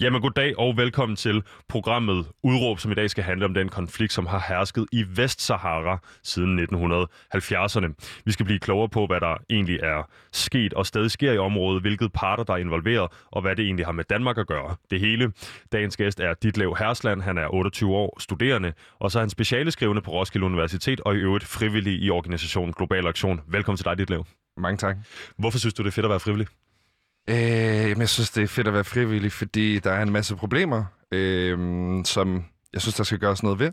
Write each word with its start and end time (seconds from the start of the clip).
Jamen 0.00 0.22
goddag 0.22 0.58
og 0.58 0.76
velkommen 0.76 1.16
til 1.16 1.42
programmet 1.68 2.26
Udråb, 2.42 2.78
som 2.78 2.92
i 2.92 2.94
dag 2.94 3.10
skal 3.10 3.24
handle 3.24 3.44
om 3.44 3.54
den 3.54 3.68
konflikt, 3.68 4.12
som 4.12 4.26
har 4.26 4.44
hersket 4.48 4.86
i 4.92 5.04
Vestsahara 5.16 5.98
siden 6.22 6.60
1970'erne. 6.60 8.20
Vi 8.24 8.32
skal 8.32 8.46
blive 8.46 8.58
klogere 8.58 8.88
på, 8.88 9.06
hvad 9.06 9.20
der 9.20 9.36
egentlig 9.50 9.80
er 9.82 10.08
sket 10.32 10.74
og 10.74 10.86
stadig 10.86 11.10
sker 11.10 11.32
i 11.32 11.38
området, 11.38 11.82
hvilket 11.82 12.12
parter, 12.12 12.44
der 12.44 12.52
er 12.52 12.56
involveret, 12.56 13.10
og 13.30 13.42
hvad 13.42 13.56
det 13.56 13.64
egentlig 13.64 13.86
har 13.86 13.92
med 13.92 14.04
Danmark 14.04 14.38
at 14.38 14.46
gøre. 14.46 14.76
Det 14.90 15.00
hele. 15.00 15.32
Dagens 15.72 15.96
gæst 15.96 16.20
er 16.20 16.34
Ditlev 16.34 16.76
Hersland. 16.78 17.22
Han 17.22 17.38
er 17.38 17.54
28 17.54 17.94
år, 17.96 18.20
studerende, 18.20 18.72
og 18.98 19.10
så 19.10 19.18
er 19.18 19.22
han 19.22 19.30
specialeskrivende 19.30 20.02
på 20.02 20.10
Roskilde 20.10 20.46
Universitet 20.46 21.00
og 21.00 21.14
i 21.14 21.18
øvrigt 21.18 21.44
frivillig 21.44 22.02
i 22.02 22.10
organisationen 22.10 22.72
Global 22.72 23.06
Aktion. 23.06 23.40
Velkommen 23.48 23.76
til 23.76 23.84
dig, 23.84 23.98
Ditlev. 23.98 24.26
Mange 24.56 24.76
tak. 24.76 24.96
Hvorfor 25.38 25.58
synes 25.58 25.74
du, 25.74 25.82
det 25.82 25.88
er 25.88 25.92
fedt 25.92 26.06
at 26.06 26.10
være 26.10 26.20
frivillig? 26.20 26.46
Øh, 27.30 27.98
jeg 27.98 28.08
synes, 28.08 28.30
det 28.30 28.42
er 28.42 28.46
fedt 28.46 28.68
at 28.68 28.74
være 28.74 28.84
frivillig, 28.84 29.32
fordi 29.32 29.78
der 29.78 29.92
er 29.92 30.02
en 30.02 30.12
masse 30.12 30.36
problemer, 30.36 30.84
øh, 31.12 31.58
som 32.04 32.44
jeg 32.72 32.80
synes, 32.80 32.94
der 32.94 33.04
skal 33.04 33.18
gøres 33.18 33.42
noget 33.42 33.58
ved. 33.58 33.72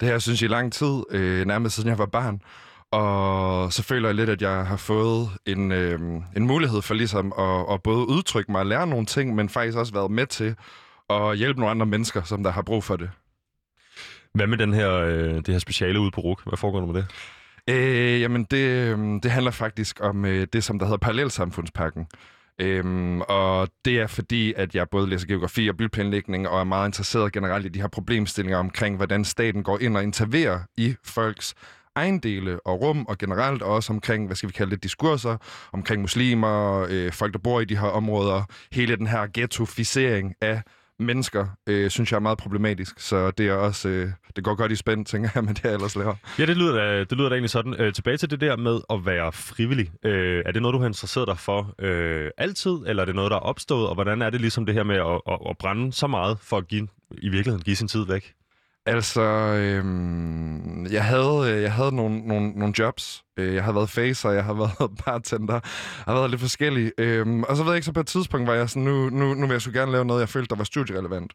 Det 0.00 0.08
her 0.08 0.18
synes 0.18 0.42
jeg 0.42 0.50
i 0.50 0.52
lang 0.52 0.72
tid, 0.72 1.02
øh, 1.10 1.46
nærmest 1.46 1.74
siden 1.74 1.90
jeg 1.90 1.98
var 1.98 2.06
barn. 2.06 2.40
Og 2.90 3.72
så 3.72 3.82
føler 3.82 4.08
jeg 4.08 4.14
lidt, 4.14 4.30
at 4.30 4.42
jeg 4.42 4.66
har 4.66 4.76
fået 4.76 5.28
en, 5.46 5.72
øh, 5.72 6.00
en 6.36 6.46
mulighed 6.46 6.82
for 6.82 6.94
ligesom 6.94 7.32
at, 7.38 7.74
at 7.74 7.82
både 7.82 8.08
udtrykke 8.08 8.52
mig 8.52 8.60
og 8.60 8.66
lære 8.66 8.86
nogle 8.86 9.06
ting, 9.06 9.34
men 9.34 9.48
faktisk 9.48 9.78
også 9.78 9.92
været 9.92 10.10
med 10.10 10.26
til 10.26 10.54
at 11.10 11.36
hjælpe 11.36 11.60
nogle 11.60 11.70
andre 11.70 11.86
mennesker, 11.86 12.22
som 12.22 12.42
der 12.42 12.50
har 12.50 12.62
brug 12.62 12.84
for 12.84 12.96
det. 12.96 13.10
Hvad 14.34 14.46
med 14.46 14.58
den 14.58 14.74
her, 14.74 14.92
øh, 14.92 15.34
det 15.34 15.48
her 15.48 15.58
speciale 15.58 16.00
ude 16.00 16.10
på 16.10 16.20
RUK? 16.20 16.44
Hvad 16.44 16.56
foregår 16.56 16.80
der 16.80 16.86
med 16.86 16.94
det? 16.94 17.06
Øh, 17.68 18.20
jamen, 18.20 18.44
det, 18.44 18.58
øh, 18.58 18.98
det 19.22 19.30
handler 19.30 19.50
faktisk 19.50 20.00
om 20.00 20.24
øh, 20.24 20.46
det, 20.52 20.64
som 20.64 20.78
der 20.78 20.86
hedder 20.86 20.98
Parallelsamfundspakken. 20.98 22.06
Øhm, 22.60 23.20
og 23.20 23.68
det 23.84 24.00
er 24.00 24.06
fordi, 24.06 24.54
at 24.56 24.74
jeg 24.74 24.88
både 24.90 25.08
læser 25.08 25.26
geografi 25.26 25.68
og 25.68 25.76
byplanlægning, 25.76 26.48
og 26.48 26.60
er 26.60 26.64
meget 26.64 26.88
interesseret 26.88 27.32
generelt 27.32 27.66
i 27.66 27.68
de 27.68 27.80
her 27.80 27.88
problemstillinger 27.88 28.58
omkring, 28.58 28.96
hvordan 28.96 29.24
staten 29.24 29.62
går 29.62 29.78
ind 29.78 29.96
og 29.96 30.02
interverer 30.02 30.60
i 30.76 30.94
folks 31.04 31.54
ejendele 31.96 32.66
og 32.66 32.80
rum, 32.80 33.06
og 33.08 33.18
generelt 33.18 33.62
også 33.62 33.92
omkring, 33.92 34.26
hvad 34.26 34.36
skal 34.36 34.48
vi 34.48 34.52
kalde 34.52 34.70
det, 34.70 34.82
diskurser, 34.82 35.36
omkring 35.72 36.00
muslimer, 36.00 36.86
øh, 36.90 37.12
folk, 37.12 37.32
der 37.32 37.38
bor 37.38 37.60
i 37.60 37.64
de 37.64 37.78
her 37.78 37.88
områder, 37.88 38.42
hele 38.72 38.96
den 38.96 39.06
her 39.06 39.26
ghettoficering 39.34 40.34
af 40.40 40.62
mennesker, 41.02 41.46
øh, 41.66 41.90
synes 41.90 42.12
jeg 42.12 42.16
er 42.16 42.20
meget 42.20 42.38
problematisk. 42.38 43.00
Så 43.00 43.30
det 43.30 43.48
er 43.48 43.52
også, 43.52 43.88
øh, 43.88 44.08
det 44.36 44.44
går 44.44 44.54
godt 44.54 44.72
i 44.72 44.76
spænd, 44.76 45.06
tænker 45.06 45.30
jeg, 45.34 45.44
med 45.48 45.54
det 45.54 45.64
jeg 45.64 45.72
ellers 45.72 45.96
laver. 45.96 46.14
Ja, 46.38 46.46
det 46.46 46.56
lyder 46.56 46.74
da, 46.74 46.98
det 47.00 47.12
lyder 47.12 47.28
da 47.28 47.34
egentlig 47.34 47.50
sådan. 47.50 47.74
Øh, 47.78 47.92
tilbage 47.92 48.16
til 48.16 48.30
det 48.30 48.40
der 48.40 48.56
med 48.56 48.80
at 48.90 49.06
være 49.06 49.32
frivillig. 49.32 49.90
Øh, 50.04 50.42
er 50.46 50.52
det 50.52 50.62
noget, 50.62 50.74
du 50.74 50.78
har 50.78 50.86
interesseret 50.86 51.28
dig 51.28 51.38
for 51.38 51.74
øh, 51.78 52.30
altid, 52.38 52.78
eller 52.86 53.00
er 53.00 53.06
det 53.06 53.14
noget, 53.14 53.30
der 53.30 53.36
er 53.36 53.40
opstået? 53.40 53.88
Og 53.88 53.94
hvordan 53.94 54.22
er 54.22 54.30
det 54.30 54.40
ligesom 54.40 54.66
det 54.66 54.74
her 54.74 54.82
med 54.82 54.96
at, 54.96 55.20
at, 55.28 55.38
at 55.50 55.58
brænde 55.58 55.92
så 55.92 56.06
meget 56.06 56.38
for 56.42 56.56
at 56.56 56.68
give, 56.68 56.88
i 57.18 57.28
virkeligheden 57.28 57.62
give 57.62 57.76
sin 57.76 57.88
tid 57.88 58.06
væk? 58.06 58.34
Altså, 58.86 59.22
øhm, 59.22 60.86
jeg 60.86 61.04
havde, 61.04 61.52
øh, 61.52 61.62
jeg 61.62 61.72
havde 61.72 61.94
nogle, 61.94 62.20
nogle, 62.20 62.50
nogle 62.50 62.74
jobs. 62.78 63.24
Øh, 63.36 63.54
jeg 63.54 63.64
har 63.64 63.72
været 63.72 63.90
facer, 63.90 64.30
jeg 64.30 64.44
har 64.44 64.54
været 64.62 64.90
bartender, 65.04 65.54
jeg 65.54 65.62
har 66.06 66.14
været 66.14 66.30
lidt 66.30 66.40
forskellig. 66.40 66.92
Øhm, 66.98 67.42
og 67.42 67.56
så 67.56 67.62
ved 67.62 67.72
jeg 67.72 67.76
ikke, 67.76 67.86
så 67.86 67.92
på 67.92 68.00
et 68.00 68.06
tidspunkt 68.06 68.46
var 68.46 68.54
jeg 68.54 68.70
sådan, 68.70 68.82
nu, 68.82 69.10
nu, 69.10 69.34
nu 69.34 69.46
vil 69.46 69.54
jeg 69.54 69.62
så 69.62 69.70
gerne 69.70 69.92
lave 69.92 70.04
noget, 70.04 70.20
jeg 70.20 70.28
følte, 70.28 70.48
der 70.48 70.56
var 70.56 70.64
studierelevant 70.64 71.32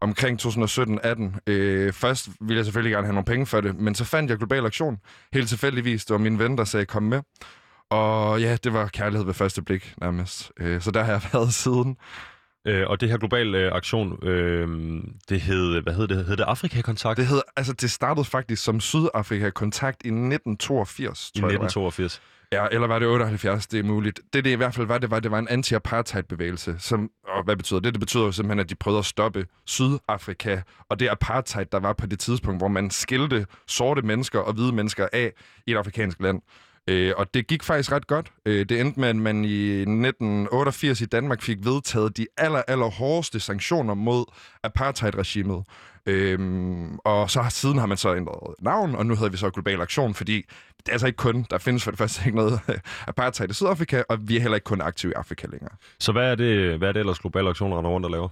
omkring 0.00 0.40
2017-18. 0.42 1.38
Øh, 1.46 1.92
først 1.92 2.28
ville 2.40 2.56
jeg 2.56 2.64
selvfølgelig 2.64 2.92
gerne 2.92 3.06
have 3.06 3.14
nogle 3.14 3.24
penge 3.24 3.46
for 3.46 3.60
det, 3.60 3.80
men 3.80 3.94
så 3.94 4.04
fandt 4.04 4.30
jeg 4.30 4.38
Global 4.38 4.66
Aktion. 4.66 4.96
Helt 5.32 5.48
tilfældigvis, 5.48 6.04
det 6.04 6.14
var 6.14 6.18
min 6.18 6.38
ven, 6.38 6.58
der 6.58 6.64
sagde, 6.64 6.86
kom 6.86 7.02
med. 7.02 7.22
Og 7.90 8.40
ja, 8.40 8.56
det 8.64 8.72
var 8.72 8.86
kærlighed 8.86 9.26
ved 9.26 9.34
første 9.34 9.62
blik 9.62 9.94
nærmest. 10.00 10.52
Øh, 10.60 10.80
så 10.80 10.90
der 10.90 11.02
har 11.02 11.12
jeg 11.12 11.22
været 11.32 11.54
siden. 11.54 11.96
Øh, 12.66 12.84
og 12.86 13.00
det 13.00 13.08
her 13.08 13.18
globale 13.18 13.58
øh, 13.58 13.72
aktion, 13.72 14.26
øh, 14.26 14.68
det 15.28 15.40
hed, 15.40 15.82
hvad 15.82 15.94
hed 15.94 16.08
det? 16.08 16.24
Hed 16.24 16.36
det 16.36 16.44
Afrika-kontakt? 16.44 17.16
Det, 17.16 17.26
hed, 17.26 17.40
altså, 17.56 17.72
det 17.72 17.90
startede 17.90 18.24
faktisk 18.24 18.64
som 18.64 18.80
Sydafrika-kontakt 18.80 20.02
i 20.04 20.08
1982, 20.08 21.30
I 21.34 21.40
tror 21.40 21.48
jeg, 21.48 21.58
var. 21.58 21.64
1982. 21.64 22.22
Ja, 22.52 22.66
eller 22.72 22.86
var 22.86 22.98
det 22.98 23.08
78, 23.08 23.66
det 23.66 23.80
er 23.80 23.84
muligt. 23.84 24.20
Det, 24.32 24.44
det 24.44 24.50
i 24.50 24.54
hvert 24.54 24.74
fald 24.74 24.86
var, 24.86 24.98
det 24.98 25.10
var, 25.10 25.20
det 25.20 25.30
var 25.30 25.38
en 25.38 25.48
anti-apartheid-bevægelse. 25.48 26.76
Som, 26.78 27.10
og 27.28 27.44
hvad 27.44 27.56
betyder 27.56 27.80
det? 27.80 27.94
Det 27.94 28.00
betyder 28.00 28.24
jo 28.24 28.32
simpelthen, 28.32 28.60
at 28.60 28.70
de 28.70 28.74
prøvede 28.74 28.98
at 28.98 29.04
stoppe 29.04 29.46
Sydafrika. 29.66 30.60
Og 30.88 31.00
det 31.00 31.08
apartheid, 31.08 31.66
der 31.72 31.80
var 31.80 31.92
på 31.92 32.06
det 32.06 32.18
tidspunkt, 32.18 32.60
hvor 32.60 32.68
man 32.68 32.90
skilte 32.90 33.46
sorte 33.66 34.02
mennesker 34.02 34.38
og 34.38 34.52
hvide 34.52 34.72
mennesker 34.72 35.08
af 35.12 35.32
i 35.66 35.72
et 35.72 35.76
afrikansk 35.76 36.20
land. 36.20 36.42
Øh, 36.88 37.12
og 37.16 37.34
det 37.34 37.46
gik 37.46 37.62
faktisk 37.62 37.92
ret 37.92 38.06
godt. 38.06 38.32
Øh, 38.46 38.66
det 38.68 38.80
endte 38.80 39.00
med, 39.00 39.08
at 39.08 39.16
man 39.16 39.44
i 39.44 39.80
1988 39.80 41.00
i 41.00 41.06
Danmark 41.06 41.42
fik 41.42 41.58
vedtaget 41.64 42.16
de 42.16 42.26
aller, 42.36 42.62
aller 42.68 42.86
hårdeste 42.90 43.40
sanktioner 43.40 43.94
mod 43.94 44.24
apartheid-regimet. 44.62 45.64
Øhm, 46.08 46.98
og 46.98 47.30
så 47.30 47.46
siden 47.50 47.78
har 47.78 47.86
man 47.86 47.96
så 47.96 48.16
ændret 48.16 48.54
navn, 48.60 48.94
og 48.94 49.06
nu 49.06 49.14
hedder 49.14 49.30
vi 49.30 49.36
så 49.36 49.50
Global 49.50 49.80
Aktion, 49.80 50.14
fordi 50.14 50.36
det 50.78 50.88
er 50.88 50.92
altså 50.92 51.06
ikke 51.06 51.16
kun, 51.16 51.46
der 51.50 51.58
findes 51.58 51.84
for 51.84 51.90
det 51.90 51.98
første 51.98 52.22
ikke 52.26 52.36
noget 52.36 52.60
apartheid 53.08 53.50
i 53.50 53.54
Sydafrika, 53.54 54.02
og 54.08 54.28
vi 54.28 54.36
er 54.36 54.40
heller 54.40 54.54
ikke 54.54 54.64
kun 54.64 54.80
aktive 54.80 55.12
i 55.12 55.14
Afrika 55.14 55.46
længere. 55.46 55.72
Så 55.98 56.12
hvad 56.12 56.30
er 56.30 56.34
det, 56.34 56.78
hvad 56.78 56.88
er 56.88 56.92
det 56.92 57.00
ellers 57.00 57.18
Global 57.18 57.48
Aktion 57.48 57.74
render 57.74 57.90
rundt 57.90 58.04
og 58.04 58.10
laver? 58.10 58.28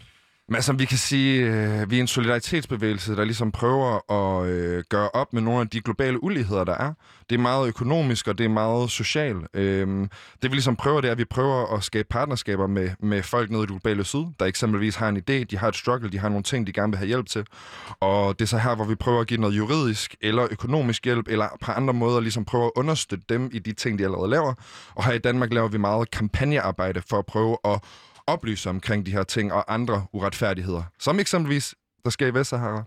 Men 0.48 0.54
altså, 0.54 0.72
vi 0.72 0.84
kan 0.84 0.98
sige, 0.98 1.46
øh, 1.46 1.90
vi 1.90 1.96
er 1.96 2.00
en 2.00 2.06
solidaritetsbevægelse, 2.06 3.16
der 3.16 3.24
ligesom 3.24 3.52
prøver 3.52 4.12
at 4.12 4.48
øh, 4.48 4.84
gøre 4.88 5.08
op 5.08 5.32
med 5.32 5.42
nogle 5.42 5.60
af 5.60 5.68
de 5.68 5.80
globale 5.80 6.24
uligheder, 6.24 6.64
der 6.64 6.74
er. 6.74 6.92
Det 7.30 7.34
er 7.34 7.40
meget 7.40 7.68
økonomisk, 7.68 8.28
og 8.28 8.38
det 8.38 8.44
er 8.44 8.48
meget 8.48 8.90
social. 8.90 9.36
Øhm, 9.54 10.10
det 10.42 10.50
vi 10.50 10.56
ligesom 10.56 10.76
prøver, 10.76 11.00
det 11.00 11.08
er, 11.08 11.12
at 11.12 11.18
vi 11.18 11.24
prøver 11.24 11.76
at 11.76 11.84
skabe 11.84 12.08
partnerskaber 12.10 12.66
med, 12.66 12.90
med 13.00 13.22
folk 13.22 13.50
nede 13.50 13.62
i 13.62 13.66
det 13.66 13.68
globale 13.68 14.04
syd, 14.04 14.24
der 14.40 14.46
eksempelvis 14.46 14.96
har 14.96 15.08
en 15.08 15.16
idé, 15.16 15.44
de 15.44 15.58
har 15.58 15.68
et 15.68 15.76
struggle, 15.76 16.10
de 16.10 16.18
har 16.18 16.28
nogle 16.28 16.42
ting, 16.42 16.66
de 16.66 16.72
gerne 16.72 16.92
vil 16.92 16.98
have 16.98 17.08
hjælp 17.08 17.26
til. 17.26 17.46
Og 18.00 18.38
det 18.38 18.44
er 18.44 18.48
så 18.48 18.58
her, 18.58 18.74
hvor 18.74 18.84
vi 18.84 18.94
prøver 18.94 19.20
at 19.20 19.26
give 19.26 19.40
noget 19.40 19.56
juridisk 19.56 20.16
eller 20.20 20.46
økonomisk 20.50 21.04
hjælp, 21.04 21.28
eller 21.28 21.48
på 21.60 21.72
andre 21.72 21.94
måder 21.94 22.20
ligesom 22.20 22.44
prøve 22.44 22.64
at 22.64 22.72
understøtte 22.76 23.24
dem 23.28 23.50
i 23.52 23.58
de 23.58 23.72
ting, 23.72 23.98
de 23.98 24.04
allerede 24.04 24.30
laver. 24.30 24.54
Og 24.94 25.04
her 25.04 25.12
i 25.12 25.18
Danmark 25.18 25.52
laver 25.52 25.68
vi 25.68 25.78
meget 25.78 26.10
kampagnearbejde 26.10 27.02
for 27.10 27.18
at 27.18 27.26
prøve 27.26 27.56
at 27.64 27.80
oplyse 28.26 28.70
omkring 28.70 29.06
de 29.06 29.10
her 29.10 29.22
ting 29.22 29.52
og 29.52 29.74
andre 29.74 30.06
uretfærdigheder. 30.12 30.82
Som 30.98 31.20
eksempelvis, 31.20 31.74
der 32.04 32.10
sker 32.10 32.26
i 32.26 32.34
Vestsahara. 32.34 32.84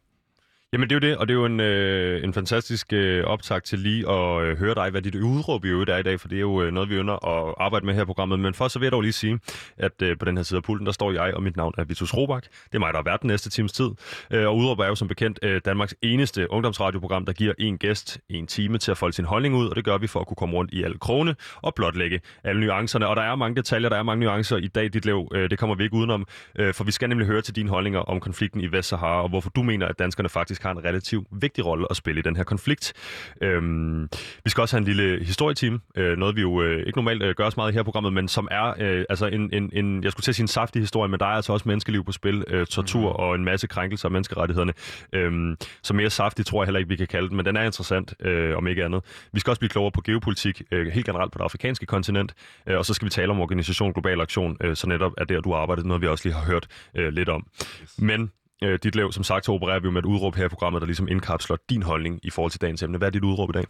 Jamen 0.73 0.89
det 0.89 0.95
er 0.95 1.00
jo 1.07 1.09
det, 1.09 1.17
og 1.17 1.28
det 1.28 1.33
er 1.33 1.38
jo 1.38 1.45
en, 1.45 1.59
øh, 1.59 2.23
en 2.23 2.33
fantastisk 2.33 2.94
øh, 2.94 3.23
optag 3.23 3.63
til 3.63 3.79
lige 3.79 4.09
at 4.09 4.44
øh, 4.44 4.57
høre 4.57 4.75
dig, 4.75 4.89
hvad 4.89 5.01
dit 5.01 5.16
udråb 5.16 5.66
i 5.66 5.67
øvrigt 5.67 5.89
er 5.89 5.97
i 5.97 6.03
dag, 6.03 6.19
for 6.19 6.28
det 6.28 6.35
er 6.35 6.39
jo 6.39 6.61
øh, 6.61 6.73
noget, 6.73 6.89
vi 6.89 6.95
ønsker 6.95 7.25
at 7.25 7.55
arbejde 7.57 7.85
med 7.85 7.94
her 7.94 8.01
i 8.01 8.05
programmet. 8.05 8.39
Men 8.39 8.53
først 8.53 8.73
så 8.73 8.79
vil 8.79 8.85
jeg 8.85 8.91
dog 8.91 9.01
lige 9.01 9.11
sige, 9.11 9.39
at 9.77 10.01
øh, 10.01 10.17
på 10.17 10.25
den 10.25 10.38
her 10.38 10.44
side 10.44 10.57
af 10.57 10.63
pulten, 10.63 10.85
der 10.85 10.91
står 10.91 11.11
jeg, 11.11 11.33
og 11.33 11.44
mit 11.44 11.57
navn 11.57 11.73
er 11.77 11.83
Vitus 11.83 12.13
Robak. 12.13 12.44
Det 12.44 12.75
er 12.75 12.79
mig, 12.79 12.94
der 12.94 12.97
har 12.97 13.03
været 13.03 13.22
den 13.22 13.27
næste 13.27 13.50
times 13.50 13.72
tid. 13.72 13.89
Øh, 14.31 14.47
og 14.47 14.57
udråb 14.57 14.79
er 14.79 14.88
jo 14.88 14.95
som 14.95 15.07
bekendt 15.07 15.39
øh, 15.44 15.61
Danmarks 15.66 15.95
eneste 16.01 16.51
ungdomsradioprogram, 16.51 17.25
der 17.25 17.33
giver 17.33 17.53
en 17.59 17.77
gæst 17.77 18.19
en 18.29 18.47
time 18.47 18.77
til 18.77 18.91
at 18.91 18.97
folde 18.97 19.16
sin 19.16 19.25
holdning 19.25 19.56
ud, 19.56 19.67
og 19.67 19.75
det 19.75 19.85
gør 19.85 19.97
vi 19.97 20.07
for 20.07 20.19
at 20.19 20.27
kunne 20.27 20.35
komme 20.35 20.56
rundt 20.56 20.73
i 20.73 20.83
alle 20.83 20.97
krone 20.97 21.35
og 21.56 21.75
blotlægge 21.75 22.22
alle 22.44 22.61
nuancerne. 22.61 23.07
Og 23.07 23.16
der 23.16 23.22
er 23.22 23.35
mange 23.35 23.56
detaljer, 23.56 23.89
der 23.89 23.97
er 23.97 24.03
mange 24.03 24.25
nuancer 24.25 24.57
i 24.57 24.67
dag, 24.67 24.94
dit 24.94 25.06
liv. 25.06 25.27
Øh, 25.33 25.50
det 25.50 25.59
kommer 25.59 25.75
vi 25.75 25.83
ikke 25.83 25.95
udenom, 25.95 26.27
øh, 26.56 26.73
for 26.73 26.83
vi 26.83 26.91
skal 26.91 27.09
nemlig 27.09 27.27
høre 27.27 27.41
til 27.41 27.56
dine 27.56 27.69
holdninger 27.69 28.00
om 28.00 28.19
konflikten 28.19 28.61
i 28.61 28.67
Vestsahara, 28.72 29.23
og 29.23 29.29
hvorfor 29.29 29.50
du 29.50 29.63
mener, 29.63 29.88
at 29.88 30.00
danskerne 30.00 30.29
faktisk 30.29 30.56
har 30.63 30.72
en 30.72 30.84
relativt 30.84 31.28
vigtig 31.31 31.66
rolle 31.66 31.88
at 31.90 31.95
spille 31.95 32.19
i 32.19 32.22
den 32.22 32.35
her 32.35 32.44
konflikt. 32.44 32.94
Øhm, 33.41 34.09
vi 34.44 34.50
skal 34.50 34.62
også 34.62 34.75
have 34.75 34.88
en 34.88 34.94
lille 34.94 35.25
historietime, 35.25 35.79
øh, 35.95 36.18
noget 36.18 36.35
vi 36.35 36.41
jo 36.41 36.62
øh, 36.62 36.79
ikke 36.88 36.97
normalt 36.97 37.23
øh, 37.23 37.35
gør 37.35 37.50
så 37.50 37.53
meget 37.57 37.72
i 37.72 37.73
her 37.73 37.84
programmet, 37.84 38.13
men 38.13 38.28
som 38.28 38.47
er 38.51 38.73
øh, 38.79 39.06
altså 39.09 39.25
en, 39.25 39.50
en, 39.53 39.69
en, 39.73 40.03
jeg 40.03 40.12
skulle 40.12 40.23
til 40.23 40.31
at 40.31 40.35
sige 40.35 40.44
en 40.44 40.47
saftig 40.47 40.81
historie, 40.81 41.09
men 41.09 41.19
der 41.19 41.25
er 41.25 41.29
altså 41.29 41.53
også 41.53 41.69
menneskeliv 41.69 42.03
på 42.06 42.12
spil, 42.12 42.44
øh, 42.47 42.68
tortur 42.68 43.09
mm. 43.09 43.16
og 43.16 43.35
en 43.35 43.44
masse 43.44 43.68
krænkelser 43.68 44.06
af 44.06 44.12
menneskerettighederne. 44.12 44.73
Øhm, 45.13 45.57
så 45.84 45.94
mere 45.94 46.09
saftig 46.09 46.45
tror 46.45 46.63
jeg 46.63 46.68
heller 46.68 46.79
ikke, 46.79 46.89
vi 46.89 46.95
kan 46.95 47.07
kalde 47.07 47.29
den, 47.29 47.38
men 47.38 47.45
den 47.45 47.56
er 47.57 47.63
interessant, 47.63 48.13
øh, 48.19 48.57
om 48.57 48.68
ikke 48.68 48.85
andet. 48.85 49.03
Vi 49.34 49.39
skal 49.39 49.51
også 49.51 49.59
blive 49.59 49.69
klogere 49.69 49.91
på 49.91 50.01
geopolitik, 50.01 50.62
øh, 50.72 50.88
helt 50.88 51.06
generelt 51.06 51.31
på 51.31 51.38
det 51.38 51.44
afrikanske 51.44 51.85
kontinent, 51.85 52.34
øh, 52.68 52.78
og 52.78 52.85
så 52.85 52.94
skal 52.94 53.06
vi 53.06 53.09
tale 53.09 53.31
om 53.31 53.39
organisation 53.39 53.94
Global 53.94 54.22
Aktion, 54.22 54.57
øh, 54.62 54.75
så 54.75 54.88
netop 54.88 55.12
er 55.18 55.24
der, 55.24 55.41
du 55.41 55.53
arbejder, 55.53 55.84
noget 55.84 56.01
vi 56.01 56.07
også 56.07 56.28
lige 56.28 56.35
har 56.35 56.45
hørt 56.45 56.68
øh, 56.95 57.13
lidt 57.13 57.29
om. 57.29 57.47
Yes. 57.81 58.00
Men 58.00 58.31
øh, 58.63 58.80
dit 58.83 58.95
lav, 58.95 59.12
som 59.12 59.24
sagt, 59.24 59.45
så 59.45 59.51
opererer 59.51 59.80
vi 59.80 59.86
jo 59.86 59.92
med 59.92 60.01
et 60.01 60.06
udråb 60.06 60.36
her 60.36 60.45
i 60.45 60.50
programmet, 60.50 60.81
der 60.81 60.86
ligesom 60.86 61.07
indkapsler 61.07 61.57
din 61.69 61.83
holdning 61.83 62.19
i 62.24 62.30
forhold 62.30 62.51
til 62.51 62.62
dagens 62.62 62.83
emne. 62.83 62.98
Hvad 62.98 63.07
er 63.07 63.12
dit 63.12 63.24
udråb 63.24 63.50
i 63.50 63.54
dag? 63.54 63.65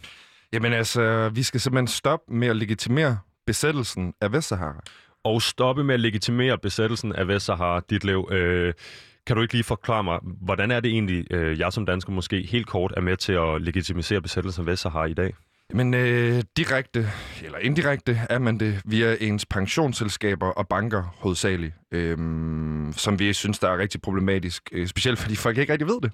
Jamen 0.54 0.74
altså, 0.74 1.30
vi 1.30 1.44
skal 1.44 1.60
simpelthen 1.60 1.88
stoppe 1.88 2.34
med 2.34 2.48
at 2.48 2.56
legitimere 2.56 3.18
besættelsen 3.48 4.13
af 4.22 4.31
Vestsahara. 4.31 4.81
Og 5.24 5.42
stoppe 5.42 5.84
med 5.84 5.94
at 5.94 6.00
legitimere 6.00 6.57
besættelsen 6.57 7.16
af 7.16 7.28
Vestsahara, 7.28 7.81
dit 7.89 8.04
lav. 8.04 8.30
Øh, 8.31 8.74
kan 9.28 9.36
du 9.36 9.42
ikke 9.42 9.54
lige 9.54 9.63
forklare 9.63 10.04
mig, 10.04 10.19
hvordan 10.42 10.72
er 10.72 10.80
det 10.80 10.92
egentlig, 10.92 11.34
øh, 11.34 11.60
jeg 11.60 11.74
som 11.74 11.86
dansker 11.86 12.12
måske 12.12 12.42
helt 12.42 12.68
kort 12.68 12.94
er 12.98 13.01
med 13.01 13.18
til 13.18 13.34
at 13.34 13.62
legitimisere 13.62 14.22
besættelsen 14.22 14.62
af 14.62 14.66
Vestsahara 14.66 15.06
i 15.06 15.13
dag? 15.13 15.34
Men 15.74 15.94
øh, 15.94 16.44
direkte 16.58 17.08
eller 17.44 17.58
indirekte 17.58 18.19
er 18.30 18.40
man 18.40 18.60
det 18.60 18.81
via 18.86 19.18
ens 19.19 19.46
pensionsselskaber 19.46 20.48
og 20.48 20.68
banker 20.68 21.04
hovedsageligt, 21.18 21.74
øh, 21.92 22.18
som 22.94 23.19
vi 23.19 23.34
synes, 23.34 23.60
der 23.60 23.69
er 23.69 23.78
rigtig 23.78 24.02
problematisk, 24.02 24.69
øh, 24.72 24.88
specielt 24.88 25.19
fordi 25.19 25.36
folk 25.36 25.58
ikke 25.58 25.74
rigtig 25.74 25.88
ved 25.88 26.02
det. 26.02 26.12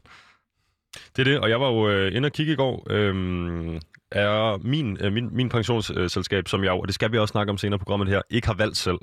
Det 1.16 1.20
er 1.20 1.24
det, 1.24 1.40
og 1.40 1.50
jeg 1.50 1.62
var 1.62 1.72
jo 1.72 1.90
øh, 1.90 2.16
inde 2.16 2.26
og 2.26 2.32
kigge 2.32 2.54
i 2.54 2.56
går, 2.56 2.88
øh, 2.90 3.80
er 4.12 4.58
min, 4.58 4.98
øh, 5.02 5.14
min, 5.14 5.36
min 5.36 5.50
pensionsselskab, 5.50 6.48
som 6.48 6.64
jeg 6.64 6.72
og 6.72 6.88
det 6.88 6.96
skal 6.96 7.12
vi 7.12 7.18
også 7.18 7.32
snakke 7.32 7.50
om 7.50 7.58
senere 7.58 7.76
i 7.76 7.84
programmet 7.84 8.08
her, 8.08 8.22
ikke 8.30 8.48
har 8.48 8.54
valgt 8.54 8.78
selv, 8.78 8.98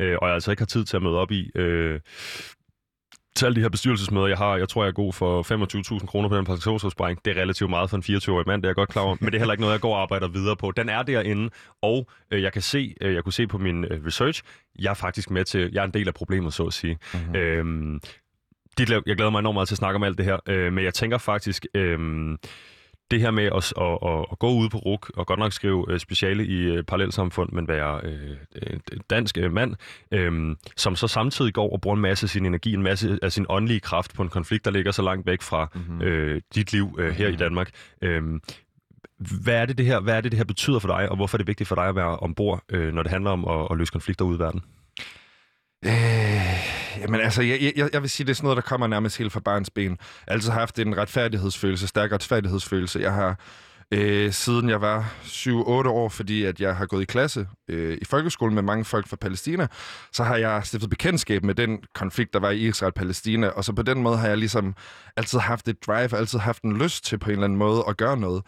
øh, 0.00 0.16
og 0.22 0.28
jeg 0.28 0.34
altså 0.34 0.50
ikke 0.50 0.60
har 0.60 0.66
tid 0.66 0.84
til 0.84 0.96
at 0.96 1.02
møde 1.02 1.18
op 1.18 1.30
i. 1.30 1.50
Øh, 1.54 2.00
til 3.36 3.46
alle 3.46 3.56
de 3.56 3.60
her 3.60 3.68
bestyrelsesmøder, 3.68 4.26
jeg 4.26 4.38
har, 4.38 4.56
jeg 4.56 4.68
tror, 4.68 4.82
jeg 4.84 4.88
er 4.88 4.92
god 4.92 5.12
for 5.12 5.42
25.000 6.00 6.06
kroner 6.06 6.28
på 6.28 6.36
den 6.36 6.44
pensionsopsparing. 6.44 7.24
Det 7.24 7.36
er 7.36 7.42
relativt 7.42 7.70
meget 7.70 7.90
for 7.90 7.96
en 7.96 8.02
24-årig 8.02 8.46
mand, 8.46 8.62
det 8.62 8.66
er 8.66 8.70
jeg 8.70 8.76
godt 8.76 8.88
klar 8.88 9.02
over. 9.02 9.16
Men 9.20 9.26
det 9.26 9.34
er 9.34 9.38
heller 9.38 9.52
ikke 9.52 9.60
noget, 9.60 9.72
jeg 9.72 9.80
går 9.80 9.94
og 9.94 10.02
arbejder 10.02 10.28
videre 10.28 10.56
på. 10.56 10.70
Den 10.70 10.88
er 10.88 11.02
derinde, 11.02 11.50
og 11.82 12.06
øh, 12.30 12.42
jeg 12.42 12.52
kan 12.52 12.62
se, 12.62 12.94
øh, 13.00 13.14
jeg 13.14 13.24
kunne 13.24 13.32
se 13.32 13.46
på 13.46 13.58
min 13.58 13.84
øh, 13.84 14.06
research, 14.06 14.42
jeg 14.78 14.90
er 14.90 14.94
faktisk 14.94 15.30
med 15.30 15.44
til, 15.44 15.70
jeg 15.72 15.80
er 15.80 15.84
en 15.84 15.94
del 15.94 16.08
af 16.08 16.14
problemet, 16.14 16.54
så 16.54 16.64
at 16.64 16.72
sige. 16.72 16.98
Mm-hmm. 17.14 17.36
Øhm, 17.36 18.00
det, 18.78 18.90
jeg 18.90 19.16
glæder 19.16 19.30
mig 19.30 19.38
enormt 19.38 19.54
meget 19.54 19.68
til 19.68 19.74
at 19.74 19.78
snakke 19.78 19.96
om 19.96 20.02
alt 20.02 20.18
det 20.18 20.26
her, 20.26 20.38
øh, 20.48 20.72
men 20.72 20.84
jeg 20.84 20.94
tænker 20.94 21.18
faktisk, 21.18 21.66
øh, 21.74 21.98
det 23.10 23.20
her 23.20 23.30
med 23.30 23.44
at, 23.44 23.72
at, 23.80 23.98
at, 24.10 24.26
at 24.32 24.38
gå 24.38 24.50
ud 24.50 24.68
på 24.68 24.78
RUK 24.78 25.10
og 25.16 25.26
godt 25.26 25.38
nok 25.38 25.52
skrive 25.52 25.92
uh, 25.92 25.98
speciale 25.98 26.46
i 26.46 26.78
uh, 26.78 26.84
parallelsamfund, 26.84 27.52
men 27.52 27.68
være 27.68 28.00
uh, 28.04 28.76
dansk 29.10 29.38
uh, 29.44 29.52
mand, 29.52 29.74
um, 30.16 30.56
som 30.76 30.96
så 30.96 31.08
samtidig 31.08 31.54
går 31.54 31.72
og 31.72 31.80
bruger 31.80 31.96
en 31.96 32.02
masse 32.02 32.24
af 32.24 32.30
sin 32.30 32.46
energi, 32.46 32.74
en 32.74 32.82
masse 32.82 33.18
af 33.22 33.32
sin 33.32 33.46
åndelige 33.48 33.80
kraft 33.80 34.14
på 34.14 34.22
en 34.22 34.28
konflikt, 34.28 34.64
der 34.64 34.70
ligger 34.70 34.92
så 34.92 35.02
langt 35.02 35.26
væk 35.26 35.42
fra 35.42 35.68
mm-hmm. 35.74 36.00
uh, 36.00 36.40
dit 36.54 36.72
liv 36.72 36.84
uh, 36.84 37.04
her 37.04 37.10
mm-hmm. 37.10 37.34
i 37.34 37.36
Danmark. 37.36 37.70
Um, 38.06 38.42
hvad 39.44 39.54
er 39.54 39.66
det, 39.66 39.78
det 39.78 39.86
her, 39.86 40.00
hvad 40.00 40.16
er 40.16 40.20
det, 40.20 40.32
det 40.32 40.36
her 40.36 40.44
betyder 40.44 40.78
for 40.78 40.88
dig, 40.88 41.08
og 41.08 41.16
hvorfor 41.16 41.36
er 41.36 41.38
det 41.38 41.46
vigtigt 41.46 41.68
for 41.68 41.74
dig 41.74 41.86
at 41.86 41.96
være 41.96 42.18
ombord, 42.18 42.62
uh, 42.74 42.80
når 42.80 43.02
det 43.02 43.12
handler 43.12 43.30
om 43.30 43.44
at, 43.48 43.68
at 43.70 43.76
løse 43.78 43.92
konflikter 43.92 44.24
ude 44.24 44.36
i 44.36 44.38
verden? 44.38 44.62
Øh, 45.86 47.00
jamen 47.00 47.20
altså, 47.20 47.42
jeg, 47.42 47.72
jeg, 47.76 47.88
jeg 47.92 48.02
vil 48.02 48.10
sige, 48.10 48.24
det 48.26 48.30
er 48.30 48.34
sådan 48.34 48.44
noget, 48.46 48.56
der 48.56 48.62
kommer 48.62 48.86
nærmest 48.86 49.18
helt 49.18 49.32
fra 49.32 49.40
barns 49.40 49.70
ben. 49.70 49.90
Jeg 49.90 49.96
har 50.28 50.32
altid 50.32 50.50
haft 50.50 50.78
en 50.78 50.96
retfærdighedsfølelse, 50.96 51.86
stærk 51.86 52.12
retfærdighedsfølelse. 52.12 53.00
Jeg 53.00 53.12
har 53.12 53.40
øh, 53.90 54.32
siden 54.32 54.68
jeg 54.68 54.80
var 54.80 55.14
7-8 55.24 55.50
år, 55.88 56.08
fordi 56.08 56.44
at 56.44 56.60
jeg 56.60 56.76
har 56.76 56.86
gået 56.86 57.02
i 57.02 57.04
klasse 57.04 57.46
øh, 57.68 57.98
i 58.02 58.04
folkeskolen 58.04 58.54
med 58.54 58.62
mange 58.62 58.84
folk 58.84 59.08
fra 59.08 59.16
Palæstina, 59.16 59.66
så 60.12 60.24
har 60.24 60.36
jeg 60.36 60.66
stiftet 60.66 60.90
bekendtskab 60.90 61.44
med 61.44 61.54
den 61.54 61.78
konflikt, 61.94 62.32
der 62.32 62.40
var 62.40 62.50
i 62.50 62.68
Israel-Palæstina, 62.68 63.46
og 63.48 63.64
så 63.64 63.72
på 63.72 63.82
den 63.82 64.02
måde 64.02 64.16
har 64.16 64.28
jeg 64.28 64.38
ligesom 64.38 64.74
altid 65.16 65.38
haft 65.38 65.68
et 65.68 65.86
drive, 65.86 66.16
altid 66.16 66.38
haft 66.38 66.62
en 66.62 66.76
lyst 66.76 67.04
til 67.04 67.18
på 67.18 67.30
en 67.30 67.32
eller 67.32 67.44
anden 67.44 67.58
måde 67.58 67.84
at 67.88 67.96
gøre 67.96 68.16
noget. 68.16 68.42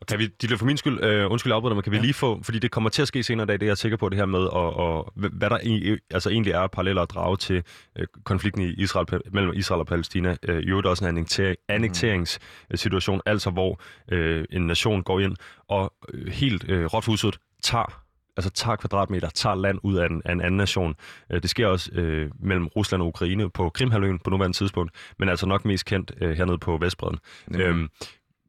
Og 0.00 0.06
kan 0.06 0.18
vi, 0.18 0.26
de 0.26 0.58
for 0.58 0.66
min 0.66 0.76
skyld, 0.76 1.04
øh, 1.04 1.30
undskyld 1.30 1.52
afbryder, 1.52 1.74
men 1.74 1.82
kan 1.82 1.92
vi 1.92 1.96
ja. 1.96 2.02
lige 2.02 2.14
få, 2.14 2.42
fordi 2.42 2.58
det 2.58 2.70
kommer 2.70 2.90
til 2.90 3.02
at 3.02 3.08
ske 3.08 3.22
senere 3.22 3.44
i 3.44 3.46
dag, 3.46 3.54
det 3.54 3.62
er 3.62 3.70
jeg 3.70 3.78
sikker 3.78 3.96
på, 3.96 4.08
det 4.08 4.18
her 4.18 4.26
med, 4.26 4.38
og, 4.38 4.76
og 4.76 5.12
hvad 5.14 5.50
der 5.50 5.58
e, 5.62 5.98
altså 6.10 6.30
egentlig 6.30 6.52
er 6.52 6.66
paralleller 6.66 7.02
at 7.02 7.10
drage 7.10 7.36
til 7.36 7.62
øh, 7.98 8.06
konflikten 8.24 8.62
i 8.62 8.72
Israel, 8.72 9.06
mellem 9.32 9.52
Israel 9.54 9.80
og 9.80 9.86
Palæstina. 9.86 10.36
Øh, 10.42 10.62
det 10.62 10.84
er 10.84 10.88
også 10.88 11.04
en 11.04 11.08
annekter, 11.08 11.54
annekteringssituation, 11.68 13.16
mm. 13.16 13.22
altså 13.26 13.50
hvor 13.50 13.80
øh, 14.12 14.44
en 14.50 14.66
nation 14.66 15.02
går 15.02 15.20
ind 15.20 15.36
og 15.68 15.92
øh, 16.14 16.32
helt 16.32 16.64
øh, 16.68 16.84
rådfuset 16.84 17.38
tager 17.62 18.02
altså 18.36 18.50
tager 18.50 18.76
kvadratmeter, 18.76 19.28
tager 19.28 19.54
land 19.54 19.78
ud 19.82 19.96
af 19.96 20.06
en, 20.06 20.22
af 20.24 20.32
en 20.32 20.40
anden 20.40 20.56
nation. 20.56 20.94
Øh, 21.30 21.42
det 21.42 21.50
sker 21.50 21.66
også 21.66 21.90
øh, 21.92 22.30
mellem 22.40 22.66
Rusland 22.66 23.02
og 23.02 23.08
Ukraine 23.08 23.50
på 23.50 23.70
Krimhalvøen 23.70 24.18
på 24.18 24.30
nuværende 24.30 24.56
tidspunkt, 24.56 24.92
men 25.18 25.28
altså 25.28 25.46
nok 25.46 25.64
mest 25.64 25.84
kendt 25.84 26.12
øh, 26.20 26.36
hernede 26.36 26.58
på 26.58 26.76
Vestbreden. 26.76 27.18
Mm. 27.46 27.60
Øhm, 27.60 27.88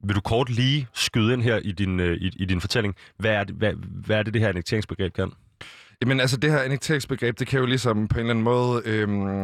vil 0.04 0.16
du 0.16 0.22
kort 0.22 0.50
lige 0.50 0.88
skyde 0.94 1.34
ind 1.34 1.42
her 1.42 1.58
i 1.58 1.72
din, 1.72 2.00
øh, 2.00 2.18
i, 2.18 2.32
i 2.36 2.46
din 2.46 2.62
fortælling? 2.62 2.96
Hvad 3.18 3.32
er, 3.32 3.44
det, 3.44 3.56
hvad, 3.56 3.74
hvad 4.06 4.18
er 4.18 4.24
det, 4.24 4.34
det 4.34 4.42
her 4.42 4.50
annekteringsbegreb 4.50 5.14
kan? 5.14 5.32
Jamen 6.02 6.20
altså, 6.20 6.38
det 6.38 6.52
her 6.52 6.60
annekteringsbegreb, 6.60 7.40
det 7.40 7.48
kan 7.48 7.60
jo 7.60 7.66
ligesom 7.66 8.08
på 8.08 8.16
en 8.16 8.20
eller 8.20 8.30
anden 8.30 8.44
måde... 8.44 8.82
Øhm 8.86 9.44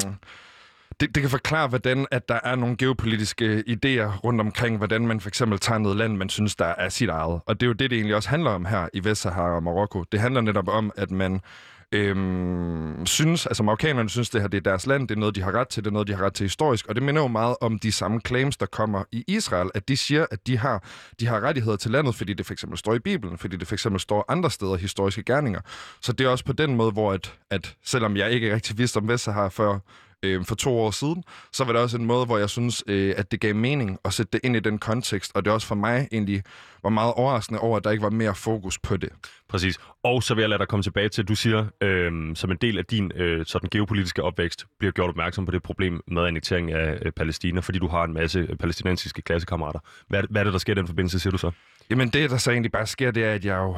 det, 1.00 1.16
det 1.16 1.22
kan 1.22 1.30
forklare, 1.30 1.68
hvordan 1.68 2.06
at 2.12 2.30
der 2.30 2.40
er 2.44 2.56
nogle 2.56 2.78
geopolitiske 2.78 3.64
idéer 3.68 4.18
rundt 4.18 4.42
omkring, 4.42 4.78
hvordan 4.78 5.08
man 5.08 5.20
for 5.20 5.30
eksempel 5.30 5.60
tager 5.60 5.78
noget 5.78 5.98
land, 5.98 6.18
man 6.18 6.30
synes, 6.30 6.56
der 6.56 6.66
er 6.66 6.90
sit 6.90 7.10
eget. 7.10 7.42
Og 7.46 7.60
det 7.60 7.64
er 7.64 7.68
jo 7.68 7.74
det, 7.74 7.90
det 7.90 7.96
egentlig 7.96 8.16
også 8.16 8.30
handler 8.30 8.52
om 8.52 8.66
her 8.66 8.88
i 8.94 9.04
Vestsahara 9.04 9.56
og 9.56 9.64
Marokko. 9.64 10.04
Det 10.12 10.20
handler 10.20 10.42
netop 10.42 10.68
om, 10.68 10.92
at 10.98 11.12
man 11.12 11.42
øhm, 11.92 13.06
synes, 13.06 13.46
altså 13.46 13.64
marokkanerne 13.64 14.10
synes, 14.10 14.30
det 14.30 14.42
her 14.42 14.48
det 14.48 14.58
er 14.58 14.62
deres 14.62 14.88
land, 14.88 15.08
det 15.08 15.16
er 15.16 15.20
noget, 15.20 15.36
de 15.36 15.42
har 15.42 15.52
ret 15.52 15.68
til, 15.68 15.84
det 15.84 15.90
er 15.90 15.94
noget, 15.94 16.08
de 16.08 16.14
har 16.14 16.26
ret 16.26 16.34
til 16.34 16.44
historisk, 16.44 16.88
og 16.88 16.96
det 16.96 17.04
minder 17.04 17.22
jo 17.22 17.28
meget 17.28 17.56
om 17.62 17.80
de 17.80 17.92
samme 17.92 18.22
claims, 18.28 18.58
der 18.58 18.66
kommer 18.66 19.04
i 19.12 19.24
Israel, 19.28 19.72
at 19.76 19.88
de 19.88 19.98
siger, 19.98 20.26
at 20.32 20.48
de 20.48 20.58
har, 20.58 20.84
de 21.20 21.28
har 21.28 21.42
rettigheder 21.42 21.78
til 21.78 21.92
landet, 21.92 22.16
fordi 22.16 22.34
det 22.34 22.46
for 22.46 22.54
eksempel 22.54 22.78
står 22.78 22.94
i 22.94 23.00
Bibelen, 23.00 23.38
fordi 23.38 23.58
det 23.58 23.68
for 23.68 23.76
eksempel 23.76 24.00
står 24.00 24.26
andre 24.28 24.52
steder 24.52 24.76
historiske 24.76 25.24
gerninger. 25.24 25.62
Så 26.02 26.14
det 26.14 26.26
er 26.26 26.30
også 26.30 26.46
på 26.46 26.54
den 26.54 26.76
måde, 26.76 26.92
hvor 26.92 27.14
at, 27.14 27.34
at 27.50 27.76
selvom 27.86 28.18
jeg 28.18 28.32
ikke 28.32 28.54
rigtig 28.54 28.78
vidste 28.78 28.98
om 28.98 29.08
Vestsahara 29.08 29.48
før 29.48 29.80
øh, 30.24 30.46
for 30.46 30.56
to 30.56 30.80
år 30.80 30.92
siden, 30.92 31.24
så 31.54 31.64
var 31.64 31.74
det 31.74 31.82
også 31.82 31.98
en 31.98 32.06
måde, 32.06 32.26
hvor 32.26 32.38
jeg 32.38 32.50
synes, 32.50 32.84
øh, 32.88 33.14
at 33.18 33.32
det 33.32 33.40
gav 33.40 33.56
mening 33.56 34.00
at 34.06 34.14
sætte 34.14 34.30
det 34.34 34.40
ind 34.44 34.56
i 34.56 34.60
den 34.60 34.78
kontekst, 34.78 35.32
og 35.36 35.46
det 35.46 35.54
også 35.54 35.68
for 35.68 35.76
mig 35.76 36.08
egentlig 36.12 36.44
var 36.84 36.90
meget 36.90 37.14
overraskende 37.14 37.60
over, 37.60 37.78
at 37.78 37.84
der 37.84 37.92
ikke 37.92 38.04
var 38.04 38.10
mere 38.10 38.36
fokus 38.36 38.80
på 38.80 38.98
det. 38.98 39.10
Præcis. 39.50 39.78
Og 40.04 40.24
så 40.24 40.34
vil 40.34 40.42
jeg 40.42 40.50
lade 40.50 40.60
dig 40.60 40.68
komme 40.68 40.84
tilbage 40.84 41.10
til, 41.10 41.22
at 41.22 41.28
du 41.28 41.36
siger, 41.36 41.66
øh, 41.82 42.36
som 42.36 42.52
en 42.52 42.58
del 42.62 42.78
af 42.78 42.86
din 42.86 43.12
øh, 43.16 43.46
sådan 43.46 43.70
geopolitiske 43.70 44.24
opvækst, 44.24 44.66
bliver 44.80 44.92
gjort 44.92 45.10
opmærksom 45.10 45.46
på 45.46 45.52
det 45.52 45.64
problem 45.64 46.02
med 46.08 46.24
annektering 46.24 46.72
af 46.72 47.00
øh, 47.02 47.12
Palæstina, 47.12 47.60
fordi 47.60 47.80
du 47.80 47.88
har 47.88 48.04
en 48.04 48.14
masse 48.14 48.40
øh, 48.40 48.58
palæstinensiske 48.58 49.22
klassekammerater. 49.22 49.80
Hvad, 50.08 50.24
hvad 50.30 50.42
er 50.42 50.44
det, 50.44 50.54
der 50.54 50.60
sker 50.60 50.74
i 50.74 50.76
den 50.76 50.88
forbindelse, 50.88 51.20
siger 51.20 51.32
du 51.32 51.38
så? 51.38 51.52
Jamen 51.90 52.10
det, 52.10 52.30
der 52.30 52.38
så 52.38 52.52
egentlig 52.52 52.72
bare 52.72 52.88
sker, 52.88 53.12
det 53.12 53.24
er, 53.24 53.34
at 53.34 53.46
jeg 53.46 53.58
jo 53.58 53.78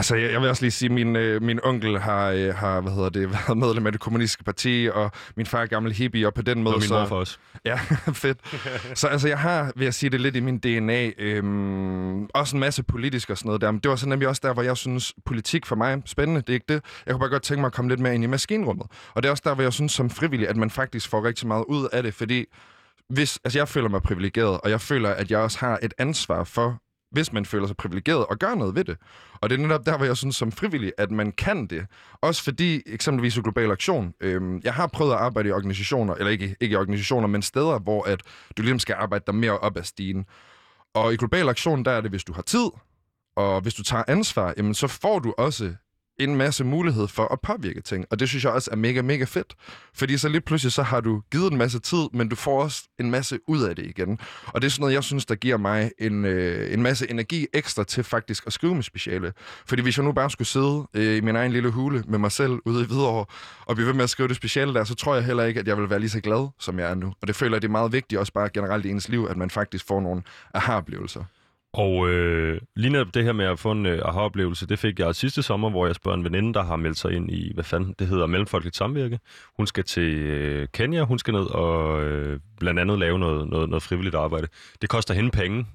Altså, 0.00 0.16
jeg, 0.16 0.32
jeg 0.32 0.40
vil 0.40 0.48
også 0.48 0.62
lige 0.62 0.70
sige, 0.70 0.86
at 0.86 0.94
min, 0.94 1.16
øh, 1.16 1.42
min 1.42 1.60
onkel 1.62 1.98
har, 1.98 2.30
øh, 2.30 2.54
har 2.54 2.80
hvad 2.80 2.92
hedder 2.92 3.08
det, 3.08 3.30
været 3.32 3.58
medlem 3.58 3.86
af 3.86 3.92
det 3.92 4.00
kommunistiske 4.00 4.44
parti, 4.44 4.88
og 4.92 5.10
min 5.36 5.46
far 5.46 5.62
er 5.62 5.66
gammel 5.66 5.92
hippie, 5.92 6.26
og 6.26 6.34
på 6.34 6.42
den 6.42 6.62
måde... 6.62 6.74
Og 6.74 6.80
min 6.80 6.88
så, 6.88 7.06
for 7.06 7.16
os. 7.16 7.40
Ja, 7.64 7.80
fedt. 8.12 8.38
så 8.98 9.08
altså, 9.08 9.28
jeg 9.28 9.38
har, 9.38 9.72
vil 9.76 9.84
jeg 9.84 9.94
sige 9.94 10.10
det 10.10 10.20
lidt 10.20 10.36
i 10.36 10.40
min 10.40 10.58
DNA, 10.58 11.10
øhm, 11.18 12.24
også 12.24 12.56
en 12.56 12.60
masse 12.60 12.82
politisk 12.82 13.30
og 13.30 13.38
sådan 13.38 13.48
noget 13.48 13.60
der, 13.60 13.70
men 13.70 13.80
det 13.80 13.88
var 13.88 13.96
så 13.96 14.08
nemlig 14.08 14.28
også 14.28 14.40
der, 14.44 14.52
hvor 14.52 14.62
jeg 14.62 14.76
synes, 14.76 15.14
politik 15.24 15.66
for 15.66 15.76
mig 15.76 16.02
spændende, 16.06 16.40
det 16.40 16.48
er 16.48 16.54
ikke 16.54 16.66
det. 16.68 16.82
Jeg 17.06 17.12
kunne 17.12 17.20
bare 17.20 17.30
godt 17.30 17.42
tænke 17.42 17.60
mig 17.60 17.66
at 17.66 17.72
komme 17.72 17.88
lidt 17.88 18.00
mere 18.00 18.14
ind 18.14 18.24
i 18.24 18.26
maskinrummet. 18.26 18.86
Og 19.14 19.22
det 19.22 19.28
er 19.28 19.30
også 19.30 19.42
der, 19.46 19.54
hvor 19.54 19.62
jeg 19.62 19.72
synes 19.72 19.92
som 19.92 20.10
frivillig, 20.10 20.48
at 20.48 20.56
man 20.56 20.70
faktisk 20.70 21.08
får 21.08 21.24
rigtig 21.24 21.48
meget 21.48 21.64
ud 21.68 21.88
af 21.92 22.02
det, 22.02 22.14
fordi 22.14 22.44
hvis, 23.08 23.38
altså 23.44 23.58
jeg 23.58 23.68
føler 23.68 23.88
mig 23.88 24.02
privilegeret, 24.02 24.60
og 24.60 24.70
jeg 24.70 24.80
føler, 24.80 25.10
at 25.10 25.30
jeg 25.30 25.38
også 25.38 25.58
har 25.58 25.78
et 25.82 25.94
ansvar 25.98 26.44
for 26.44 26.78
hvis 27.10 27.32
man 27.32 27.46
føler 27.46 27.66
sig 27.66 27.76
privilegeret, 27.76 28.26
og 28.26 28.38
gør 28.38 28.54
noget 28.54 28.74
ved 28.74 28.84
det. 28.84 28.96
Og 29.40 29.50
det 29.50 29.58
er 29.58 29.62
netop 29.62 29.86
der, 29.86 29.96
hvor 29.96 30.06
jeg 30.06 30.16
synes 30.16 30.36
som 30.36 30.52
frivillig, 30.52 30.92
at 30.98 31.10
man 31.10 31.32
kan 31.32 31.66
det. 31.66 31.86
Også 32.20 32.44
fordi, 32.44 32.82
eksempelvis 32.86 33.36
i 33.36 33.40
Global 33.40 33.70
Aktion, 33.70 34.14
øhm, 34.20 34.60
jeg 34.64 34.74
har 34.74 34.86
prøvet 34.86 35.12
at 35.12 35.18
arbejde 35.18 35.48
i 35.48 35.52
organisationer, 35.52 36.14
eller 36.14 36.30
ikke, 36.30 36.56
ikke 36.60 36.72
i 36.72 36.76
organisationer, 36.76 37.28
men 37.28 37.42
steder, 37.42 37.78
hvor 37.78 38.02
at 38.02 38.22
du 38.56 38.62
ligesom 38.62 38.78
skal 38.78 38.96
arbejde 38.98 39.24
dig 39.26 39.34
mere 39.34 39.58
op 39.58 39.76
ad 39.76 39.82
stigen. 39.82 40.24
Og 40.94 41.12
i 41.12 41.16
Global 41.16 41.48
Aktion, 41.48 41.84
der 41.84 41.90
er 41.90 42.00
det, 42.00 42.10
hvis 42.10 42.24
du 42.24 42.32
har 42.32 42.42
tid, 42.42 42.66
og 43.36 43.60
hvis 43.60 43.74
du 43.74 43.82
tager 43.82 44.04
ansvar, 44.08 44.54
jamen, 44.56 44.74
så 44.74 44.86
får 44.86 45.18
du 45.18 45.34
også 45.38 45.74
en 46.24 46.36
masse 46.36 46.64
mulighed 46.64 47.08
for 47.08 47.32
at 47.32 47.40
påvirke 47.40 47.80
ting. 47.80 48.04
Og 48.10 48.18
det 48.18 48.28
synes 48.28 48.44
jeg 48.44 48.52
også 48.52 48.70
er 48.72 48.76
mega, 48.76 49.02
mega 49.02 49.24
fedt. 49.24 49.54
Fordi 49.94 50.18
så 50.18 50.28
lige 50.28 50.40
pludselig 50.40 50.72
så 50.72 50.82
har 50.82 51.00
du 51.00 51.22
givet 51.32 51.52
en 51.52 51.58
masse 51.58 51.78
tid, 51.78 52.08
men 52.12 52.28
du 52.28 52.36
får 52.36 52.62
også 52.62 52.82
en 53.00 53.10
masse 53.10 53.38
ud 53.48 53.62
af 53.62 53.76
det 53.76 53.86
igen. 53.86 54.18
Og 54.46 54.62
det 54.62 54.66
er 54.66 54.70
sådan 54.70 54.82
noget, 54.82 54.94
jeg 54.94 55.04
synes, 55.04 55.26
der 55.26 55.34
giver 55.34 55.56
mig 55.56 55.90
en, 55.98 56.24
øh, 56.24 56.74
en 56.74 56.82
masse 56.82 57.10
energi 57.10 57.46
ekstra 57.54 57.84
til 57.84 58.04
faktisk 58.04 58.46
at 58.46 58.52
skrive 58.52 58.74
med 58.74 58.82
speciale. 58.82 59.32
Fordi 59.66 59.82
hvis 59.82 59.96
jeg 59.96 60.04
nu 60.04 60.12
bare 60.12 60.30
skulle 60.30 60.48
sidde 60.48 60.86
øh, 60.94 61.16
i 61.16 61.20
min 61.20 61.36
egen 61.36 61.52
lille 61.52 61.70
hule 61.70 62.04
med 62.08 62.18
mig 62.18 62.32
selv 62.32 62.52
ude 62.64 62.82
i 62.82 62.86
Hvidovre 62.86 63.24
og 63.66 63.74
blive 63.74 63.86
ved 63.86 63.94
med 63.94 64.04
at 64.04 64.10
skrive 64.10 64.28
det 64.28 64.36
speciale 64.36 64.74
der, 64.74 64.84
så 64.84 64.94
tror 64.94 65.14
jeg 65.14 65.24
heller 65.24 65.44
ikke, 65.44 65.60
at 65.60 65.68
jeg 65.68 65.76
vil 65.76 65.90
være 65.90 66.00
lige 66.00 66.10
så 66.10 66.20
glad, 66.20 66.48
som 66.58 66.78
jeg 66.78 66.90
er 66.90 66.94
nu. 66.94 67.14
Og 67.22 67.28
det 67.28 67.36
føler 67.36 67.54
jeg, 67.56 67.62
det 67.62 67.68
er 67.68 67.72
meget 67.72 67.92
vigtigt 67.92 68.18
også 68.18 68.32
bare 68.32 68.48
generelt 68.54 68.86
i 68.86 68.90
ens 68.90 69.08
liv, 69.08 69.26
at 69.30 69.36
man 69.36 69.50
faktisk 69.50 69.86
får 69.86 70.00
nogle 70.00 70.22
aha-oplevelser. 70.54 71.24
Og 71.72 72.08
øh, 72.08 72.60
lige 72.76 72.92
netop 72.92 73.14
det 73.14 73.24
her 73.24 73.32
med 73.32 73.44
at 73.44 73.58
få 73.58 73.70
en 73.72 73.86
øh, 73.86 74.02
aha-oplevelse, 74.04 74.66
det 74.66 74.78
fik 74.78 74.98
jeg 74.98 75.14
sidste 75.14 75.42
sommer, 75.42 75.70
hvor 75.70 75.86
jeg 75.86 75.94
spørger 75.94 76.18
en 76.18 76.24
veninde, 76.24 76.54
der 76.54 76.62
har 76.62 76.76
meldt 76.76 76.98
sig 76.98 77.12
ind 77.12 77.30
i, 77.30 77.50
hvad 77.54 77.64
fanden 77.64 77.94
det 77.98 78.06
hedder, 78.06 78.26
Mellemfolkeligt 78.26 78.76
Samvirke. 78.76 79.18
Hun 79.56 79.66
skal 79.66 79.84
til 79.84 80.16
øh, 80.16 80.68
Kenya, 80.72 81.02
hun 81.02 81.18
skal 81.18 81.34
ned 81.34 81.46
og 81.46 82.02
øh, 82.02 82.40
blandt 82.58 82.80
andet 82.80 82.98
lave 82.98 83.18
noget, 83.18 83.48
noget, 83.48 83.68
noget 83.68 83.82
frivilligt 83.82 84.14
arbejde. 84.14 84.48
Det 84.82 84.88
koster 84.88 85.14
hende 85.14 85.30
penge, 85.30 85.66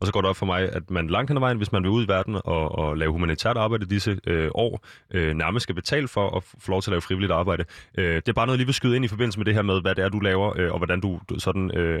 og 0.00 0.06
så 0.06 0.12
går 0.12 0.20
det 0.20 0.30
op 0.30 0.36
for 0.36 0.46
mig, 0.46 0.72
at 0.72 0.90
man 0.90 1.06
langt 1.06 1.30
hen 1.30 1.36
ad 1.36 1.40
vejen, 1.40 1.56
hvis 1.56 1.72
man 1.72 1.82
vil 1.82 1.90
ud 1.90 2.04
i 2.04 2.08
verden 2.08 2.34
og, 2.44 2.78
og 2.78 2.96
lave 2.96 3.12
humanitært 3.12 3.56
arbejde 3.56 3.86
disse 3.86 4.18
øh, 4.26 4.50
år, 4.54 4.84
øh, 5.10 5.34
nærmest 5.34 5.62
skal 5.62 5.74
betale 5.74 6.08
for 6.08 6.36
at 6.36 6.42
få 6.42 6.70
lov 6.70 6.82
til 6.82 6.90
at 6.90 6.92
lave 6.92 7.00
frivilligt 7.00 7.32
arbejde. 7.32 7.64
Øh, 7.98 8.16
det 8.16 8.28
er 8.28 8.32
bare 8.32 8.46
noget, 8.46 8.56
jeg 8.56 8.58
lige 8.58 8.66
vil 8.66 8.74
skyde 8.74 8.96
ind 8.96 9.04
i 9.04 9.08
forbindelse 9.08 9.38
med 9.38 9.46
det 9.46 9.54
her 9.54 9.62
med, 9.62 9.80
hvad 9.80 9.94
det 9.94 10.04
er, 10.04 10.08
du 10.08 10.20
laver, 10.20 10.58
øh, 10.58 10.72
og 10.72 10.78
hvordan 10.78 11.00
du, 11.00 11.20
du 11.28 11.40
sådan... 11.40 11.70
Øh, 11.76 12.00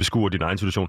beskuer 0.00 0.28
din 0.28 0.42
egen 0.42 0.58
situation. 0.58 0.88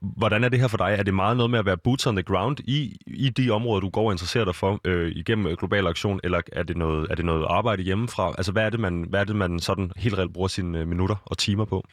Hvordan 0.00 0.44
er 0.44 0.48
det 0.48 0.60
her 0.60 0.68
for 0.68 0.76
dig? 0.76 0.96
Er 0.98 1.02
det 1.02 1.14
meget 1.14 1.36
noget 1.36 1.50
med 1.50 1.58
at 1.58 1.66
være 1.66 1.76
boots 1.76 2.06
on 2.06 2.16
the 2.16 2.22
ground 2.22 2.56
i, 2.60 2.96
i 3.06 3.28
de 3.28 3.50
områder, 3.50 3.80
du 3.80 3.88
går 3.88 4.06
og 4.06 4.12
interesserer 4.12 4.44
dig 4.44 4.54
for 4.54 4.80
øh, 4.84 5.12
igennem 5.16 5.46
øh, 5.46 5.56
global 5.56 5.86
aktion, 5.86 6.20
eller 6.24 6.40
er 6.52 6.62
det, 6.62 6.76
noget, 6.76 7.06
er 7.10 7.14
det 7.14 7.24
noget 7.24 7.46
arbejde 7.50 7.82
hjemmefra? 7.82 8.34
Altså, 8.38 8.52
hvad 8.52 8.62
er 8.62 8.70
det, 8.70 8.80
man, 8.80 9.06
hvad 9.08 9.20
er 9.20 9.24
det, 9.24 9.36
man 9.36 9.58
sådan 9.58 9.92
helt 9.96 10.18
reelt 10.18 10.32
bruger 10.32 10.48
sine 10.48 10.78
øh, 10.78 10.88
minutter 10.88 11.16
og 11.26 11.38
timer 11.38 11.64
på? 11.64 11.84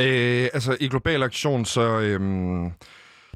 Øh, 0.00 0.48
altså, 0.54 0.76
i 0.80 0.88
global 0.88 1.22
aktion, 1.22 1.64
så... 1.64 2.00
Øh 2.00 2.20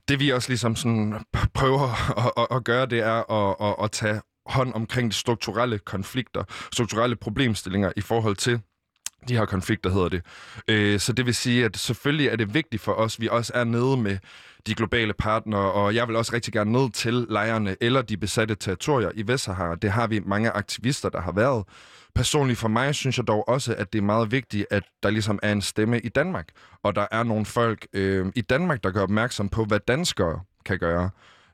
det 0.08 0.20
vi 0.20 0.30
også 0.30 0.48
ligesom 0.48 0.76
sådan 0.76 1.24
prøver 1.54 1.88
at, 2.26 2.32
at, 2.36 2.56
at 2.56 2.64
gøre, 2.64 2.86
det 2.86 2.98
er 2.98 3.32
at, 3.32 3.56
at, 3.60 3.84
at 3.84 3.90
tage 3.90 4.20
hånd 4.46 4.74
omkring 4.74 5.10
de 5.10 5.16
strukturelle 5.16 5.78
konflikter, 5.78 6.44
strukturelle 6.72 7.16
problemstillinger 7.16 7.92
i 7.96 8.00
forhold 8.00 8.36
til 8.36 8.60
de 9.28 9.36
her 9.36 9.44
konflikter, 9.44 9.90
hedder 9.90 10.08
det. 10.08 10.22
Øh, 10.68 11.00
så 11.00 11.12
det 11.12 11.26
vil 11.26 11.34
sige, 11.34 11.64
at 11.64 11.76
selvfølgelig 11.76 12.28
er 12.28 12.36
det 12.36 12.54
vigtigt 12.54 12.82
for 12.82 12.92
os, 12.92 13.20
vi 13.20 13.28
også 13.28 13.52
er 13.54 13.64
nede 13.64 13.96
med 13.96 14.18
de 14.66 14.74
globale 14.74 15.12
partnere, 15.12 15.72
og 15.72 15.94
jeg 15.94 16.08
vil 16.08 16.16
også 16.16 16.32
rigtig 16.32 16.52
gerne 16.52 16.72
ned 16.72 16.92
til 16.92 17.14
lejrene 17.14 17.76
eller 17.80 18.02
de 18.02 18.16
besatte 18.16 18.54
territorier 18.54 19.10
i 19.14 19.26
Vestsahara. 19.26 19.74
Det 19.74 19.90
har 19.90 20.06
vi 20.06 20.20
mange 20.26 20.50
aktivister, 20.50 21.08
der 21.08 21.20
har 21.20 21.32
været. 21.32 21.64
Personligt 22.14 22.58
for 22.58 22.68
mig 22.68 22.94
synes 22.94 23.18
jeg 23.18 23.26
dog 23.26 23.48
også, 23.48 23.74
at 23.74 23.92
det 23.92 23.98
er 23.98 24.02
meget 24.02 24.32
vigtigt, 24.32 24.66
at 24.70 24.82
der 25.02 25.10
ligesom 25.10 25.38
er 25.42 25.52
en 25.52 25.62
stemme 25.62 26.00
i 26.00 26.08
Danmark, 26.08 26.48
og 26.82 26.96
der 26.96 27.06
er 27.10 27.22
nogle 27.22 27.46
folk 27.46 27.86
øh, 27.92 28.26
i 28.34 28.40
Danmark, 28.40 28.84
der 28.84 28.90
gør 28.90 29.02
opmærksom 29.02 29.48
på, 29.48 29.64
hvad 29.64 29.80
danskere 29.88 30.40
kan 30.64 30.78
gøre. 30.78 31.10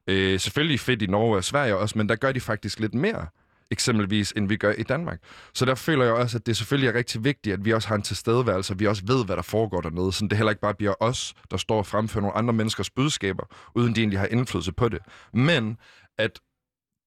Øh, 0.06 0.40
selvfølgelig 0.40 0.80
fedt 0.80 1.02
i 1.02 1.06
Norge 1.06 1.36
og 1.36 1.44
Sverige 1.44 1.76
også, 1.76 1.98
men 1.98 2.08
der 2.08 2.16
gør 2.16 2.32
de 2.32 2.40
faktisk 2.40 2.80
lidt 2.80 2.94
mere 2.94 3.26
eksempelvis, 3.70 4.32
end 4.36 4.48
vi 4.48 4.56
gør 4.56 4.72
i 4.72 4.82
Danmark. 4.82 5.18
Så 5.54 5.64
der 5.64 5.74
føler 5.74 6.04
jeg 6.04 6.14
også, 6.14 6.38
at 6.38 6.46
det 6.46 6.56
selvfølgelig 6.56 6.88
er 6.88 6.94
rigtig 6.94 7.24
vigtigt, 7.24 7.52
at 7.54 7.64
vi 7.64 7.72
også 7.72 7.88
har 7.88 7.94
en 7.94 8.02
tilstedeværelse, 8.02 8.72
og 8.72 8.80
vi 8.80 8.86
også 8.86 9.02
ved, 9.06 9.24
hvad 9.24 9.36
der 9.36 9.42
foregår 9.42 9.80
dernede, 9.80 10.12
så 10.12 10.26
det 10.30 10.38
heller 10.38 10.50
ikke 10.50 10.60
bare 10.60 10.74
bliver 10.74 10.94
os, 11.00 11.34
der 11.50 11.56
står 11.56 11.78
og 11.78 11.86
fremfører 11.86 12.22
nogle 12.22 12.36
andre 12.36 12.54
menneskers 12.54 12.90
budskaber, 12.90 13.44
uden 13.74 13.94
de 13.94 14.00
egentlig 14.00 14.18
har 14.18 14.26
indflydelse 14.26 14.72
på 14.72 14.88
det. 14.88 14.98
Men 15.34 15.76
at 16.18 16.40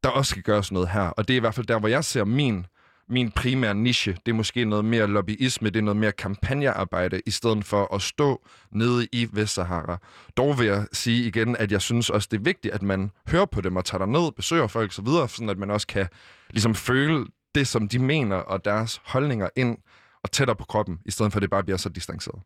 der 0.04 0.10
også 0.10 0.30
skal 0.30 0.44
gøres 0.44 0.72
noget 0.72 0.90
her, 0.90 1.02
og 1.10 1.28
det 1.28 1.34
er 1.34 1.38
i 1.38 1.40
hvert 1.40 1.56
fald 1.56 1.66
der, 1.66 1.80
hvor 1.80 1.88
jeg 1.88 2.04
ser 2.04 2.24
min 2.24 2.66
min 3.10 3.32
primære 3.32 3.76
niche, 3.76 4.18
det 4.26 4.32
er 4.32 4.36
måske 4.36 4.66
noget 4.66 4.86
mere 4.86 5.08
lobbyisme, 5.08 5.70
det 5.70 5.80
er 5.80 5.84
noget 5.84 5.98
mere 5.98 6.12
kampagnearbejde, 6.12 7.22
i 7.26 7.32
stedet 7.32 7.66
for 7.66 7.96
at 7.96 8.02
stå 8.02 8.46
nede 8.72 9.08
i 9.12 9.28
Vestsahara. 9.32 9.98
Dog 10.38 10.60
vil 10.60 10.68
jeg 10.68 10.88
sige 10.94 11.28
igen, 11.28 11.56
at 11.58 11.72
jeg 11.72 11.82
synes 11.82 12.10
også, 12.10 12.28
det 12.32 12.38
er 12.38 12.44
vigtigt, 12.44 12.74
at 12.74 12.82
man 12.82 13.12
hører 13.28 13.46
på 13.46 13.62
dem 13.62 13.76
og 13.76 13.86
tager 13.86 14.06
ned, 14.06 14.32
besøger 14.32 14.68
folk 14.68 14.90
osv., 14.90 15.08
sådan 15.28 15.50
at 15.50 15.58
man 15.58 15.72
også 15.72 15.88
kan 15.88 16.08
ligesom 16.50 16.76
føle 16.76 17.26
det, 17.56 17.68
som 17.68 17.88
de 17.88 18.00
mener, 18.00 18.36
og 18.36 18.66
deres 18.66 19.02
holdninger 19.06 19.50
ind 19.56 19.78
og 20.24 20.32
tættere 20.32 20.56
på 20.56 20.66
kroppen, 20.66 21.00
i 21.06 21.12
stedet 21.12 21.32
for 21.32 21.38
at 21.38 21.42
det 21.42 21.50
bare 21.50 21.64
bliver 21.64 21.78
så 21.78 21.90
distanceret. 21.90 22.42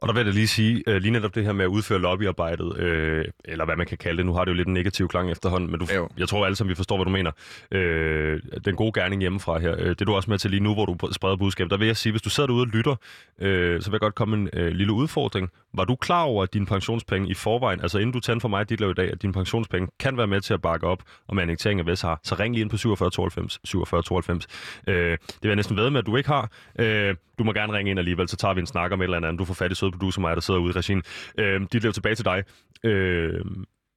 Og 0.00 0.08
der 0.08 0.14
vil 0.14 0.24
jeg 0.24 0.34
lige 0.34 0.48
sige, 0.48 0.82
uh, 0.88 0.94
lige 0.94 1.10
netop 1.10 1.34
det 1.34 1.44
her 1.44 1.52
med 1.52 1.64
at 1.64 1.68
udføre 1.68 1.98
lobbyarbejdet, 1.98 2.66
uh, 2.66 3.24
eller 3.44 3.64
hvad 3.64 3.76
man 3.76 3.86
kan 3.86 3.98
kalde 3.98 4.16
det, 4.16 4.26
nu 4.26 4.32
har 4.34 4.44
det 4.44 4.52
jo 4.52 4.56
lidt 4.56 4.68
en 4.68 4.74
negativ 4.74 5.08
klang 5.08 5.30
efterhånden, 5.30 5.70
men 5.70 5.80
du, 5.80 5.86
jo. 5.94 6.08
jeg 6.18 6.28
tror 6.28 6.44
alle 6.44 6.56
sammen, 6.56 6.70
vi 6.70 6.74
forstår, 6.74 6.96
hvad 6.96 7.04
du 7.04 7.10
mener. 7.10 7.30
Uh, 7.74 8.60
den 8.64 8.76
gode 8.76 9.00
gerning 9.00 9.20
hjemmefra 9.20 9.58
her, 9.58 9.72
uh, 9.72 9.78
det 9.78 10.00
er 10.00 10.04
du 10.04 10.14
også 10.14 10.30
med 10.30 10.38
til 10.38 10.50
lige 10.50 10.60
nu, 10.60 10.74
hvor 10.74 10.86
du 10.86 11.12
spreder 11.12 11.36
budskab. 11.36 11.70
Der 11.70 11.76
vil 11.76 11.86
jeg 11.86 11.96
sige, 11.96 12.12
hvis 12.12 12.22
du 12.22 12.30
sidder 12.30 12.46
derude 12.46 12.62
og 12.62 12.66
lytter, 12.66 12.92
uh, 12.92 13.46
så 13.80 13.84
vil 13.84 13.92
jeg 13.92 14.00
godt 14.00 14.14
komme 14.14 14.36
en 14.36 14.48
uh, 14.56 14.66
lille 14.66 14.92
udfordring. 14.92 15.50
Var 15.74 15.84
du 15.84 15.96
klar 15.96 16.22
over, 16.22 16.42
at 16.42 16.54
din 16.54 16.66
pensionspenge 16.66 17.30
i 17.30 17.34
forvejen, 17.34 17.80
altså 17.80 17.98
inden 17.98 18.12
du 18.12 18.20
tændte 18.20 18.40
for 18.40 18.48
mig 18.48 18.68
dit 18.68 18.80
i 18.80 18.92
dag, 18.92 19.10
at 19.12 19.22
din 19.22 19.32
pensionspenge 19.32 19.88
kan 20.00 20.16
være 20.16 20.26
med 20.26 20.40
til 20.40 20.54
at 20.54 20.62
bakke 20.62 20.86
op 20.86 21.02
om 21.28 21.38
annektering 21.38 21.80
af 21.80 21.86
Vesthar, 21.86 22.20
så 22.22 22.34
ring 22.34 22.54
lige 22.54 22.62
ind 22.62 22.70
på 22.70 22.76
4792 22.76 23.60
4792. 23.66 24.46
Uh, 24.88 24.94
det 24.94 25.18
vil 25.42 25.48
jeg 25.48 25.56
næsten 25.56 25.76
ved 25.76 25.90
med, 25.90 25.98
at 25.98 26.06
du 26.06 26.16
ikke 26.16 26.28
har. 26.28 26.50
Uh, 26.78 27.16
du 27.38 27.44
må 27.44 27.52
gerne 27.52 27.72
ringe 27.72 27.90
ind 27.90 27.98
alligevel, 27.98 28.28
så 28.28 28.36
tager 28.36 28.54
vi 28.54 28.60
en 28.60 28.66
snak 28.66 28.92
om 28.92 29.00
et 29.00 29.04
eller 29.04 29.16
andet. 29.16 29.38
Du 29.38 29.44
får 29.44 29.54
fat 29.54 29.72
i 29.72 29.74
søde 29.88 29.98
producer 29.98 30.20
mig, 30.20 30.36
der 30.36 30.40
sidder 30.40 30.60
ude 30.60 30.70
i 30.70 30.76
regien. 30.76 31.02
Øh, 31.38 31.60
de 31.72 31.80
bliver 31.80 31.92
tilbage 31.92 32.14
til 32.14 32.24
dig. 32.24 32.44
Øh, 32.84 33.44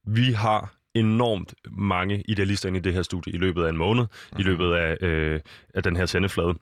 vi 0.06 0.32
har 0.32 0.74
enormt 0.94 1.54
mange 1.70 2.24
idealister 2.28 2.68
ind 2.68 2.76
i 2.76 2.80
det 2.80 2.94
her 2.94 3.02
studie 3.02 3.32
i 3.32 3.38
løbet 3.38 3.64
af 3.64 3.68
en 3.68 3.76
måned, 3.76 4.02
mm-hmm. 4.02 4.40
i 4.40 4.42
mhm. 4.42 4.50
løbet 4.50 4.74
af, 4.74 4.96
øh, 5.00 5.40
af 5.74 5.82
den 5.82 5.96
her 5.96 6.06
sendeflade 6.06 6.54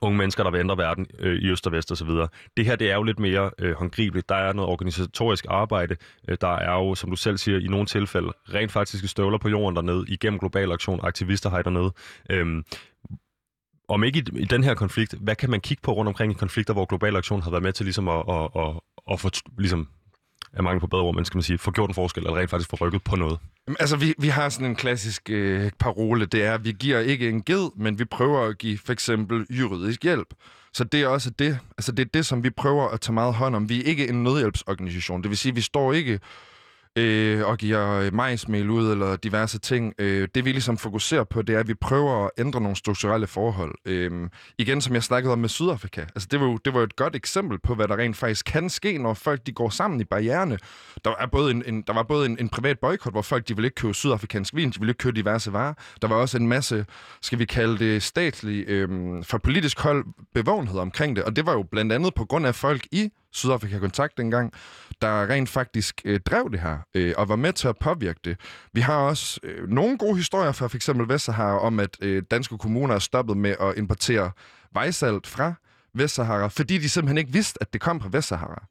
unge 0.00 0.18
mennesker, 0.18 0.42
der 0.42 0.50
vil 0.50 0.60
ændre 0.60 0.76
verden 0.76 1.06
øh, 1.18 1.42
i 1.42 1.50
øst 1.50 1.66
og 1.66 1.72
vest 1.72 1.92
osv. 1.92 2.08
Det 2.56 2.64
her 2.64 2.76
det 2.76 2.90
er 2.90 2.94
jo 2.94 3.02
lidt 3.02 3.18
mere 3.18 3.50
øh, 3.58 3.74
håndgribeligt. 3.74 4.28
Der 4.28 4.34
er 4.34 4.52
noget 4.52 4.70
organisatorisk 4.70 5.46
arbejde. 5.48 5.96
Øh, 6.28 6.36
der 6.40 6.56
er 6.56 6.72
jo, 6.72 6.94
som 6.94 7.10
du 7.10 7.16
selv 7.16 7.38
siger, 7.38 7.58
i 7.58 7.66
nogle 7.66 7.86
tilfælde 7.86 8.32
rent 8.54 8.72
faktiske 8.72 9.08
støvler 9.08 9.38
på 9.38 9.48
jorden 9.48 9.76
dernede, 9.76 10.04
igennem 10.08 10.38
global 10.38 10.72
aktion, 10.72 11.00
aktivister 11.02 11.50
har 11.50 11.62
dernede. 11.62 11.92
Øh, 12.30 12.62
om 13.88 14.04
ikke 14.04 14.18
i, 14.18 14.40
i 14.40 14.44
den 14.44 14.64
her 14.64 14.74
konflikt, 14.74 15.14
hvad 15.20 15.36
kan 15.36 15.50
man 15.50 15.60
kigge 15.60 15.80
på 15.82 15.92
rundt 15.92 16.08
omkring 16.08 16.32
i 16.32 16.34
konflikter, 16.34 16.74
hvor 16.74 16.84
global 16.84 17.16
aktion 17.16 17.42
har 17.42 17.50
været 17.50 17.62
med 17.62 17.72
til 17.72 17.86
ligesom 17.86 18.08
at, 18.08 18.24
at, 18.28 18.48
at, 18.56 18.80
at 19.12 19.20
få 19.20 19.30
ligesom, 19.58 19.88
er 20.52 20.62
mange 20.62 20.80
på 20.80 20.86
bedre 20.86 21.02
ord, 21.02 21.14
men 21.14 21.24
skal 21.24 21.36
man 21.36 21.42
sige, 21.42 21.58
få 21.58 21.70
gjort 21.70 21.90
en 21.90 21.94
forskel, 21.94 22.22
eller 22.22 22.38
rent 22.38 22.50
faktisk 22.50 22.70
få 22.70 22.76
rykket 22.76 23.04
på 23.04 23.16
noget? 23.16 23.38
Altså, 23.80 23.96
vi, 23.96 24.14
vi 24.18 24.28
har 24.28 24.48
sådan 24.48 24.66
en 24.66 24.76
klassisk 24.76 25.30
øh, 25.30 25.70
parole, 25.78 26.26
det 26.26 26.44
er, 26.44 26.54
at 26.54 26.64
vi 26.64 26.72
giver 26.72 26.98
ikke 26.98 27.28
en 27.28 27.42
ged, 27.42 27.70
men 27.76 27.98
vi 27.98 28.04
prøver 28.04 28.40
at 28.40 28.58
give 28.58 28.78
for 28.78 28.92
eksempel 28.92 29.46
juridisk 29.50 30.02
hjælp. 30.02 30.34
Så 30.74 30.84
det 30.84 31.02
er 31.02 31.06
også 31.06 31.30
det, 31.30 31.58
altså 31.78 31.92
det 31.92 32.04
er 32.04 32.10
det, 32.14 32.26
som 32.26 32.44
vi 32.44 32.50
prøver 32.50 32.88
at 32.88 33.00
tage 33.00 33.14
meget 33.14 33.34
hånd 33.34 33.56
om. 33.56 33.68
Vi 33.68 33.80
er 33.80 33.84
ikke 33.84 34.08
en 34.08 34.22
nødhjælpsorganisation. 34.22 35.22
Det 35.22 35.30
vil 35.30 35.38
sige, 35.38 35.54
vi 35.54 35.60
står 35.60 35.92
ikke 35.92 36.20
øh, 36.96 37.46
og 37.46 37.58
giver 37.58 37.90
øh, 37.90 38.14
majsmel 38.14 38.70
ud 38.70 38.92
eller 38.92 39.16
diverse 39.16 39.58
ting. 39.58 39.94
Øh, 39.98 40.28
det 40.34 40.44
vi 40.44 40.52
ligesom 40.52 40.78
fokuserer 40.78 41.24
på, 41.24 41.42
det 41.42 41.54
er, 41.54 41.60
at 41.60 41.68
vi 41.68 41.74
prøver 41.74 42.24
at 42.24 42.30
ændre 42.38 42.60
nogle 42.60 42.76
strukturelle 42.76 43.26
forhold. 43.26 43.74
Øh, 43.84 44.28
igen, 44.58 44.80
som 44.80 44.94
jeg 44.94 45.02
snakkede 45.02 45.32
om 45.32 45.38
med 45.38 45.48
Sydafrika. 45.48 46.00
Altså, 46.00 46.28
det 46.30 46.40
var 46.40 46.46
jo 46.46 46.56
det 46.64 46.74
var 46.74 46.82
et 46.82 46.96
godt 46.96 47.16
eksempel 47.16 47.58
på, 47.58 47.74
hvad 47.74 47.88
der 47.88 47.96
rent 47.96 48.16
faktisk 48.16 48.46
kan 48.46 48.70
ske, 48.70 48.98
når 48.98 49.14
folk 49.14 49.46
de 49.46 49.52
går 49.52 49.70
sammen 49.70 50.00
i 50.00 50.04
barriererne. 50.04 50.58
Der, 51.04 51.14
er 51.18 51.26
både 51.26 51.50
en, 51.50 51.62
en, 51.66 51.82
der 51.82 51.92
var 51.92 52.02
både 52.02 52.26
en, 52.26 52.36
en 52.40 52.48
privat 52.48 52.78
boykot, 52.78 53.12
hvor 53.12 53.22
folk 53.22 53.48
de 53.48 53.56
ville 53.56 53.66
ikke 53.66 53.74
købe 53.74 53.94
sydafrikansk 53.94 54.54
vin, 54.54 54.70
de 54.70 54.78
ville 54.78 54.90
ikke 54.90 54.98
købe 54.98 55.16
diverse 55.16 55.52
varer. 55.52 55.74
Der 56.02 56.08
var 56.08 56.16
også 56.16 56.38
en 56.38 56.48
masse, 56.48 56.86
skal 57.22 57.38
vi 57.38 57.44
kalde 57.44 57.78
det 57.78 58.02
statlig, 58.02 58.68
øh, 58.68 58.88
fra 59.24 59.38
politisk 59.38 59.80
hold 59.80 60.04
bevågenhed 60.34 60.78
omkring 60.78 61.16
det. 61.16 61.24
Og 61.24 61.36
det 61.36 61.46
var 61.46 61.52
jo 61.52 61.62
blandt 61.62 61.92
andet 61.92 62.14
på 62.14 62.24
grund 62.24 62.46
af 62.46 62.54
folk 62.54 62.86
i 62.92 63.10
Sydafrika 63.32 63.78
Kontakt 63.78 64.18
dengang, 64.18 64.52
der 65.02 65.28
rent 65.30 65.48
faktisk 65.48 66.02
øh, 66.04 66.20
drev 66.20 66.50
det 66.52 66.60
her, 66.60 66.78
øh, 66.94 67.14
og 67.16 67.28
var 67.28 67.36
med 67.36 67.52
til 67.52 67.68
at 67.68 67.78
påvirke 67.78 68.20
det. 68.24 68.36
Vi 68.72 68.80
har 68.80 68.96
også 68.96 69.40
øh, 69.42 69.68
nogle 69.68 69.98
gode 69.98 70.16
historier 70.16 70.52
fra 70.52 70.66
f.eks. 70.66 70.90
Vestsahara 71.08 71.58
om, 71.58 71.80
at 71.80 71.96
øh, 72.00 72.22
danske 72.30 72.58
kommuner 72.58 72.94
er 72.94 72.98
stoppet 72.98 73.36
med 73.36 73.54
at 73.60 73.74
importere 73.76 74.30
vejsalt 74.72 75.26
fra 75.26 75.54
Vestsahara, 75.94 76.48
fordi 76.48 76.78
de 76.78 76.88
simpelthen 76.88 77.18
ikke 77.18 77.32
vidste, 77.32 77.58
at 77.60 77.72
det 77.72 77.80
kom 77.80 78.00
fra 78.00 78.08
Vestsahara. 78.12 78.66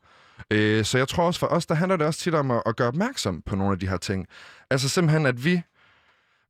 Øh, 0.52 0.86
så 0.86 0.98
jeg 0.98 1.08
tror 1.08 1.24
også 1.24 1.40
for 1.40 1.48
os, 1.48 1.66
der 1.66 1.76
handler 1.76 1.98
det 1.98 2.08
også 2.08 2.20
tit 2.20 2.36
om 2.36 2.52
at, 2.52 2.64
at 2.66 2.76
gøre 2.76 2.88
opmærksom 2.88 3.42
på 3.46 3.56
nogle 3.56 3.74
af 3.74 3.80
de 3.80 3.88
her 3.88 3.98
ting. 3.98 4.28
Altså 4.70 4.90
simpelthen, 4.90 5.26
at 5.26 5.46
vi 5.46 5.62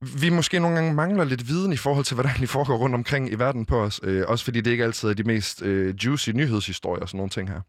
vi 0.02 0.30
måske 0.30 0.60
nogle 0.60 0.76
gange 0.76 0.94
mangler 0.94 1.24
lidt 1.24 1.48
viden 1.48 1.74
i 1.74 1.78
forhold 1.78 2.06
til, 2.06 2.16
hvad 2.16 2.24
der 2.24 2.30
egentlig 2.30 2.50
foregår 2.50 2.78
rundt 2.78 2.96
omkring 2.96 3.32
i 3.32 3.36
verden 3.36 3.66
på 3.66 3.82
os. 3.82 4.00
Øh, 4.04 4.24
også 4.28 4.46
fordi 4.46 4.62
det 4.62 4.72
ikke 4.72 4.84
altid 4.84 5.10
er 5.10 5.14
de 5.14 5.24
mest 5.24 5.62
øh, 5.62 5.96
juicy 6.06 6.30
nyhedshistorier 6.30 7.02
og 7.02 7.10
sådan 7.10 7.18
nogle 7.18 7.30
ting 7.30 7.50
her. 7.50 7.62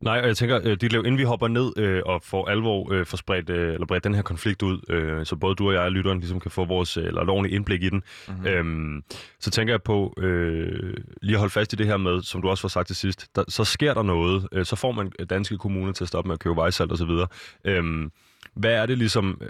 Nej, 0.00 0.20
og 0.20 0.26
jeg 0.26 0.36
tænker, 0.36 0.60
øh, 0.64 0.76
Ditlev, 0.80 1.00
inden 1.00 1.18
vi 1.18 1.22
hopper 1.22 1.48
ned 1.48 1.72
øh, 1.76 2.02
og 2.06 2.22
får 2.22 2.48
alvor 2.48 2.92
øh, 2.92 3.06
for 3.06 3.16
spredt, 3.16 3.50
øh, 3.50 3.74
eller 3.74 3.86
bredt 3.86 4.04
den 4.04 4.14
her 4.14 4.22
konflikt 4.22 4.62
ud, 4.62 4.80
øh, 4.88 5.26
så 5.26 5.36
både 5.36 5.54
du 5.54 5.68
og 5.68 5.74
jeg 5.74 5.82
og 5.82 5.92
lytteren 5.92 6.18
ligesom 6.18 6.40
kan 6.40 6.50
få 6.50 6.64
vores 6.64 6.96
øh, 6.96 7.04
eller 7.04 7.24
lovlige 7.24 7.54
indblik 7.54 7.82
i 7.82 7.88
den, 7.88 8.02
mm-hmm. 8.28 8.46
øhm, 8.46 9.02
så 9.40 9.50
tænker 9.50 9.74
jeg 9.74 9.82
på 9.82 10.14
øh, 10.18 10.94
lige 11.22 11.36
at 11.36 11.38
holde 11.38 11.52
fast 11.52 11.72
i 11.72 11.76
det 11.76 11.86
her 11.86 11.96
med, 11.96 12.22
som 12.22 12.42
du 12.42 12.48
også 12.48 12.64
har 12.64 12.68
sagt 12.68 12.86
til 12.86 12.96
sidst, 12.96 13.26
der, 13.36 13.44
så 13.48 13.64
sker 13.64 13.94
der 13.94 14.02
noget, 14.02 14.48
øh, 14.52 14.64
så 14.64 14.76
får 14.76 14.92
man 14.92 15.12
danske 15.30 15.58
kommuner 15.58 15.92
til 15.92 16.04
at 16.04 16.08
stoppe 16.08 16.28
med 16.28 16.34
at 16.34 16.40
købe 16.40 16.56
vejsalt 16.56 16.92
osv. 16.92 17.10
Øhm, 17.64 18.10
hvad 18.54 18.72
er 18.72 18.86
det 18.86 18.98
ligesom, 18.98 19.40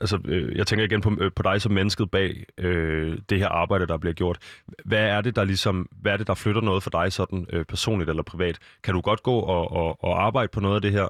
altså, 0.00 0.18
øh, 0.24 0.56
jeg 0.56 0.66
tænker 0.66 0.84
igen 0.84 1.00
på, 1.00 1.16
øh, 1.20 1.30
på 1.36 1.42
dig 1.42 1.62
som 1.62 1.72
mennesket 1.72 2.10
bag 2.10 2.44
øh, 2.58 3.18
det 3.28 3.38
her 3.38 3.48
arbejde, 3.48 3.86
der 3.86 3.96
bliver 3.96 4.14
gjort. 4.14 4.38
Hvad 4.84 5.04
er 5.04 5.20
det, 5.20 5.36
der 5.36 5.44
ligesom, 5.44 5.88
hvad 5.90 6.12
er 6.12 6.16
det, 6.16 6.26
der 6.26 6.34
flytter 6.34 6.60
noget 6.60 6.82
for 6.82 6.90
dig 6.90 7.12
sådan 7.12 7.46
øh, 7.52 7.64
personligt 7.64 8.10
eller 8.10 8.22
privat? 8.22 8.58
Kan 8.82 8.94
du 8.94 9.00
godt 9.00 9.22
gå 9.22 9.34
og, 9.34 9.70
og, 9.72 10.04
og 10.04 10.22
arbejde 10.22 10.48
på 10.52 10.60
noget 10.60 10.74
af 10.74 10.82
det 10.82 10.92
her, 10.92 11.08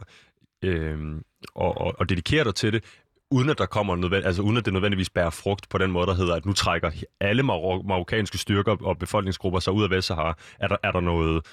øh, 0.64 0.99
og, 1.54 1.80
og, 1.80 1.94
og 1.99 2.09
dedikere 2.09 2.44
dig 2.44 2.54
til 2.54 2.73
det, 2.73 2.85
uden 3.30 3.50
at 3.50 3.59
der 3.59 3.66
kommer 3.66 3.97
nødvend- 3.97 4.26
altså 4.26 4.42
uden 4.42 4.56
at 4.56 4.64
det 4.64 4.73
nødvendigvis 4.73 5.11
bærer 5.11 5.30
frugt 5.30 5.68
på 5.68 5.78
den 5.78 5.90
måde, 5.90 6.06
der 6.06 6.14
hedder, 6.14 6.35
at 6.35 6.47
nu 6.47 6.52
trækker 6.52 6.90
alle 7.20 7.42
mar- 7.42 7.87
marokkanske 7.88 8.38
styrker 8.38 8.76
og 8.85 8.99
befolkningsgrupper 8.99 9.61
sig 9.61 9.73
ud 9.73 9.85
af 9.85 9.90
Vestsahara. 9.90 10.37
Er 10.61 10.68
der, 10.68 10.76
er 10.82 10.92
der 10.92 11.00
noget, 11.00 11.47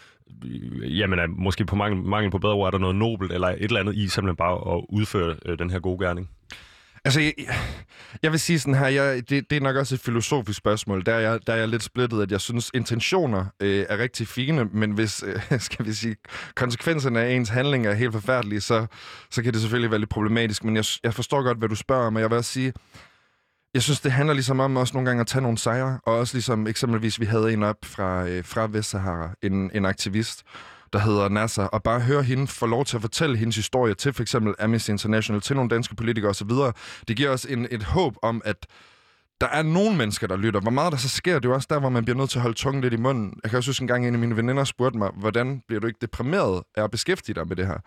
øh, 0.45 0.99
jamen 0.99 1.19
er, 1.19 1.27
måske 1.27 1.65
på 1.65 1.75
mangel, 1.75 2.03
mangel 2.03 2.31
på 2.31 2.37
bedre 2.37 2.53
ord, 2.53 2.67
er 2.67 2.71
der 2.71 2.77
noget 2.77 2.95
nobelt 2.95 3.31
eller 3.31 3.47
et 3.47 3.61
eller 3.61 3.79
andet 3.79 3.95
i 3.95 4.07
simpelthen 4.07 4.35
bare 4.35 4.75
at 4.75 4.85
udføre 4.89 5.35
øh, 5.45 5.59
den 5.59 5.69
her 5.69 5.79
gode 5.79 6.05
gerning? 6.05 6.29
Altså, 7.05 7.21
jeg, 7.21 7.33
jeg 8.23 8.31
vil 8.31 8.39
sige 8.39 8.59
sådan 8.59 8.75
her, 8.75 8.87
jeg, 8.87 9.29
det, 9.29 9.49
det 9.49 9.55
er 9.55 9.61
nok 9.61 9.75
også 9.75 9.95
et 9.95 10.01
filosofisk 10.01 10.57
spørgsmål. 10.57 11.05
Der 11.05 11.13
er 11.13 11.19
jeg, 11.19 11.39
der 11.47 11.53
er 11.53 11.57
jeg 11.57 11.67
lidt 11.67 11.83
splittet, 11.83 12.21
at 12.21 12.31
jeg 12.31 12.41
synes, 12.41 12.71
intentioner 12.73 13.45
øh, 13.59 13.85
er 13.89 13.97
rigtig 13.97 14.27
fine, 14.27 14.65
men 14.65 14.91
hvis, 14.91 15.23
øh, 15.51 15.59
skal 15.59 15.85
vi 15.85 15.93
sige, 15.93 16.15
konsekvenserne 16.55 17.21
af 17.21 17.31
ens 17.31 17.49
handling 17.49 17.87
er 17.87 17.93
helt 17.93 18.13
forfærdelige, 18.13 18.61
så, 18.61 18.85
så 19.31 19.43
kan 19.43 19.53
det 19.53 19.61
selvfølgelig 19.61 19.91
være 19.91 19.99
lidt 19.99 20.09
problematisk. 20.09 20.63
Men 20.63 20.75
jeg, 20.75 20.85
jeg 21.03 21.13
forstår 21.13 21.43
godt, 21.43 21.57
hvad 21.57 21.69
du 21.69 21.75
spørger 21.75 22.07
om, 22.07 22.15
og 22.15 22.21
jeg 22.21 22.29
vil 22.29 22.37
også 22.37 22.51
sige, 22.51 22.73
jeg 23.73 23.83
synes, 23.83 23.99
det 23.99 24.11
handler 24.11 24.33
ligesom 24.33 24.59
om 24.59 24.77
også 24.77 24.93
nogle 24.93 25.09
gange 25.09 25.21
at 25.21 25.27
tage 25.27 25.41
nogle 25.41 25.57
sejre, 25.57 25.99
og 26.05 26.17
også 26.17 26.35
ligesom 26.35 26.67
eksempelvis, 26.67 27.19
vi 27.19 27.25
havde 27.25 27.53
en 27.53 27.63
op 27.63 27.77
fra, 27.83 28.27
øh, 28.27 28.45
fra 28.45 28.67
Vestsahara, 28.71 29.29
en, 29.41 29.71
en 29.73 29.85
aktivist, 29.85 30.43
der 30.93 30.99
hedder 30.99 31.29
Nasser, 31.29 31.63
og 31.63 31.83
bare 31.83 31.99
høre 31.99 32.23
hende 32.23 32.47
få 32.47 32.65
lov 32.65 32.85
til 32.85 32.95
at 32.97 33.01
fortælle 33.01 33.37
hendes 33.37 33.55
historie 33.55 33.93
til 33.93 34.13
for 34.13 34.21
eksempel 34.21 34.55
Amnesty 34.59 34.89
International, 34.89 35.41
til 35.41 35.55
nogle 35.55 35.69
danske 35.69 35.95
politikere 35.95 36.29
osv., 36.29 36.49
det 37.07 37.17
giver 37.17 37.29
os 37.29 37.45
en, 37.45 37.67
et 37.71 37.83
håb 37.83 38.15
om, 38.21 38.41
at 38.45 38.67
der 39.41 39.47
er 39.47 39.63
nogle 39.63 39.97
mennesker, 39.97 40.27
der 40.27 40.37
lytter. 40.37 40.59
Hvor 40.59 40.71
meget 40.71 40.91
der 40.91 40.97
så 40.97 41.09
sker, 41.09 41.33
det 41.33 41.45
er 41.45 41.49
jo 41.49 41.55
også 41.55 41.67
der, 41.69 41.79
hvor 41.79 41.89
man 41.89 42.05
bliver 42.05 42.17
nødt 42.17 42.29
til 42.29 42.37
at 42.37 42.41
holde 42.41 42.57
tungen 42.57 42.81
lidt 42.81 42.93
i 42.93 42.97
munden. 42.97 43.39
Jeg 43.43 43.49
kan 43.49 43.57
også 43.57 43.69
huske 43.69 43.83
en 43.83 43.87
gang, 43.87 44.07
en 44.07 44.13
af 44.13 44.19
mine 44.19 44.37
veninder 44.37 44.63
spurgte 44.63 44.97
mig, 44.97 45.09
hvordan 45.15 45.61
bliver 45.67 45.79
du 45.79 45.87
ikke 45.87 45.97
deprimeret 46.01 46.63
af 46.75 46.83
at 46.83 46.91
beskæftige 46.91 47.35
dig 47.35 47.47
med 47.47 47.55
det 47.55 47.67
her? 47.67 47.77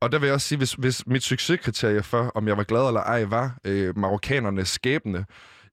Og 0.00 0.12
der 0.12 0.18
vil 0.18 0.26
jeg 0.26 0.34
også 0.34 0.48
sige, 0.48 0.58
hvis, 0.58 0.72
hvis 0.72 1.06
mit 1.06 1.22
succeskriterie 1.22 2.02
for, 2.02 2.32
om 2.34 2.48
jeg 2.48 2.56
var 2.56 2.64
glad 2.64 2.86
eller 2.86 3.00
ej, 3.00 3.24
var 3.24 3.58
øh, 3.64 3.98
marokkanernes 3.98 4.68
skæbne, 4.68 5.24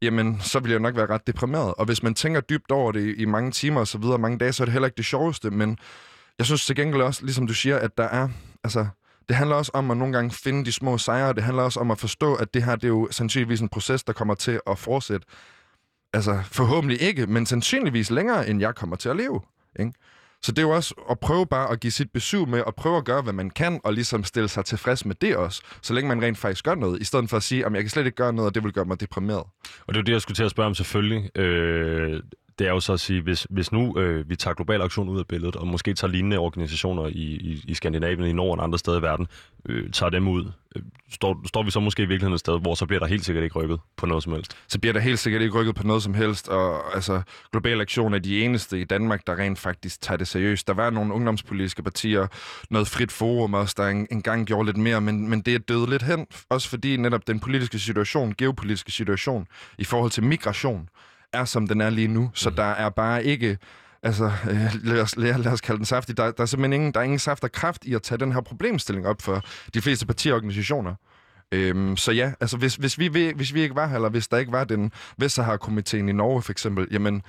jamen, 0.01 0.41
så 0.41 0.59
ville 0.59 0.73
jeg 0.73 0.79
nok 0.79 0.95
være 0.95 1.05
ret 1.09 1.27
deprimeret. 1.27 1.73
Og 1.77 1.85
hvis 1.85 2.03
man 2.03 2.13
tænker 2.13 2.41
dybt 2.41 2.71
over 2.71 2.91
det 2.91 3.01
i, 3.01 3.21
i 3.21 3.25
mange 3.25 3.51
timer 3.51 3.79
og 3.79 3.87
så 3.87 3.97
videre, 3.97 4.17
mange 4.17 4.37
dage, 4.37 4.53
så 4.53 4.63
er 4.63 4.65
det 4.65 4.71
heller 4.73 4.87
ikke 4.87 4.97
det 4.97 5.05
sjoveste, 5.05 5.49
men 5.49 5.77
jeg 6.37 6.45
synes 6.45 6.65
til 6.65 6.75
gengæld 6.75 7.01
også, 7.01 7.25
ligesom 7.25 7.47
du 7.47 7.53
siger, 7.53 7.77
at 7.77 7.97
der 7.97 8.03
er, 8.03 8.29
altså, 8.63 8.87
det 9.27 9.35
handler 9.35 9.55
også 9.55 9.71
om 9.73 9.91
at 9.91 9.97
nogle 9.97 10.13
gange 10.13 10.31
finde 10.31 10.65
de 10.65 10.71
små 10.71 10.97
sejre, 10.97 11.33
det 11.33 11.43
handler 11.43 11.63
også 11.63 11.79
om 11.79 11.91
at 11.91 11.99
forstå, 11.99 12.35
at 12.35 12.53
det 12.53 12.63
her, 12.63 12.75
det 12.75 12.83
er 12.83 12.87
jo 12.87 13.07
sandsynligvis 13.11 13.61
en 13.61 13.69
proces, 13.69 14.03
der 14.03 14.13
kommer 14.13 14.35
til 14.35 14.59
at 14.67 14.77
fortsætte. 14.77 15.27
Altså, 16.13 16.39
forhåbentlig 16.51 17.01
ikke, 17.01 17.27
men 17.27 17.45
sandsynligvis 17.45 18.11
længere, 18.11 18.49
end 18.49 18.59
jeg 18.59 18.75
kommer 18.75 18.95
til 18.95 19.09
at 19.09 19.15
leve. 19.15 19.41
Ikke? 19.79 19.93
Så 20.41 20.51
det 20.51 20.57
er 20.57 20.61
jo 20.61 20.69
også 20.69 20.95
at 21.09 21.19
prøve 21.19 21.45
bare 21.45 21.71
at 21.71 21.79
give 21.79 21.91
sit 21.91 22.11
besøg 22.11 22.47
med, 22.47 22.61
og 22.61 22.75
prøve 22.75 22.97
at 22.97 23.05
gøre, 23.05 23.21
hvad 23.21 23.33
man 23.33 23.49
kan, 23.49 23.81
og 23.83 23.93
ligesom 23.93 24.23
stille 24.23 24.49
sig 24.49 24.65
tilfreds 24.65 25.05
med 25.05 25.15
det 25.15 25.37
også, 25.37 25.61
så 25.81 25.93
længe 25.93 26.07
man 26.07 26.23
rent 26.23 26.37
faktisk 26.37 26.65
gør 26.65 26.75
noget, 26.75 27.01
i 27.01 27.03
stedet 27.03 27.29
for 27.29 27.37
at 27.37 27.43
sige, 27.43 27.65
at 27.65 27.73
jeg 27.73 27.81
kan 27.81 27.89
slet 27.89 28.05
ikke 28.05 28.15
gøre 28.15 28.33
noget, 28.33 28.49
og 28.49 28.55
det 28.55 28.63
vil 28.63 28.73
gøre 28.73 28.85
mig 28.85 28.99
deprimeret. 28.99 29.43
Og 29.87 29.93
det 29.93 29.97
er 29.97 30.03
det, 30.03 30.11
jeg 30.11 30.21
skulle 30.21 30.35
til 30.35 30.43
at 30.43 30.51
spørge 30.51 30.67
om 30.67 30.75
selvfølgelig. 30.75 31.37
Øh, 31.37 32.23
det 32.59 32.67
er 32.67 32.71
jo 32.71 32.79
så 32.79 32.93
at 32.93 32.99
sige, 32.99 33.21
hvis, 33.21 33.47
hvis 33.49 33.71
nu 33.71 33.99
øh, 33.99 34.29
vi 34.29 34.35
tager 34.35 34.53
global 34.53 34.81
aktion 34.81 35.09
ud 35.09 35.19
af 35.19 35.27
billedet, 35.27 35.55
og 35.55 35.67
måske 35.67 35.93
tager 35.93 36.11
lignende 36.11 36.37
organisationer 36.37 37.07
i, 37.07 37.11
i, 37.11 37.63
i 37.67 37.73
Skandinavien, 37.73 38.29
i 38.29 38.33
Norden 38.33 38.59
og 38.59 38.63
andre 38.63 38.79
steder 38.79 38.99
i 38.99 39.01
verden, 39.01 39.27
øh, 39.69 39.91
tager 39.91 40.09
dem 40.09 40.27
ud, 40.27 40.51
øh, 40.75 40.81
står, 41.11 41.41
står 41.47 41.63
vi 41.63 41.71
så 41.71 41.79
måske 41.79 42.03
i 42.03 42.05
virkeligheden 42.05 42.33
et 42.33 42.39
sted, 42.39 42.61
hvor 42.61 42.75
så 42.75 42.85
bliver 42.85 42.99
der 42.99 43.07
helt 43.07 43.25
sikkert 43.25 43.43
ikke 43.43 43.59
rykket 43.59 43.79
på 43.97 44.05
noget 44.05 44.23
som 44.23 44.33
helst? 44.33 44.57
Så 44.67 44.79
bliver 44.79 44.93
der 44.93 44.99
helt 44.99 45.19
sikkert 45.19 45.41
ikke 45.41 45.59
rykket 45.59 45.75
på 45.75 45.87
noget 45.87 46.03
som 46.03 46.13
helst, 46.13 46.47
og 46.47 46.95
altså, 46.95 47.21
global 47.51 47.81
aktion 47.81 48.13
er 48.13 48.19
de 48.19 48.43
eneste 48.43 48.79
i 48.81 48.83
Danmark, 48.83 49.27
der 49.27 49.35
rent 49.35 49.59
faktisk 49.59 50.01
tager 50.01 50.17
det 50.17 50.27
seriøst. 50.27 50.67
Der 50.67 50.73
var 50.73 50.89
nogle 50.89 51.13
ungdomspolitiske 51.13 51.83
partier, 51.83 52.27
noget 52.69 52.87
frit 52.87 53.11
forum 53.11 53.53
også, 53.53 53.75
der 53.77 53.87
en, 53.87 54.07
engang 54.11 54.45
gjorde 54.45 54.65
lidt 54.65 54.77
mere, 54.77 55.01
men, 55.01 55.29
men 55.29 55.41
det 55.41 55.55
er 55.55 55.59
døde 55.59 55.89
lidt 55.89 56.03
hen, 56.03 56.27
også 56.49 56.69
fordi 56.69 56.97
netop 56.97 57.27
den 57.27 57.39
politiske 57.39 57.79
situation, 57.79 58.35
geopolitiske 58.37 58.91
situation, 58.91 59.47
i 59.77 59.83
forhold 59.83 60.11
til 60.11 60.23
migration, 60.23 60.89
er, 61.33 61.45
som 61.45 61.67
den 61.67 61.81
er 61.81 61.89
lige 61.89 62.07
nu. 62.07 62.31
Så 62.33 62.49
mm. 62.49 62.55
der 62.55 62.63
er 62.63 62.89
bare 62.89 63.23
ikke... 63.23 63.57
Altså, 64.03 64.31
øh, 64.49 64.73
lad, 64.83 65.01
os, 65.01 65.17
lad, 65.17 65.37
lad 65.37 65.51
os 65.51 65.61
kalde 65.61 65.77
den 65.77 65.85
saftig. 65.85 66.17
Der, 66.17 66.31
der 66.31 66.41
er 66.41 66.45
simpelthen 66.45 66.73
ingen, 66.73 66.93
der 66.93 66.99
er 66.99 67.03
ingen 67.03 67.19
saft 67.19 67.43
og 67.43 67.51
kraft 67.51 67.85
i 67.85 67.93
at 67.93 68.01
tage 68.01 68.17
den 68.17 68.31
her 68.31 68.41
problemstilling 68.41 69.07
op 69.07 69.21
for 69.21 69.41
de 69.73 69.81
fleste 69.81 70.05
partier 70.05 70.33
og 70.33 70.35
organisationer. 70.35 70.95
Øhm, 71.51 71.97
så 71.97 72.11
ja, 72.11 72.31
altså 72.39 72.57
hvis, 72.57 72.75
hvis, 72.75 72.99
vi, 72.99 73.31
hvis 73.35 73.53
vi 73.53 73.61
ikke 73.61 73.75
var 73.75 73.87
her, 73.87 73.95
eller 73.95 74.09
hvis 74.09 74.27
der 74.27 74.37
ikke 74.37 74.51
var 74.51 74.63
den 74.63 74.91
Vestsahara-komiteen 75.17 76.09
i 76.09 76.11
Norge 76.11 76.41
for 76.41 76.51
eksempel, 76.51 76.87
jamen, 76.91 77.21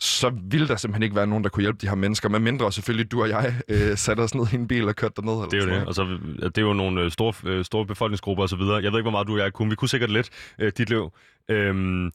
så 0.00 0.32
ville 0.50 0.68
der 0.68 0.76
simpelthen 0.76 1.02
ikke 1.02 1.16
være 1.16 1.26
nogen, 1.26 1.44
der 1.44 1.50
kunne 1.50 1.62
hjælpe 1.62 1.78
de 1.80 1.88
her 1.88 1.94
mennesker, 1.94 2.28
med 2.28 2.38
mindre 2.40 2.72
selvfølgelig 2.72 3.12
du 3.12 3.22
og 3.22 3.28
jeg 3.28 3.54
øh, 3.68 3.96
satte 3.96 4.20
os 4.20 4.34
ned 4.34 4.46
i 4.52 4.54
en 4.54 4.68
bil 4.68 4.88
og 4.88 4.96
kørte 4.96 5.14
derned. 5.16 5.32
Eller 5.32 5.48
det 5.48 5.62
er 5.62 5.74
jo 5.74 5.80
det. 5.80 5.86
Altså, 5.86 6.18
det 6.42 6.58
er 6.58 6.62
jo 6.62 6.72
nogle 6.72 7.00
øh, 7.00 7.10
store, 7.10 7.32
øh, 7.44 7.64
store 7.64 7.86
befolkningsgrupper 7.86 8.44
osv. 8.44 8.60
Jeg 8.60 8.92
ved 8.92 8.98
ikke, 8.98 9.02
hvor 9.02 9.10
meget 9.10 9.26
du 9.26 9.32
og 9.32 9.38
jeg 9.38 9.52
kunne. 9.52 9.68
Vi 9.70 9.74
kunne 9.74 9.88
sikkert 9.88 10.10
lidt 10.10 10.30
øh, 10.58 10.72
dit 10.78 10.88
liv. 10.88 11.10
Øhm, 11.50 12.10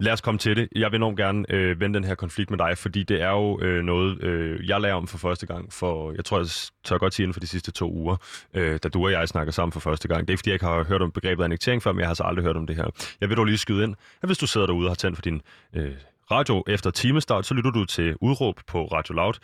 Lad 0.00 0.12
os 0.12 0.20
komme 0.20 0.38
til 0.38 0.56
det. 0.56 0.68
Jeg 0.76 0.92
vil 0.92 0.98
enormt 0.98 1.16
gerne 1.16 1.44
øh, 1.48 1.80
vende 1.80 1.94
den 1.94 2.04
her 2.04 2.14
konflikt 2.14 2.50
med 2.50 2.58
dig, 2.58 2.78
fordi 2.78 3.02
det 3.02 3.22
er 3.22 3.30
jo 3.30 3.60
øh, 3.60 3.84
noget, 3.84 4.22
øh, 4.22 4.68
jeg 4.68 4.80
lærer 4.80 4.94
om 4.94 5.06
for 5.06 5.18
første 5.18 5.46
gang 5.46 5.72
for, 5.72 6.12
jeg 6.12 6.24
tror, 6.24 6.38
jeg 6.38 6.46
tør 6.84 6.98
godt 6.98 7.14
sige 7.14 7.24
inden 7.24 7.32
for 7.32 7.40
de 7.40 7.46
sidste 7.46 7.70
to 7.70 7.92
uger, 7.92 8.16
øh, 8.54 8.78
da 8.82 8.88
du 8.88 9.04
og 9.04 9.12
jeg 9.12 9.28
snakker 9.28 9.52
sammen 9.52 9.72
for 9.72 9.80
første 9.80 10.08
gang. 10.08 10.20
Det 10.20 10.30
er 10.30 10.32
ikke, 10.32 10.40
fordi 10.40 10.50
jeg 10.50 10.54
ikke 10.54 10.66
har 10.66 10.84
hørt 10.84 11.02
om 11.02 11.10
begrebet 11.10 11.44
annektering 11.44 11.82
før, 11.82 11.92
men 11.92 12.00
jeg 12.00 12.08
har 12.08 12.14
så 12.14 12.22
aldrig 12.22 12.44
hørt 12.44 12.56
om 12.56 12.66
det 12.66 12.76
her. 12.76 12.84
Jeg 13.20 13.28
vil 13.28 13.36
dog 13.36 13.44
lige 13.44 13.58
skyde 13.58 13.84
ind, 13.84 13.94
at 14.22 14.28
hvis 14.28 14.38
du 14.38 14.46
sidder 14.46 14.66
derude 14.66 14.86
og 14.86 14.90
har 14.90 14.94
tændt 14.94 15.16
for 15.16 15.22
din 15.22 15.42
øh, 15.76 15.92
radio 16.30 16.64
efter 16.66 16.90
timestart, 16.90 17.46
så 17.46 17.54
lytter 17.54 17.70
du 17.70 17.84
til 17.84 18.16
Udråb 18.20 18.60
på 18.66 18.84
Radio 18.84 19.14
Loud. 19.14 19.34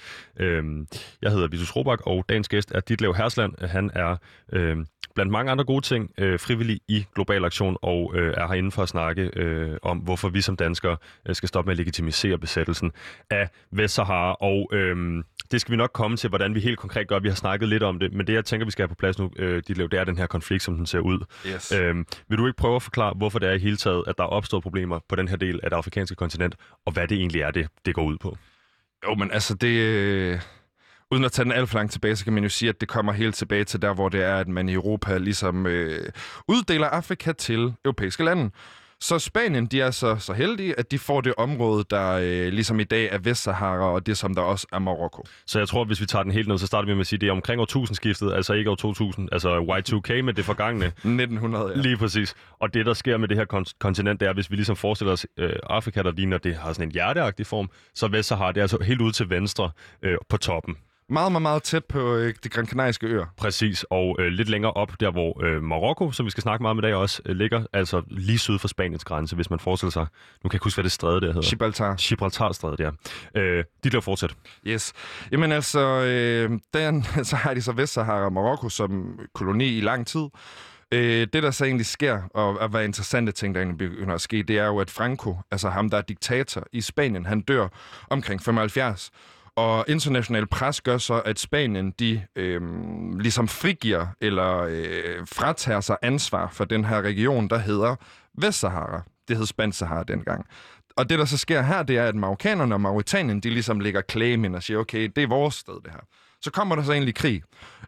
Øhm, 0.40 0.87
jeg 1.23 1.31
hedder 1.31 1.49
Vitus 1.49 1.76
Robak, 1.76 2.00
og 2.07 2.25
dagens 2.28 2.49
gæst 2.49 2.73
er 2.75 2.81
Ditlev 2.81 3.14
Hersland. 3.14 3.66
Han 3.66 3.90
er 3.95 4.16
øh, 4.52 4.76
blandt 5.14 5.33
mange 5.33 5.52
andre 5.52 5.64
gode 5.64 5.85
ting 5.85 6.11
øh, 6.19 6.40
frivillig 6.40 6.81
i 6.88 7.07
Global 7.14 7.45
Aktion 7.45 7.76
og 7.83 8.12
øh, 8.14 8.35
er 8.37 8.47
herinde 8.47 8.71
for 8.71 8.83
at 8.83 8.88
snakke 8.88 9.31
øh, 9.37 9.76
om, 9.83 9.99
hvorfor 9.99 10.28
vi 10.28 10.40
som 10.40 10.57
danskere 10.57 10.97
øh, 11.28 11.35
skal 11.35 11.49
stoppe 11.49 11.69
med 11.69 11.73
at 11.73 11.78
legitimisere 11.78 12.38
besættelsen 12.38 12.93
af 13.31 13.49
Vestsahara. 13.71 14.37
Og 14.40 14.69
øh, 14.73 15.23
det 15.50 15.60
skal 15.60 15.72
vi 15.72 15.76
nok 15.76 15.90
komme 15.92 16.16
til, 16.16 16.28
hvordan 16.28 16.54
vi 16.54 16.60
helt 16.60 16.78
konkret 16.78 17.08
gør. 17.08 17.18
Vi 17.18 17.28
har 17.28 17.34
snakket 17.34 17.68
lidt 17.68 17.82
om 17.82 17.98
det, 17.98 18.12
men 18.12 18.26
det 18.26 18.32
jeg 18.32 18.44
tænker, 18.44 18.64
vi 18.64 18.70
skal 18.70 18.82
have 18.82 18.88
på 18.88 18.94
plads 18.94 19.18
nu, 19.18 19.30
øh, 19.36 19.62
det 19.66 19.94
er 19.94 20.04
den 20.04 20.18
her 20.18 20.26
konflikt, 20.26 20.62
som 20.62 20.76
den 20.76 20.86
ser 20.86 20.98
ud. 20.98 21.24
Yes. 21.46 21.72
Øh, 21.72 21.94
vil 22.28 22.38
du 22.38 22.46
ikke 22.46 22.56
prøve 22.56 22.76
at 22.76 22.82
forklare, 22.82 23.14
hvorfor 23.16 23.38
det 23.38 23.48
er 23.48 23.52
i 23.52 23.58
hele 23.58 23.76
taget, 23.76 24.04
at 24.06 24.18
der 24.18 24.24
er 24.24 24.28
opstået 24.28 24.62
problemer 24.62 24.98
på 25.08 25.16
den 25.16 25.28
her 25.28 25.36
del 25.36 25.60
af 25.62 25.70
det 25.70 25.76
afrikanske 25.76 26.16
kontinent, 26.16 26.54
og 26.86 26.92
hvad 26.92 27.08
det 27.08 27.18
egentlig 27.18 27.40
er, 27.40 27.50
det, 27.50 27.68
det 27.86 27.94
går 27.94 28.04
ud 28.04 28.18
på? 28.18 28.36
Jo, 29.04 29.14
men 29.14 29.30
altså 29.30 29.54
det... 29.54 29.78
Øh 29.78 30.40
uden 31.10 31.24
at 31.24 31.32
tage 31.32 31.44
den 31.44 31.52
alt 31.52 31.68
for 31.68 31.76
langt 31.78 31.92
tilbage, 31.92 32.16
så 32.16 32.24
kan 32.24 32.32
man 32.32 32.42
jo 32.42 32.48
sige, 32.48 32.68
at 32.68 32.80
det 32.80 32.88
kommer 32.88 33.12
helt 33.12 33.34
tilbage 33.34 33.64
til 33.64 33.82
der, 33.82 33.94
hvor 33.94 34.09
det 34.09 34.22
er, 34.22 34.37
at 34.37 34.48
man 34.48 34.68
i 34.68 34.72
Europa 34.72 35.18
ligesom 35.18 35.66
øh, 35.66 36.09
uddeler 36.48 36.87
Afrika 36.87 37.32
til 37.32 37.74
europæiske 37.85 38.24
lande. 38.24 38.50
Så 39.00 39.18
Spanien, 39.18 39.66
de 39.66 39.80
er 39.80 39.90
så, 39.90 40.16
så 40.16 40.32
heldige, 40.32 40.78
at 40.78 40.90
de 40.90 40.98
får 40.98 41.20
det 41.20 41.35
område, 41.37 41.85
der 41.90 42.12
øh, 42.12 42.52
ligesom 42.52 42.80
i 42.80 42.85
dag 42.85 43.09
er 43.12 43.18
Vestsahara, 43.18 43.92
og 43.92 44.06
det 44.06 44.18
som 44.18 44.35
der 44.35 44.42
også 44.42 44.66
er 44.72 44.78
Marokko. 44.78 45.24
Så 45.46 45.59
jeg 45.59 45.68
tror, 45.68 45.85
hvis 45.85 46.00
vi 46.00 46.06
tager 46.06 46.22
den 46.22 46.32
helt 46.32 46.48
ned, 46.48 46.59
så 46.59 46.66
starter 46.66 46.87
vi 46.87 46.94
med 46.94 47.00
at 47.00 47.06
sige, 47.06 47.16
at 47.16 47.20
det 47.20 47.26
er 47.28 47.32
omkring 47.32 47.61
år 47.61 47.94
skiftet, 47.94 48.32
altså 48.32 48.52
ikke 48.52 48.70
år 48.70 48.74
2000, 48.74 49.28
altså 49.32 49.59
Y2K 49.59 50.22
med 50.22 50.35
det 50.35 50.44
forgangne. 50.44 50.87
1900, 51.04 51.72
ja. 51.76 51.80
Lige 51.80 51.96
præcis. 51.96 52.35
Og 52.61 52.74
det, 52.74 52.87
der 52.87 52.94
sker 52.94 53.16
med 53.16 53.28
det 53.28 53.37
her 53.37 53.64
kontinent, 53.78 54.20
det 54.20 54.28
er, 54.28 54.32
hvis 54.32 54.50
vi 54.50 54.56
ligesom 54.56 54.76
forestiller 54.76 55.12
os 55.12 55.26
øh, 55.37 55.52
Afrika, 55.62 56.02
der 56.02 56.12
ligner, 56.12 56.38
det 56.38 56.56
har 56.56 56.72
sådan 56.72 56.88
en 56.88 56.92
hjerteagtig 56.92 57.46
form, 57.46 57.70
så 57.94 58.09
Vestsahara, 58.09 58.52
det 58.52 58.59
er 58.59 58.62
altså 58.64 58.78
helt 58.82 59.00
ude 59.00 59.12
til 59.12 59.30
venstre 59.30 59.70
øh, 60.02 60.18
på 60.28 60.37
toppen. 60.37 60.76
Meget, 61.09 61.33
meget, 61.33 61.42
meget 61.42 61.62
tæt 61.62 61.85
på 61.85 62.14
øh, 62.14 62.35
de 62.45 62.49
Gran 62.49 62.66
Canariske 62.66 63.07
øer. 63.07 63.27
Præcis, 63.37 63.85
og 63.90 64.16
øh, 64.19 64.27
lidt 64.27 64.49
længere 64.49 64.73
op, 64.73 65.01
der 65.01 65.11
hvor 65.11 65.45
øh, 65.45 65.62
Marokko, 65.62 66.12
som 66.12 66.27
vi 66.27 66.31
skal 66.31 66.42
snakke 66.42 66.62
meget 66.62 66.71
om 66.71 66.79
i 66.79 66.83
dag 66.83 66.95
også, 66.95 67.23
øh, 67.27 67.37
ligger, 67.37 67.64
altså 67.73 68.03
lige 68.11 68.38
syd 68.38 68.59
for 68.59 68.69
Spaniens 68.69 69.05
grænse, 69.05 69.37
hvis 69.37 69.51
man 69.51 69.59
forestiller 69.59 69.90
sig. 69.90 70.03
Nu 70.03 70.49
kan 70.49 70.51
jeg 70.53 70.55
ikke 70.55 70.64
huske, 70.64 70.77
hvad 70.77 70.85
det 70.85 70.92
stræde 70.92 71.21
der 71.21 71.27
hedder. 71.27 71.49
Gibraltar. 71.49 71.95
Gibraltar-strædet, 71.95 72.81
ja. 72.81 72.90
Øh, 73.40 73.64
de 73.85 73.90
der 73.90 74.01
fortsæt. 74.01 74.35
Yes. 74.66 74.92
Jamen 75.33 75.53
altså, 75.53 75.81
øh, 75.81 76.51
den, 76.75 77.05
så 77.31 77.37
har 77.37 77.55
de 77.55 77.62
så 77.62 77.73
Vestsahara 77.73 78.25
og 78.25 78.33
Marokko 78.33 78.69
som 78.69 79.19
koloni 79.35 79.79
i 79.79 79.81
lang 79.81 80.07
tid. 80.07 80.25
Øh, 80.92 81.27
det, 81.33 81.42
der 81.42 81.51
så 81.51 81.64
egentlig 81.64 81.87
sker, 81.87 82.23
og, 82.35 82.59
og 82.59 82.69
hvad 82.69 82.85
interessante 82.85 83.33
ting, 83.33 83.55
der 83.55 83.61
egentlig 83.61 83.90
begynder 83.90 84.14
at 84.14 84.21
ske, 84.21 84.42
det 84.42 84.59
er 84.59 84.66
jo, 84.66 84.79
at 84.79 84.90
Franco, 84.90 85.37
altså 85.51 85.69
ham, 85.69 85.90
der 85.90 85.99
er 85.99 86.03
diktator 86.03 86.66
i 86.73 86.81
Spanien, 86.81 87.27
han 87.27 87.40
dør 87.40 87.69
omkring 88.11 88.42
75. 88.42 89.11
Og 89.57 89.85
international 89.88 90.47
pres 90.47 90.81
gør 90.81 90.99
så, 90.99 91.21
at 91.25 91.38
Spanien 91.38 91.90
de 91.90 92.23
øh, 92.37 92.61
ligesom 93.19 93.49
frigiver 93.49 94.07
eller 94.21 94.59
øh, 94.59 95.27
fratager 95.27 95.81
sig 95.81 95.97
ansvar 96.03 96.49
for 96.53 96.64
den 96.64 96.85
her 96.85 97.03
region, 97.03 97.49
der 97.49 97.59
hedder 97.59 97.97
Vestsahara. 98.38 99.03
Det 99.29 99.37
hed 99.37 99.47
Spansk 99.47 99.79
Sahara 99.79 100.03
dengang. 100.03 100.47
Og 100.97 101.11
det, 101.11 101.19
der 101.19 101.25
så 101.25 101.38
sker 101.38 101.62
her, 101.62 101.83
det 101.83 101.99
er, 101.99 102.05
at 102.05 102.14
marokkanerne 102.14 102.75
og 102.75 102.81
Mauritanien, 102.81 103.40
de 103.40 103.51
ligesom 103.51 103.81
lægger 103.81 104.03
claim 104.11 104.45
ind 104.45 104.57
og 104.57 104.62
siger, 104.62 104.79
okay, 104.79 105.11
det 105.16 105.23
er 105.25 105.29
vores 105.29 105.55
sted, 105.55 105.75
det 105.85 105.92
her. 105.92 106.01
Så 106.40 106.51
kommer 106.51 106.77
der 106.77 106.83
så 106.83 106.92
egentlig 106.92 107.14
krig. 107.14 107.42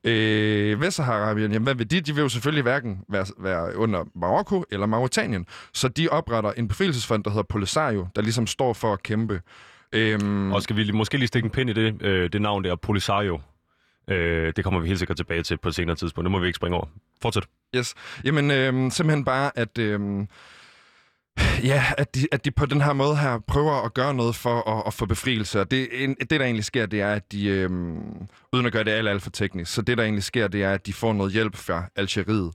Øh, 0.05 0.81
Vestsahara, 0.81 1.39
jamen 1.39 1.63
hvad 1.63 1.75
vil 1.75 1.91
de? 1.91 2.01
De 2.01 2.15
vil 2.15 2.23
jo 2.23 2.29
selvfølgelig 2.29 2.63
hverken 2.63 3.01
være, 3.09 3.27
være 3.39 3.77
under 3.77 4.05
Marokko 4.15 4.65
eller 4.71 4.87
Mauritanien. 4.87 5.47
Så 5.75 5.89
de 5.89 6.09
opretter 6.09 6.53
en 6.53 6.69
befrielsesfond, 6.69 7.25
der 7.25 7.31
hedder 7.31 7.43
Polisario, 7.49 8.07
der 8.17 8.23
ligesom 8.23 8.47
står 8.47 8.73
for 8.73 8.93
at 8.93 9.03
kæmpe 9.03 9.41
Øhm... 9.93 10.53
Og 10.53 10.63
skal 10.63 10.77
vi 10.77 10.93
måske 10.93 11.17
lige 11.17 11.29
stikke 11.29 11.47
en 11.47 11.51
pind 11.51 11.71
i 11.71 11.73
det, 11.73 12.03
øh, 12.03 12.33
det 12.33 12.43
navn 12.43 12.65
der, 12.65 12.77
Polisario? 12.77 13.41
Øh, 14.09 14.53
det 14.57 14.65
kommer 14.65 14.81
vi 14.81 14.87
helt 14.87 14.99
sikkert 14.99 15.17
tilbage 15.17 15.43
til 15.43 15.57
på 15.57 15.69
et 15.69 15.75
senere 15.75 15.97
tidspunkt. 15.97 16.25
Det 16.25 16.31
må 16.31 16.39
vi 16.39 16.47
ikke 16.47 16.57
springe 16.57 16.77
over. 16.77 16.87
Fortsæt. 17.23 17.45
Yes. 17.77 17.95
Jamen, 18.25 18.51
øh, 18.51 18.91
simpelthen 18.91 19.25
bare, 19.25 19.51
at... 19.59 19.79
Øh, 19.79 20.27
Ja, 21.65 21.85
at 21.99 22.15
de, 22.15 22.27
at 22.33 22.45
de 22.45 22.51
på 22.51 22.67
den 22.67 22.81
her 22.81 22.93
måde 22.93 23.17
her 23.17 23.39
prøver 23.47 23.85
at 23.85 23.95
gøre 23.95 24.15
noget 24.15 24.35
for 24.35 24.71
at, 24.71 24.83
at 24.87 24.95
få 24.95 25.07
befrielse. 25.07 25.59
det, 25.59 25.89
det, 26.21 26.31
der 26.31 26.41
egentlig 26.41 26.65
sker, 26.65 26.87
det 26.87 27.01
er, 27.01 27.13
at 27.13 27.33
de, 27.33 27.47
øhm, 27.47 27.99
uden 28.53 28.67
at 28.67 28.73
gøre 28.73 28.85
det 28.85 28.91
alt, 28.91 29.09
alt 29.09 29.23
for 29.23 29.31
teknisk, 29.31 29.73
så 29.75 29.83
det, 29.83 29.99
der 29.99 30.05
egentlig 30.05 30.25
sker, 30.25 30.49
det 30.49 30.63
er, 30.63 30.73
at 30.73 30.87
de 30.87 30.93
får 30.93 31.13
noget 31.13 31.33
hjælp 31.33 31.57
fra 31.57 31.85
Algeriet. 31.97 32.53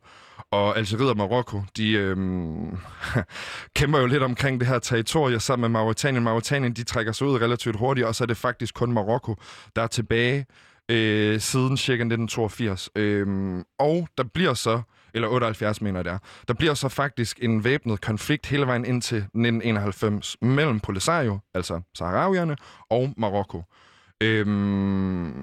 Og 0.52 0.78
Algeriet 0.78 1.10
og 1.10 1.18
Marokko, 1.18 1.62
de 1.78 1.92
øhm, 1.92 2.78
kæmper 3.76 4.00
jo 4.00 4.06
lidt 4.06 4.24
omkring 4.24 4.60
det 4.60 4.68
her 4.68 4.80
territorie 4.80 5.40
sammen 5.40 5.62
med 5.62 5.80
Mauritanien. 5.80 6.24
Mauritanien, 6.24 6.74
de 6.74 6.84
trækker 6.84 7.12
sig 7.12 7.28
ud 7.28 7.42
relativt 7.42 7.76
hurtigt, 7.76 8.08
og 8.08 8.16
så 8.16 8.24
er 8.24 8.26
det 8.26 8.38
faktisk 8.38 8.74
kun 8.74 8.92
Marokko, 8.92 9.36
der 9.76 9.82
er 9.82 9.88
tilbage 9.88 10.46
øh, 10.90 11.40
siden 11.40 11.78
cirka 11.78 12.02
1982. 12.02 12.90
Øhm, 12.96 13.64
og 13.80 14.08
der 14.18 14.24
bliver 14.34 14.54
så 14.54 14.82
eller 15.14 15.28
78 15.28 15.82
mener 15.82 16.04
der. 16.04 16.12
det. 16.12 16.22
Der 16.48 16.54
bliver 16.54 16.74
så 16.74 16.90
faktisk 16.90 17.40
en 17.42 17.64
væbnet 17.64 18.02
konflikt 18.02 18.46
hele 18.46 18.68
vejen 18.68 18.86
indtil 18.86 19.18
1991 19.18 20.38
mellem 20.42 20.80
Polisario, 20.80 21.40
altså 21.54 21.82
Saharawierne, 21.94 22.58
og 22.90 23.14
Marokko. 23.18 23.64
Øhm, 24.22 25.34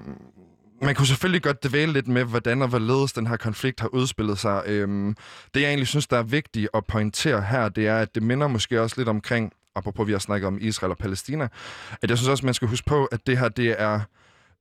man 0.82 0.94
kunne 0.94 1.06
selvfølgelig 1.06 1.42
godt 1.42 1.64
dvæle 1.64 1.92
lidt 1.92 2.08
med, 2.08 2.24
hvordan 2.24 2.62
og 2.62 2.68
hvorledes 2.68 3.12
den 3.12 3.26
her 3.26 3.36
konflikt 3.36 3.80
har 3.80 3.88
udspillet 3.88 4.38
sig. 4.38 4.62
Øhm, 4.66 5.16
det, 5.54 5.60
jeg 5.60 5.68
egentlig 5.68 5.88
synes, 5.88 6.06
der 6.06 6.18
er 6.18 6.22
vigtigt 6.22 6.68
at 6.74 6.86
pointere 6.86 7.42
her, 7.42 7.68
det 7.68 7.86
er, 7.88 7.98
at 7.98 8.14
det 8.14 8.22
minder 8.22 8.48
måske 8.48 8.80
også 8.80 8.94
lidt 8.98 9.08
omkring, 9.08 9.52
apropos 9.76 10.06
vi 10.06 10.12
har 10.12 10.18
snakket 10.18 10.46
om 10.46 10.58
Israel 10.60 10.90
og 10.90 10.98
Palæstina, 10.98 11.48
at 12.02 12.10
jeg 12.10 12.18
synes 12.18 12.28
også, 12.28 12.46
man 12.46 12.54
skal 12.54 12.68
huske 12.68 12.86
på, 12.86 13.04
at 13.04 13.26
det 13.26 13.38
her, 13.38 13.48
det 13.48 13.80
er... 13.80 14.00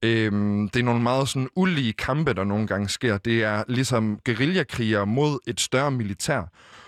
Øhm, 0.03 0.69
det 0.69 0.79
er 0.79 0.83
nogle 0.83 1.01
meget 1.01 1.29
sådan 1.29 1.49
ulige 1.55 1.93
kampe, 1.93 2.33
der 2.33 2.43
nogle 2.43 2.67
gange 2.67 2.89
sker. 2.89 3.17
Det 3.17 3.43
er 3.43 3.63
ligesom 3.67 4.19
guerillakrigere 4.25 5.05
mod 5.05 5.39
et 5.47 5.59
større 5.59 5.91
militær. 5.91 6.41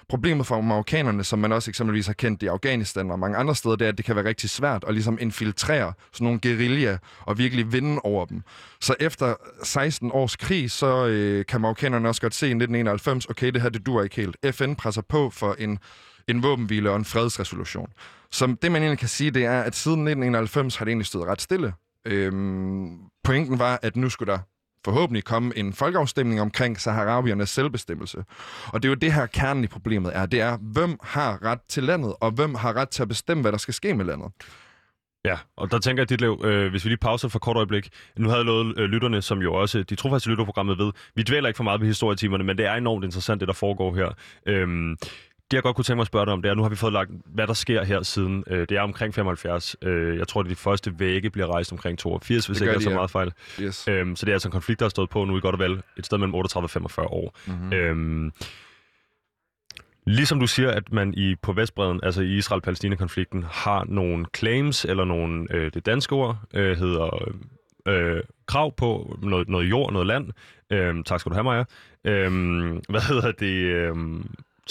problemet 0.10 0.48
for 0.48 0.62
marokkanerne, 0.62 1.24
som 1.24 1.40
man 1.40 1.52
også 1.52 1.72
eksempelvis 1.72 2.08
har 2.08 2.14
kendt 2.14 2.44
i 2.44 2.48
Afghanistan 2.48 3.12
og 3.12 3.20
mange 3.20 3.38
andre 3.38 3.56
steder, 3.56 3.76
det 3.76 3.86
er, 3.86 3.90
at 3.90 3.98
det 3.98 4.06
kan 4.06 4.16
være 4.16 4.26
rigtig 4.26 4.50
svært 4.50 4.84
at 4.88 4.94
ligesom 4.94 5.18
infiltrere 5.22 5.94
sådan 6.14 6.26
nogle 6.26 6.40
guerilla 6.40 6.98
og 7.22 7.38
virkelig 7.38 7.74
vinde 7.74 8.00
over 8.04 8.26
dem. 8.26 8.44
Så 8.82 8.96
efter 9.00 9.36
16 9.64 10.12
års 10.14 10.36
krig, 10.36 10.72
så 10.72 11.08
øh, 11.08 11.46
kan 11.46 11.62
marokkanerne 11.62 12.08
også 12.08 12.22
godt 12.22 12.36
se 12.36 12.46
i 12.46 12.50
1991, 12.50 13.26
okay, 13.26 13.48
det 13.48 13.62
her 13.62 13.70
det 13.70 13.86
dur 13.86 14.04
ikke 14.04 14.16
helt. 14.16 14.56
FN 14.56 14.74
presser 14.76 15.02
på 15.02 15.30
for 15.30 15.56
en, 15.60 15.80
en 16.28 16.44
våbenhvile 16.44 16.90
og 16.90 16.96
en 16.96 17.06
fredsresolution. 17.06 17.88
Så 18.32 18.56
det, 18.62 18.72
man 18.72 18.82
egentlig 18.82 19.00
kan 19.00 19.08
sige, 19.08 19.32
det 19.32 19.46
er, 19.46 19.62
at 19.62 19.76
siden 19.76 20.00
1991 20.00 20.76
har 20.76 20.86
det 20.86 20.92
egentlig 20.92 21.08
stået 21.08 21.28
ret 21.28 21.42
stille. 21.42 21.74
Øhm, 22.06 22.98
pointen 23.24 23.60
var, 23.60 23.80
at 23.82 23.96
nu 23.96 24.10
skulle 24.10 24.32
der 24.32 24.40
forhåbentlig 24.86 25.24
komme 25.24 25.58
en 25.58 25.74
folkeafstemning 25.74 26.42
omkring 26.42 26.82
saharauiernes 26.82 27.50
selvbestemmelse. 27.50 28.24
Og 28.68 28.84
det 28.84 28.88
er 28.88 28.92
jo 28.92 28.96
det 28.96 29.14
her 29.14 29.26
kernen 29.26 29.64
i 29.64 29.68
problemet 29.68 30.16
er. 30.16 30.26
Det 30.26 30.42
er, 30.42 30.58
hvem 30.58 30.98
har 31.04 31.44
ret 31.44 31.60
til 31.70 31.84
landet, 31.84 32.14
og 32.22 32.32
hvem 32.32 32.56
har 32.56 32.74
ret 32.74 32.90
til 32.90 33.02
at 33.02 33.08
bestemme, 33.08 33.42
hvad 33.42 33.52
der 33.52 33.58
skal 33.58 33.74
ske 33.74 33.94
med 33.94 34.06
landet. 34.06 34.32
Ja, 35.26 35.38
og 35.58 35.72
der 35.72 35.80
tænker 35.80 36.02
jeg, 36.02 36.10
Ditlev, 36.10 36.42
øh, 36.44 36.72
hvis 36.72 36.86
vi 36.86 36.90
lige 36.90 36.98
pauser 36.98 37.28
for 37.28 37.40
et 37.40 37.44
kort 37.44 37.58
øjeblik. 37.58 37.90
Nu 38.18 38.28
havde 38.28 38.38
jeg 38.38 38.46
lovet 38.46 38.80
øh, 38.80 38.86
lytterne, 38.90 39.22
som 39.22 39.42
jo 39.42 39.54
også, 39.54 39.80
øh, 39.80 39.86
de 39.90 39.96
trofaste 39.96 40.30
lytterprogrammet 40.30 40.78
ved, 40.78 40.92
vi 41.16 41.24
dvæler 41.24 41.48
ikke 41.48 41.58
for 41.58 41.64
meget 41.64 41.82
ved 41.82 41.88
historietimerne, 41.88 42.44
men 42.44 42.58
det 42.58 42.66
er 42.66 42.74
enormt 42.74 43.06
interessant, 43.06 43.40
det 43.40 43.48
der 43.48 43.54
foregår 43.54 43.96
her. 43.96 44.10
Øhm, 44.46 44.98
det 45.52 45.56
jeg 45.56 45.64
godt 45.64 45.76
kunne 45.76 45.86
tænke 45.86 45.96
mig 45.96 46.02
at 46.02 46.08
spørge 46.08 46.26
dig 46.26 46.34
om, 46.34 46.42
det 46.42 46.50
er, 46.50 46.54
nu 46.54 46.62
har 46.62 46.70
vi 46.70 46.76
fået 46.76 46.94
lagt, 46.94 47.12
hvad 47.26 47.48
der 47.48 47.54
sker 47.54 47.84
her 47.84 48.04
siden. 48.04 48.44
Øh, 48.48 48.60
det 48.60 48.72
er 48.72 48.82
omkring 48.82 49.14
75. 49.14 49.76
Øh, 49.82 50.18
jeg 50.18 50.28
tror, 50.28 50.42
at 50.42 50.50
de 50.50 50.56
første 50.56 51.00
vægge 51.00 51.30
bliver 51.30 51.48
rejst 51.48 51.72
omkring 51.72 52.00
82, 52.00 52.46
hvis 52.46 52.58
det 52.58 52.66
ikke 52.66 52.76
er 52.76 52.80
så 52.80 52.90
ja. 52.90 52.96
meget 52.96 53.12
fejl. 53.12 53.34
Yes. 53.62 53.88
Øhm, 53.88 54.16
så 54.16 54.26
det 54.26 54.32
er 54.32 54.36
altså 54.36 54.48
en 54.48 54.52
konflikt, 54.52 54.80
der 54.80 54.86
har 54.86 54.90
stået 54.90 55.10
på 55.10 55.26
nu 55.26 55.38
i 55.38 55.40
godt 55.40 55.56
og 55.56 55.60
vel 55.60 55.82
et 55.98 56.06
sted 56.06 56.18
mellem 56.18 56.36
38 56.36 56.66
og 56.66 56.70
45 56.70 57.06
år. 57.06 57.38
Mm-hmm. 57.48 57.74
Øhm, 57.74 58.32
Ligesom 60.06 60.40
du 60.40 60.48
siger, 60.48 60.72
at 60.72 60.92
man 60.92 61.14
i 61.14 61.36
på 61.42 61.54
Vestbreden, 61.54 62.00
altså 62.04 62.22
i 62.22 62.38
Israel-Palæstina-konflikten, 62.38 63.46
har 63.52 63.86
nogle 63.88 64.26
claims, 64.38 64.86
eller 64.86 65.06
nogle, 65.06 65.48
øh, 65.52 65.72
det 65.74 65.86
danske 65.86 66.16
ord 66.16 66.38
øh, 66.54 66.78
hedder 66.78 67.32
øh, 67.88 68.22
krav 68.48 68.76
på 68.76 69.18
noget, 69.22 69.50
noget 69.50 69.70
jord, 69.70 69.94
noget 69.94 70.08
land. 70.08 70.30
Øh, 70.70 71.04
tak 71.06 71.20
skal 71.20 71.30
du 71.30 71.34
have, 71.34 71.44
Maja. 71.44 71.64
Øh, 72.06 72.32
hvad 72.92 73.08
hedder 73.08 73.32
det? 73.32 73.56
Øh, 73.56 73.96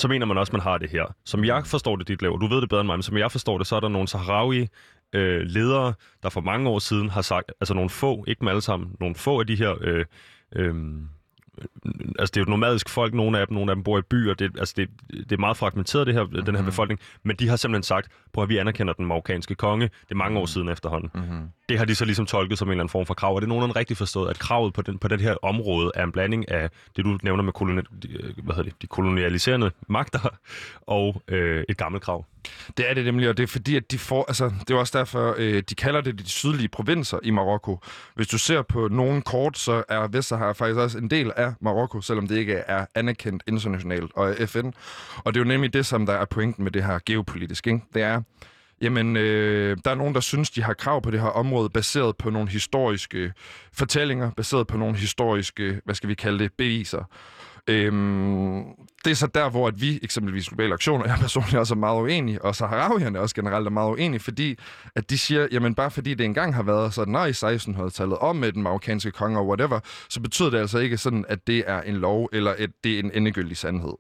så 0.00 0.08
mener 0.08 0.26
man 0.26 0.38
også, 0.38 0.52
man 0.52 0.60
har 0.60 0.78
det 0.78 0.90
her. 0.90 1.14
Som 1.24 1.44
jeg 1.44 1.66
forstår 1.66 1.96
det, 1.96 2.08
dit 2.08 2.22
lav, 2.22 2.38
du 2.40 2.46
ved 2.46 2.60
det 2.60 2.68
bedre 2.68 2.80
end 2.80 2.86
mig, 2.86 2.96
men 2.96 3.02
som 3.02 3.16
jeg 3.16 3.32
forstår 3.32 3.58
det, 3.58 3.66
så 3.66 3.76
er 3.76 3.80
der 3.80 3.88
nogle 3.88 4.08
Sahrawi 4.08 4.68
øh, 5.12 5.40
ledere, 5.40 5.94
der 6.22 6.28
for 6.28 6.40
mange 6.40 6.68
år 6.68 6.78
siden 6.78 7.10
har 7.10 7.22
sagt, 7.22 7.52
altså 7.60 7.74
nogle 7.74 7.90
få, 7.90 8.24
ikke 8.26 8.40
dem 8.40 8.48
alle 8.48 8.60
sammen, 8.60 8.96
nogle 9.00 9.14
få 9.14 9.40
af 9.40 9.46
de 9.46 9.56
her 9.56 9.74
øh, 9.80 10.04
øh, 10.56 10.74
altså 12.18 12.32
det 12.34 12.36
er 12.36 12.40
jo 12.40 12.50
nomadisk 12.50 12.88
folk, 12.88 13.14
nogle 13.14 13.38
af 13.38 13.46
dem, 13.46 13.54
nogle 13.54 13.70
af 13.70 13.76
dem 13.76 13.84
bor 13.84 13.98
i 13.98 14.02
byer, 14.02 14.34
det, 14.34 14.58
altså 14.58 14.74
det, 14.76 14.88
det 15.10 15.32
er 15.32 15.36
meget 15.36 15.56
fragmenteret, 15.56 16.06
det 16.06 16.14
her, 16.14 16.22
mm-hmm. 16.22 16.44
den 16.44 16.54
her 16.54 16.62
mhm. 16.62 16.70
befolkning, 16.70 17.00
men 17.22 17.36
de 17.36 17.48
har 17.48 17.56
simpelthen 17.56 17.82
sagt, 17.82 18.08
på 18.32 18.42
at 18.42 18.48
vi 18.48 18.56
anerkender 18.56 18.92
den 18.92 19.06
marokkanske 19.06 19.54
konge, 19.54 19.86
det 19.86 20.10
er 20.10 20.14
mange 20.14 20.38
år 20.38 20.42
mhm. 20.42 20.46
siden 20.46 20.68
efterhånden. 20.68 21.10
Mm-hmm. 21.14 21.48
Det 21.70 21.78
har 21.78 21.84
de 21.84 21.94
så 21.94 22.04
ligesom 22.04 22.26
tolket 22.26 22.58
som 22.58 22.68
en 22.68 22.72
eller 22.72 22.82
anden 22.82 22.90
form 22.90 23.06
for 23.06 23.14
krav, 23.14 23.34
og 23.34 23.40
det 23.40 23.46
er 23.46 23.48
nogen 23.48 23.76
rigtig 23.76 23.96
forstået, 23.96 24.30
at 24.30 24.38
kravet 24.38 24.74
på 24.74 24.82
den, 24.82 24.98
på 24.98 25.08
den 25.08 25.20
her 25.20 25.36
område 25.42 25.90
er 25.94 26.04
en 26.04 26.12
blanding 26.12 26.50
af 26.50 26.70
det, 26.96 27.04
du 27.04 27.18
nævner 27.22 27.42
med 27.42 27.52
koloni, 27.52 27.80
øh, 28.08 28.44
hvad 28.44 28.54
hedder 28.54 28.70
det, 28.70 28.82
de 28.82 28.86
kolonialiserende 28.86 29.70
magter 29.88 30.38
og 30.80 31.22
øh, 31.28 31.64
et 31.68 31.76
gammelt 31.76 32.04
krav. 32.04 32.24
Det 32.76 32.90
er 32.90 32.94
det 32.94 33.04
nemlig, 33.04 33.28
og 33.28 33.36
det 33.36 33.42
er 33.42 33.46
fordi, 33.46 33.76
at 33.76 33.90
de 33.90 33.98
får, 33.98 34.24
altså, 34.28 34.52
det 34.68 34.74
er 34.74 34.78
også 34.78 34.98
derfor, 34.98 35.34
øh, 35.38 35.62
de 35.70 35.74
kalder 35.74 36.00
det 36.00 36.18
de 36.18 36.28
sydlige 36.28 36.68
provinser 36.68 37.18
i 37.22 37.30
Marokko. 37.30 37.78
Hvis 38.14 38.28
du 38.28 38.38
ser 38.38 38.62
på 38.62 38.88
nogle 38.88 39.22
kort, 39.22 39.58
så 39.58 39.82
er 39.88 40.08
Vestsahara 40.08 40.52
faktisk 40.52 40.78
også 40.78 40.98
en 40.98 41.10
del 41.10 41.32
af 41.36 41.52
Marokko, 41.60 42.00
selvom 42.00 42.28
det 42.28 42.36
ikke 42.36 42.54
er 42.54 42.86
anerkendt 42.94 43.42
internationalt 43.46 44.12
og 44.14 44.34
FN. 44.46 44.70
Og 45.16 45.34
det 45.34 45.40
er 45.40 45.44
jo 45.44 45.48
nemlig 45.48 45.72
det, 45.72 45.86
som 45.86 46.06
der 46.06 46.12
er 46.12 46.24
pointen 46.24 46.64
med 46.64 46.72
det 46.72 46.84
her 46.84 46.98
geopolitisk. 47.06 47.66
Ikke? 47.66 47.80
Det 47.94 48.02
er, 48.02 48.22
jamen, 48.80 49.16
øh, 49.16 49.76
der 49.84 49.90
er 49.90 49.94
nogen, 49.94 50.14
der 50.14 50.20
synes, 50.20 50.50
de 50.50 50.62
har 50.62 50.74
krav 50.74 51.02
på 51.02 51.10
det 51.10 51.20
her 51.20 51.28
område, 51.28 51.70
baseret 51.70 52.16
på 52.16 52.30
nogle 52.30 52.48
historiske 52.48 53.32
fortællinger, 53.72 54.30
baseret 54.30 54.66
på 54.66 54.76
nogle 54.76 54.96
historiske, 54.96 55.80
hvad 55.84 55.94
skal 55.94 56.08
vi 56.08 56.14
kalde 56.14 56.38
det, 56.38 56.52
beviser. 56.52 57.04
Øhm, 57.66 58.64
det 59.04 59.10
er 59.10 59.14
så 59.14 59.26
der, 59.26 59.50
hvor 59.50 59.68
at 59.68 59.80
vi, 59.80 60.00
eksempelvis 60.02 60.48
Global 60.48 60.72
Aktion, 60.72 61.02
og 61.02 61.08
jeg 61.08 61.16
personligt 61.20 61.54
også 61.54 61.74
er 61.74 61.78
meget 61.78 62.00
uenig, 62.00 62.44
og 62.44 62.56
saharavierne 62.56 63.20
også 63.20 63.34
generelt 63.34 63.66
er 63.66 63.70
meget 63.70 63.90
uenige, 63.90 64.20
fordi 64.20 64.58
at 64.94 65.10
de 65.10 65.18
siger, 65.18 65.48
jamen 65.52 65.74
bare 65.74 65.90
fordi 65.90 66.14
det 66.14 66.24
engang 66.24 66.54
har 66.54 66.62
været 66.62 66.94
sådan, 66.94 67.12
nej, 67.12 67.26
i 67.26 67.30
1600-tallet, 67.30 68.18
om 68.18 68.36
med 68.36 68.52
den 68.52 68.62
marokkanske 68.62 69.10
konge 69.10 69.38
og 69.38 69.48
whatever, 69.48 69.80
så 70.08 70.20
betyder 70.20 70.50
det 70.50 70.58
altså 70.58 70.78
ikke 70.78 70.96
sådan, 70.96 71.24
at 71.28 71.46
det 71.46 71.64
er 71.66 71.82
en 71.82 71.96
lov, 71.96 72.28
eller 72.32 72.54
at 72.58 72.70
det 72.84 72.94
er 72.94 72.98
en 72.98 73.10
endegyldig 73.14 73.56
sandhed. 73.56 73.94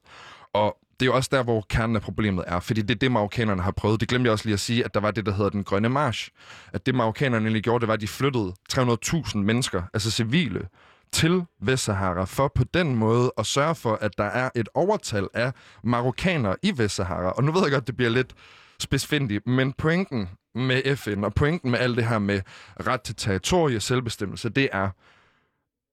Og 0.52 0.76
det 1.00 1.06
er 1.06 1.10
jo 1.10 1.16
også 1.16 1.28
der, 1.32 1.42
hvor 1.42 1.66
kernen 1.68 1.96
af 1.96 2.02
problemet 2.02 2.44
er, 2.46 2.60
fordi 2.60 2.82
det 2.82 2.94
er 2.94 2.98
det, 2.98 3.12
marokkanerne 3.12 3.62
har 3.62 3.70
prøvet. 3.70 4.00
Det 4.00 4.08
glemte 4.08 4.26
jeg 4.26 4.32
også 4.32 4.44
lige 4.44 4.54
at 4.54 4.60
sige, 4.60 4.84
at 4.84 4.94
der 4.94 5.00
var 5.00 5.10
det, 5.10 5.26
der 5.26 5.32
hedder 5.32 5.50
den 5.50 5.64
grønne 5.64 5.88
march. 5.88 6.30
At 6.72 6.86
det, 6.86 6.94
marokkanerne 6.94 7.44
egentlig 7.44 7.62
gjorde, 7.62 7.80
det 7.80 7.88
var, 7.88 7.94
at 7.94 8.00
de 8.00 8.08
flyttede 8.08 8.52
300.000 8.72 9.38
mennesker, 9.38 9.82
altså 9.94 10.10
civile, 10.10 10.68
til 11.12 11.44
Vestsahara, 11.62 12.24
for 12.24 12.52
på 12.54 12.64
den 12.74 12.94
måde 12.94 13.32
at 13.38 13.46
sørge 13.46 13.74
for, 13.74 13.98
at 14.00 14.18
der 14.18 14.24
er 14.24 14.50
et 14.54 14.68
overtal 14.74 15.28
af 15.34 15.52
marokkanere 15.84 16.56
i 16.62 16.72
Vestsahara. 16.76 17.30
Og 17.30 17.44
nu 17.44 17.52
ved 17.52 17.62
jeg 17.62 17.70
godt, 17.72 17.86
det 17.86 17.96
bliver 17.96 18.10
lidt 18.10 18.34
spidsfindigt, 18.80 19.46
men 19.46 19.72
pointen 19.72 20.28
med 20.54 20.96
FN 20.96 21.24
og 21.24 21.34
pointen 21.34 21.70
med 21.70 21.78
alt 21.78 21.96
det 21.96 22.06
her 22.06 22.18
med 22.18 22.40
ret 22.86 23.02
til 23.02 23.16
territorie 23.16 23.80
selvbestemmelse, 23.80 24.48
det 24.48 24.68
er, 24.72 24.90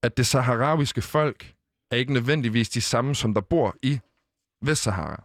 at 0.04 0.18
det 0.18 0.28
saharawiske 0.28 1.02
folk 1.02 1.54
er 1.92 1.96
ikke 1.96 2.14
nødvendigvis 2.14 2.70
de 2.70 2.82
samme, 2.82 3.16
som 3.16 3.34
der 3.34 3.42
bor 3.42 3.76
i 3.82 4.00
Vestsahara. 4.62 5.24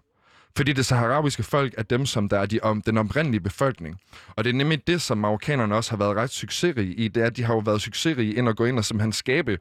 Fordi 0.57 0.73
det 0.73 0.87
saharawiske 0.87 1.43
folk 1.43 1.75
er 1.79 1.83
dem, 1.83 2.07
som 2.07 2.29
der 2.29 2.39
er 2.39 2.47
de 2.47 2.61
om, 2.63 2.83
den 2.83 2.99
oprindelige 2.99 3.41
befolkning. 3.41 4.01
Og 4.29 4.45
det 4.45 4.51
er 4.51 4.55
nemlig 4.55 4.87
det, 4.87 5.03
som 5.03 5.19
marokkanerne 5.19 5.75
også 5.77 5.91
har 5.91 5.97
været 5.97 6.17
ret 6.17 6.31
succesrige 6.31 6.95
i. 6.95 7.09
Det 7.09 7.23
er, 7.23 7.27
at 7.27 7.37
de 7.37 7.45
har 7.45 7.55
jo 7.55 7.61
været 7.61 7.83
succesrige 7.83 8.35
ind 8.35 8.49
og 8.49 8.57
gå 8.57 8.65
ind 8.65 8.79
og 8.79 8.85
simpelthen 8.85 9.13
skabe 9.13 9.59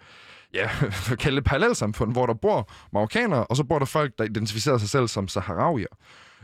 ja, 0.54 0.68
for 1.06 1.16
kalde 1.16 1.36
det 1.36 1.44
parallelsamfund, 1.44 2.12
hvor 2.12 2.26
der 2.26 2.34
bor 2.34 2.72
marokkanere, 2.94 3.48
og 3.48 3.56
så 3.56 3.64
bor 3.64 3.80
der 3.80 3.86
folk, 3.86 4.18
der 4.18 4.24
identificerer 4.24 4.78
sig 4.78 4.90
selv 4.90 5.08
som 5.08 5.28
saharawier. 5.28 5.88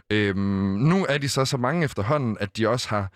Øhm, 0.10 0.40
nu 0.80 1.06
er 1.10 1.18
de 1.18 1.30
så 1.30 1.46
så 1.46 1.58
mange 1.58 1.86
efterhånden, 1.86 2.38
at 2.40 2.58
de 2.58 2.70
også 2.70 2.90
har 2.90 3.12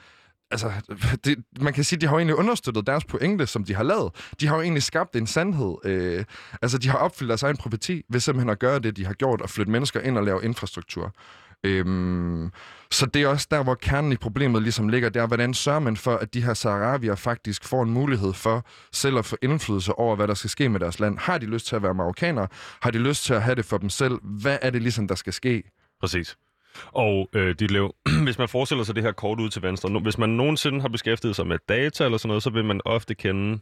altså, 0.51 0.71
det, 1.25 1.43
man 1.61 1.73
kan 1.73 1.83
sige, 1.83 1.97
at 1.97 2.01
de 2.01 2.07
har 2.07 2.15
egentlig 2.15 2.35
understøttet 2.35 2.87
deres 2.87 3.05
pointe, 3.05 3.47
som 3.47 3.63
de 3.63 3.75
har 3.75 3.83
lavet. 3.83 4.11
De 4.39 4.47
har 4.47 4.55
jo 4.55 4.61
egentlig 4.61 4.83
skabt 4.83 5.15
en 5.15 5.27
sandhed. 5.27 5.75
Øh, 5.83 6.25
altså, 6.61 6.77
de 6.77 6.89
har 6.89 6.97
opfyldt 6.97 7.29
deres 7.29 7.43
egen 7.43 7.57
profeti 7.57 8.03
ved 8.09 8.19
simpelthen 8.19 8.49
at 8.49 8.59
gøre 8.59 8.79
det, 8.79 8.97
de 8.97 9.05
har 9.05 9.13
gjort, 9.13 9.41
og 9.41 9.49
flytte 9.49 9.71
mennesker 9.71 9.99
ind 9.99 10.17
og 10.17 10.23
lave 10.23 10.43
infrastruktur. 10.43 11.13
Øhm, 11.63 12.51
så 12.91 13.05
det 13.05 13.21
er 13.21 13.27
også 13.27 13.47
der, 13.51 13.63
hvor 13.63 13.75
kernen 13.75 14.11
i 14.11 14.17
problemet 14.17 14.61
ligesom 14.61 14.89
ligger, 14.89 15.09
der 15.09 15.27
hvordan 15.27 15.53
sørger 15.53 15.79
man 15.79 15.97
for, 15.97 16.15
at 16.15 16.33
de 16.33 16.43
her 16.43 16.53
saharavier 16.53 17.15
faktisk 17.15 17.63
får 17.63 17.83
en 17.83 17.91
mulighed 17.91 18.33
for 18.33 18.65
selv 18.91 19.17
at 19.17 19.25
få 19.25 19.37
indflydelse 19.41 19.93
over, 19.93 20.15
hvad 20.15 20.27
der 20.27 20.33
skal 20.33 20.49
ske 20.49 20.69
med 20.69 20.79
deres 20.79 20.99
land. 20.99 21.17
Har 21.17 21.37
de 21.37 21.45
lyst 21.45 21.67
til 21.67 21.75
at 21.75 21.83
være 21.83 21.93
marokkanere? 21.93 22.47
Har 22.81 22.91
de 22.91 22.97
lyst 22.97 23.23
til 23.23 23.33
at 23.33 23.41
have 23.41 23.55
det 23.55 23.65
for 23.65 23.77
dem 23.77 23.89
selv? 23.89 24.19
Hvad 24.23 24.57
er 24.61 24.69
det 24.69 24.81
ligesom, 24.81 25.07
der 25.07 25.15
skal 25.15 25.33
ske? 25.33 25.63
Præcis. 25.99 26.37
Og 26.85 27.29
øh, 27.33 27.55
dit 27.59 27.71
lev, 27.71 27.95
hvis 28.25 28.37
man 28.37 28.49
forestiller 28.49 28.83
sig 28.83 28.95
det 28.95 29.03
her 29.03 29.11
kort 29.11 29.39
ud 29.39 29.49
til 29.49 29.61
venstre, 29.61 29.99
hvis 29.99 30.17
man 30.17 30.29
nogensinde 30.29 30.81
har 30.81 30.89
beskæftiget 30.89 31.35
sig 31.35 31.47
med 31.47 31.57
data 31.69 32.05
eller 32.05 32.17
sådan 32.17 32.27
noget, 32.27 32.43
så 32.43 32.49
vil 32.49 32.65
man 32.65 32.81
ofte 32.85 33.15
kende 33.15 33.59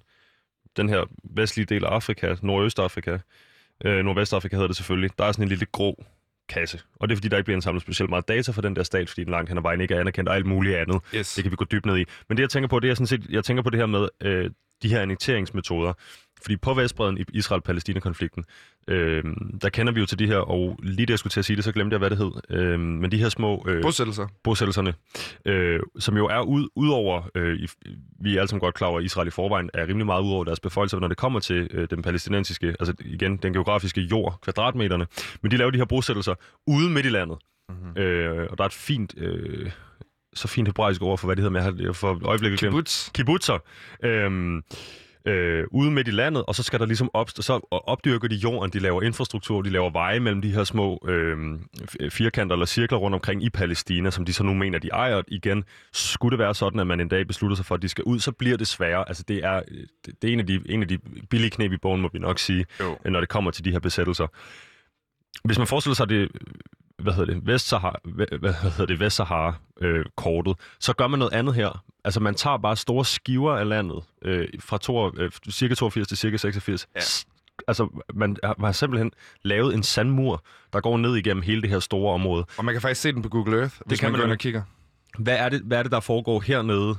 den 0.78 0.90
her 0.90 1.06
vestlige 1.24 1.66
del 1.66 1.86
af 1.86 1.90
Afrika, 1.90 2.36
Nordøstafrika, 2.42 3.18
øh, 3.86 4.06
Nordvestafrika 4.06 4.56
hedder 4.56 4.68
det 4.68 4.76
selvfølgelig, 4.76 5.12
der 5.18 5.26
er 5.26 5.32
sådan 5.32 5.44
en 5.44 5.50
lille 5.50 5.66
grå 5.66 6.04
kasse. 6.50 6.80
Og 6.96 7.10
det 7.10 7.14
er 7.14 7.18
fordi, 7.18 7.28
der 7.28 7.38
ikke 7.38 7.46
bliver 7.46 7.56
indsamlet 7.56 7.82
specielt 7.82 8.10
meget 8.10 8.28
data 8.28 8.52
fra 8.52 8.62
den 8.62 8.76
der 8.76 8.84
stat, 8.84 9.10
fordi 9.10 9.24
den 9.24 9.32
langt 9.32 9.50
hen 9.50 9.58
ad 9.58 9.62
vejen 9.62 9.82
ikke 9.82 9.96
er 9.96 10.00
anerkendt 10.00 10.30
og 10.30 10.36
alt 10.36 10.46
muligt 10.46 10.76
andet. 10.76 11.02
Yes. 11.16 11.36
Det 11.36 11.44
kan 11.44 11.52
vi 11.52 11.56
gå 11.56 11.66
dybt 11.66 11.86
ned 11.86 11.98
i. 11.98 12.06
Men 12.30 12.38
det, 12.38 12.42
jeg 12.42 12.50
tænker 12.50 12.68
på, 12.68 12.80
det 12.80 12.90
er 12.90 12.94
sådan 12.94 13.08
set, 13.08 13.26
jeg 13.30 13.44
tænker 13.44 13.64
på 13.64 13.70
det 13.70 13.80
her 13.80 13.86
med 13.86 14.08
øh, 14.22 14.52
de 14.84 14.90
her 14.90 15.02
annekteringsmetoder. 15.02 15.94
Fordi 16.42 16.58
på 16.58 16.74
Vestbreden 16.74 17.18
i 17.18 17.24
Israel-Palæstina-konflikten, 17.34 18.46
øh, 18.88 19.24
der 19.62 19.70
kender 19.70 19.94
vi 19.94 20.00
jo 20.00 20.06
til 20.06 20.20
de 20.20 20.28
her, 20.28 20.38
og 20.38 20.80
lige 20.84 21.06
det 21.06 21.10
jeg 21.10 21.20
skulle 21.20 21.32
til 21.32 21.40
at 21.40 21.46
sige 21.46 21.58
det, 21.58 21.64
så 21.64 21.72
glemte 21.72 21.94
jeg, 21.94 21.98
hvad 21.98 22.10
det 22.10 22.18
hed. 22.18 22.32
Øh, 22.50 22.80
men 22.80 23.12
de 23.12 23.18
her 23.18 23.30
små... 23.30 23.66
Øh, 23.68 23.82
Bosættelser. 23.82 24.28
Bosættelserne, 24.44 24.94
øh, 25.46 25.80
som 26.00 26.18
jo 26.18 26.26
er 26.28 26.42
ud, 26.42 26.68
ud 26.76 26.90
over, 26.90 27.30
øh, 27.36 27.60
vi 28.22 28.36
er 28.36 28.40
alle 28.40 28.48
sammen 28.48 28.60
godt 28.60 28.76
klar 28.76 28.88
over, 28.88 29.00
at 29.00 29.06
Israel 29.06 29.28
i 29.28 29.32
forvejen 29.32 29.70
er 29.74 29.88
rimelig 29.88 30.06
meget 30.06 30.24
ud 30.24 30.32
over 30.32 30.44
deres 30.44 30.60
befolkning, 30.60 31.02
når 31.02 31.08
det 31.08 31.18
kommer 31.18 31.40
til 31.40 31.68
øh, 31.72 31.88
den 31.90 32.02
palæstinensiske, 32.02 32.76
altså 32.80 32.94
igen, 33.00 33.38
den 33.38 33.54
geografiske 33.54 34.02
jord, 34.02 34.40
kvadratmeterne. 34.42 35.08
Men 35.42 35.52
de 35.52 35.58
laver 35.58 35.72
de 35.72 35.78
her 35.78 35.86
bosættelser 35.86 36.36
ude 36.68 36.90
midt 36.90 37.06
i 37.06 37.10
landet. 37.10 37.38
Mm-hmm. 37.70 38.02
Øh, 38.02 38.48
og 38.50 38.58
der 38.58 38.64
er 38.64 38.68
et 38.68 38.74
fint... 38.74 39.14
Øh, 39.18 39.72
så 40.40 40.48
fint 40.48 40.68
hebraisk 40.68 41.02
ord 41.02 41.18
for, 41.18 41.28
hvad 41.28 41.36
det 41.36 41.44
hedder, 41.44 41.74
med 41.84 41.94
for 41.94 42.28
øjeblikket 42.28 42.60
Kibbutz. 42.60 43.12
Kibbutzer. 43.12 43.60
Øh, 44.04 44.62
øh, 45.26 45.66
ude 45.72 45.92
midt 45.92 46.08
i 46.08 46.12
landet, 46.12 46.44
og 46.46 46.56
så 46.56 46.64
skal 46.64 46.80
der 46.80 46.86
ligesom 46.86 47.10
opstå, 47.14 47.42
så 47.42 47.60
opdyrker 47.72 48.28
de 48.28 48.36
jorden, 48.36 48.74
de 48.74 48.80
laver 48.80 49.02
infrastruktur, 49.02 49.62
de 49.62 49.70
laver 49.70 49.90
veje 49.90 50.20
mellem 50.20 50.42
de 50.42 50.52
her 50.52 50.64
små 50.64 51.06
øh, 51.08 51.60
firkanter 52.10 52.56
eller 52.56 52.66
cirkler 52.66 52.98
rundt 52.98 53.16
omkring 53.16 53.44
i 53.44 53.50
Palæstina, 53.50 54.12
som 54.12 54.26
de 54.26 54.34
så 54.34 54.44
nu 54.44 54.54
mener, 54.54 54.80
de 54.80 54.88
ejer. 54.88 55.22
Igen, 55.28 55.64
skulle 55.94 56.32
det 56.32 56.40
være 56.40 56.56
sådan, 56.56 56.80
at 56.80 56.88
man 56.88 57.00
en 57.00 57.08
dag 57.08 57.28
beslutter 57.28 57.56
sig 57.56 57.66
for, 57.66 57.76
at 57.76 57.82
de 57.82 57.90
skal 57.90 58.04
ud, 58.04 58.20
så 58.20 58.32
bliver 58.32 58.58
det 58.58 58.68
sværere. 58.68 59.08
Altså, 59.08 59.24
det 59.28 59.46
er, 59.46 59.62
det, 60.22 60.30
er 60.30 60.34
en, 60.34 60.40
af 60.40 60.48
de, 60.48 60.62
en 60.66 60.82
af 60.82 60.88
de 60.88 60.98
billige 61.30 61.50
knep 61.50 61.72
i 61.72 61.78
bogen, 61.78 62.02
må 62.02 62.10
vi 62.14 62.20
nok 62.20 62.40
sige, 62.40 62.66
jo. 62.80 62.98
når 63.06 63.20
det 63.20 63.30
kommer 63.30 63.52
til 63.52 63.66
de 63.66 63.72
her 63.72 63.80
besættelser. 63.80 64.28
Hvis 65.44 65.58
man 65.58 65.68
forestiller 65.68 65.96
sig 65.96 66.10
det 66.10 66.32
hvad 67.00 67.14
hedder 67.14 67.34
det, 67.34 67.48
Vestsahara, 67.48 68.00
hvad, 68.04 68.28
hvad 68.40 68.54
hedder 68.54 68.86
det, 68.86 69.00
Vestsahara-kortet, 69.82 70.56
så 70.80 70.94
gør 70.94 71.08
man 71.08 71.20
noget 71.20 71.34
andet 71.34 71.56
her. 71.56 71.84
Altså, 72.04 72.20
man 72.20 72.36
tager 72.36 72.58
bare 72.58 72.76
store 72.76 73.06
skiver 73.06 73.54
af 73.54 73.70
landet, 73.70 74.04
øh, 74.22 74.48
fra 74.60 74.78
to, 74.78 75.18
øh, 75.18 75.32
cirka 75.52 75.76
82 75.76 76.08
til 76.08 76.18
cirka 76.18 76.38
86. 76.38 76.88
Ja. 76.96 77.02
Altså, 77.68 78.04
man 78.14 78.38
har, 78.44 78.72
simpelthen 78.72 79.12
lavet 79.42 79.74
en 79.74 79.84
sandmur, 79.84 80.44
der 80.74 80.82
går 80.82 80.98
ned 80.98 81.16
igennem 81.16 81.44
hele 81.44 81.62
det 81.62 81.70
her 81.70 81.80
store 81.80 82.14
område. 82.14 82.46
Og 82.58 82.66
man 82.66 82.74
kan 82.74 82.82
faktisk 82.82 83.02
se 83.02 83.12
den 83.12 83.22
på 83.22 83.30
Google 83.30 83.60
Earth, 83.60 83.76
hvis 83.86 84.00
kan 84.00 84.12
man 84.12 84.20
man 84.20 84.28
går 84.28 84.34
og 84.34 84.40
kigger. 84.40 84.62
Hvad 85.20 85.38
er 85.38 85.50
det, 85.50 85.62
hvad 85.62 85.80
er 85.80 85.84
det 85.84 85.92
der 85.92 86.00
foregår 86.00 86.40
hernede, 86.42 86.96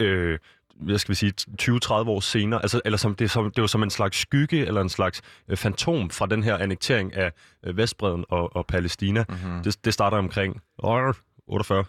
øh, 0.00 0.38
hvad 0.80 0.98
skal 0.98 1.12
vi 1.12 1.14
sige, 1.14 1.32
20-30 1.62 1.92
år 1.92 2.20
senere? 2.20 2.62
Altså, 2.62 2.80
eller 2.84 2.96
som, 2.96 3.14
det, 3.14 3.24
er 3.24 3.28
som, 3.28 3.44
det 3.44 3.58
er 3.58 3.62
jo 3.62 3.66
som 3.66 3.82
en 3.82 3.90
slags 3.90 4.18
skygge, 4.18 4.66
eller 4.66 4.80
en 4.80 4.88
slags 4.88 5.22
øh, 5.48 5.56
fantom 5.56 6.10
fra 6.10 6.26
den 6.26 6.42
her 6.42 6.56
annektering 6.56 7.14
af 7.14 7.32
øh, 7.66 7.76
Vestbreden 7.76 8.24
og, 8.28 8.56
og 8.56 8.66
Palæstina. 8.66 9.24
Mm-hmm. 9.28 9.62
Det, 9.62 9.84
det 9.84 9.94
starter 9.94 10.16
omkring 10.18 10.60
åh, 10.82 11.14
48. 11.50 11.84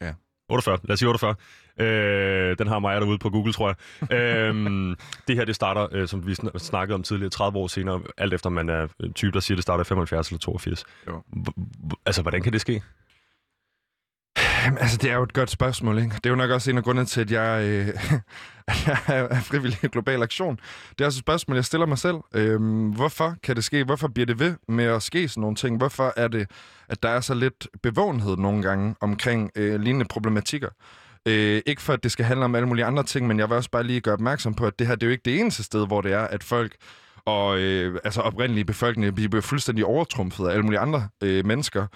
Ja. 0.00 0.12
48, 0.48 0.78
lad 0.84 0.92
os 0.92 0.98
sige 0.98 1.08
48. 1.08 1.34
Øh, 1.80 2.58
den 2.58 2.66
har 2.66 2.78
mig 2.78 3.00
derude 3.00 3.18
på 3.18 3.30
Google, 3.30 3.52
tror 3.52 3.76
jeg. 4.10 4.12
øhm, 4.20 4.94
det 5.28 5.36
her, 5.36 5.44
det 5.44 5.54
starter, 5.54 5.88
øh, 5.92 6.08
som 6.08 6.26
vi 6.26 6.32
sn- 6.32 6.58
snakkede 6.58 6.94
om 6.94 7.02
tidligere, 7.02 7.30
30 7.30 7.58
år 7.58 7.66
senere, 7.66 8.02
alt 8.16 8.34
efter 8.34 8.50
man 8.50 8.68
er 8.68 8.88
en 9.00 9.12
type, 9.12 9.32
der 9.32 9.40
siger, 9.40 9.56
det 9.56 9.62
starter 9.62 9.84
i 9.84 9.84
75 9.84 10.28
eller 10.28 10.38
82. 10.38 10.84
Jo. 11.06 11.22
H- 11.32 11.92
altså, 12.06 12.22
hvordan 12.22 12.42
kan 12.42 12.52
det 12.52 12.60
ske? 12.60 12.82
Jamen, 14.66 14.78
altså, 14.78 14.96
det 14.96 15.10
er 15.10 15.14
jo 15.14 15.22
et 15.22 15.32
godt 15.32 15.50
spørgsmål, 15.50 15.98
ikke? 15.98 16.10
Det 16.14 16.26
er 16.26 16.30
jo 16.30 16.36
nok 16.36 16.50
også 16.50 16.70
en 16.70 16.78
af 16.78 16.84
grundene 16.84 17.06
til, 17.06 17.20
at 17.20 17.30
jeg, 17.30 17.64
øh, 17.64 17.88
at 18.68 18.86
jeg 18.86 19.28
er 19.30 19.40
frivillig 19.40 19.78
i 19.84 19.86
Global 19.86 20.22
Aktion. 20.22 20.60
Det 20.90 21.00
er 21.00 21.06
også 21.06 21.18
et 21.18 21.20
spørgsmål, 21.20 21.56
jeg 21.56 21.64
stiller 21.64 21.86
mig 21.86 21.98
selv. 21.98 22.16
Øhm, 22.34 22.90
hvorfor 22.90 23.34
kan 23.42 23.56
det 23.56 23.64
ske? 23.64 23.84
Hvorfor 23.84 24.08
bliver 24.08 24.26
det 24.26 24.38
ved 24.38 24.54
med 24.68 24.84
at 24.84 25.02
ske 25.02 25.28
sådan 25.28 25.40
nogle 25.40 25.56
ting? 25.56 25.76
Hvorfor 25.76 26.12
er 26.16 26.28
det, 26.28 26.50
at 26.88 27.02
der 27.02 27.08
er 27.08 27.20
så 27.20 27.34
lidt 27.34 27.68
bevågenhed 27.82 28.36
nogle 28.36 28.62
gange 28.62 28.94
omkring 29.00 29.50
øh, 29.56 29.80
lignende 29.80 30.06
problematikker? 30.10 30.68
Øh, 31.26 31.62
ikke 31.66 31.82
for, 31.82 31.92
at 31.92 32.02
det 32.02 32.12
skal 32.12 32.24
handle 32.24 32.44
om 32.44 32.54
alle 32.54 32.68
mulige 32.68 32.84
andre 32.84 33.02
ting, 33.02 33.26
men 33.26 33.38
jeg 33.38 33.48
vil 33.48 33.56
også 33.56 33.70
bare 33.70 33.84
lige 33.84 34.00
gøre 34.00 34.14
opmærksom 34.14 34.54
på, 34.54 34.66
at 34.66 34.78
det 34.78 34.86
her 34.86 34.94
det 34.94 35.02
er 35.02 35.06
jo 35.06 35.12
ikke 35.12 35.24
det 35.24 35.40
eneste 35.40 35.62
sted, 35.62 35.86
hvor 35.86 36.00
det 36.00 36.12
er, 36.12 36.22
at 36.22 36.42
folk 36.42 36.76
og 37.24 37.58
øh, 37.58 37.98
altså 38.04 38.20
oprindelige 38.20 38.64
befolkninger 38.64 39.12
bliver 39.12 39.40
fuldstændig 39.40 39.84
overtrumfet 39.84 40.46
af 40.46 40.50
alle 40.50 40.62
mulige 40.62 40.80
andre 40.80 41.08
øh, 41.22 41.46
mennesker. 41.46 41.86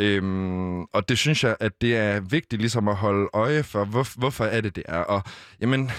Øhm, 0.00 0.82
og 0.82 1.08
det 1.08 1.18
synes 1.18 1.44
jeg, 1.44 1.56
at 1.60 1.80
det 1.80 1.96
er 1.96 2.20
vigtigt 2.20 2.62
ligesom 2.62 2.88
at 2.88 2.96
holde 2.96 3.28
øje 3.32 3.62
for, 3.62 3.84
hvor, 3.84 4.18
hvorfor 4.18 4.44
er 4.44 4.60
det, 4.60 4.76
det 4.76 4.84
er. 4.88 4.98
Og 4.98 5.22
jamen, 5.60 5.90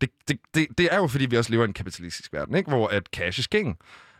det, 0.00 0.10
det, 0.28 0.38
det, 0.54 0.66
det 0.78 0.88
er 0.90 0.96
jo, 0.96 1.06
fordi 1.06 1.26
vi 1.26 1.36
også 1.36 1.50
lever 1.50 1.64
i 1.64 1.68
en 1.68 1.72
kapitalistisk 1.72 2.32
verden, 2.32 2.54
ikke? 2.54 2.70
hvor 2.70 2.88
at 2.88 3.02
cash 3.06 3.38
is 3.38 3.46
king. 3.46 3.78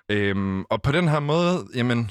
Øhm, 0.08 0.64
og 0.64 0.82
på 0.82 0.92
den 0.92 1.08
her 1.08 1.20
måde, 1.20 1.66
jamen, 1.74 2.10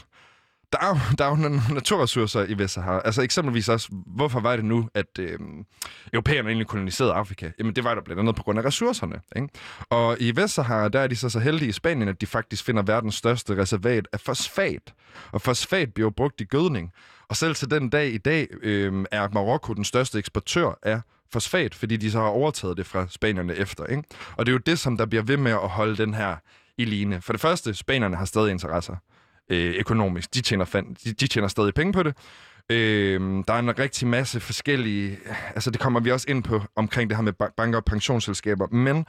der 0.74 0.80
er, 0.82 0.88
jo, 0.88 0.98
der 1.18 1.26
er 1.26 1.30
jo 1.30 1.36
nogle 1.36 1.62
naturressourcer 1.74 2.46
i 2.46 2.58
Vestsahara. 2.58 3.02
Altså 3.06 3.22
eksempelvis 3.22 3.70
også, 3.70 3.90
hvorfor 4.06 4.40
var 4.40 4.56
det 4.56 4.66
nu, 4.66 4.90
at 4.94 5.20
øhm, 5.20 5.66
europæerne 6.14 6.50
egentlig 6.50 6.68
koloniserede 6.68 7.14
Afrika? 7.14 7.52
Jamen 7.60 7.76
det 7.76 7.84
var 7.84 7.96
der 7.96 8.02
blandt 8.02 8.20
andet 8.20 8.36
på 8.36 8.44
grund 8.44 8.60
af 8.60 8.66
ressourcerne. 8.66 9.22
Ikke? 9.36 9.50
Og 9.90 10.18
i 10.20 10.36
Vestsahara, 10.36 10.90
der 10.90 11.00
er 11.00 11.08
de 11.08 11.16
så 11.16 11.30
så 11.30 11.40
heldige 11.40 11.70
i 11.70 11.72
Spanien, 11.72 12.08
at 12.08 12.22
de 12.22 12.26
faktisk 12.26 12.64
finder 12.64 12.84
verdens 12.84 13.16
største 13.16 13.58
reservat 13.58 14.08
af 14.14 14.20
fosfat. 14.20 14.94
Og 15.32 15.42
fosfat 15.42 15.94
bliver 15.94 16.10
brugt 16.10 16.42
i 16.42 16.44
gødning. 16.44 16.92
Og 17.30 17.36
selv 17.36 17.56
til 17.56 17.72
den 17.72 17.90
dag 17.90 18.14
i 18.14 18.18
dag 18.18 18.48
øh, 18.64 19.06
er 19.12 19.28
Marokko 19.34 19.74
den 19.74 19.86
største 19.86 20.20
eksportør 20.20 20.80
af 20.84 21.02
fosfat, 21.34 21.76
fordi 21.76 21.98
de 21.98 22.12
så 22.12 22.20
har 22.20 22.28
overtaget 22.28 22.78
det 22.78 22.86
fra 22.86 23.08
spanierne 23.10 23.56
efter. 23.56 23.86
Ikke? 23.86 24.04
Og 24.38 24.46
det 24.46 24.52
er 24.52 24.54
jo 24.54 24.62
det, 24.66 24.80
som 24.80 24.98
der 24.98 25.06
bliver 25.06 25.24
ved 25.24 25.38
med 25.38 25.52
at 25.52 25.70
holde 25.70 25.98
den 25.98 26.14
her 26.14 26.36
i 26.78 26.86
line. 26.86 27.22
For 27.22 27.34
det 27.34 27.42
første, 27.42 27.74
spanierne 27.74 28.16
har 28.16 28.26
stadig 28.26 28.52
interesser 28.52 28.96
øh, 29.50 29.76
økonomisk. 29.76 30.34
De 30.34 30.42
tjener, 30.42 30.66
fan, 30.66 30.98
de, 31.04 31.14
de 31.14 31.28
tjener 31.28 31.48
stadig 31.48 31.74
penge 31.74 31.94
på 31.94 32.04
det. 32.04 32.16
Øh, 32.70 33.22
der 33.48 33.54
er 33.54 33.60
en 33.60 33.80
rigtig 33.80 34.08
masse 34.08 34.40
forskellige... 34.40 35.18
Altså, 35.56 35.72
det 35.72 35.80
kommer 35.80 36.00
vi 36.00 36.12
også 36.12 36.26
ind 36.30 36.44
på 36.44 36.62
omkring 36.76 37.10
det 37.10 37.18
her 37.18 37.24
med 37.24 37.34
banker 37.58 37.78
og 37.78 37.86
pensionsselskaber. 37.86 38.68
Men 38.68 39.06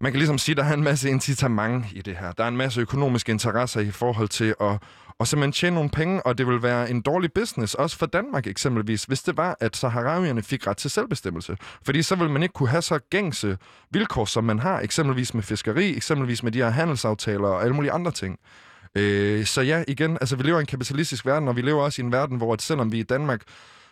man 0.00 0.12
kan 0.12 0.18
ligesom 0.18 0.38
sige, 0.38 0.52
at 0.52 0.56
der 0.56 0.64
er 0.64 0.74
en 0.74 0.84
masse 0.84 1.10
incitament 1.10 1.86
i 1.92 2.02
det 2.02 2.16
her. 2.16 2.32
Der 2.32 2.44
er 2.44 2.48
en 2.48 2.56
masse 2.56 2.80
økonomiske 2.80 3.32
interesser 3.32 3.80
i 3.80 3.90
forhold 3.90 4.28
til 4.28 4.54
at, 4.60 4.82
at 5.20 5.28
simpelthen 5.28 5.52
tjene 5.52 5.74
nogle 5.74 5.90
penge, 5.90 6.26
og 6.26 6.38
det 6.38 6.46
vil 6.46 6.62
være 6.62 6.90
en 6.90 7.00
dårlig 7.00 7.32
business, 7.32 7.74
også 7.74 7.96
for 7.98 8.06
Danmark 8.06 8.46
eksempelvis, 8.46 9.04
hvis 9.04 9.22
det 9.22 9.36
var, 9.36 9.56
at 9.60 9.76
saharavierne 9.76 10.42
fik 10.42 10.66
ret 10.66 10.76
til 10.76 10.90
selvbestemmelse. 10.90 11.56
Fordi 11.82 12.02
så 12.02 12.14
vil 12.14 12.30
man 12.30 12.42
ikke 12.42 12.52
kunne 12.52 12.68
have 12.68 12.82
så 12.82 12.98
gængse 13.10 13.58
vilkår, 13.90 14.24
som 14.24 14.44
man 14.44 14.58
har, 14.58 14.80
eksempelvis 14.80 15.34
med 15.34 15.42
fiskeri, 15.42 15.96
eksempelvis 15.96 16.42
med 16.42 16.52
de 16.52 16.58
her 16.58 16.70
handelsaftaler 16.70 17.48
og 17.48 17.62
alle 17.62 17.74
mulige 17.74 17.92
andre 17.92 18.10
ting. 18.10 18.38
Øh, 18.94 19.46
så 19.46 19.60
ja, 19.60 19.84
igen, 19.88 20.18
altså 20.20 20.36
vi 20.36 20.42
lever 20.42 20.58
i 20.58 20.60
en 20.60 20.66
kapitalistisk 20.66 21.26
verden, 21.26 21.48
og 21.48 21.56
vi 21.56 21.62
lever 21.62 21.82
også 21.82 22.02
i 22.02 22.04
en 22.04 22.12
verden, 22.12 22.36
hvor 22.36 22.52
at 22.52 22.62
selvom 22.62 22.92
vi 22.92 22.98
i 22.98 23.02
Danmark 23.02 23.42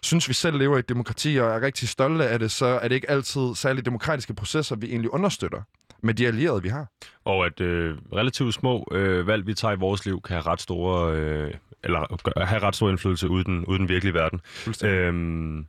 synes, 0.03 0.29
vi 0.29 0.35
selv 0.35 0.59
lever 0.59 0.77
i 0.77 0.79
et 0.79 0.89
demokrati 0.89 1.37
og 1.37 1.49
er 1.51 1.61
rigtig 1.61 1.89
stolte 1.89 2.29
af 2.29 2.39
det, 2.39 2.51
så 2.51 2.67
er 2.67 2.89
det 2.89 2.95
ikke 2.95 3.11
altid 3.11 3.55
særlig 3.55 3.85
demokratiske 3.85 4.35
processer, 4.35 4.77
vi 4.77 4.87
egentlig 4.87 5.15
understøtter 5.15 5.63
med 6.07 6.15
de 6.15 6.27
allierede, 6.27 6.63
vi 6.63 6.69
har. 6.69 6.87
Og 7.25 7.47
at 7.47 7.61
øh, 7.61 7.97
relativt 8.13 8.55
små 8.55 8.89
øh, 8.93 9.27
valg, 9.27 9.47
vi 9.47 9.55
tager 9.55 9.75
i 9.75 9.79
vores 9.79 10.07
liv, 10.07 10.21
kan 10.23 10.35
have 10.37 10.47
ret 10.47 10.61
store, 10.61 11.17
øh, 11.17 11.55
eller 11.85 12.45
have 12.45 12.63
ret 12.63 12.77
stor 12.77 12.91
indflydelse 12.91 13.29
ude 13.29 13.45
den, 13.45 13.65
ude 13.65 13.79
den 13.79 13.89
virkelige 13.89 14.15
verden. 14.15 14.41
Øhm, 14.85 15.67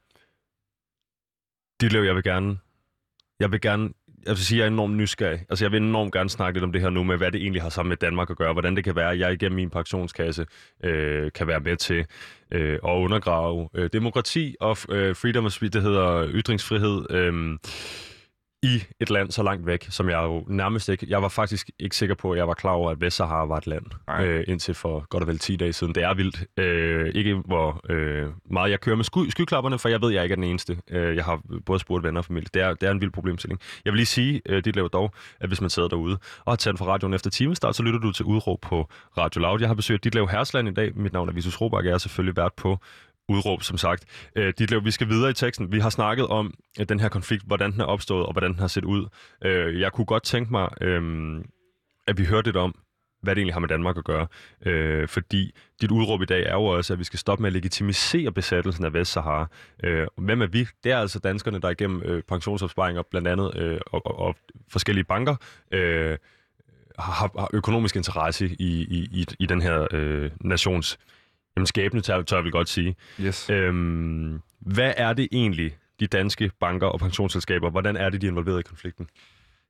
Ditlev, 1.82 2.04
jeg 2.04 2.16
vil 2.16 2.24
gerne, 2.24 2.58
jeg 3.40 3.52
vil 3.52 3.62
gerne, 3.62 3.90
jeg 4.26 4.32
vil 4.32 4.46
sige, 4.46 4.60
jeg 4.60 4.64
er 4.64 4.72
enormt 4.72 4.96
nysgerrig. 4.96 5.46
Altså, 5.50 5.66
jeg 5.66 5.72
vil 5.72 5.82
enormt 5.82 6.14
gerne 6.14 6.30
snakke 6.30 6.58
lidt 6.58 6.64
om 6.64 6.72
det 6.72 6.82
her 6.82 6.90
nu, 6.90 7.04
med 7.04 7.18
hvad 7.18 7.32
det 7.32 7.42
egentlig 7.42 7.62
har 7.62 7.70
sammen 7.70 7.90
med 7.90 7.98
Danmark 7.98 8.30
at 8.30 8.38
gøre. 8.38 8.54
Hvordan 8.54 8.76
det 8.76 8.84
kan 8.84 8.96
være, 8.96 9.12
at 9.12 9.20
jeg 9.20 9.34
igennem 9.34 9.56
min 9.56 9.70
pensionskasse 9.70 10.46
øh, 10.84 11.32
kan 11.32 11.48
være 11.48 11.60
med 11.60 11.78
til 11.78 12.06
øh, 12.52 12.74
at 12.74 12.90
undergrave 12.90 13.70
øh, 13.74 13.90
demokrati 13.94 14.56
og 14.60 14.78
øh, 14.90 15.16
freedom 15.16 15.46
of 15.46 15.52
speech, 15.52 15.74
det 15.74 15.82
hedder 15.82 16.28
ytringsfrihed, 16.34 17.12
øh, 17.12 17.58
i 18.64 18.84
et 19.00 19.10
land 19.10 19.32
så 19.32 19.44
langt 19.44 19.66
væk, 19.66 19.88
som 19.90 20.10
jeg 20.10 20.24
jo 20.24 20.44
nærmest 20.48 20.90
ikke... 20.90 21.06
Jeg 21.10 21.22
var 21.22 21.28
faktisk 21.28 21.70
ikke 21.80 21.96
sikker 21.96 22.16
på, 22.16 22.32
at 22.32 22.38
jeg 22.38 22.48
var 22.48 22.54
klar 22.54 22.72
over, 22.72 22.92
at 22.92 23.02
Vestsahara 23.02 23.46
var 23.46 23.58
et 23.58 23.68
land, 23.68 23.86
Nej. 24.08 24.26
øh, 24.26 24.44
indtil 24.48 24.74
for 24.74 25.06
godt 25.10 25.24
og 25.24 25.28
vel 25.28 25.40
10 25.40 25.56
dage 25.56 25.74
siden. 25.74 25.96
Det 25.96 26.04
er 26.04 26.14
vildt. 26.14 26.46
Øh, 26.58 27.12
ikke 27.16 27.36
hvor 27.36 27.82
øh, 27.90 28.28
meget 28.52 28.72
jeg 28.72 28.80
kører 28.80 28.96
med 28.96 29.04
sky, 29.04 29.30
skyklapperne, 29.30 29.80
for 29.80 29.90
jeg 29.90 30.02
ved, 30.02 30.10
at 30.10 30.16
jeg 30.16 30.24
ikke 30.24 30.34
er 30.34 30.36
den 30.36 30.44
eneste. 30.44 30.78
Øh, 30.92 31.16
jeg 31.16 31.26
har 31.26 31.42
både 31.66 31.80
spurgt 31.80 32.04
venner 32.04 32.22
og 32.22 32.26
familie. 32.26 32.50
Det 32.54 32.62
er, 32.62 32.74
det 32.74 32.88
er 32.88 32.92
en 32.92 33.02
vild 33.02 33.12
problemstilling. 33.12 33.62
Jeg 33.86 33.94
vil 33.94 33.98
lige 33.98 34.06
sige, 34.06 34.42
øh, 34.46 34.66
dit 34.66 34.76
laver 34.76 34.90
dog, 34.90 35.14
at 35.40 35.50
hvis 35.50 35.62
man 35.62 35.70
sidder 35.70 35.90
derude 35.90 36.18
og 36.46 36.52
har 36.52 36.56
tændt 36.56 36.78
for 36.78 36.86
radioen 36.86 37.14
efter 37.14 37.30
timestart, 37.30 37.76
så 37.76 37.84
lytter 37.84 38.00
du 38.00 38.12
til 38.12 38.26
udråb 38.26 38.62
på 38.62 38.90
Radio 39.18 39.42
Loud. 39.42 39.60
Jeg 39.60 39.70
har 39.70 39.76
besøgt 39.76 40.04
dit 40.04 40.16
lav 40.16 40.30
Hersland 40.30 40.68
i 40.68 40.74
dag. 40.74 40.92
Mit 40.96 41.14
navn 41.14 41.30
er 41.30 41.34
Visus 41.34 41.62
Robak, 41.62 41.86
jeg 41.86 41.94
er 41.94 41.98
selvfølgelig 41.98 42.38
vært 42.38 42.54
på 42.54 42.80
udråb, 43.30 43.64
som 43.64 43.78
sagt. 43.78 44.06
Øh, 44.36 44.54
Ditlev, 44.58 44.86
vi 44.86 44.92
skal 44.92 45.10
videre 45.10 45.30
i 45.30 45.34
teksten. 45.34 45.72
Vi 45.72 45.80
har 45.80 45.90
snakket 45.90 46.28
om 46.28 46.54
øh, 46.80 46.86
den 46.90 47.00
her 47.00 47.10
konflikt, 47.10 47.44
hvordan 47.48 47.72
den 47.72 47.82
er 47.82 47.86
opstået, 47.86 48.26
og 48.26 48.32
hvordan 48.32 48.52
den 48.52 48.60
har 48.60 48.68
set 48.68 48.86
ud. 48.86 49.08
Øh, 49.44 49.80
jeg 49.80 49.92
kunne 49.92 50.06
godt 50.06 50.24
tænke 50.24 50.52
mig, 50.52 50.70
øh, 50.82 51.02
at 52.08 52.18
vi 52.18 52.26
hørte 52.26 52.48
lidt 52.48 52.58
om, 52.58 52.76
hvad 53.22 53.36
det 53.36 53.40
egentlig 53.40 53.56
har 53.56 53.60
med 53.60 53.70
Danmark 53.70 53.98
at 53.98 54.04
gøre. 54.04 54.28
Øh, 54.66 55.08
fordi 55.08 55.52
dit 55.82 55.92
udråb 55.92 56.22
i 56.22 56.26
dag 56.26 56.44
er 56.44 56.54
jo 56.54 56.64
også, 56.64 56.94
at 56.94 57.00
vi 57.00 57.04
skal 57.04 57.20
stoppe 57.20 57.42
med 57.42 57.50
at 57.50 57.54
legitimisere 57.54 58.32
besættelsen 58.32 58.86
af 58.86 58.94
Vestsahara. 58.94 59.48
Øh, 59.84 60.08
hvem 60.18 60.42
er 60.42 60.48
vi? 60.48 60.68
Det 60.84 60.92
er 60.92 60.98
altså 60.98 61.20
danskerne, 61.20 61.60
der 61.60 61.70
igennem 61.70 62.02
øh, 62.06 62.24
pensionsopsparinger 62.24 63.04
blandt 63.12 63.28
andet 63.28 63.58
øh, 63.58 63.80
og, 63.88 64.06
og, 64.06 64.20
og 64.20 64.36
forskellige 64.72 65.04
banker 65.04 65.36
øh, 65.72 66.18
har, 67.00 67.40
har 67.40 67.50
økonomisk 67.54 67.96
interesse 67.96 68.46
i, 68.60 68.82
i, 68.82 69.10
i, 69.12 69.26
i 69.40 69.46
den 69.46 69.62
her 69.62 69.88
øh, 69.92 70.32
nations 70.42 71.00
jamen, 71.58 71.68
skæbne, 71.68 72.02
tør, 72.02 72.22
tør 72.22 72.42
vi 72.42 72.50
godt 72.50 72.70
sige. 72.70 72.96
Yes. 73.22 73.50
Øhm, 73.50 74.42
hvad 74.60 74.94
er 74.98 75.14
det 75.14 75.28
egentlig, 75.32 75.78
de 76.00 76.08
danske 76.08 76.52
banker 76.60 76.88
og 76.88 77.00
pensionsselskaber, 77.00 77.70
hvordan 77.70 77.96
er 77.96 78.10
det, 78.10 78.22
de 78.22 78.28
er 78.28 78.32
involveret 78.32 78.60
i 78.60 78.64
konflikten? 78.64 79.08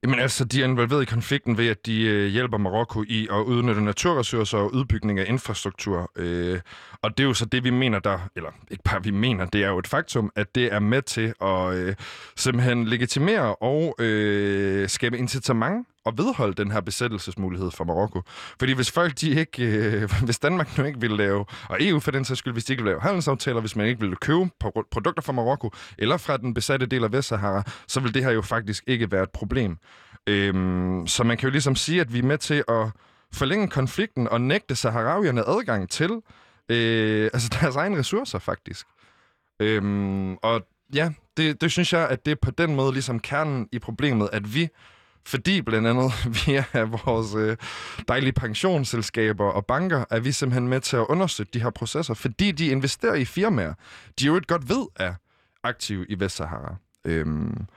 Jamen 0.04 0.20
altså, 0.20 0.46
de 0.46 0.62
er 0.62 0.66
involveret 0.66 1.02
i 1.02 1.06
konflikten 1.06 1.58
ved, 1.58 1.68
at 1.68 1.86
de 1.86 2.02
øh, 2.02 2.28
hjælper 2.28 2.58
Marokko 2.58 3.04
i 3.08 3.28
at 3.32 3.38
udnytte 3.38 3.84
naturressourcer 3.84 4.58
og 4.58 4.74
udbygning 4.74 5.20
af 5.20 5.26
infrastruktur. 5.28 6.12
Øh, 6.16 6.60
og 7.02 7.18
det 7.18 7.24
er 7.24 7.28
jo 7.28 7.34
så 7.34 7.46
det, 7.46 7.64
vi 7.64 7.70
mener 7.70 8.00
der, 8.00 8.30
eller 8.36 8.50
ikke 8.72 8.84
bare 8.84 9.04
vi 9.04 9.12
mener, 9.12 9.46
det 9.46 9.64
er 9.64 9.68
jo 9.68 9.80
et 9.80 9.88
faktum, 9.88 10.32
at 10.36 10.56
det 10.56 10.74
er 10.74 10.80
med 10.80 11.02
til 11.02 11.34
at 11.42 11.74
øh, 11.74 11.96
simpelthen 12.36 12.86
legitimere 12.86 13.56
og 13.56 13.96
øh, 14.00 14.90
skabe 14.90 15.18
incitament 15.18 15.88
og 16.08 16.18
vedholde 16.18 16.54
den 16.54 16.72
her 16.72 16.82
besættelsesmulighed 16.82 17.72
for 17.72 17.84
Marokko. 17.84 18.22
Fordi 18.60 18.74
hvis 18.74 18.92
folk 18.92 19.22
de 19.22 19.30
ikke, 19.30 19.64
øh, 19.64 20.12
hvis 20.26 20.40
Danmark 20.40 20.78
nu 20.78 20.84
ikke 20.84 21.02
vil 21.02 21.12
lave, 21.12 21.46
og 21.70 21.78
EU 21.80 22.00
for 22.00 22.12
den 22.12 22.26
sags 22.26 22.40
skyld, 22.40 22.54
hvis 22.54 22.66
de 22.66 22.74
ikke 22.74 22.84
ville 22.84 22.92
lave 22.92 23.02
handelsaftaler, 23.02 23.60
hvis 23.60 23.76
man 23.76 23.86
ikke 23.86 24.00
ville 24.00 24.16
købe 24.16 24.50
produkter 24.92 25.22
fra 25.22 25.34
Marokko, 25.34 25.72
eller 25.98 26.18
fra 26.18 26.38
den 26.38 26.54
besatte 26.54 26.86
del 26.86 27.04
af 27.04 27.12
Vestsahara, 27.12 27.64
så 27.88 28.00
vil 28.00 28.14
det 28.14 28.24
her 28.24 28.32
jo 28.32 28.42
faktisk 28.42 28.84
ikke 28.88 29.12
være 29.12 29.24
et 29.24 29.32
problem. 29.32 29.78
Øhm, 30.28 31.08
så 31.08 31.24
man 31.24 31.38
kan 31.38 31.48
jo 31.48 31.52
ligesom 31.52 31.76
sige, 31.76 32.02
at 32.02 32.14
vi 32.14 32.20
er 32.20 32.24
med 32.24 32.38
til 32.38 32.64
at 32.68 32.90
forlænge 33.34 33.68
konflikten 33.68 34.28
og 34.28 34.42
nægte 34.42 34.76
saharavierne 34.76 35.44
adgang 35.48 35.90
til 35.90 36.12
øh, 36.70 37.30
altså 37.34 37.50
deres 37.62 37.76
egne 37.76 37.98
ressourcer, 37.98 38.40
faktisk. 38.40 38.88
Øhm, 39.60 40.36
og 40.36 40.62
ja, 40.94 41.12
det, 41.38 41.62
det 41.62 41.72
synes 41.72 41.94
jeg, 41.94 42.10
at 42.10 42.26
det 42.26 42.32
er 42.32 42.36
på 42.42 42.52
den 42.52 42.76
måde 42.76 42.94
ligesom 42.94 43.20
kernen 43.20 43.70
i 43.72 43.80
problemet, 43.80 44.30
at 44.34 44.54
vi 44.54 44.70
fordi 45.28 45.62
blandt 45.62 45.88
andet 45.88 46.12
via 46.46 46.64
vores 46.74 47.36
øh, 47.36 47.58
dejlige 48.08 48.32
pensionsselskaber 48.32 49.46
og 49.46 49.66
banker, 49.66 50.06
er 50.10 50.20
vi 50.20 50.32
simpelthen 50.32 50.68
med 50.68 50.82
til 50.82 50.98
at 50.98 51.06
understøtte 51.10 51.52
de 51.54 51.64
her 51.64 51.70
processer, 51.70 52.14
fordi 52.14 52.52
de 52.52 52.68
investerer 52.68 53.16
i 53.16 53.26
firmaer, 53.26 53.74
de 54.20 54.26
jo 54.26 54.36
ikke 54.36 54.48
godt 54.48 54.70
ved 54.70 54.86
er 54.96 55.14
aktive 55.64 56.06
i 56.10 56.20
Vestsahara. 56.20 56.76
Øhm, 57.06 57.68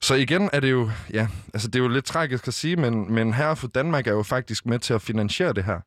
så 0.00 0.14
igen 0.14 0.50
er 0.52 0.60
det 0.60 0.70
jo, 0.70 0.90
ja, 1.12 1.28
altså 1.54 1.68
det 1.68 1.78
er 1.78 1.82
jo 1.82 1.88
lidt 1.88 2.04
tragisk 2.04 2.48
at 2.48 2.54
sige, 2.54 2.76
men, 2.76 3.14
men 3.14 3.34
her 3.34 3.54
for 3.54 3.68
Danmark 3.68 4.06
er 4.06 4.12
jo 4.12 4.22
faktisk 4.22 4.66
med 4.66 4.78
til 4.78 4.94
at 4.94 5.02
finansiere 5.02 5.52
det 5.52 5.64
her. 5.64 5.80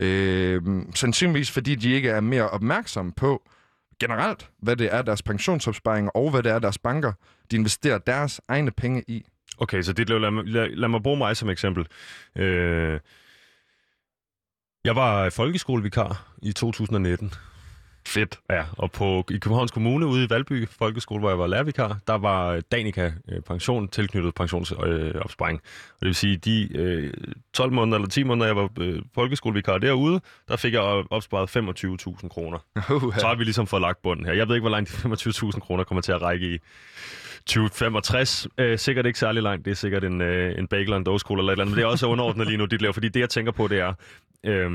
Øhm, 0.00 0.92
sandsynligvis 0.94 1.50
fordi 1.50 1.74
de 1.74 1.90
ikke 1.90 2.08
er 2.10 2.20
mere 2.20 2.50
opmærksomme 2.50 3.12
på 3.12 3.42
generelt, 4.00 4.50
hvad 4.62 4.76
det 4.76 4.94
er 4.94 5.02
deres 5.02 5.22
pensionsopsparinger 5.22 6.10
og 6.10 6.30
hvad 6.30 6.42
det 6.42 6.52
er 6.52 6.58
deres 6.58 6.78
banker, 6.78 7.12
de 7.50 7.56
investerer 7.56 7.98
deres 7.98 8.40
egne 8.48 8.70
penge 8.70 9.04
i. 9.08 9.26
Okay, 9.58 9.82
så 9.82 9.92
det, 9.92 10.08
lad, 10.08 10.44
lad, 10.46 10.68
lad 10.68 10.88
mig 10.88 11.02
bruge 11.02 11.18
mig 11.18 11.36
som 11.36 11.48
eksempel. 11.50 11.86
Øh, 12.36 13.00
jeg 14.84 14.96
var 14.96 15.30
folkeskolevikar 15.30 16.26
i 16.42 16.52
2019. 16.52 17.32
Fedt. 18.06 18.38
Ja, 18.50 18.64
og 18.78 18.92
på, 18.92 19.24
i 19.30 19.38
Københavns 19.38 19.70
Kommune 19.70 20.06
ude 20.06 20.24
i 20.24 20.30
Valby 20.30 20.68
Folkeskole, 20.68 21.20
hvor 21.20 21.28
jeg 21.28 21.38
var 21.38 21.46
lærervikar, 21.46 21.98
der 22.06 22.14
var 22.14 22.60
Danica 22.60 23.12
øh, 23.28 23.40
pension 23.40 23.88
tilknyttet 23.88 24.34
pensionsopsparing. 24.34 25.60
Øh, 25.64 25.90
og 25.94 26.00
det 26.00 26.06
vil 26.06 26.14
sige, 26.14 26.36
de 26.36 26.68
øh, 26.76 27.12
12 27.54 27.72
måneder 27.72 27.98
eller 27.98 28.08
10 28.08 28.22
måneder, 28.22 28.46
jeg 28.46 28.56
var 28.56 28.68
øh, 28.80 29.02
folkeskolevikar 29.14 29.78
derude, 29.78 30.20
der 30.48 30.56
fik 30.56 30.72
jeg 30.72 30.82
opsparet 31.10 31.56
25.000 32.22 32.28
kroner. 32.28 32.58
Uh, 32.90 33.14
Så 33.18 33.26
har 33.26 33.34
vi 33.34 33.44
ligesom 33.44 33.66
fået 33.66 33.82
lagt 33.82 34.02
bunden 34.02 34.26
her. 34.26 34.32
Jeg 34.32 34.48
ved 34.48 34.54
ikke, 34.54 34.62
hvor 34.62 34.70
langt 34.70 35.02
de 35.04 35.08
25.000 35.08 35.60
kroner 35.60 35.84
kommer 35.84 36.02
til 36.02 36.12
at 36.12 36.22
række 36.22 36.54
i 36.54 36.58
2065. 37.46 38.48
Øh, 38.58 38.78
sikkert 38.78 39.06
ikke 39.06 39.18
særlig 39.18 39.42
langt. 39.42 39.64
Det 39.64 39.70
er 39.70 39.74
sikkert 39.74 40.04
en, 40.04 40.20
øh, 40.20 40.58
en 40.58 40.68
bagel 40.68 40.92
og 40.92 40.98
en 40.98 41.04
dåskole 41.04 41.40
eller 41.40 41.52
et 41.52 41.54
eller 41.54 41.64
andet. 41.64 41.74
Men 41.74 41.78
det 41.78 41.86
er 41.86 41.90
også 41.90 42.06
underordnet 42.06 42.46
lige 42.46 42.56
nu, 42.56 42.64
dit 42.64 42.82
laver. 42.82 42.92
Fordi 42.92 43.08
det, 43.08 43.20
jeg 43.20 43.30
tænker 43.30 43.52
på, 43.52 43.68
det 43.68 43.80
er... 43.80 43.92
Øh, 44.46 44.70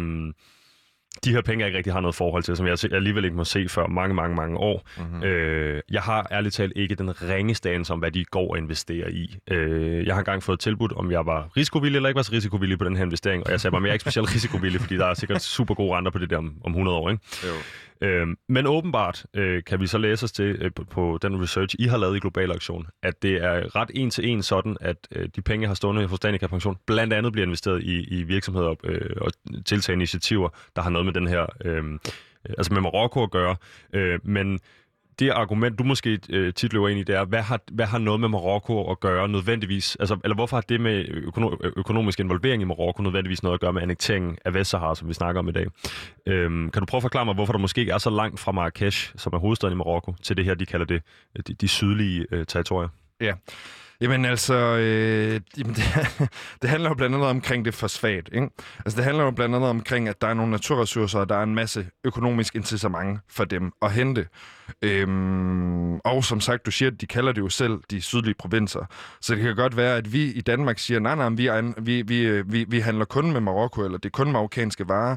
de 1.26 1.32
her 1.32 1.42
penge, 1.42 1.62
jeg 1.62 1.68
ikke 1.68 1.78
rigtig 1.78 1.94
har 1.94 2.00
noget 2.00 2.16
forhold 2.16 2.44
til, 2.44 2.58
som 2.58 2.68
jeg 2.68 2.78
alligevel 2.92 3.26
ikke 3.26 3.38
må 3.38 3.44
se 3.44 3.70
før 3.70 3.88
mange, 3.88 4.16
mange, 4.16 4.36
mange 4.36 4.58
år. 4.58 4.88
Mm-hmm. 4.98 5.24
Øh, 5.24 5.82
jeg 5.92 6.02
har 6.02 6.28
ærligt 6.32 6.56
talt 6.56 6.74
ikke 6.76 6.96
den 6.96 7.22
ringeste 7.22 7.72
anelse 7.72 7.94
om, 7.94 8.00
hvad 8.00 8.12
de 8.12 8.26
går 8.26 8.52
og 8.52 8.58
investerer 8.58 9.08
i. 9.08 9.38
Øh, 9.52 10.06
jeg 10.06 10.16
har 10.16 10.20
engang 10.20 10.44
fået 10.44 10.60
tilbudt, 10.60 10.94
om 10.94 11.12
jeg 11.12 11.26
var 11.26 11.50
risikovillig 11.58 11.96
eller 11.96 12.10
ikke 12.10 12.18
var 12.18 12.24
så 12.24 12.32
risikovillig 12.32 12.80
på 12.80 12.86
den 12.86 12.96
her 12.96 13.04
investering, 13.04 13.46
og 13.46 13.52
jeg 13.52 13.62
sagde 13.62 13.72
mig, 13.72 13.78
at 13.78 13.84
jeg 13.84 13.90
er 13.90 13.94
ikke 13.94 14.02
specielt 14.02 14.36
risikovillig, 14.36 14.82
fordi 14.82 14.98
der 14.98 15.06
er 15.06 15.14
sikkert 15.14 15.42
super 15.42 15.74
gode 15.74 15.98
renter 15.98 16.12
på 16.12 16.18
det 16.18 16.30
der 16.30 16.38
om, 16.38 16.54
om 16.64 16.72
100 16.72 16.98
år. 16.98 17.10
Ikke? 17.10 17.24
Jo. 17.44 17.54
Øh, 18.04 18.28
men 18.50 18.68
åbenbart 18.68 19.26
øh, 19.34 19.64
kan 19.64 19.80
vi 19.80 19.88
så 19.88 19.98
læse 19.98 20.24
os 20.24 20.32
til 20.32 20.46
øh, 20.46 20.72
på, 20.76 20.84
på 20.84 21.20
den 21.22 21.42
research, 21.42 21.76
I 21.80 21.84
har 21.84 21.98
lavet 21.98 22.16
i 22.16 22.20
Global 22.20 22.52
Aktion, 22.52 22.88
at 23.04 23.24
det 23.24 23.44
er 23.44 23.76
ret 23.76 23.92
en 23.94 24.10
til 24.10 24.30
en 24.30 24.44
sådan, 24.44 24.78
at 24.82 24.98
øh, 25.12 25.30
de 25.36 25.42
penge, 25.42 25.62
jeg 25.62 25.70
har 25.70 25.76
stående 25.76 26.06
hos 26.06 26.20
Danica 26.20 26.48
Pension, 26.48 26.78
blandt 26.88 27.14
andet 27.14 27.32
bliver 27.32 27.46
investeret 27.46 27.84
i, 27.84 28.20
i 28.20 28.24
virksomheder 28.24 28.76
øh, 28.84 29.16
og 29.22 29.32
tiltag 29.66 29.94
initiativer, 29.94 30.50
der 30.76 30.82
har 30.82 30.90
noget 30.90 31.06
med 31.06 31.14
den 31.14 31.28
her, 31.28 31.46
øhm, 31.66 31.94
øh, 32.50 32.54
altså 32.58 32.74
med 32.74 32.82
Marokko 32.82 33.24
at 33.24 33.32
gøre. 33.32 33.56
Øh, 33.94 34.20
men 34.24 34.60
det 35.20 35.30
argument, 35.30 35.80
du 35.80 35.84
måske 35.84 36.20
øh, 36.30 36.54
tit 36.54 36.74
løber 36.74 36.90
ind 36.90 37.00
i, 37.00 37.04
det 37.04 37.16
er, 37.16 37.26
hvad 37.26 37.42
har, 37.42 37.60
hvad 37.72 37.86
har 37.86 37.98
noget 37.98 38.20
med 38.20 38.30
Marokko 38.30 38.92
at 38.92 39.00
gøre 39.00 39.28
nødvendigvis? 39.28 39.96
Altså, 40.00 40.18
eller 40.24 40.36
hvorfor 40.36 40.58
har 40.58 40.62
det 40.62 40.82
med 40.82 41.06
økono- 41.06 41.72
økonomisk 41.78 42.20
involvering 42.20 42.62
i 42.62 42.66
Marokko 42.66 43.04
nødvendigvis 43.04 43.44
noget 43.44 43.54
at 43.54 43.60
gøre 43.62 43.74
med 43.74 43.82
annekteringen 43.82 44.38
af 44.46 44.54
Vestsahara, 44.54 44.96
som 44.96 45.10
vi 45.10 45.14
snakker 45.14 45.40
om 45.40 45.50
i 45.50 45.52
dag? 45.52 45.66
Øhm, 46.28 46.70
kan 46.72 46.82
du 46.82 46.86
prøve 46.86 47.00
at 47.00 47.04
forklare 47.04 47.26
mig, 47.26 47.34
hvorfor 47.34 47.54
der 47.54 47.60
måske 47.60 47.82
ikke 47.82 47.92
er 47.92 47.98
så 47.98 48.10
langt 48.10 48.40
fra 48.40 48.52
Marrakesh, 48.52 49.14
som 49.16 49.34
er 49.34 49.38
hovedstaden 49.38 49.74
i 49.74 49.78
Marokko, 49.78 50.16
til 50.24 50.38
det 50.38 50.46
her, 50.46 50.54
de 50.54 50.66
kalder 50.66 50.86
det, 50.86 51.02
de, 51.48 51.54
de 51.54 51.68
sydlige 51.68 52.26
øh, 52.32 52.46
territorier? 52.46 52.90
Ja. 53.22 53.34
Jamen 54.04 54.26
altså, 54.26 54.54
øh, 54.54 55.42
jamen 55.58 55.74
det, 55.80 55.84
det 56.62 56.70
handler 56.70 56.90
jo 56.90 56.96
blandt 56.96 57.16
andet 57.16 57.30
omkring 57.30 57.66
det 57.66 57.74
fosfat. 57.74 58.30
Ikke? 58.32 58.50
Altså 58.78 58.98
det 58.98 59.06
handler 59.06 59.24
jo 59.24 59.32
blandt 59.32 59.56
andet 59.56 59.70
omkring, 59.70 60.08
at 60.10 60.22
der 60.22 60.28
er 60.28 60.34
nogle 60.34 60.52
naturressourcer, 60.52 61.20
og 61.20 61.30
der 61.30 61.36
er 61.36 61.44
en 61.44 61.56
masse 61.56 61.86
økonomisk 62.04 62.56
incitament 62.56 63.20
for 63.30 63.44
dem 63.44 63.72
at 63.82 63.92
hente. 63.92 64.28
Øhm, 64.82 65.96
og 65.98 66.24
som 66.24 66.42
sagt, 66.42 66.66
du 66.66 66.72
siger, 66.72 66.92
at 66.92 67.02
de 67.02 67.08
kalder 67.08 67.32
det 67.32 67.42
jo 67.42 67.50
selv 67.50 67.80
de 67.92 68.02
sydlige 68.02 68.36
provinser. 68.40 68.86
Så 69.22 69.36
det 69.36 69.44
kan 69.44 69.56
godt 69.56 69.78
være, 69.78 69.98
at 69.98 70.14
vi 70.14 70.24
i 70.24 70.42
Danmark 70.42 70.80
siger, 70.80 71.00
nej, 71.00 71.16
nej, 71.16 71.30
vi, 71.30 71.48
er, 71.48 71.74
vi, 71.82 72.02
vi, 72.02 72.22
øh, 72.22 72.52
vi, 72.52 72.66
vi 72.68 72.80
handler 72.80 73.06
kun 73.06 73.32
med 73.32 73.42
Marokko, 73.42 73.86
eller 73.86 73.98
det 73.98 74.06
er 74.06 74.10
kun 74.24 74.32
marokkanske 74.32 74.88
varer. 74.88 75.16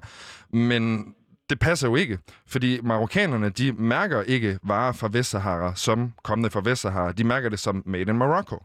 Men 0.57 1.14
det 1.51 1.59
passer 1.59 1.88
jo 1.88 1.96
ikke, 1.96 2.18
fordi 2.46 2.81
marokkanerne, 2.83 3.49
de 3.49 3.72
mærker 3.72 4.22
ikke 4.22 4.59
varer 4.62 4.92
fra 4.92 5.09
Vestsahara 5.12 5.72
som 5.75 6.12
kommende 6.22 6.51
fra 6.51 6.61
Vestsahara. 6.64 7.12
De 7.12 7.25
mærker 7.25 7.49
det 7.49 7.59
som 7.59 7.83
made 7.87 8.03
in 8.03 8.16
Morocco. 8.16 8.62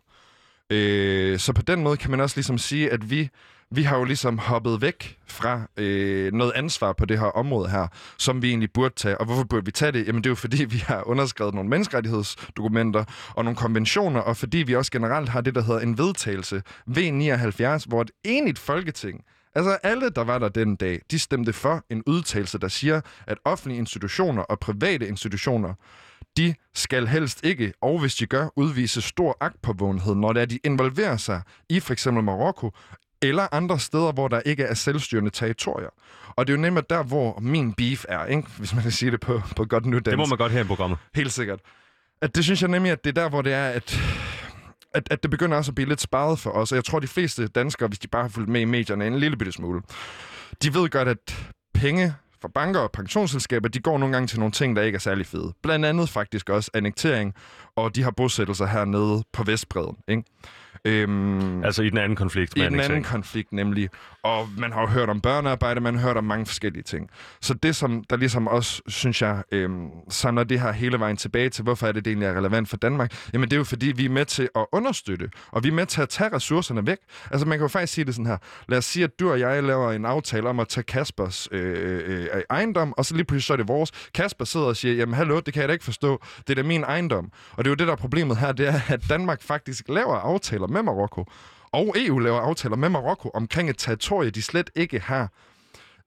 Øh, 0.72 1.40
så 1.40 1.54
på 1.54 1.62
den 1.62 1.84
måde 1.84 1.98
kan 1.98 2.12
man 2.12 2.20
også 2.20 2.38
ligesom 2.38 2.58
sige, 2.58 2.92
at 2.92 3.10
vi, 3.10 3.30
vi 3.72 3.84
har 3.84 3.98
jo 3.98 4.04
ligesom 4.04 4.38
hoppet 4.38 4.82
væk 4.82 5.18
fra 5.28 5.62
øh, 5.78 6.34
noget 6.34 6.52
ansvar 6.56 6.94
på 6.94 7.06
det 7.06 7.20
her 7.20 7.26
område 7.26 7.70
her, 7.70 7.88
som 8.18 8.42
vi 8.42 8.50
egentlig 8.50 8.72
burde 8.72 8.94
tage. 8.96 9.18
Og 9.18 9.26
hvorfor 9.26 9.44
burde 9.44 9.66
vi 9.66 9.72
tage 9.72 9.92
det? 9.92 10.08
Jamen 10.08 10.24
det 10.24 10.28
er 10.28 10.32
jo 10.32 10.36
fordi, 10.36 10.64
vi 10.64 10.78
har 10.78 11.08
underskrevet 11.08 11.54
nogle 11.54 11.70
menneskerettighedsdokumenter 11.70 13.04
og 13.36 13.46
nogle 13.46 13.58
konventioner, 13.58 14.20
og 14.20 14.38
fordi 14.38 14.58
vi 14.58 14.76
også 14.76 14.92
generelt 14.92 15.30
har 15.30 15.42
det, 15.42 15.56
der 15.56 15.62
hedder 15.62 15.80
en 15.80 15.98
vedtagelse, 15.98 16.62
V79, 16.90 17.86
hvor 17.88 18.02
et 18.02 18.12
enigt 18.24 18.60
folketing 18.60 19.24
Altså 19.56 19.78
alle, 19.84 20.10
der 20.10 20.24
var 20.24 20.40
der 20.40 20.50
den 20.50 20.76
dag, 20.76 21.02
de 21.12 21.20
stemte 21.20 21.54
for 21.54 21.86
en 21.90 22.04
udtalelse, 22.08 22.58
der 22.58 22.68
siger, 22.68 23.02
at 23.28 23.38
offentlige 23.46 23.80
institutioner 23.80 24.42
og 24.42 24.60
private 24.60 25.08
institutioner 25.08 25.74
de 26.38 26.56
skal 26.76 27.08
helst 27.08 27.44
ikke, 27.44 27.74
og 27.82 28.00
hvis 28.00 28.16
de 28.16 28.26
gør, 28.26 28.48
udvise 28.56 29.02
stor 29.02 29.38
agtpåvågenhed, 29.40 30.16
når 30.16 30.34
det 30.34 30.42
er, 30.42 30.46
de 30.46 30.60
involverer 30.64 31.18
sig 31.18 31.42
i 31.70 31.80
for 31.80 31.94
eksempel 31.94 32.24
Marokko, 32.24 32.72
eller 33.22 33.48
andre 33.52 33.80
steder, 33.80 34.12
hvor 34.12 34.28
der 34.28 34.42
ikke 34.46 34.64
er 34.64 34.74
selvstyrende 34.74 35.30
territorier. 35.30 35.90
Og 36.30 36.48
det 36.48 36.54
er 36.54 36.58
jo 36.58 36.62
nemlig 36.62 36.90
der, 36.90 37.04
hvor 37.04 37.40
min 37.40 37.74
beef 37.74 38.06
er, 38.10 38.26
ikke? 38.26 38.48
hvis 38.58 38.74
man 38.74 38.84
kan 38.84 38.92
sige 38.92 39.12
det 39.12 39.20
på, 39.20 39.42
på 39.56 39.66
godt 39.66 39.86
nu 39.86 40.00
Det 40.00 40.18
må 40.18 40.26
man 40.26 40.38
godt 40.38 40.52
have 40.52 40.66
i 40.66 40.68
programmet. 40.68 41.00
Helt 41.16 41.34
sikkert. 41.34 41.60
At 42.22 42.36
det 42.36 42.44
synes 42.44 42.62
jeg 42.62 42.70
nemlig, 42.70 42.92
at 42.92 43.04
det 43.04 43.18
er 43.18 43.22
der, 43.22 43.30
hvor 43.30 43.42
det 43.42 43.54
er, 43.54 43.70
at 43.70 44.00
at, 44.94 45.08
at 45.12 45.24
det 45.24 45.32
begynder 45.32 45.58
også 45.58 45.72
at 45.72 45.76
blive 45.76 45.90
lidt 45.90 46.02
sparet 46.02 46.40
for 46.40 46.52
os. 46.52 46.72
Og 46.72 46.76
jeg 46.76 46.86
tror, 46.86 47.00
de 47.00 47.08
fleste 47.08 47.48
danskere, 47.48 47.88
hvis 47.88 48.00
de 48.00 48.08
bare 48.08 48.22
har 48.22 48.30
fulgt 48.30 48.50
med 48.50 48.62
i 48.62 48.66
medierne 48.66 49.08
en 49.08 49.20
lille 49.20 49.38
bitte 49.38 49.52
smule, 49.52 49.82
de 50.64 50.74
ved 50.74 50.90
godt, 50.90 51.08
at 51.08 51.52
penge 51.74 52.16
for 52.42 52.48
banker 52.48 52.80
og 52.80 52.92
pensionsselskaber, 52.92 53.70
de 53.70 53.80
går 53.80 53.98
nogle 53.98 54.14
gange 54.14 54.28
til 54.28 54.40
nogle 54.40 54.52
ting, 54.52 54.76
der 54.76 54.82
ikke 54.82 54.96
er 54.96 55.00
særlig 55.00 55.26
fede. 55.26 55.54
Blandt 55.64 55.86
andet 55.86 56.10
faktisk 56.10 56.50
også 56.50 56.72
annektering, 56.74 57.34
og 57.76 57.96
de 57.96 58.04
har 58.04 58.12
bosættelser 58.12 58.66
hernede 58.66 59.24
på 59.34 59.44
Vestbreden. 59.44 59.98
Ikke? 60.08 60.24
Øhm, 60.86 61.64
altså 61.64 61.84
i 61.84 61.90
den 61.90 61.98
anden 61.98 62.16
konflikt? 62.16 62.58
I 62.58 62.62
den 62.62 62.80
anden 62.80 63.04
konflikt 63.04 63.52
nemlig. 63.52 63.90
Og 64.24 64.50
man 64.58 64.72
har 64.72 64.82
jo 64.82 64.88
hørt 64.88 65.10
om 65.10 65.22
børnearbejde, 65.22 65.82
man 65.82 65.96
har 65.96 66.08
hørt 66.08 66.18
om 66.18 66.24
mange 66.24 66.46
forskellige 66.46 66.84
ting. 66.84 67.10
Så 67.42 67.54
det, 67.54 67.76
som 67.76 68.04
der 68.10 68.18
ligesom 68.18 68.48
også, 68.48 68.82
synes 68.88 69.22
jeg, 69.22 69.44
øhm, 69.52 69.90
samler 70.10 70.44
det 70.44 70.60
her 70.60 70.72
hele 70.72 71.00
vejen 71.00 71.18
tilbage 71.18 71.50
til, 71.50 71.64
hvorfor 71.64 71.88
er 71.88 71.92
det, 71.92 72.06
det 72.06 72.12
egentlig 72.12 72.28
er 72.28 72.34
relevant 72.34 72.70
for 72.70 72.78
Danmark, 72.78 73.14
jamen 73.34 73.50
det 73.50 73.56
er 73.56 73.58
jo 73.58 73.64
fordi, 73.64 73.92
vi 73.96 74.06
er 74.06 74.10
med 74.10 74.26
til 74.26 74.50
at 74.56 74.66
understøtte, 74.72 75.30
og 75.52 75.64
vi 75.64 75.68
er 75.68 75.74
med 75.74 75.86
til 75.86 76.02
at 76.02 76.10
tage 76.10 76.36
ressourcerne 76.36 76.88
væk. 76.88 76.98
Altså 77.32 77.48
man 77.48 77.58
kan 77.58 77.64
jo 77.64 77.68
faktisk 77.68 77.94
sige 77.94 78.06
det 78.06 78.16
sådan 78.16 78.26
her. 78.26 78.38
Lad 78.68 78.78
os 78.78 78.86
sige, 78.86 79.04
at 79.04 79.20
du 79.20 79.32
og 79.32 79.40
jeg 79.40 79.64
laver 79.64 79.92
en 79.92 80.06
aftale 80.06 80.50
om 80.50 80.60
at 80.60 80.68
tage 80.68 80.84
Kaspers 80.84 81.50
øh, 81.52 82.06
øh, 82.08 82.28
øh, 82.34 82.42
ejendom, 82.50 82.94
og 82.98 83.06
så 83.06 83.16
lige 83.16 83.26
pludselig 83.26 83.48
så 83.48 83.54
er 83.54 83.58
det 83.58 83.68
vores. 83.68 83.92
Kasper 84.14 84.46
sidder 84.46 84.66
og 84.66 84.76
siger, 84.76 84.96
jamen 84.96 85.16
hallo, 85.16 85.40
det 85.40 85.54
kan 85.54 85.62
jeg 85.62 85.70
da 85.70 85.74
ikke 85.74 85.86
forstå. 85.86 86.22
Det 86.48 86.50
er 86.50 86.64
da 86.64 86.68
min 86.68 86.84
ejendom. 86.84 87.32
Og 87.52 87.64
det 87.64 87.70
er 87.70 87.72
jo 87.72 87.76
det, 87.76 87.88
der 87.88 87.94
er 87.94 87.98
problemet 87.98 88.38
her, 88.38 88.52
det 88.52 88.68
er, 88.68 88.82
at 88.88 89.10
Danmark 89.10 89.42
faktisk 89.42 89.90
laver 89.90 90.16
aftaler 90.16 90.61
med 90.68 90.84
Marokko. 90.84 91.26
Og 91.72 91.96
EU 91.98 92.20
laver 92.20 92.40
aftaler 92.40 92.76
med 92.76 92.90
Marokko 92.90 93.30
omkring 93.34 93.70
et 93.70 93.78
territorie, 93.78 94.30
de 94.30 94.42
slet 94.42 94.70
ikke 94.76 95.00
har 95.00 95.30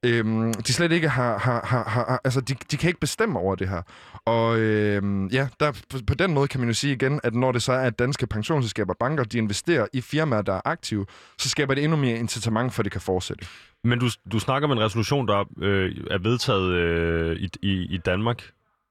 øhm, 0.05 0.53
de 0.53 0.73
slet 0.73 0.93
ikke 0.93 1.09
har, 1.09 1.38
har, 1.38 1.67
har, 1.67 1.88
har 1.88 2.21
altså 2.25 2.40
de, 2.40 2.55
de 2.71 2.77
kan 2.77 2.88
ikke 2.88 3.01
bestemme 3.01 3.38
over 3.38 3.55
det 3.55 3.69
her. 3.69 3.83
Og 4.25 4.59
øhm, 4.59 5.27
ja, 5.27 5.49
der, 5.61 5.73
på, 5.90 5.99
på 6.07 6.14
den 6.14 6.35
måde 6.35 6.49
kan 6.49 6.61
man 6.61 6.69
jo 6.69 6.75
sige 6.75 6.93
igen, 6.93 7.21
at 7.23 7.35
når 7.35 7.53
det 7.53 7.62
så 7.62 7.73
er, 7.73 7.87
at 7.87 7.99
danske 7.99 8.27
pensionsselskaber 8.27 8.95
banker, 9.01 9.25
de 9.25 9.38
investerer 9.38 9.87
i 9.93 10.01
firmaer, 10.01 10.43
der 10.43 10.53
er 10.53 10.61
aktive, 10.64 11.07
så 11.38 11.49
skaber 11.49 11.75
det 11.75 11.85
endnu 11.85 11.97
mere 11.97 12.19
incitament 12.19 12.73
for, 12.73 12.81
at 12.81 12.85
det 12.85 12.93
kan 12.93 13.01
fortsætte. 13.01 13.47
Men 13.85 13.99
du, 13.99 14.09
du 14.33 14.38
snakker 14.38 14.69
om 14.69 14.73
en 14.73 14.85
resolution, 14.85 15.29
der 15.29 15.45
øh, 15.59 15.97
er 16.11 16.19
vedtaget 16.19 16.73
øh, 16.73 17.37
i, 17.37 17.49
i, 17.62 17.95
i 17.95 17.97
Danmark, 17.97 18.43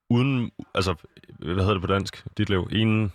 uden, 0.09 0.51
altså, 0.75 0.95
hvad 1.39 1.55
hedder 1.55 1.73
det 1.73 1.81
på 1.81 1.87
dansk? 1.87 2.25
Dit 2.37 2.49
liv, 2.49 2.67
en 2.71 3.11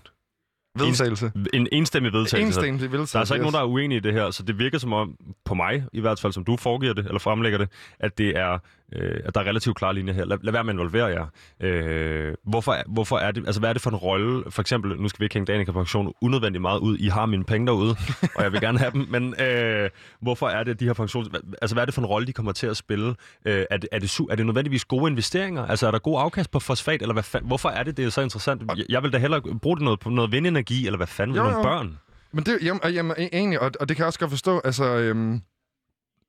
Vedtagelse. 0.87 1.33
En, 1.35 1.47
en 1.53 1.69
enstemmig 1.73 2.13
vedtagelse. 2.13 2.47
Enstemmig 2.47 2.81
vedtagelse. 2.81 3.13
Der 3.13 3.19
er 3.19 3.21
altså 3.21 3.35
ikke 3.35 3.47
yes. 3.47 3.53
nogen, 3.53 3.55
der 3.55 3.69
er 3.69 3.73
uenige 3.73 3.99
i 3.99 4.01
det 4.01 4.13
her, 4.13 4.31
så 4.31 4.43
det 4.43 4.59
virker 4.59 4.79
som 4.79 4.93
om, 4.93 5.15
på 5.45 5.55
mig 5.55 5.85
i 5.93 6.01
hvert 6.01 6.21
fald, 6.21 6.33
som 6.33 6.45
du 6.45 6.57
foregiver 6.57 6.93
det, 6.93 7.07
eller 7.07 7.19
fremlægger 7.19 7.59
det, 7.59 7.69
at 8.01 8.19
det 8.19 8.39
er 8.39 8.59
øh, 8.93 9.21
at 9.25 9.35
der 9.35 9.41
er 9.41 9.45
relativt 9.45 9.77
klare 9.77 9.95
linjer 9.95 10.15
her. 10.15 10.25
Lad, 10.25 10.39
lad 10.43 10.53
være 10.53 10.65
med 10.65 10.71
at 10.71 10.75
involvere 10.75 11.07
jer. 11.07 11.27
Øh, 11.61 12.35
hvorfor, 12.45 12.77
hvorfor 12.87 13.19
er 13.19 13.31
det, 13.31 13.47
altså 13.47 13.61
hvad 13.61 13.69
er 13.69 13.73
det 13.73 13.83
for 13.83 13.91
en 13.91 13.97
rolle, 13.97 14.51
for 14.51 14.61
eksempel, 14.61 15.01
nu 15.01 15.09
skal 15.09 15.21
vi 15.21 15.25
ikke 15.25 15.35
hænge 15.35 15.53
Danica 15.53 15.73
Pension 15.73 16.13
unødvendigt 16.21 16.63
meget 16.63 16.81
ud, 16.81 16.99
I 16.99 17.09
har 17.09 17.27
mine 17.27 17.45
penge 17.45 17.67
derude, 17.67 17.97
og 18.35 18.43
jeg 18.43 18.53
vil 18.53 18.61
gerne 18.61 18.79
have 18.79 18.91
dem, 18.91 19.07
men 19.09 19.41
øh, 19.41 19.91
hvorfor 20.21 20.49
er 20.49 20.65
det, 20.65 20.81
de 20.81 20.85
her 20.85 20.93
pensions, 20.93 21.29
altså 21.63 21.75
hvad 21.75 21.83
er 21.83 21.85
det 21.85 21.95
for 21.95 22.03
en 22.03 22.07
rolle, 22.07 22.27
de 22.27 22.33
kommer 22.33 22.53
til 22.53 22.67
at 22.67 22.77
spille? 22.77 23.15
Øh, 23.45 23.65
er, 23.71 23.77
det, 23.77 23.89
er, 23.93 23.99
det, 23.99 24.19
er 24.31 24.37
det 24.37 24.47
nødvendigvis 24.47 24.85
gode 24.85 25.11
investeringer? 25.11 25.67
Altså 25.67 25.87
er 25.87 25.91
der 25.91 25.99
god 25.99 26.21
afkast 26.21 26.51
på 26.51 26.61
fosfat, 26.61 27.03
eller 27.03 27.13
hvad 27.13 27.23
fanden, 27.23 27.49
hvorfor 27.49 27.69
er 27.69 27.83
det, 27.83 27.97
det 27.97 28.05
er 28.05 28.11
så 28.11 28.21
interessant? 28.21 28.63
Jeg, 28.77 28.85
jeg 28.89 29.03
vil 29.03 29.13
da 29.13 29.19
hellere 29.19 29.41
bruge 29.63 29.77
det 29.77 29.85
noget 29.85 30.01
på 30.01 30.11
noget 30.11 30.33
vindenergi, 30.33 30.87
eller 30.87 30.97
hvad 30.97 31.07
fanden, 31.07 31.37
jo. 31.37 31.43
nogle 31.43 31.63
børn? 31.63 31.99
Men 32.33 32.45
det, 32.45 32.59
jamen, 32.63 32.81
og 32.85 32.93
jamen, 32.93 33.17
e- 33.17 33.29
egentlig, 33.33 33.61
og, 33.61 33.71
og 33.81 33.89
det 33.89 33.97
kan 33.97 34.03
jeg 34.03 34.07
også 34.07 34.19
godt 34.19 34.31
forstå, 34.31 34.61
altså, 34.65 34.85
øhm, 34.85 35.33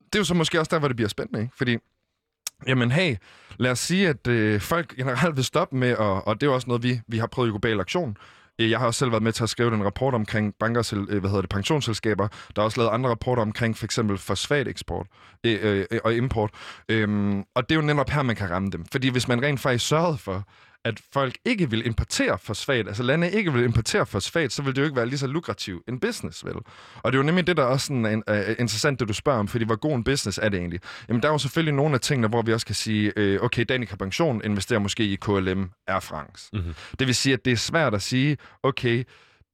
det 0.04 0.14
er 0.14 0.18
jo 0.18 0.24
så 0.24 0.34
måske 0.34 0.60
også 0.60 0.70
der, 0.70 0.78
hvor 0.78 0.88
det 0.88 0.96
bliver 0.96 1.08
spændende, 1.08 1.40
ikke? 1.40 1.52
Fordi, 1.56 1.76
jamen 2.66 2.90
hey, 2.90 3.16
lad 3.58 3.70
os 3.70 3.78
sige, 3.78 4.08
at 4.08 4.26
øh, 4.26 4.60
folk 4.60 4.96
generelt 4.96 5.36
vil 5.36 5.44
stoppe 5.44 5.76
med, 5.76 5.94
og, 5.94 6.28
og 6.28 6.40
det 6.40 6.46
er 6.46 6.50
også 6.50 6.68
noget, 6.68 6.82
vi, 6.82 7.00
vi 7.08 7.18
har 7.18 7.26
prøvet 7.26 7.48
i 7.48 7.50
Global 7.50 7.80
Aktion, 7.80 8.16
øh, 8.58 8.70
Jeg 8.70 8.78
har 8.78 8.86
også 8.86 8.98
selv 8.98 9.10
været 9.10 9.22
med 9.22 9.32
til 9.32 9.42
at 9.42 9.48
skrive 9.48 9.74
en 9.74 9.84
rapport 9.84 10.14
omkring 10.14 10.54
banker, 10.60 10.92
øh, 11.08 11.18
hvad 11.20 11.30
hedder 11.30 11.40
det, 11.40 11.50
pensionsselskaber. 11.50 12.28
Der 12.56 12.62
er 12.62 12.64
også 12.64 12.80
lavet 12.80 12.90
andre 12.90 13.10
rapporter 13.10 13.42
omkring 13.42 13.76
for 13.76 13.84
eksempel 13.84 14.18
fosfateksport 14.18 15.06
øh, 15.46 15.84
øh, 15.90 15.98
og 16.04 16.14
import. 16.14 16.50
Øhm, 16.88 17.44
og 17.54 17.68
det 17.68 17.70
er 17.70 17.80
jo 17.80 17.86
netop 17.86 18.10
her, 18.10 18.22
man 18.22 18.36
kan 18.36 18.50
ramme 18.50 18.70
dem. 18.70 18.84
Fordi 18.92 19.08
hvis 19.08 19.28
man 19.28 19.42
rent 19.42 19.60
faktisk 19.60 19.88
sørgede 19.88 20.18
for, 20.18 20.44
at 20.84 21.00
folk 21.12 21.38
ikke 21.44 21.70
vil 21.70 21.86
importere 21.86 22.38
fosfat, 22.38 22.86
altså 22.86 23.02
lande 23.02 23.30
ikke 23.30 23.52
vil 23.52 23.64
importere 23.64 24.06
fosfat, 24.06 24.52
så 24.52 24.62
vil 24.62 24.76
det 24.76 24.80
jo 24.80 24.84
ikke 24.84 24.96
være 24.96 25.06
lige 25.06 25.18
så 25.18 25.26
lukrativ 25.26 25.82
en 25.88 26.00
business, 26.00 26.44
vel? 26.44 26.54
Og 27.02 27.12
det 27.12 27.14
er 27.14 27.16
jo 27.18 27.22
nemlig 27.22 27.46
det, 27.46 27.56
der 27.56 27.62
er 27.62 27.66
også 27.66 27.86
sådan, 27.86 28.22
uh, 28.30 28.36
interessant, 28.58 29.00
det 29.00 29.08
du 29.08 29.12
spørger 29.12 29.38
om, 29.38 29.48
fordi 29.48 29.64
hvor 29.64 29.76
god 29.76 29.94
en 29.94 30.04
business 30.04 30.38
er 30.42 30.48
det 30.48 30.58
egentlig? 30.58 30.80
Jamen, 31.08 31.22
der 31.22 31.28
er 31.28 31.32
jo 31.32 31.38
selvfølgelig 31.38 31.74
nogle 31.74 31.94
af 31.94 32.00
tingene, 32.00 32.28
hvor 32.28 32.42
vi 32.42 32.52
også 32.52 32.66
kan 32.66 32.74
sige, 32.74 33.12
øh, 33.16 33.42
okay, 33.42 33.64
Danica 33.68 33.96
Pension 33.96 34.40
investerer 34.44 34.78
måske 34.78 35.04
i 35.04 35.16
KLM 35.16 35.70
Air 35.86 36.00
France. 36.00 36.50
Mm-hmm. 36.52 36.74
Det 36.98 37.06
vil 37.06 37.14
sige, 37.14 37.32
at 37.32 37.44
det 37.44 37.52
er 37.52 37.56
svært 37.56 37.94
at 37.94 38.02
sige, 38.02 38.36
okay, 38.62 39.04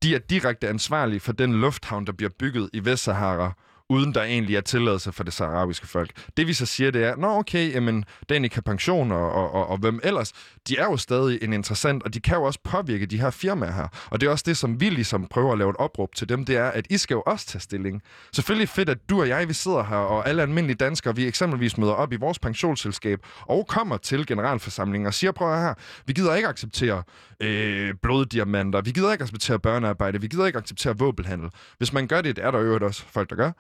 de 0.03 0.15
er 0.15 0.19
direkte 0.19 0.69
ansvarlige 0.69 1.21
for 1.21 1.33
den 1.33 1.61
lufthavn, 1.61 2.07
der 2.07 2.13
bliver 2.13 2.31
bygget 2.39 2.71
i 2.73 2.85
Vestsahara, 2.85 3.53
uden 3.89 4.15
der 4.15 4.23
egentlig 4.23 4.57
er 4.57 4.61
tilladelse 4.61 5.13
for 5.13 5.25
det 5.25 5.33
saharawiske 5.33 5.87
folk. 5.87 6.11
Det 6.37 6.47
vi 6.47 6.53
så 6.53 6.67
siger, 6.67 6.91
det 6.91 7.05
er, 7.05 7.17
nå 7.17 7.39
okay, 7.39 7.75
jamen, 7.75 8.05
Danica 8.29 8.61
Pension 8.61 9.13
og, 9.13 9.33
og, 9.33 9.55
og, 9.55 9.67
og 9.67 9.79
hvem 9.79 10.01
ellers, 10.05 10.33
de 10.69 10.79
er 10.79 10.85
jo 10.85 10.97
stadig 10.97 11.39
en 11.43 11.53
interessant, 11.53 12.03
og 12.03 12.15
de 12.15 12.21
kan 12.21 12.37
jo 12.37 12.43
også 12.43 12.59
påvirke 12.65 13.07
de 13.07 13.21
her 13.21 13.31
firmaer 13.31 13.73
her. 13.73 13.89
Og 14.11 14.21
det 14.21 14.27
er 14.27 14.31
også 14.31 14.45
det, 14.47 14.57
som 14.57 14.81
vi 14.81 14.91
ligesom 14.91 15.27
prøver 15.27 15.53
at 15.53 15.59
lave 15.59 15.71
et 15.71 15.77
opråb 15.77 16.15
til 16.15 16.29
dem, 16.29 16.45
det 16.45 16.57
er, 16.57 16.69
at 16.69 16.87
I 16.91 16.97
skal 16.97 17.15
jo 17.15 17.23
også 17.27 17.47
tage 17.47 17.61
stilling. 17.61 18.03
Selvfølgelig 18.33 18.69
fedt, 18.69 18.89
at 18.89 18.99
du 19.11 19.21
og 19.21 19.29
jeg, 19.29 19.49
vi 19.49 19.53
sidder 19.53 19.85
her, 19.85 19.97
og 19.97 20.29
alle 20.29 20.43
almindelige 20.43 20.77
danskere, 20.77 21.17
vi 21.17 21.27
eksempelvis 21.27 21.79
møder 21.79 21.93
op 21.93 22.13
i 22.13 22.17
vores 22.17 22.39
pensionsselskab, 22.39 23.21
og 23.41 23.67
kommer 23.67 23.97
til 23.97 24.27
generalforsamlingen 24.27 25.07
og 25.07 25.15
siger, 25.15 25.33
prøv 25.33 25.57
her, 25.57 25.75
vi 26.07 26.13
gider 26.13 26.35
ikke 26.35 26.49
acceptere 26.49 27.03
øh, 27.41 27.95
bloddiamanter, 28.03 28.81
vi 28.81 28.91
gider 28.91 29.13
ikke 29.13 29.23
acceptere 29.23 29.59
børnearbejde, 29.59 30.21
vi 30.21 30.27
gider 30.27 30.47
ikke 30.47 30.59
acceptere 30.59 30.99
våbenhandel. 30.99 31.51
Hvis 31.79 31.93
man 31.93 32.07
gør 32.07 32.21
det, 32.21 32.37
det 32.37 32.45
er 32.45 32.51
der 32.51 32.61
jo 32.61 32.79
også 32.87 33.05
folk, 33.09 33.31
der 33.31 33.37
gør, 33.37 33.53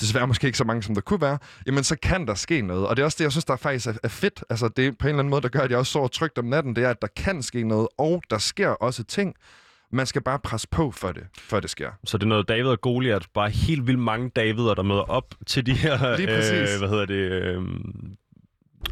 desværre 0.00 0.26
måske 0.26 0.46
ikke 0.46 0.58
så 0.58 0.64
mange, 0.64 0.82
som 0.82 0.94
der 0.94 1.02
kunne 1.02 1.20
være, 1.20 1.38
jamen 1.66 1.84
så 1.84 1.96
kan 1.96 2.26
der 2.26 2.34
ske 2.34 2.62
noget. 2.62 2.86
Og 2.86 2.96
det 2.96 3.02
er 3.02 3.04
også 3.04 3.16
det, 3.18 3.24
jeg 3.24 3.32
synes, 3.32 3.44
der 3.44 3.56
faktisk 3.56 3.86
er, 4.02 4.08
fedt. 4.08 4.44
Altså 4.50 4.68
det 4.68 4.86
er 4.86 4.92
på 4.92 5.06
en 5.06 5.08
eller 5.08 5.18
anden 5.18 5.30
måde, 5.30 5.42
der 5.42 5.48
gør, 5.48 5.60
at 5.60 5.70
jeg 5.70 5.78
også 5.78 5.92
sover 5.92 6.08
trygt 6.30 6.38
om 6.38 6.50
natten, 6.50 6.76
det 6.76 6.84
er, 6.84 6.90
at 6.90 7.02
der 7.02 7.08
kan 7.16 7.42
ske 7.42 7.64
noget, 7.64 7.88
og 7.98 8.22
der 8.30 8.38
sker 8.38 8.68
også 8.68 9.04
ting. 9.04 9.34
Man 9.92 10.06
skal 10.06 10.22
bare 10.22 10.38
presse 10.38 10.68
på 10.70 10.90
for 10.90 11.12
det, 11.12 11.26
før 11.38 11.60
det 11.60 11.70
sker. 11.70 11.90
Så 12.04 12.18
det 12.18 12.24
er 12.24 12.28
noget 12.28 12.48
David 12.48 12.66
og 12.66 12.80
Goliath, 12.80 13.26
bare 13.34 13.50
helt 13.50 13.86
vildt 13.86 14.00
mange 14.00 14.30
Davider, 14.36 14.74
der 14.74 14.82
møder 14.82 15.00
op 15.00 15.34
til 15.46 15.66
de 15.66 15.72
her, 15.72 16.16
Lige 16.16 16.26
præcis. 16.26 16.74
øh, 16.74 16.78
hvad 16.78 16.88
hedder 16.88 17.06
det, 17.06 17.14
øh, 17.14 17.62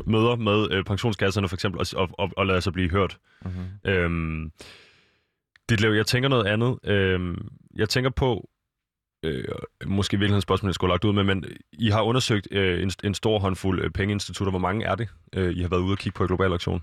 møder 0.07 0.37
med 0.37 0.73
øh, 0.73 0.85
pensionskasserne 0.85 1.49
for 1.49 1.57
eksempel, 1.57 1.81
og, 1.81 1.87
og, 1.97 2.11
og, 2.19 2.31
og 2.37 2.47
lader 2.47 2.61
sig 2.61 2.73
blive 2.73 2.91
hørt. 2.91 3.19
Mm-hmm. 3.45 3.91
Øhm, 3.91 4.53
Ditlev, 5.69 5.93
jeg 5.93 6.07
tænker 6.07 6.29
noget 6.29 6.47
andet. 6.47 6.79
Øhm, 6.85 7.49
jeg 7.77 7.89
tænker 7.89 8.11
på, 8.11 8.49
øh, 9.23 9.45
måske 9.87 10.15
i 10.15 10.19
virkeligheden 10.19 10.43
spørgsmål, 10.43 10.69
jeg 10.69 10.75
skulle 10.75 10.91
have 10.91 10.95
lagt 10.95 11.05
ud 11.05 11.13
med, 11.13 11.25
men 11.35 11.45
I 11.73 11.91
har 11.91 12.03
undersøgt 12.03 12.49
øh, 12.51 12.83
en, 12.83 12.91
en 13.05 13.15
stor 13.15 13.39
håndfuld 13.39 13.85
øh, 13.85 13.91
pengeinstitutter. 13.91 14.51
Hvor 14.51 14.59
mange 14.59 14.87
er 14.87 14.95
det, 14.95 15.09
øh, 15.33 15.57
I 15.57 15.63
har 15.63 15.69
været 15.69 15.81
ude 15.81 15.93
og 15.93 15.99
kigge 15.99 16.17
på 16.17 16.25
i 16.25 16.27
Global 16.27 16.53
Auktion? 16.53 16.83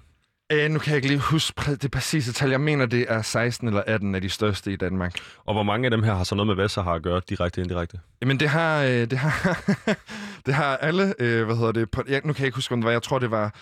Æh, 0.49 0.71
nu 0.71 0.79
kan 0.79 0.89
jeg 0.89 0.95
ikke 0.95 1.07
lige 1.07 1.19
huske 1.19 1.75
det 1.75 1.91
præcise 1.91 2.33
tal. 2.33 2.49
Jeg 2.49 2.61
mener, 2.61 2.85
det 2.85 3.05
er 3.09 3.21
16 3.21 3.67
eller 3.67 3.83
18 3.87 4.15
af 4.15 4.21
de 4.21 4.29
største 4.29 4.73
i 4.73 4.75
Danmark. 4.75 5.15
Og 5.45 5.53
hvor 5.53 5.63
mange 5.63 5.85
af 5.85 5.91
dem 5.91 6.03
her 6.03 6.13
har 6.13 6.23
så 6.23 6.35
noget 6.35 6.47
med 6.47 6.55
Vestsahara 6.55 6.95
at 6.95 7.01
gøre, 7.01 7.21
direkte 7.29 7.59
og 7.59 7.63
indirekte? 7.63 7.99
Jamen, 8.21 8.39
det 8.39 8.49
har, 8.49 8.83
øh, 8.83 8.89
det 8.89 9.17
har, 9.17 9.63
det 10.45 10.53
har 10.53 10.77
alle, 10.77 11.13
øh, 11.19 11.45
hvad 11.45 11.55
hedder 11.55 11.71
det, 11.71 11.91
på, 11.91 12.03
jeg, 12.07 12.21
nu 12.23 12.33
kan 12.33 12.41
jeg 12.41 12.45
ikke 12.47 12.55
huske, 12.55 12.75
det 12.75 12.83
var, 12.83 12.91
jeg 12.91 13.03
tror, 13.03 13.19
det 13.19 13.31
var 13.31 13.55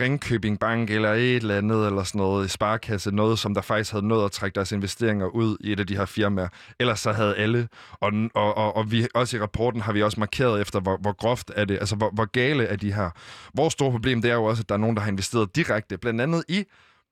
Ringkøbing 0.00 0.58
Bank 0.58 0.90
eller 0.90 1.12
et 1.12 1.36
eller 1.36 1.56
andet, 1.56 1.86
eller 1.86 2.04
sådan 2.04 2.18
noget, 2.18 2.50
sparkasse, 2.50 3.10
noget, 3.10 3.38
som 3.38 3.54
der 3.54 3.60
faktisk 3.60 3.92
havde 3.92 4.06
nået 4.06 4.24
at 4.24 4.32
trække 4.32 4.54
deres 4.54 4.72
investeringer 4.72 5.26
ud 5.26 5.56
i 5.60 5.72
et 5.72 5.80
af 5.80 5.86
de 5.86 5.96
her 5.96 6.04
firmaer. 6.04 6.48
Ellers 6.80 7.00
så 7.00 7.12
havde 7.12 7.36
alle, 7.36 7.68
og, 7.92 8.12
og, 8.34 8.56
og, 8.56 8.76
og 8.76 8.92
vi, 8.92 9.06
også 9.14 9.36
i 9.36 9.40
rapporten 9.40 9.80
har 9.80 9.92
vi 9.92 10.02
også 10.02 10.20
markeret 10.20 10.60
efter, 10.60 10.80
hvor, 10.80 10.96
hvor 10.96 11.12
groft 11.12 11.50
er 11.56 11.64
det, 11.64 11.78
altså 11.78 11.96
hvor, 11.96 12.10
hvor 12.10 12.24
gale 12.24 12.64
er 12.64 12.76
de 12.76 12.92
her. 12.92 13.10
Vores 13.54 13.72
store 13.72 13.90
problem, 13.90 14.22
det 14.22 14.30
er 14.30 14.34
jo 14.34 14.44
også, 14.44 14.62
at 14.62 14.68
der 14.68 14.74
er 14.74 14.78
nogen, 14.78 14.96
der 14.96 15.02
har 15.02 15.10
investeret 15.10 15.56
direkte, 15.56 15.98
blandt 15.98 16.20
andet 16.20 16.44
i 16.48 16.64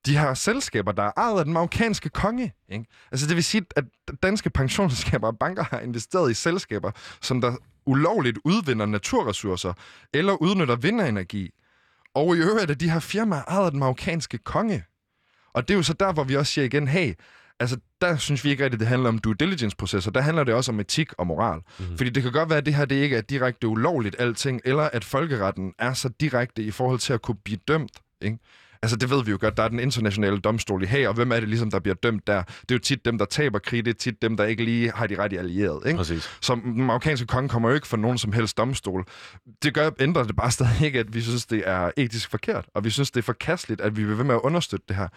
de 0.05 0.17
her 0.17 0.33
selskaber, 0.33 0.91
der 0.91 1.03
er 1.03 1.11
ejet 1.17 1.39
af 1.39 1.45
den 1.45 1.53
marokkanske 1.53 2.09
konge. 2.09 2.53
Ikke? 2.69 2.85
Altså 3.11 3.27
det 3.27 3.35
vil 3.35 3.43
sige, 3.43 3.65
at 3.75 3.83
danske 4.23 4.49
pensionsselskaber 4.49 5.27
og 5.27 5.37
banker 5.39 5.63
har 5.63 5.79
investeret 5.79 6.31
i 6.31 6.33
selskaber, 6.33 6.91
som 7.21 7.41
der 7.41 7.55
ulovligt 7.85 8.39
udvinder 8.45 8.85
naturressourcer 8.85 9.73
eller 10.13 10.33
udnytter 10.33 10.75
vindenergi. 10.75 11.49
Og 12.15 12.35
i 12.35 12.39
øvrigt 12.39 12.71
er 12.71 12.75
de 12.75 12.89
her 12.89 12.99
firmaer 12.99 13.43
ejet 13.43 13.65
af 13.65 13.71
den 13.71 13.79
marokkanske 13.79 14.37
konge. 14.37 14.83
Og 15.53 15.67
det 15.67 15.73
er 15.73 15.77
jo 15.77 15.83
så 15.83 15.93
der, 15.93 16.13
hvor 16.13 16.23
vi 16.23 16.35
også 16.35 16.53
siger 16.53 16.65
igen, 16.65 16.87
hey, 16.87 17.13
altså 17.59 17.77
der 18.01 18.17
synes 18.17 18.43
vi 18.43 18.49
ikke 18.49 18.63
rigtigt, 18.63 18.79
det 18.79 18.87
handler 18.87 19.09
om 19.09 19.19
due 19.19 19.35
diligence-processer. 19.35 20.11
Der 20.11 20.21
handler 20.21 20.43
det 20.43 20.53
også 20.53 20.71
om 20.71 20.79
etik 20.79 21.13
og 21.13 21.27
moral. 21.27 21.59
Mm-hmm. 21.79 21.97
Fordi 21.97 22.09
det 22.09 22.23
kan 22.23 22.31
godt 22.31 22.49
være, 22.49 22.57
at 22.57 22.65
det 22.65 22.75
her 22.75 22.85
det 22.85 22.95
ikke 22.95 23.17
er 23.17 23.21
direkte 23.21 23.67
ulovligt 23.67 24.15
alting, 24.19 24.61
eller 24.65 24.83
at 24.83 25.03
folkeretten 25.03 25.73
er 25.79 25.93
så 25.93 26.09
direkte 26.09 26.63
i 26.63 26.71
forhold 26.71 26.99
til 26.99 27.13
at 27.13 27.21
kunne 27.21 27.37
blive 27.45 27.59
dømt. 27.67 28.01
Ikke? 28.21 28.37
Altså, 28.81 28.97
det 28.97 29.09
ved 29.09 29.23
vi 29.23 29.31
jo 29.31 29.37
godt. 29.41 29.57
Der 29.57 29.63
er 29.63 29.67
den 29.67 29.79
internationale 29.79 30.37
domstol 30.37 30.83
i 30.83 30.85
Haag, 30.85 31.07
og 31.07 31.13
hvem 31.13 31.31
er 31.31 31.39
det 31.39 31.49
ligesom, 31.49 31.71
der 31.71 31.79
bliver 31.79 31.95
dømt 31.95 32.27
der? 32.27 32.43
Det 32.43 32.71
er 32.71 32.75
jo 32.75 32.79
tit 32.79 33.05
dem, 33.05 33.17
der 33.17 33.25
taber 33.25 33.59
krig, 33.59 33.85
det 33.85 33.91
er 33.91 33.97
tit 33.97 34.21
dem, 34.21 34.37
der 34.37 34.45
ikke 34.45 34.63
lige 34.63 34.91
har 34.95 35.07
de 35.07 35.17
rette 35.17 35.39
allierede. 35.39 35.81
Ikke? 35.85 35.97
Præcis. 35.97 36.29
Så 36.41 36.55
den 36.55 36.83
marokkanske 36.83 37.27
konge 37.27 37.49
kommer 37.49 37.69
jo 37.69 37.75
ikke 37.75 37.87
for 37.87 37.97
nogen 37.97 38.17
som 38.17 38.33
helst 38.33 38.57
domstol. 38.57 39.05
Det 39.63 39.73
gør, 39.73 39.89
ændrer 39.99 40.23
det 40.23 40.35
bare 40.35 40.51
stadig 40.57 40.81
ikke, 40.81 40.99
at 40.99 41.13
vi 41.13 41.21
synes, 41.21 41.45
det 41.45 41.63
er 41.65 41.91
etisk 41.97 42.29
forkert, 42.31 42.65
og 42.75 42.83
vi 42.83 42.89
synes, 42.89 43.11
det 43.11 43.19
er 43.19 43.23
forkasteligt, 43.23 43.81
at 43.81 43.97
vi 43.97 44.03
vil 44.03 44.17
ved 44.17 44.25
med 44.25 44.35
at 44.35 44.41
understøtte 44.41 44.85
det 44.87 44.95
her. 44.95 45.07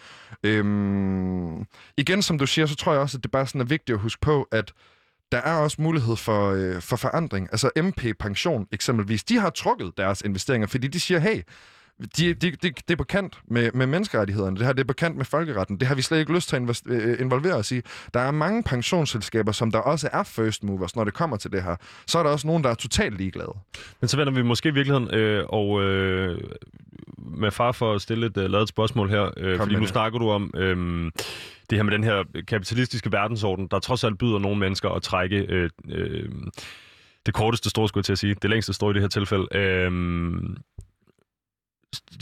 Øhm, 0.43 1.65
igen, 1.97 2.21
som 2.21 2.37
du 2.37 2.45
siger, 2.45 2.65
så 2.65 2.75
tror 2.75 2.91
jeg 2.91 3.01
også, 3.01 3.17
at 3.17 3.23
det 3.23 3.31
bare 3.31 3.47
sådan 3.47 3.61
er 3.61 3.65
vigtigt 3.65 3.95
at 3.95 4.01
huske 4.01 4.21
på, 4.21 4.47
at 4.51 4.73
der 5.31 5.39
er 5.39 5.55
også 5.55 5.81
mulighed 5.81 6.15
for, 6.15 6.51
øh, 6.51 6.81
for 6.81 6.95
forandring. 6.95 7.47
Altså 7.51 7.69
MP 7.77 8.05
Pension 8.19 8.67
eksempelvis, 8.71 9.23
de 9.23 9.39
har 9.39 9.49
trukket 9.49 9.91
deres 9.97 10.21
investeringer, 10.21 10.67
fordi 10.67 10.87
de 10.87 10.99
siger, 10.99 11.19
hey, 11.19 11.41
de, 12.17 12.33
de, 12.33 12.51
de, 12.51 12.55
det 12.61 12.91
er 12.91 12.95
på 12.95 13.03
kant 13.03 13.39
med, 13.47 13.71
med 13.73 13.87
menneskerettighederne. 13.87 14.57
Det 14.57 14.65
her 14.65 14.73
det 14.73 14.83
er 14.83 14.87
på 14.87 14.93
kant 14.93 15.17
med 15.17 15.25
folkeretten. 15.25 15.79
Det 15.79 15.87
har 15.87 15.95
vi 15.95 16.01
slet 16.01 16.19
ikke 16.19 16.33
lyst 16.33 16.49
til 16.49 16.55
at 16.55 16.61
invest, 16.61 16.87
øh, 16.87 17.19
involvere 17.19 17.55
os 17.55 17.71
i. 17.71 17.81
Der 18.13 18.19
er 18.19 18.31
mange 18.31 18.63
pensionsselskaber, 18.63 19.51
som 19.51 19.71
der 19.71 19.79
også 19.79 20.09
er 20.13 20.23
first 20.23 20.63
movers, 20.63 20.95
når 20.95 21.03
det 21.03 21.13
kommer 21.13 21.37
til 21.37 21.51
det 21.51 21.63
her. 21.63 21.75
Så 22.07 22.19
er 22.19 22.23
der 22.23 22.29
også 22.29 22.47
nogen, 22.47 22.63
der 22.63 22.69
er 22.69 22.73
totalt 22.75 23.17
ligeglade. 23.17 23.53
Men 24.01 24.07
så 24.07 24.17
vender 24.17 24.33
vi 24.33 24.41
måske 24.41 24.69
i 24.69 24.73
virkeligheden, 24.73 25.13
øh, 25.13 25.45
og 25.49 25.83
øh, 25.83 26.41
med 27.17 27.51
far 27.51 27.71
for 27.71 27.93
at 27.93 28.01
stille 28.01 28.25
et 28.25 28.37
uh, 28.37 28.43
lavet 28.43 28.69
spørgsmål 28.69 29.09
her, 29.09 29.31
øh, 29.37 29.57
fordi 29.57 29.73
nu 29.73 29.81
det. 29.81 29.89
snakker 29.89 30.19
du 30.19 30.29
om 30.29 30.51
øh, 30.55 31.11
det 31.69 31.77
her 31.77 31.83
med 31.83 31.91
den 31.91 32.03
her 32.03 32.23
kapitalistiske 32.47 33.11
verdensorden, 33.11 33.67
der 33.71 33.79
trods 33.79 34.03
alt 34.03 34.17
byder 34.17 34.39
nogle 34.39 34.59
mennesker 34.59 34.89
at 34.89 35.01
trække 35.01 35.37
øh, 35.37 35.69
øh, 35.89 36.29
det 37.25 37.33
korteste 37.33 37.69
strå, 37.69 37.87
skulle 37.87 38.01
jeg 38.01 38.05
til 38.05 38.11
at 38.11 38.19
sige, 38.19 38.35
det 38.41 38.49
længste 38.49 38.73
strå 38.73 38.91
i 38.91 38.93
det 38.93 39.01
her 39.01 39.09
tilfælde. 39.09 39.47
Øh, 39.55 39.91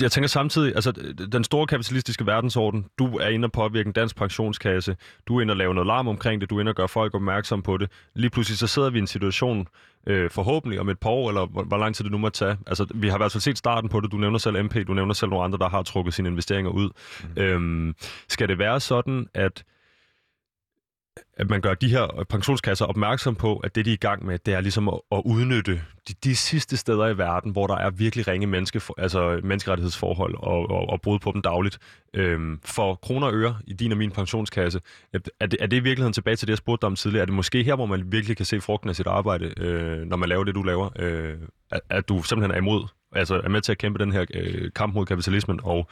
jeg 0.01 0.11
tænker 0.11 0.28
samtidig, 0.28 0.76
altså 0.76 0.91
den 1.32 1.43
store 1.43 1.67
kapitalistiske 1.67 2.26
verdensorden, 2.26 2.86
du 2.99 3.17
er 3.17 3.28
inde 3.28 3.45
og 3.45 3.51
påvirke 3.51 3.88
en 3.88 3.93
dansk 3.93 4.15
pensionskasse, 4.15 4.95
du 5.28 5.38
er 5.38 5.41
inde 5.41 5.51
og 5.51 5.57
lave 5.57 5.74
noget 5.74 5.88
larm 5.88 6.07
omkring 6.07 6.41
det, 6.41 6.49
du 6.49 6.55
er 6.55 6.59
inde 6.59 6.69
og 6.69 6.76
gøre 6.76 6.88
folk 6.88 7.15
opmærksom 7.15 7.61
på 7.61 7.78
det. 7.78 7.89
Lige 8.15 8.30
pludselig 8.30 8.57
så 8.57 8.67
sidder 8.67 8.89
vi 8.89 8.97
i 8.97 9.01
en 9.01 9.07
situation, 9.07 9.67
øh, 10.07 10.30
forhåbentlig 10.30 10.80
om 10.80 10.89
et 10.89 10.99
par 10.99 11.09
år, 11.09 11.30
eller 11.30 11.45
hvor, 11.45 11.63
hvor 11.63 11.78
lang 11.78 11.95
tid 11.95 12.03
det 12.03 12.11
nu 12.11 12.17
må 12.17 12.30
tage. 12.30 12.57
Altså, 12.67 12.86
vi 12.95 13.07
har 13.07 13.15
i 13.15 13.19
hvert 13.19 13.32
fald 13.32 13.41
set 13.41 13.57
starten 13.57 13.89
på 13.89 13.99
det. 13.99 14.11
Du 14.11 14.17
nævner 14.17 14.38
selv 14.38 14.63
MP, 14.63 14.76
du 14.88 14.93
nævner 14.93 15.13
selv 15.13 15.30
nogle 15.30 15.43
andre, 15.45 15.57
der 15.57 15.69
har 15.69 15.84
trukket 15.84 16.13
sine 16.13 16.30
investeringer 16.30 16.72
ud. 16.72 16.89
Mm. 17.24 17.41
Øhm, 17.41 17.95
skal 18.28 18.47
det 18.47 18.59
være 18.59 18.80
sådan, 18.80 19.28
at 19.34 19.63
at 21.38 21.49
man 21.49 21.62
gør 21.62 21.74
de 21.74 21.89
her 21.89 22.26
pensionskasser 22.30 22.86
opmærksom 22.86 23.36
på, 23.36 23.57
at 23.57 23.76
det, 23.76 23.86
de 23.86 23.89
er 23.89 23.93
i 23.93 23.97
gang 23.97 24.26
med, 24.26 24.39
det 24.39 24.53
er 24.53 24.62
ligesom 24.62 24.88
at, 24.88 24.99
at 25.12 25.22
udnytte 25.26 25.82
de, 26.07 26.14
de 26.24 26.36
sidste 26.36 26.78
steder 26.78 27.07
i 27.07 27.18
verden, 27.18 27.51
hvor 27.51 27.68
der 27.68 27.76
er 27.76 27.89
virkelig 27.89 28.28
ringe 28.28 28.47
menneske, 28.47 28.82
altså 28.97 29.39
menneskerettighedsforhold 29.43 30.36
og, 30.36 30.70
og, 30.70 30.89
og 30.89 31.01
brud 31.01 31.20
på 31.20 31.32
dem 31.32 31.41
dagligt. 31.41 31.80
Øhm, 32.14 32.59
for 32.66 32.95
kroner 32.95 33.28
og 33.28 33.34
øre 33.34 33.57
i 33.68 33.74
din 33.74 33.91
og 33.91 33.97
min 33.97 34.12
pensionskasse, 34.12 34.82
er 35.14 35.18
det, 35.47 35.57
er 35.59 35.68
det 35.68 35.78
i 35.78 35.80
virkeligheden 35.80 36.14
tilbage 36.14 36.36
til 36.36 36.47
det, 36.47 36.51
jeg 36.51 36.57
spurgte 36.57 36.82
dig 36.82 36.88
om 36.88 36.95
tidligere? 36.95 37.22
Er 37.22 37.26
det 37.26 37.36
måske 37.36 37.64
her, 37.64 37.76
hvor 37.76 37.86
man 37.86 38.12
virkelig 38.12 38.38
kan 38.38 38.45
se 38.45 38.62
frugten 38.62 38.89
af 38.89 38.95
sit 38.95 39.07
arbejde, 39.07 39.53
øh, 39.57 40.05
når 40.05 40.18
man 40.18 40.30
laver 40.30 40.43
det, 40.43 40.55
du 40.55 40.64
laver? 40.64 40.89
Øh, 40.99 41.38
at, 41.72 41.82
at 41.89 42.09
du 42.09 42.24
simpelthen 42.24 42.51
er 42.51 42.57
imod, 42.57 42.88
altså 43.12 43.41
er 43.43 43.49
med 43.49 43.62
til 43.62 43.72
at 43.72 43.78
kæmpe 43.78 43.99
den 43.99 44.12
her 44.12 44.26
øh, 44.34 44.72
kamp 44.76 44.93
mod 44.93 45.05
kapitalismen 45.05 45.59
og 45.64 45.89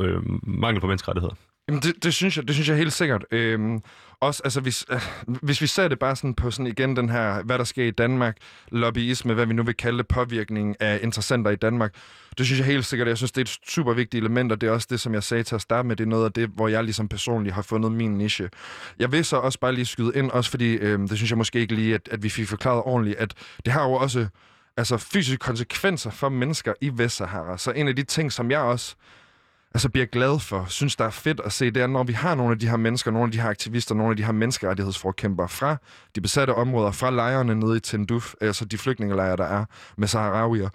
øh, 0.00 0.20
mangel 0.42 0.80
på 0.80 0.86
menneskerettigheder? 0.86 1.34
Jamen, 1.70 1.82
det, 1.82 2.04
det, 2.04 2.14
synes 2.14 2.36
jeg, 2.36 2.46
det 2.48 2.54
synes 2.54 2.68
jeg 2.68 2.76
helt 2.76 2.92
sikkert. 2.92 3.24
Øhm, 3.30 3.80
også, 4.20 4.40
altså, 4.44 4.60
hvis, 4.60 4.84
øh, 4.90 5.00
hvis 5.26 5.60
vi 5.60 5.66
ser 5.66 5.88
det 5.88 5.98
bare 5.98 6.16
sådan 6.16 6.34
på 6.34 6.50
sådan 6.50 6.66
igen 6.66 6.96
den 6.96 7.08
her, 7.08 7.42
hvad 7.42 7.58
der 7.58 7.64
sker 7.64 7.84
i 7.84 7.90
Danmark, 7.90 8.36
lobbyisme, 8.72 9.34
hvad 9.34 9.46
vi 9.46 9.54
nu 9.54 9.62
vil 9.62 9.74
kalde 9.76 9.98
det, 9.98 10.08
påvirkning 10.08 10.76
af 10.80 11.00
interessenter 11.02 11.50
i 11.50 11.56
Danmark, 11.56 11.94
det 12.38 12.46
synes 12.46 12.58
jeg 12.58 12.66
helt 12.66 12.86
sikkert, 12.86 13.08
jeg 13.08 13.16
synes, 13.16 13.32
det 13.32 13.40
er 13.40 13.44
et 13.44 13.58
super 13.68 13.92
vigtigt 13.92 14.22
element, 14.22 14.52
og 14.52 14.60
det 14.60 14.66
er 14.66 14.70
også 14.70 14.86
det, 14.90 15.00
som 15.00 15.14
jeg 15.14 15.22
sagde 15.22 15.42
til 15.42 15.54
at 15.54 15.60
starte 15.60 15.88
med, 15.88 15.96
det 15.96 16.04
er 16.04 16.08
noget 16.08 16.24
af 16.24 16.32
det, 16.32 16.48
hvor 16.48 16.68
jeg 16.68 16.84
ligesom 16.84 17.08
personligt 17.08 17.54
har 17.54 17.62
fundet 17.62 17.92
min 17.92 18.18
niche. 18.18 18.50
Jeg 18.98 19.12
vil 19.12 19.24
så 19.24 19.36
også 19.36 19.58
bare 19.58 19.72
lige 19.72 19.86
skyde 19.86 20.12
ind, 20.14 20.30
også 20.30 20.50
fordi, 20.50 20.74
øh, 20.74 20.98
det 20.98 21.16
synes 21.16 21.30
jeg 21.30 21.38
måske 21.38 21.60
ikke 21.60 21.74
lige, 21.74 21.94
at, 21.94 22.08
at 22.10 22.22
vi 22.22 22.28
fik 22.28 22.48
forklaret 22.48 22.82
ordentligt, 22.84 23.18
at 23.18 23.34
det 23.64 23.72
har 23.72 23.82
jo 23.84 23.92
også 23.92 24.26
altså 24.76 24.96
fysiske 24.96 25.38
konsekvenser 25.38 26.10
for 26.10 26.28
mennesker 26.28 26.72
i 26.80 26.90
Vestsahara. 26.94 27.58
Så 27.58 27.70
en 27.70 27.88
af 27.88 27.96
de 27.96 28.02
ting, 28.02 28.32
som 28.32 28.50
jeg 28.50 28.60
også 28.60 28.96
altså 29.74 29.88
bliver 29.88 30.06
glad 30.06 30.40
for, 30.40 30.64
synes 30.68 30.96
der 30.96 31.04
er 31.04 31.10
fedt 31.10 31.40
at 31.44 31.52
se, 31.52 31.70
det 31.70 31.82
er, 31.82 31.86
når 31.86 32.04
vi 32.04 32.12
har 32.12 32.34
nogle 32.34 32.52
af 32.52 32.58
de 32.58 32.68
her 32.68 32.76
mennesker, 32.76 33.10
nogle 33.10 33.26
af 33.26 33.32
de 33.32 33.40
her 33.40 33.48
aktivister, 33.48 33.94
nogle 33.94 34.10
af 34.10 34.16
de 34.16 34.24
her 34.24 34.32
menneskerettighedsforkæmpere 34.32 35.48
fra 35.48 35.76
de 36.14 36.20
besatte 36.20 36.54
områder, 36.54 36.92
fra 36.92 37.10
lejrene 37.10 37.54
nede 37.54 37.76
i 37.76 37.80
Tinduf, 37.80 38.34
øh, 38.40 38.46
altså 38.46 38.64
de 38.64 38.78
flygtningelejre, 38.78 39.36
der 39.36 39.44
er 39.44 39.64
med 39.96 40.08
saharawier, 40.08 40.68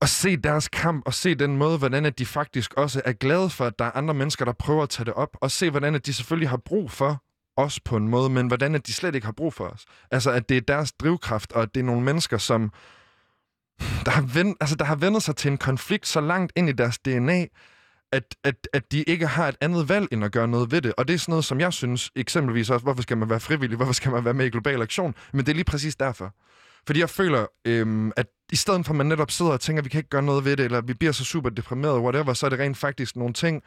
og 0.00 0.08
se 0.08 0.36
deres 0.36 0.68
kamp, 0.68 1.02
og 1.06 1.14
se 1.14 1.34
den 1.34 1.56
måde, 1.56 1.78
hvordan 1.78 2.06
at 2.06 2.18
de 2.18 2.26
faktisk 2.26 2.74
også 2.74 3.02
er 3.04 3.12
glade 3.12 3.50
for, 3.50 3.64
at 3.64 3.78
der 3.78 3.84
er 3.84 3.90
andre 3.94 4.14
mennesker, 4.14 4.44
der 4.44 4.52
prøver 4.52 4.82
at 4.82 4.88
tage 4.88 5.04
det 5.04 5.14
op, 5.14 5.36
og 5.40 5.50
se, 5.50 5.70
hvordan 5.70 5.94
at 5.94 6.06
de 6.06 6.12
selvfølgelig 6.12 6.48
har 6.48 6.56
brug 6.56 6.90
for 6.90 7.22
os 7.56 7.80
på 7.80 7.96
en 7.96 8.08
måde, 8.08 8.30
men 8.30 8.46
hvordan 8.46 8.74
at 8.74 8.86
de 8.86 8.92
slet 8.92 9.14
ikke 9.14 9.24
har 9.24 9.32
brug 9.32 9.54
for 9.54 9.64
os. 9.64 9.84
Altså, 10.10 10.30
at 10.30 10.48
det 10.48 10.56
er 10.56 10.60
deres 10.60 10.92
drivkraft, 10.92 11.52
og 11.52 11.62
at 11.62 11.74
det 11.74 11.80
er 11.80 11.84
nogle 11.84 12.02
mennesker, 12.02 12.38
som 12.38 12.72
der 14.04 14.10
har, 14.10 14.22
vend, 14.22 14.56
altså, 14.60 14.76
der 14.76 14.84
har 14.84 14.96
vendt 14.96 15.22
sig 15.22 15.36
til 15.36 15.50
en 15.50 15.58
konflikt 15.58 16.06
så 16.06 16.20
langt 16.20 16.52
ind 16.56 16.68
i 16.68 16.72
deres 16.72 16.98
DNA, 16.98 17.46
at, 18.12 18.34
at, 18.44 18.68
at 18.72 18.92
de 18.92 19.02
ikke 19.02 19.26
har 19.26 19.48
et 19.48 19.56
andet 19.60 19.88
valg 19.88 20.08
end 20.12 20.24
at 20.24 20.32
gøre 20.32 20.48
noget 20.48 20.72
ved 20.72 20.82
det. 20.82 20.94
Og 20.96 21.08
det 21.08 21.14
er 21.14 21.18
sådan 21.18 21.32
noget, 21.32 21.44
som 21.44 21.60
jeg 21.60 21.72
synes 21.72 22.10
eksempelvis 22.16 22.70
også, 22.70 22.84
hvorfor 22.84 23.02
skal 23.02 23.16
man 23.16 23.30
være 23.30 23.40
frivillig, 23.40 23.76
hvorfor 23.76 23.92
skal 23.92 24.10
man 24.10 24.24
være 24.24 24.34
med 24.34 24.46
i 24.46 24.50
global 24.50 24.82
aktion? 24.82 25.14
Men 25.32 25.46
det 25.46 25.52
er 25.52 25.54
lige 25.54 25.64
præcis 25.64 25.96
derfor. 25.96 26.34
Fordi 26.86 27.00
jeg 27.00 27.10
føler, 27.10 27.46
øhm, 27.64 28.12
at 28.16 28.26
i 28.52 28.56
stedet 28.56 28.86
for 28.86 28.92
at 28.92 28.96
man 28.96 29.06
netop 29.06 29.30
sidder 29.30 29.52
og 29.52 29.60
tænker, 29.60 29.80
at 29.80 29.84
vi 29.84 29.90
kan 29.90 29.98
ikke 29.98 30.10
gøre 30.10 30.22
noget 30.22 30.44
ved 30.44 30.56
det, 30.56 30.64
eller 30.64 30.80
vi 30.80 30.94
bliver 30.94 31.12
så 31.12 31.24
super 31.24 31.50
deprimeret, 31.50 32.00
whatever, 32.00 32.32
så 32.32 32.46
er 32.46 32.50
det 32.50 32.58
rent 32.58 32.76
faktisk 32.76 33.16
nogle 33.16 33.34
ting, 33.34 33.62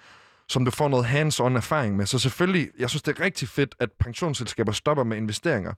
som 0.49 0.65
du 0.65 0.71
får 0.71 0.87
noget 0.87 1.05
hands-on 1.05 1.57
erfaring 1.57 1.95
med. 1.95 2.05
Så 2.05 2.19
selvfølgelig, 2.19 2.69
jeg 2.79 2.89
synes, 2.89 3.01
det 3.01 3.19
er 3.19 3.23
rigtig 3.23 3.49
fedt, 3.49 3.75
at 3.79 3.89
pensionsselskaber 3.99 4.71
stopper 4.71 5.03
med 5.03 5.17
investeringer. 5.17 5.73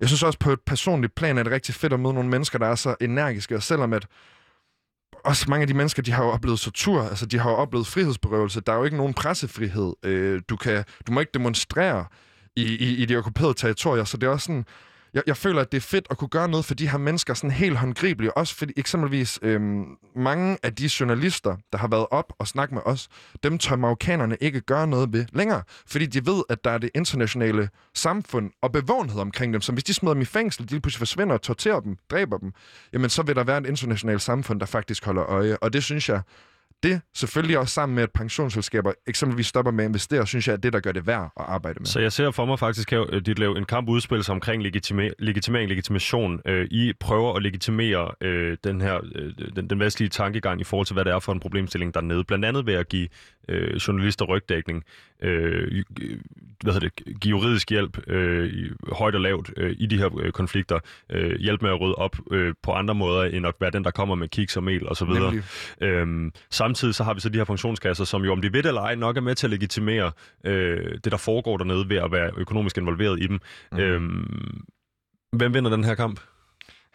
Jeg 0.00 0.08
synes 0.08 0.22
også 0.22 0.38
på 0.38 0.52
et 0.52 0.60
personligt 0.66 1.14
plan, 1.14 1.38
at 1.38 1.46
det 1.46 1.52
er 1.52 1.54
rigtig 1.54 1.74
fedt 1.74 1.92
at 1.92 2.00
møde 2.00 2.14
nogle 2.14 2.28
mennesker, 2.28 2.58
der 2.58 2.66
er 2.66 2.74
så 2.74 2.94
energiske, 3.00 3.56
og 3.56 3.62
selvom 3.62 3.92
at 3.92 4.06
også 5.26 5.46
mange 5.48 5.62
af 5.62 5.68
de 5.68 5.74
mennesker, 5.74 6.02
de 6.02 6.12
har 6.12 6.24
jo 6.24 6.30
oplevet 6.30 6.60
tortur, 6.60 7.02
altså 7.02 7.26
de 7.26 7.38
har 7.38 7.50
jo 7.50 7.56
oplevet 7.56 7.86
frihedsberøvelse. 7.86 8.60
Der 8.60 8.72
er 8.72 8.76
jo 8.76 8.84
ikke 8.84 8.96
nogen 8.96 9.14
pressefrihed. 9.14 9.92
Øh, 10.02 10.42
du, 10.48 10.56
kan, 10.56 10.84
du 11.06 11.12
må 11.12 11.20
ikke 11.20 11.32
demonstrere 11.34 12.04
i, 12.56 12.62
i, 12.62 12.96
i 12.96 13.04
de 13.04 13.16
okkuperede 13.16 13.54
territorier, 13.54 14.04
så 14.04 14.16
det 14.16 14.26
er 14.26 14.30
også 14.30 14.46
sådan, 14.46 14.64
jeg, 15.16 15.22
jeg 15.26 15.36
føler, 15.36 15.60
at 15.60 15.72
det 15.72 15.78
er 15.78 15.82
fedt 15.82 16.06
at 16.10 16.18
kunne 16.18 16.28
gøre 16.28 16.48
noget 16.48 16.64
for 16.64 16.74
de 16.74 16.88
her 16.88 16.98
mennesker 16.98 17.34
sådan 17.34 17.50
helt 17.50 17.76
håndgribeligt. 17.76 18.32
Også 18.36 18.54
fordi 18.54 18.72
eksempelvis 18.76 19.38
øhm, 19.42 19.84
mange 20.16 20.58
af 20.62 20.74
de 20.74 20.90
journalister, 21.00 21.56
der 21.72 21.78
har 21.78 21.88
været 21.88 22.06
op 22.10 22.32
og 22.38 22.48
snakket 22.48 22.74
med 22.74 22.82
os, 22.84 23.08
dem 23.42 23.58
tør 23.58 23.76
marokkanerne 23.76 24.36
ikke 24.40 24.60
gøre 24.60 24.86
noget 24.86 25.12
ved 25.12 25.26
længere. 25.32 25.62
Fordi 25.86 26.06
de 26.06 26.26
ved, 26.26 26.42
at 26.48 26.64
der 26.64 26.70
er 26.70 26.78
det 26.78 26.90
internationale 26.94 27.68
samfund 27.94 28.50
og 28.62 28.72
bevågenhed 28.72 29.20
omkring 29.20 29.52
dem. 29.52 29.60
Så 29.60 29.72
hvis 29.72 29.84
de 29.84 29.94
smider 29.94 30.14
dem 30.14 30.22
i 30.22 30.24
fængsel, 30.24 30.68
de 30.68 30.80
pludselig 30.80 30.98
forsvinder 30.98 31.34
og 31.34 31.42
torterer 31.42 31.80
dem, 31.80 31.96
dræber 32.10 32.38
dem, 32.38 32.52
jamen 32.92 33.10
så 33.10 33.22
vil 33.22 33.36
der 33.36 33.44
være 33.44 33.58
et 33.58 33.66
internationalt 33.66 34.22
samfund, 34.22 34.60
der 34.60 34.66
faktisk 34.66 35.04
holder 35.04 35.24
øje. 35.24 35.56
Og 35.56 35.72
det 35.72 35.84
synes 35.84 36.08
jeg, 36.08 36.20
det 36.82 37.00
selvfølgelig 37.14 37.58
også 37.58 37.74
sammen 37.74 37.94
med, 37.94 38.02
at 38.02 38.10
pensionsselskaber 38.12 38.92
eksempelvis 39.06 39.46
stopper 39.46 39.72
med 39.72 39.84
at 39.84 39.88
investere, 39.88 40.26
synes 40.26 40.48
jeg, 40.48 40.54
at 40.54 40.62
det, 40.62 40.72
der 40.72 40.80
gør 40.80 40.92
det 40.92 41.06
værd 41.06 41.32
at 41.36 41.44
arbejde 41.48 41.78
med. 41.80 41.86
Så 41.86 42.00
jeg 42.00 42.12
ser 42.12 42.30
for 42.30 42.44
mig 42.44 42.58
faktisk, 42.58 42.92
at 42.92 43.26
dit 43.26 43.38
lave 43.38 43.58
en 43.58 43.64
kamp 43.64 43.88
udspil 43.88 44.24
sig 44.24 44.32
omkring 44.32 44.62
legitime, 44.62 45.10
legitimering, 45.18 45.68
legitimation. 45.68 46.40
Øh, 46.46 46.68
I 46.70 46.92
prøver 47.00 47.34
at 47.34 47.42
legitimere 47.42 48.10
øh, 48.20 48.56
den 48.64 48.80
her 48.80 49.00
øh, 49.14 49.32
den, 49.56 49.70
den 49.70 49.80
vestlige 49.80 50.08
tankegang 50.08 50.60
i 50.60 50.64
forhold 50.64 50.86
til, 50.86 50.94
hvad 50.94 51.04
det 51.04 51.12
er 51.12 51.18
for 51.18 51.32
en 51.32 51.40
problemstilling 51.40 51.94
dernede. 51.94 52.24
Blandt 52.24 52.44
andet 52.44 52.66
ved 52.66 52.74
at 52.74 52.88
give 52.88 53.08
øh, 53.48 53.76
journalister 53.76 54.24
rygdækning, 54.24 54.84
øh, 55.22 55.84
hvad 56.62 56.72
hedder 56.72 56.88
det, 56.88 57.20
give 57.20 57.30
juridisk 57.30 57.70
hjælp 57.70 58.08
øh, 58.08 58.70
højt 58.92 59.14
og 59.14 59.20
lavt 59.20 59.50
øh, 59.56 59.76
i 59.78 59.86
de 59.86 59.98
her 59.98 60.18
øh, 60.18 60.32
konflikter, 60.32 60.78
øh, 61.10 61.38
hjælp 61.40 61.62
med 61.62 61.70
at 61.70 61.80
rydde 61.80 61.94
op 61.94 62.16
øh, 62.30 62.54
på 62.62 62.72
andre 62.72 62.94
måder, 62.94 63.22
end 63.22 63.46
at 63.46 63.54
være 63.60 63.70
den, 63.70 63.84
der 63.84 63.90
kommer 63.90 64.14
med 64.14 64.28
kiks 64.28 64.56
og 64.56 64.62
mel 64.62 64.88
osv. 64.88 65.08
Øhm, 65.80 66.32
samtidig 66.66 66.94
så 66.94 67.04
har 67.04 67.14
vi 67.14 67.20
så 67.20 67.28
de 67.28 67.38
her 67.38 67.44
funktionskasser, 67.44 68.04
som 68.04 68.24
jo, 68.24 68.32
om 68.32 68.42
de 68.42 68.52
ved 68.52 68.62
det 68.62 68.68
eller 68.68 68.80
ej, 68.80 68.94
nok 68.94 69.16
er 69.16 69.20
med 69.20 69.34
til 69.34 69.46
at 69.46 69.50
legitimere 69.50 70.12
øh, 70.44 70.98
det, 71.04 71.12
der 71.12 71.16
foregår 71.16 71.56
dernede 71.56 71.88
ved 71.88 71.96
at 71.96 72.12
være 72.12 72.30
økonomisk 72.36 72.78
involveret 72.78 73.22
i 73.22 73.26
dem. 73.26 73.40
Mm. 73.72 73.78
Øhm, 73.78 74.64
hvem 75.32 75.54
vinder 75.54 75.70
den 75.70 75.84
her 75.84 75.94
kamp? 75.94 76.20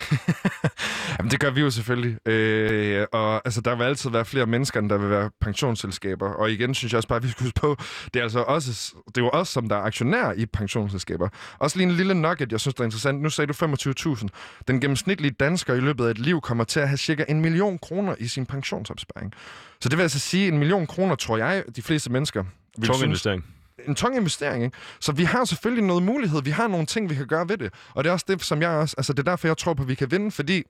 Jamen, 1.19 1.31
det 1.31 1.39
gør 1.39 1.49
vi 1.49 1.61
jo 1.61 1.69
selvfølgelig. 1.69 2.27
Øh, 2.27 3.05
og 3.11 3.41
altså, 3.45 3.61
der 3.61 3.75
vil 3.75 3.83
altid 3.83 4.09
være 4.09 4.25
flere 4.25 4.45
mennesker, 4.45 4.79
end 4.79 4.89
der 4.89 4.97
vil 4.97 5.09
være 5.09 5.29
pensionsselskaber. 5.41 6.29
Og 6.29 6.51
igen 6.51 6.73
synes 6.73 6.93
jeg 6.93 6.97
også 6.97 7.07
bare, 7.07 7.17
at 7.17 7.23
vi 7.23 7.29
skal 7.29 7.43
huske 7.43 7.59
på, 7.59 7.77
det 8.13 8.19
er 8.19 8.23
altså 8.23 8.39
også, 8.39 8.93
det 9.07 9.17
er 9.17 9.21
jo 9.21 9.29
os, 9.33 9.47
som 9.47 9.69
der 9.69 9.75
er 9.75 9.81
aktionær 9.81 10.31
i 10.31 10.45
pensionsselskaber. 10.45 11.29
Også 11.59 11.77
lige 11.77 11.89
en 11.89 11.95
lille 11.95 12.13
nugget, 12.13 12.51
jeg 12.51 12.59
synes, 12.59 12.75
der 12.75 12.81
er 12.81 12.85
interessant. 12.85 13.21
Nu 13.21 13.29
sagde 13.29 13.53
du 13.53 13.65
25.000. 14.13 14.27
Den 14.67 14.81
gennemsnitlige 14.81 15.31
dansker 15.31 15.73
i 15.73 15.79
løbet 15.79 16.05
af 16.05 16.11
et 16.11 16.19
liv 16.19 16.41
kommer 16.41 16.63
til 16.63 16.79
at 16.79 16.87
have 16.87 16.97
cirka 16.97 17.25
en 17.29 17.41
million 17.41 17.79
kroner 17.79 18.15
i 18.19 18.27
sin 18.27 18.45
pensionsopsparing. 18.45 19.33
Så 19.81 19.89
det 19.89 19.97
vil 19.97 20.03
altså 20.03 20.19
sige, 20.19 20.47
en 20.47 20.57
million 20.57 20.87
kroner, 20.87 21.15
tror 21.15 21.37
jeg, 21.37 21.63
de 21.75 21.81
fleste 21.81 22.11
mennesker 22.11 22.43
vil 22.77 22.87
Tung 22.87 23.03
investering 23.03 23.45
en 23.87 23.95
tung 23.95 24.15
investering, 24.15 24.63
ikke? 24.63 24.77
Så 24.99 25.11
vi 25.11 25.23
har 25.23 25.45
selvfølgelig 25.45 25.83
noget 25.83 26.03
mulighed. 26.03 26.41
Vi 26.43 26.49
har 26.49 26.67
nogle 26.67 26.85
ting, 26.85 27.09
vi 27.09 27.15
kan 27.15 27.27
gøre 27.27 27.49
ved 27.49 27.57
det. 27.57 27.73
Og 27.93 28.03
det 28.03 28.09
er 28.09 28.13
også 28.13 28.25
det, 28.29 28.43
som 28.43 28.61
jeg 28.61 28.69
også... 28.69 28.95
Altså, 28.97 29.13
det 29.13 29.19
er 29.19 29.31
derfor, 29.31 29.47
jeg 29.47 29.57
tror 29.57 29.73
på, 29.73 29.83
at 29.83 29.89
vi 29.89 29.95
kan 29.95 30.11
vinde, 30.11 30.31
fordi 30.31 30.63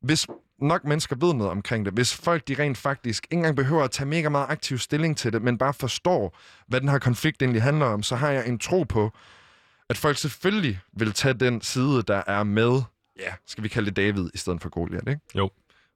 hvis 0.00 0.26
nok 0.60 0.84
mennesker 0.84 1.16
ved 1.16 1.34
noget 1.34 1.50
omkring 1.50 1.84
det, 1.84 1.94
hvis 1.94 2.14
folk 2.14 2.48
de 2.48 2.54
rent 2.58 2.78
faktisk 2.78 3.24
ikke 3.24 3.36
engang 3.36 3.56
behøver 3.56 3.84
at 3.84 3.90
tage 3.90 4.06
mega 4.06 4.28
meget 4.28 4.46
aktiv 4.48 4.78
stilling 4.78 5.16
til 5.16 5.32
det, 5.32 5.42
men 5.42 5.58
bare 5.58 5.74
forstår, 5.74 6.38
hvad 6.66 6.80
den 6.80 6.88
her 6.88 6.98
konflikt 6.98 7.42
egentlig 7.42 7.62
handler 7.62 7.86
om, 7.86 8.02
så 8.02 8.16
har 8.16 8.30
jeg 8.30 8.48
en 8.48 8.58
tro 8.58 8.82
på, 8.82 9.12
at 9.88 9.96
folk 9.96 10.18
selvfølgelig 10.18 10.80
vil 10.92 11.12
tage 11.12 11.34
den 11.34 11.60
side, 11.60 12.02
der 12.02 12.22
er 12.26 12.42
med, 12.42 12.82
ja, 13.18 13.32
skal 13.46 13.64
vi 13.64 13.68
kalde 13.68 13.86
det 13.86 13.96
David, 13.96 14.30
i 14.34 14.38
stedet 14.38 14.62
for 14.62 14.68
Goliath, 14.68 15.10
ikke? 15.10 15.20
Jo. 15.34 15.50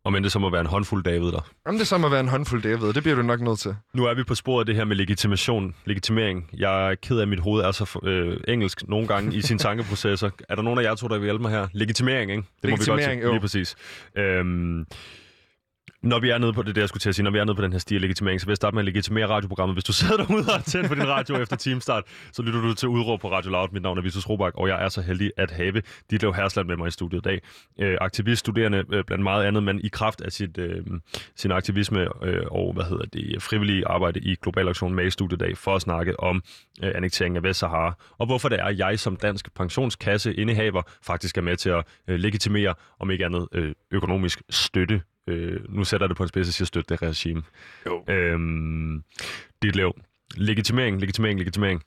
Og 0.04 0.12
men 0.12 0.22
det 0.24 0.32
så 0.32 0.38
må 0.38 0.50
være 0.50 0.60
en 0.60 0.66
håndfuld 0.66 1.04
David 1.04 1.26
der. 1.32 1.50
Om 1.66 1.78
det 1.78 1.86
så 1.86 1.98
må 1.98 2.08
være 2.08 2.20
en 2.20 2.28
håndfuld 2.28 2.62
David, 2.62 2.92
det 2.92 3.02
bliver 3.02 3.16
du 3.16 3.22
nok 3.22 3.40
nødt 3.40 3.58
til. 3.58 3.76
Nu 3.94 4.04
er 4.04 4.14
vi 4.14 4.22
på 4.24 4.34
sporet 4.34 4.62
af 4.62 4.66
det 4.66 4.74
her 4.74 4.84
med 4.84 4.96
legitimation, 4.96 5.74
legitimering. 5.84 6.50
Jeg 6.56 6.90
er 6.90 6.94
ked 6.94 7.18
af, 7.18 7.22
at 7.22 7.28
mit 7.28 7.40
hoved 7.40 7.62
er 7.62 7.72
så 7.72 7.98
øh, 8.02 8.36
engelsk 8.48 8.88
nogle 8.88 9.06
gange 9.06 9.36
i 9.36 9.40
sine 9.40 9.58
tankeprocesser. 9.68 10.30
Er 10.48 10.54
der 10.54 10.62
nogen 10.62 10.78
af 10.78 10.82
jer 10.82 10.94
to, 10.94 11.08
der 11.08 11.18
vil 11.18 11.24
hjælpe 11.24 11.42
mig 11.42 11.50
her? 11.50 11.68
Legitimering, 11.72 12.30
ikke? 12.30 12.42
Det 12.62 12.70
må 12.70 12.76
vi 12.76 12.84
godt 12.86 13.22
jo. 13.22 13.30
Lige 13.30 13.40
præcis. 13.40 13.76
Øhm, 14.16 14.86
når 16.02 16.18
vi 16.20 16.30
er 16.30 16.38
nede 16.38 16.52
på 16.52 16.62
det, 16.62 16.74
der 16.74 16.80
jeg 16.82 16.88
skulle 16.88 17.00
til 17.00 17.08
at 17.08 17.14
sige, 17.14 17.24
når 17.24 17.30
vi 17.30 17.38
er 17.38 17.44
nede 17.44 17.54
på 17.54 17.62
den 17.62 17.72
her 17.72 17.78
stil 17.78 18.00
legitimering, 18.00 18.40
så 18.40 18.46
vil 18.46 18.50
jeg 18.50 18.56
starte 18.56 18.74
med 18.74 18.82
at 18.82 18.84
legitimere 18.84 19.26
radioprogrammet. 19.26 19.74
Hvis 19.74 19.84
du 19.84 19.92
sidder 20.02 20.16
derude 20.16 20.44
og 20.54 20.64
tænder 20.64 20.88
på 20.88 20.94
din 20.94 21.08
radio 21.08 21.36
efter 21.36 21.56
teamstart, 21.56 22.04
så 22.32 22.42
lytter 22.42 22.60
du 22.60 22.74
til 22.74 22.88
udråb 22.88 23.20
på 23.20 23.30
Radio 23.32 23.50
Loud. 23.50 23.68
Mit 23.72 23.82
navn 23.82 23.98
er 23.98 24.02
Vitus 24.02 24.28
Robak, 24.28 24.52
og 24.56 24.68
jeg 24.68 24.84
er 24.84 24.88
så 24.88 25.02
heldig 25.02 25.32
at 25.36 25.50
have 25.50 25.82
Ditlev 26.10 26.34
Hersland 26.34 26.68
med 26.68 26.76
mig 26.76 26.88
i 26.88 26.90
studiet 26.90 27.20
i 27.20 27.22
dag. 27.22 27.40
Øh, 27.80 27.98
aktivist, 28.00 28.40
studerende 28.40 28.84
øh, 28.92 29.04
blandt 29.04 29.22
meget 29.22 29.44
andet, 29.44 29.62
men 29.62 29.80
i 29.80 29.88
kraft 29.88 30.20
af 30.20 30.32
sit, 30.32 30.58
øh, 30.58 30.84
sin 31.36 31.52
aktivisme 31.52 32.00
øh, 32.24 32.46
og 32.50 32.72
hvad 32.72 32.84
hedder 32.84 33.04
det, 33.04 33.42
frivillige 33.42 33.86
arbejde 33.86 34.20
i 34.20 34.34
Global 34.42 34.68
Aktion 34.68 34.94
med 34.94 35.06
i 35.06 35.10
studiet 35.10 35.42
i 35.42 35.44
dag, 35.44 35.58
for 35.58 35.74
at 35.74 35.82
snakke 35.82 36.20
om 36.20 36.42
øh, 36.82 36.92
annekteringen 36.94 37.36
af 37.36 37.42
Vestsahara, 37.42 37.94
og 38.18 38.26
hvorfor 38.26 38.48
det 38.48 38.60
er, 38.60 38.64
at 38.64 38.78
jeg 38.78 38.98
som 38.98 39.16
dansk 39.16 39.54
pensionskasse 39.54 40.34
indehaver 40.34 40.82
faktisk 41.02 41.38
er 41.38 41.42
med 41.42 41.56
til 41.56 41.70
at 41.70 41.84
øh, 42.08 42.18
legitimere, 42.18 42.74
om 43.00 43.10
ikke 43.10 43.24
andet 43.24 43.48
øh, 43.52 43.72
økonomisk 43.90 44.42
støtte 44.50 45.00
øh, 45.26 45.74
nu 45.74 45.84
sætter 45.84 46.06
det 46.06 46.16
på 46.16 46.22
en 46.22 46.28
spids 46.28 46.48
og 46.48 46.54
siger, 46.54 46.66
støtte 46.66 46.94
det 46.94 47.02
regime. 47.02 47.42
Jo. 47.86 48.04
Øhm, 48.08 49.02
dit 49.62 49.76
lav. 49.76 49.96
Legitimering, 50.36 51.00
legitimering, 51.00 51.38
legitimering. 51.38 51.82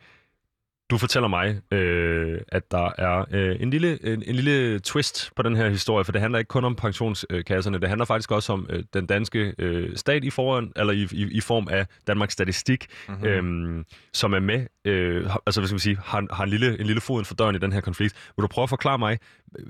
Du 0.90 0.98
fortæller 0.98 1.28
mig, 1.28 1.62
øh, 1.72 2.42
at 2.48 2.72
der 2.72 2.92
er 2.98 3.26
øh, 3.32 3.62
en, 3.62 3.70
lille, 3.70 4.06
en, 4.06 4.24
en 4.24 4.36
lille 4.36 4.80
twist 4.80 5.32
på 5.36 5.44
den 5.44 5.56
her 5.56 5.70
historie, 5.70 6.06
for 6.06 6.12
det 6.12 6.22
handler 6.22 6.40
ikke 6.40 6.50
kun 6.50 6.66
om 6.66 6.76
pensionskasserne, 6.76 7.80
det 7.80 7.90
handler 7.90 8.06
faktisk 8.06 8.32
også 8.32 8.54
om 8.54 8.68
øh, 8.70 8.84
den 8.94 9.06
danske 9.06 9.54
øh, 9.58 9.98
stat 9.98 10.24
i, 10.24 10.30
foran, 10.30 10.72
eller 10.76 10.94
i, 10.94 11.08
i, 11.12 11.28
i 11.32 11.42
form 11.42 11.68
af 11.72 11.88
Danmarks 12.08 12.34
Statistik, 12.34 12.88
mm-hmm. 13.08 13.26
øh, 13.26 13.84
som 14.14 14.34
er 14.34 14.40
med, 14.40 14.66
øh, 14.86 15.36
altså 15.46 15.62
hvad 15.62 15.68
skal 15.68 15.76
vi 15.76 15.80
sige, 15.80 15.98
har, 16.04 16.28
har 16.32 16.44
en, 16.44 16.50
lille, 16.50 16.80
en 16.80 16.86
lille 16.86 17.02
fod 17.02 17.26
for 17.26 17.36
døren 17.36 17.56
i 17.56 17.60
den 17.60 17.74
her 17.74 17.82
konflikt. 17.82 18.32
Vil 18.38 18.44
du 18.44 18.48
prøve 18.48 18.64
at 18.64 18.70
forklare 18.70 18.98
mig, 18.98 19.20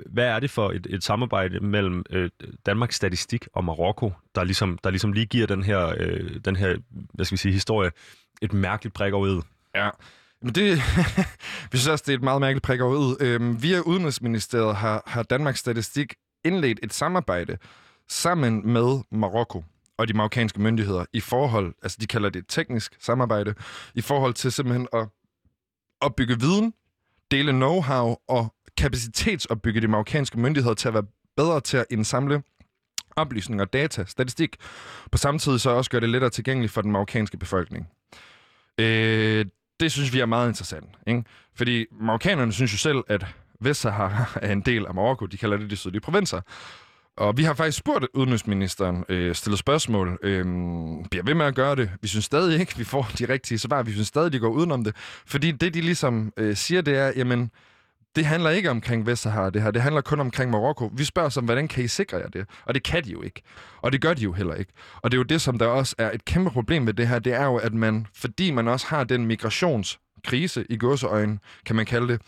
hvad 0.06 0.26
er 0.26 0.40
det 0.40 0.50
for 0.50 0.72
et, 0.72 0.88
et 0.90 1.04
samarbejde 1.04 1.60
mellem 1.60 2.04
øh, 2.10 2.30
Danmarks 2.66 2.96
Statistik 2.96 3.48
og 3.54 3.66
Marokko, 3.66 4.14
der 4.36 4.44
ligesom, 4.44 4.78
der 4.84 4.90
ligesom 4.90 5.14
lige 5.14 5.26
giver 5.26 5.48
den 5.48 5.64
her, 5.64 5.94
øh, 5.98 6.40
den 6.46 6.56
her 6.56 6.78
hvad 7.14 7.26
skal 7.26 7.36
vi 7.36 7.40
sige, 7.40 7.54
historie 7.54 7.92
et 8.42 8.54
mærkeligt 8.54 8.96
prik 8.96 9.14
over 9.14 9.42
Ja, 9.76 9.90
men 10.46 10.56
det, 10.56 10.78
vi 11.72 11.78
synes 11.78 11.88
også, 11.88 12.04
det 12.08 12.14
er 12.14 12.18
et 12.18 12.24
meget 12.24 12.42
mærkeligt 12.42 12.64
prik 12.64 12.82
over 12.82 12.96
ud. 12.96 13.18
Øhm, 13.20 13.64
via 13.64 13.80
Udenrigsministeriet 13.80 14.76
har, 14.76 15.04
har 15.06 15.24
Danmarks 15.24 15.60
Statistik 15.60 16.14
indledt 16.44 16.80
et 16.84 16.94
samarbejde 16.94 17.58
sammen 18.10 18.74
med 18.74 19.00
Marokko. 19.12 19.64
og 19.98 20.08
de 20.08 20.14
marokkanske 20.14 20.62
myndigheder 20.62 21.06
i 21.14 21.20
forhold, 21.20 21.74
altså 21.84 21.98
de 22.02 22.08
kalder 22.08 22.30
det 22.30 22.40
et 22.40 22.46
teknisk 22.48 22.96
samarbejde, 23.00 23.54
i 23.96 24.02
forhold 24.02 24.34
til 24.34 24.52
simpelthen 24.52 24.88
at 24.94 25.08
opbygge 26.02 26.40
viden, 26.40 26.74
dele 27.32 27.52
know-how 27.52 28.26
og 28.28 28.54
kapacitetsopbygge 28.78 29.82
de 29.82 29.88
marokkanske 29.88 30.40
myndigheder 30.40 30.76
til 30.76 30.88
at 30.88 30.94
være 30.94 31.06
bedre 31.38 31.62
til 31.62 31.78
at 31.78 31.86
indsamle 31.90 32.44
oplysninger, 33.16 33.66
data, 33.66 34.06
statistik, 34.06 34.56
på 35.12 35.18
samme 35.18 35.40
tid 35.40 35.60
så 35.60 35.70
også 35.70 35.92
gør 35.92 36.00
det 36.00 36.10
lettere 36.10 36.30
tilgængeligt 36.30 36.74
for 36.74 36.82
den 36.82 36.92
marokkanske 36.92 37.38
befolkning. 37.38 37.88
Øh, 38.80 39.46
det 39.80 39.92
synes 39.92 40.14
vi 40.14 40.20
er 40.20 40.26
meget 40.26 40.48
interessant, 40.48 40.90
ikke? 41.08 41.24
Fordi 41.56 41.86
marokkanerne 42.02 42.54
synes 42.54 42.74
jo 42.74 42.78
selv, 42.78 43.04
at 43.08 43.26
Vestsahara 43.60 44.26
er 44.42 44.52
en 44.52 44.62
del 44.62 44.86
af 44.86 44.94
Marokko. 44.94 45.26
De 45.26 45.38
kalder 45.38 45.58
det 45.58 45.70
de 45.70 45.76
sydlige 45.76 46.02
provinser. 46.02 46.42
Og 47.18 47.38
vi 47.38 47.44
har 47.44 47.54
faktisk 47.54 47.78
spurgt 47.78 48.06
udenrigsministeren, 48.14 49.06
øh, 49.10 49.36
stillet 49.36 49.60
spørgsmål, 49.60 50.20
øh, 50.22 50.46
bliver 51.12 51.24
ved 51.24 51.34
med 51.34 51.46
at 51.46 51.56
gøre 51.56 51.76
det. 51.76 51.92
Vi 52.02 52.08
synes 52.08 52.26
stadig 52.26 52.60
ikke, 52.60 52.78
vi 52.78 52.84
får 52.84 53.08
de 53.20 53.26
rigtige 53.30 53.60
svar. 53.60 53.84
Vi 53.84 53.92
synes 53.92 54.08
stadig, 54.08 54.34
de 54.34 54.40
går 54.40 54.50
udenom 54.50 54.84
det. 54.84 54.96
Fordi 55.26 55.52
det, 55.52 55.74
de 55.74 55.82
ligesom 55.82 56.34
øh, 56.38 56.56
siger, 56.56 56.82
det 56.82 56.98
er, 56.98 57.12
jamen, 57.16 57.52
det 58.16 58.26
handler 58.26 58.50
ikke 58.50 58.70
omkring 58.70 59.06
Vestsahara, 59.06 59.50
det 59.50 59.62
her. 59.62 59.72
Det 59.72 59.82
handler 59.82 60.02
kun 60.02 60.20
omkring 60.20 60.52
Marokko. 60.52 60.92
Vi 60.94 61.04
spørger 61.04 61.30
som, 61.30 61.46
hvordan 61.46 61.68
kan 61.68 61.84
I 61.84 61.88
sikre 61.88 62.18
jer 62.18 62.28
det? 62.28 62.46
Og 62.66 62.74
det 62.74 62.84
kan 62.84 63.04
de 63.04 63.12
jo 63.12 63.22
ikke. 63.22 63.42
Og 63.82 63.92
det 63.92 64.02
gør 64.02 64.14
de 64.14 64.22
jo 64.22 64.32
heller 64.32 64.54
ikke. 64.54 64.72
Og 65.02 65.12
det 65.12 65.18
er 65.18 65.20
jo 65.20 65.24
det, 65.24 65.42
som 65.42 65.58
der 65.58 65.66
også 65.66 65.96
er 65.98 66.12
et 66.12 66.26
kæmpe 66.26 66.50
problem 66.50 66.84
med 66.84 66.94
det 66.94 67.08
her, 67.08 67.20
det 67.20 67.34
er 67.34 67.46
jo, 67.46 67.56
at 67.56 67.74
man, 67.74 68.08
fordi 68.16 68.52
man 68.52 68.68
også 68.68 68.88
har 68.88 69.04
den 69.04 69.26
migrationskrise 69.26 70.66
i 70.70 70.78
gåseøjne, 70.78 71.40
kan 71.66 71.76
man 71.76 71.86
kalde 71.86 72.08
det, 72.08 72.22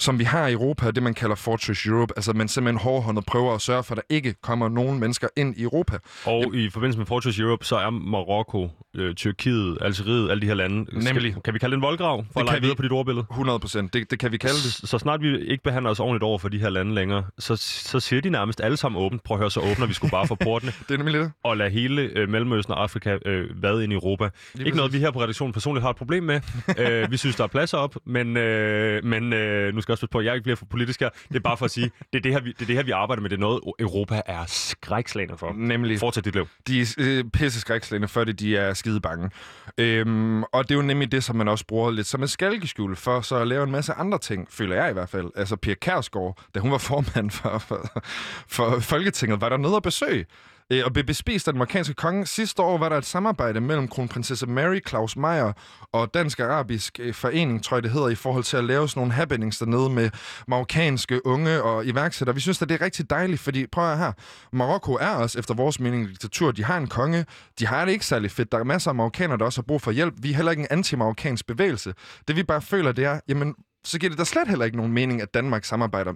som 0.00 0.18
vi 0.18 0.24
har 0.24 0.46
i 0.46 0.52
Europa, 0.52 0.90
det 0.90 1.02
man 1.02 1.14
kalder 1.14 1.34
Fortress 1.34 1.86
Europe. 1.86 2.12
Altså 2.16 2.32
man 2.32 2.48
simpelthen 2.48 2.80
hårdhåndet 2.80 3.26
prøver 3.26 3.54
at 3.54 3.60
sørge 3.60 3.82
for, 3.82 3.94
at 3.94 3.96
der 3.96 4.14
ikke 4.14 4.34
kommer 4.42 4.68
nogen 4.68 5.00
mennesker 5.00 5.28
ind 5.36 5.56
i 5.56 5.62
Europa. 5.62 5.98
Og 6.24 6.54
i 6.54 6.70
forbindelse 6.70 6.98
med 6.98 7.06
Fortress 7.06 7.38
Europe, 7.38 7.64
så 7.64 7.76
er 7.76 7.90
Marokko, 7.90 8.68
øh, 8.96 9.14
Tyrkiet, 9.14 9.78
Algeriet, 9.80 10.30
alle 10.30 10.40
de 10.40 10.46
her 10.46 10.54
lande. 10.54 10.76
Nemlig. 10.76 11.32
Skal, 11.32 11.42
kan 11.42 11.54
vi 11.54 11.58
kalde 11.58 11.70
det 11.70 11.76
en 11.76 11.82
voldgrav, 11.82 12.24
for 12.32 12.40
det 12.40 12.48
at 12.48 12.52
lege 12.52 12.60
videre 12.60 12.76
på 12.76 12.82
dit 12.82 12.92
ordbillede? 12.92 13.26
100 13.30 13.58
procent, 13.58 13.94
det, 13.94 14.10
det 14.10 14.18
kan 14.18 14.32
vi 14.32 14.36
kalde 14.36 14.54
det. 14.54 14.72
Så, 14.72 14.86
så 14.86 14.98
snart 14.98 15.22
vi 15.22 15.38
ikke 15.38 15.64
behandler 15.64 15.90
os 15.90 16.00
ordentligt 16.00 16.22
over 16.22 16.38
for 16.38 16.48
de 16.48 16.58
her 16.58 16.70
lande 16.70 16.94
længere, 16.94 17.24
så, 17.38 17.56
så 17.56 18.00
siger 18.00 18.20
de 18.20 18.30
nærmest 18.30 18.60
alle 18.60 18.76
sammen 18.76 19.02
åbent, 19.02 19.22
prøv 19.22 19.34
at 19.34 19.38
høre, 19.38 19.50
så 19.50 19.60
åbner 19.60 19.86
vi 19.86 19.94
skulle 19.94 20.10
bare 20.10 20.26
for 20.26 20.34
portene. 20.34 20.72
det 20.88 20.94
er 20.94 20.98
nemlig 20.98 21.20
det. 21.20 21.32
Og 21.44 21.56
lade 21.56 21.70
hele 21.70 22.02
øh, 22.02 22.28
Mellemøsten 22.28 22.74
og 22.74 22.82
Afrika 22.82 23.18
øh, 23.26 23.62
vade 23.62 23.84
ind 23.84 23.92
i 23.92 23.94
Europa. 23.94 24.28
Lige 24.54 24.66
ikke 24.66 24.76
noget, 24.76 24.92
vi 24.92 24.98
her 24.98 25.10
på 25.10 25.22
redaktionen 25.22 25.52
personligt 25.52 25.82
har 25.82 25.90
et 25.90 25.96
problem 25.96 26.22
med. 26.22 26.40
øh, 26.78 27.10
vi 27.10 27.16
synes, 27.16 27.36
der 27.36 27.44
er 27.44 27.48
pladser 27.48 27.78
op, 27.78 27.96
men, 28.04 28.36
øh, 28.36 29.04
men 29.04 29.32
øh, 29.32 29.74
nu 29.74 29.80
skal 29.80 29.89
jeg 29.90 29.92
også 29.92 30.06
på, 30.06 30.18
at 30.18 30.24
jeg 30.24 30.34
ikke 30.34 30.42
bliver 30.42 30.56
for 30.56 30.66
politisk 30.66 31.00
her. 31.00 31.08
Det 31.28 31.36
er 31.36 31.40
bare 31.40 31.56
for 31.56 31.64
at 31.64 31.70
sige, 31.70 31.90
det 32.12 32.18
er 32.18 32.22
det 32.22 32.32
her, 32.32 32.40
vi, 32.40 32.52
det 32.52 32.62
er 32.62 32.66
det 32.66 32.76
her, 32.76 32.82
vi 32.82 32.90
arbejder 32.90 33.22
med. 33.22 33.30
Det 33.30 33.36
er 33.36 33.40
noget, 33.40 33.60
Europa 33.78 34.22
er 34.26 34.44
skrækslagende 34.46 35.38
for. 35.38 35.52
Nemlig. 35.52 35.98
Fortsæt 35.98 36.24
dit 36.24 36.34
liv. 36.34 36.48
De 36.66 36.80
er 36.80 36.94
øh, 36.98 37.24
pisse 37.24 37.60
skrækslagende, 37.60 38.08
før 38.08 38.24
det, 38.24 38.40
de 38.40 38.56
er 38.56 38.74
skide 38.74 39.00
bange. 39.00 39.30
Øhm, 39.78 40.42
og 40.42 40.68
det 40.68 40.70
er 40.70 40.74
jo 40.74 40.82
nemlig 40.82 41.12
det, 41.12 41.24
som 41.24 41.36
man 41.36 41.48
også 41.48 41.66
bruger 41.66 41.90
lidt 41.90 42.06
som 42.06 42.22
et 42.22 42.30
skalkeskjul 42.30 42.96
for 42.96 43.20
så 43.20 43.36
at 43.36 43.48
lave 43.48 43.64
en 43.64 43.70
masse 43.70 43.92
andre 43.92 44.18
ting, 44.18 44.48
føler 44.50 44.76
jeg 44.76 44.90
i 44.90 44.92
hvert 44.92 45.08
fald. 45.08 45.30
Altså 45.36 45.56
Pia 45.56 45.74
Kærsgaard, 45.74 46.38
da 46.54 46.60
hun 46.60 46.70
var 46.70 46.78
formand 46.78 47.30
for, 47.30 47.58
for, 47.58 48.02
for 48.48 48.80
Folketinget, 48.80 49.40
var 49.40 49.48
der 49.48 49.56
noget 49.56 49.76
at 49.76 49.82
besøge 49.82 50.26
Øh, 50.72 50.82
og 50.84 50.92
blev 50.92 51.04
bespist 51.04 51.48
af 51.48 51.54
den 51.54 51.58
marokkanske 51.58 51.94
konge. 51.94 52.26
Sidste 52.26 52.62
år 52.62 52.78
var 52.78 52.88
der 52.88 52.96
et 52.96 53.06
samarbejde 53.06 53.60
mellem 53.60 53.88
kronprinsesse 53.88 54.46
Mary, 54.46 54.80
Claus 54.88 55.16
Meier 55.16 55.52
og 55.92 56.14
Dansk 56.14 56.40
Arabisk 56.40 57.00
øh, 57.02 57.14
Forening, 57.14 57.64
tror 57.64 57.76
jeg 57.76 57.82
det 57.82 57.90
hedder, 57.90 58.08
i 58.08 58.14
forhold 58.14 58.44
til 58.44 58.56
at 58.56 58.64
lave 58.64 58.88
sådan 58.88 59.00
nogle 59.00 59.12
happenings 59.12 59.58
dernede 59.58 59.90
med 59.90 60.10
marokkanske 60.48 61.26
unge 61.26 61.62
og 61.62 61.86
iværksættere. 61.86 62.34
Vi 62.34 62.40
synes 62.40 62.62
at 62.62 62.68
det 62.68 62.80
er 62.80 62.84
rigtig 62.84 63.10
dejligt, 63.10 63.40
fordi 63.40 63.66
prøv 63.66 63.92
at 63.92 63.98
her, 63.98 64.12
Marokko 64.52 64.92
er 64.92 65.10
også 65.10 65.38
efter 65.38 65.54
vores 65.54 65.80
mening 65.80 66.08
diktatur. 66.08 66.50
De 66.50 66.64
har 66.64 66.78
en 66.78 66.86
konge, 66.86 67.26
de 67.58 67.66
har 67.66 67.84
det 67.84 67.92
ikke 67.92 68.06
særlig 68.06 68.30
fedt. 68.30 68.52
Der 68.52 68.58
er 68.58 68.64
masser 68.64 68.90
af 68.90 68.94
marokkanere, 68.94 69.38
der 69.38 69.44
også 69.44 69.60
har 69.60 69.64
brug 69.66 69.82
for 69.82 69.90
hjælp. 69.90 70.14
Vi 70.18 70.30
er 70.30 70.34
heller 70.36 70.50
ikke 70.50 70.60
en 70.60 70.68
anti-marokkansk 70.70 71.46
bevægelse. 71.46 71.94
Det 72.28 72.36
vi 72.36 72.42
bare 72.42 72.62
føler, 72.62 72.92
det 72.92 73.04
er, 73.04 73.20
jamen, 73.28 73.54
så 73.84 73.98
giver 73.98 74.10
det 74.10 74.18
da 74.18 74.24
slet 74.24 74.48
heller 74.48 74.64
ikke 74.64 74.76
nogen 74.76 74.92
mening, 74.92 75.22
at 75.22 75.34
Danmark 75.34 75.64
samarbejder 75.64 76.12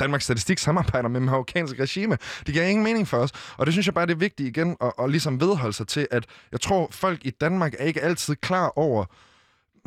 Danmarks 0.00 0.24
Statistik 0.24 0.58
samarbejder 0.58 1.08
med 1.08 1.20
marokkansk 1.20 1.80
regime. 1.80 2.18
Det 2.46 2.54
giver 2.54 2.66
ingen 2.66 2.84
mening 2.84 3.08
for 3.08 3.16
os. 3.16 3.30
Og 3.56 3.66
det 3.66 3.74
synes 3.74 3.86
jeg 3.86 3.94
bare, 3.94 4.06
det 4.06 4.12
er 4.12 4.18
vigtigt 4.18 4.48
igen 4.56 4.76
at, 4.80 4.92
at 4.98 5.10
ligesom 5.10 5.40
vedholde 5.40 5.72
sig 5.72 5.86
til, 5.86 6.08
at 6.10 6.26
jeg 6.52 6.60
tror, 6.60 6.88
folk 6.90 7.20
i 7.24 7.30
Danmark 7.30 7.74
er 7.78 7.84
ikke 7.84 8.02
altid 8.02 8.36
klar 8.36 8.72
over, 8.76 9.04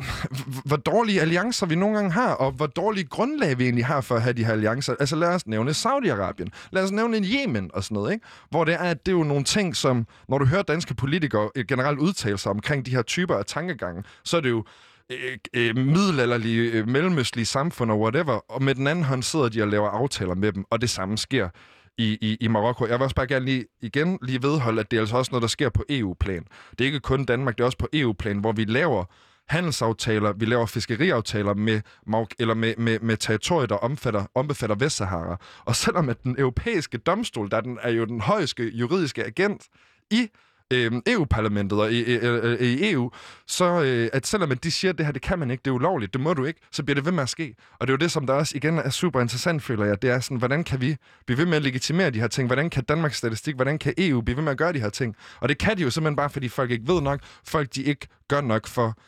hvor 0.68 0.76
dårlige 0.76 1.20
alliancer 1.20 1.66
vi 1.66 1.74
nogle 1.74 1.96
gange 1.96 2.12
har, 2.12 2.32
og 2.32 2.52
hvor 2.52 2.66
dårlige 2.66 3.04
grundlag 3.04 3.58
vi 3.58 3.64
egentlig 3.64 3.86
har 3.86 4.00
for 4.00 4.16
at 4.16 4.22
have 4.22 4.32
de 4.32 4.44
her 4.44 4.52
alliancer. 4.52 4.94
Altså 5.00 5.16
lad 5.16 5.28
os 5.28 5.46
nævne 5.46 5.70
Saudi-Arabien, 5.70 6.48
lad 6.70 6.82
os 6.84 6.90
nævne 6.90 7.16
Yemen 7.16 7.70
og 7.74 7.84
sådan 7.84 7.94
noget, 7.94 8.12
ikke? 8.12 8.26
hvor 8.50 8.64
det 8.64 8.74
er, 8.74 8.78
at 8.78 9.06
det 9.06 9.12
er 9.12 9.16
jo 9.16 9.24
nogle 9.24 9.44
ting, 9.44 9.76
som 9.76 10.06
når 10.28 10.38
du 10.38 10.44
hører 10.44 10.62
danske 10.62 10.94
politikere 10.94 11.50
generelt 11.68 11.98
udtale 11.98 12.38
sig 12.38 12.50
omkring 12.50 12.86
de 12.86 12.90
her 12.90 13.02
typer 13.02 13.34
af 13.34 13.44
tankegange, 13.44 14.04
så 14.24 14.36
er 14.36 14.40
det 14.40 14.50
jo 14.50 14.64
øh, 15.10 15.38
øh, 15.54 15.76
middelalderlige, 15.76 16.72
øh, 16.72 16.88
mellemøstlige 16.88 17.46
samfund 17.46 17.90
og 17.90 18.00
whatever, 18.00 18.32
og 18.32 18.62
med 18.62 18.74
den 18.74 18.86
anden 18.86 19.04
hånd 19.04 19.22
sidder 19.22 19.48
de 19.48 19.62
og 19.62 19.68
laver 19.68 19.88
aftaler 19.88 20.34
med 20.34 20.52
dem, 20.52 20.64
og 20.70 20.80
det 20.80 20.90
samme 20.90 21.18
sker 21.18 21.48
i, 21.98 22.18
i, 22.20 22.36
i 22.40 22.48
Marokko. 22.48 22.86
Jeg 22.86 22.98
vil 22.98 23.02
også 23.02 23.16
bare 23.16 23.26
gerne 23.26 23.44
lige, 23.44 23.64
igen 23.82 24.18
lige 24.22 24.42
vedholde, 24.42 24.80
at 24.80 24.90
det 24.90 24.96
er 24.96 25.00
altså 25.00 25.16
også 25.16 25.30
noget, 25.32 25.42
der 25.42 25.48
sker 25.48 25.68
på 25.68 25.84
EU-plan. 25.88 26.44
Det 26.70 26.80
er 26.80 26.84
ikke 26.84 27.00
kun 27.00 27.24
Danmark, 27.24 27.56
det 27.56 27.62
er 27.62 27.66
også 27.66 27.78
på 27.78 27.88
EU-plan, 27.92 28.38
hvor 28.38 28.52
vi 28.52 28.64
laver 28.64 29.04
handelsaftaler, 29.48 30.32
vi 30.32 30.44
laver 30.44 30.66
fiskeriaftaler 30.66 31.54
med, 31.54 31.80
eller 32.38 32.54
med, 32.54 32.74
med, 32.78 32.98
med 33.00 33.16
territorier, 33.16 33.66
der 33.66 33.76
omfatter, 33.76 34.24
ombefatter 34.34 34.76
Vestsahara. 34.76 35.36
Og 35.64 35.76
selvom 35.76 36.08
at 36.08 36.22
den 36.22 36.34
europæiske 36.38 36.98
domstol, 36.98 37.50
der 37.50 37.60
den, 37.60 37.78
er 37.82 37.90
jo 37.90 38.04
den 38.04 38.20
højeste 38.20 38.70
juridiske 38.74 39.24
agent 39.24 39.62
i 40.10 40.28
øh, 40.70 40.92
EU-parlamentet 41.06 41.80
og 41.80 41.92
i, 41.92 42.18
i 42.60 42.92
EU, 42.92 43.10
så 43.46 43.82
øh, 43.82 44.10
at 44.12 44.26
selvom 44.26 44.58
de 44.58 44.70
siger, 44.70 44.92
at 44.92 44.98
det 44.98 45.06
her, 45.06 45.12
det 45.12 45.22
kan 45.22 45.38
man 45.38 45.50
ikke, 45.50 45.62
det 45.64 45.70
er 45.70 45.74
ulovligt, 45.74 46.12
det 46.12 46.20
må 46.20 46.34
du 46.34 46.44
ikke, 46.44 46.60
så 46.72 46.82
bliver 46.82 46.94
det 46.94 47.04
ved 47.04 47.12
med 47.12 47.22
at 47.22 47.28
ske. 47.28 47.54
Og 47.78 47.86
det 47.86 47.92
er 47.92 47.94
jo 47.94 47.96
det, 47.96 48.10
som 48.10 48.26
der 48.26 48.34
også 48.34 48.56
igen 48.56 48.78
er 48.78 48.90
super 48.90 49.20
interessant, 49.20 49.62
føler 49.62 49.84
jeg. 49.84 50.02
Det 50.02 50.10
er 50.10 50.20
sådan, 50.20 50.36
hvordan 50.36 50.64
kan 50.64 50.80
vi 50.80 50.96
blive 51.26 51.38
ved 51.38 51.46
med 51.46 51.56
at 51.56 51.62
legitimere 51.62 52.10
de 52.10 52.20
her 52.20 52.28
ting? 52.28 52.46
Hvordan 52.46 52.70
kan 52.70 52.84
Danmarks 52.84 53.16
Statistik, 53.16 53.54
hvordan 53.54 53.78
kan 53.78 53.94
EU 53.98 54.20
blive 54.20 54.36
ved 54.36 54.44
med 54.44 54.52
at 54.52 54.58
gøre 54.58 54.72
de 54.72 54.80
her 54.80 54.90
ting? 54.90 55.16
Og 55.40 55.48
det 55.48 55.58
kan 55.58 55.76
de 55.76 55.82
jo 55.82 55.90
simpelthen 55.90 56.16
bare, 56.16 56.30
fordi 56.30 56.48
folk 56.48 56.70
ikke 56.70 56.88
ved 56.88 57.00
nok, 57.00 57.20
folk 57.44 57.74
de 57.74 57.82
ikke 57.82 58.08
gør 58.28 58.40
nok 58.40 58.66
for 58.66 58.98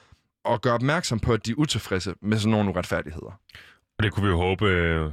at 0.52 0.62
gøre 0.62 0.74
opmærksom 0.74 1.20
på, 1.20 1.32
at 1.32 1.46
de 1.46 1.50
er 1.50 1.54
utilfredse 1.58 2.14
med 2.22 2.38
sådan 2.38 2.50
nogle 2.50 2.70
uretfærdigheder. 2.70 3.38
Og 3.98 4.02
det 4.04 4.12
kunne 4.12 4.24
vi 4.24 4.30
jo 4.30 4.36
håbe, 4.36 4.66
øh, 4.66 5.10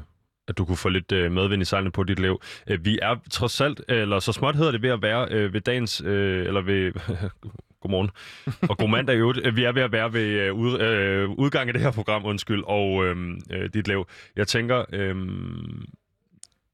at 0.50 0.58
du 0.58 0.66
kunne 0.66 0.78
få 0.78 0.90
lidt 0.90 1.12
øh, 1.12 1.32
medvind 1.32 1.62
i 1.62 1.66
sejlene 1.66 1.92
på 1.92 2.04
dit 2.04 2.20
liv. 2.20 2.42
Øh, 2.68 2.86
vi 2.86 3.00
er 3.02 3.16
trods 3.32 3.62
alt, 3.62 3.82
eller 3.88 4.20
så 4.20 4.32
småt 4.32 4.56
hedder 4.56 4.72
det 4.72 4.82
ved 4.82 4.90
at 4.90 5.02
være 5.02 5.28
øh, 5.32 5.54
ved 5.54 5.62
dagens, 5.62 6.02
øh, 6.06 6.46
eller 6.46 6.62
ved, 6.62 6.92
godmorgen, 7.82 8.10
og 8.70 8.78
god 8.78 8.90
mandag 8.90 9.16
i 9.16 9.18
øvrigt. 9.18 9.56
Vi 9.56 9.64
er 9.64 9.72
ved 9.72 9.82
at 9.82 9.92
være 9.92 10.14
ved 10.14 10.22
øh, 10.22 10.54
ud, 10.54 10.80
øh, 10.80 11.30
udgang 11.30 11.70
af 11.70 11.74
det 11.74 11.82
her 11.82 11.92
program, 11.92 12.26
undskyld, 12.26 12.64
og 12.64 13.06
øh, 13.06 13.16
øh, 13.52 13.70
dit 13.74 13.88
liv. 13.88 14.06
Jeg 14.36 14.48
tænker, 14.48 14.86
øh, 14.94 15.16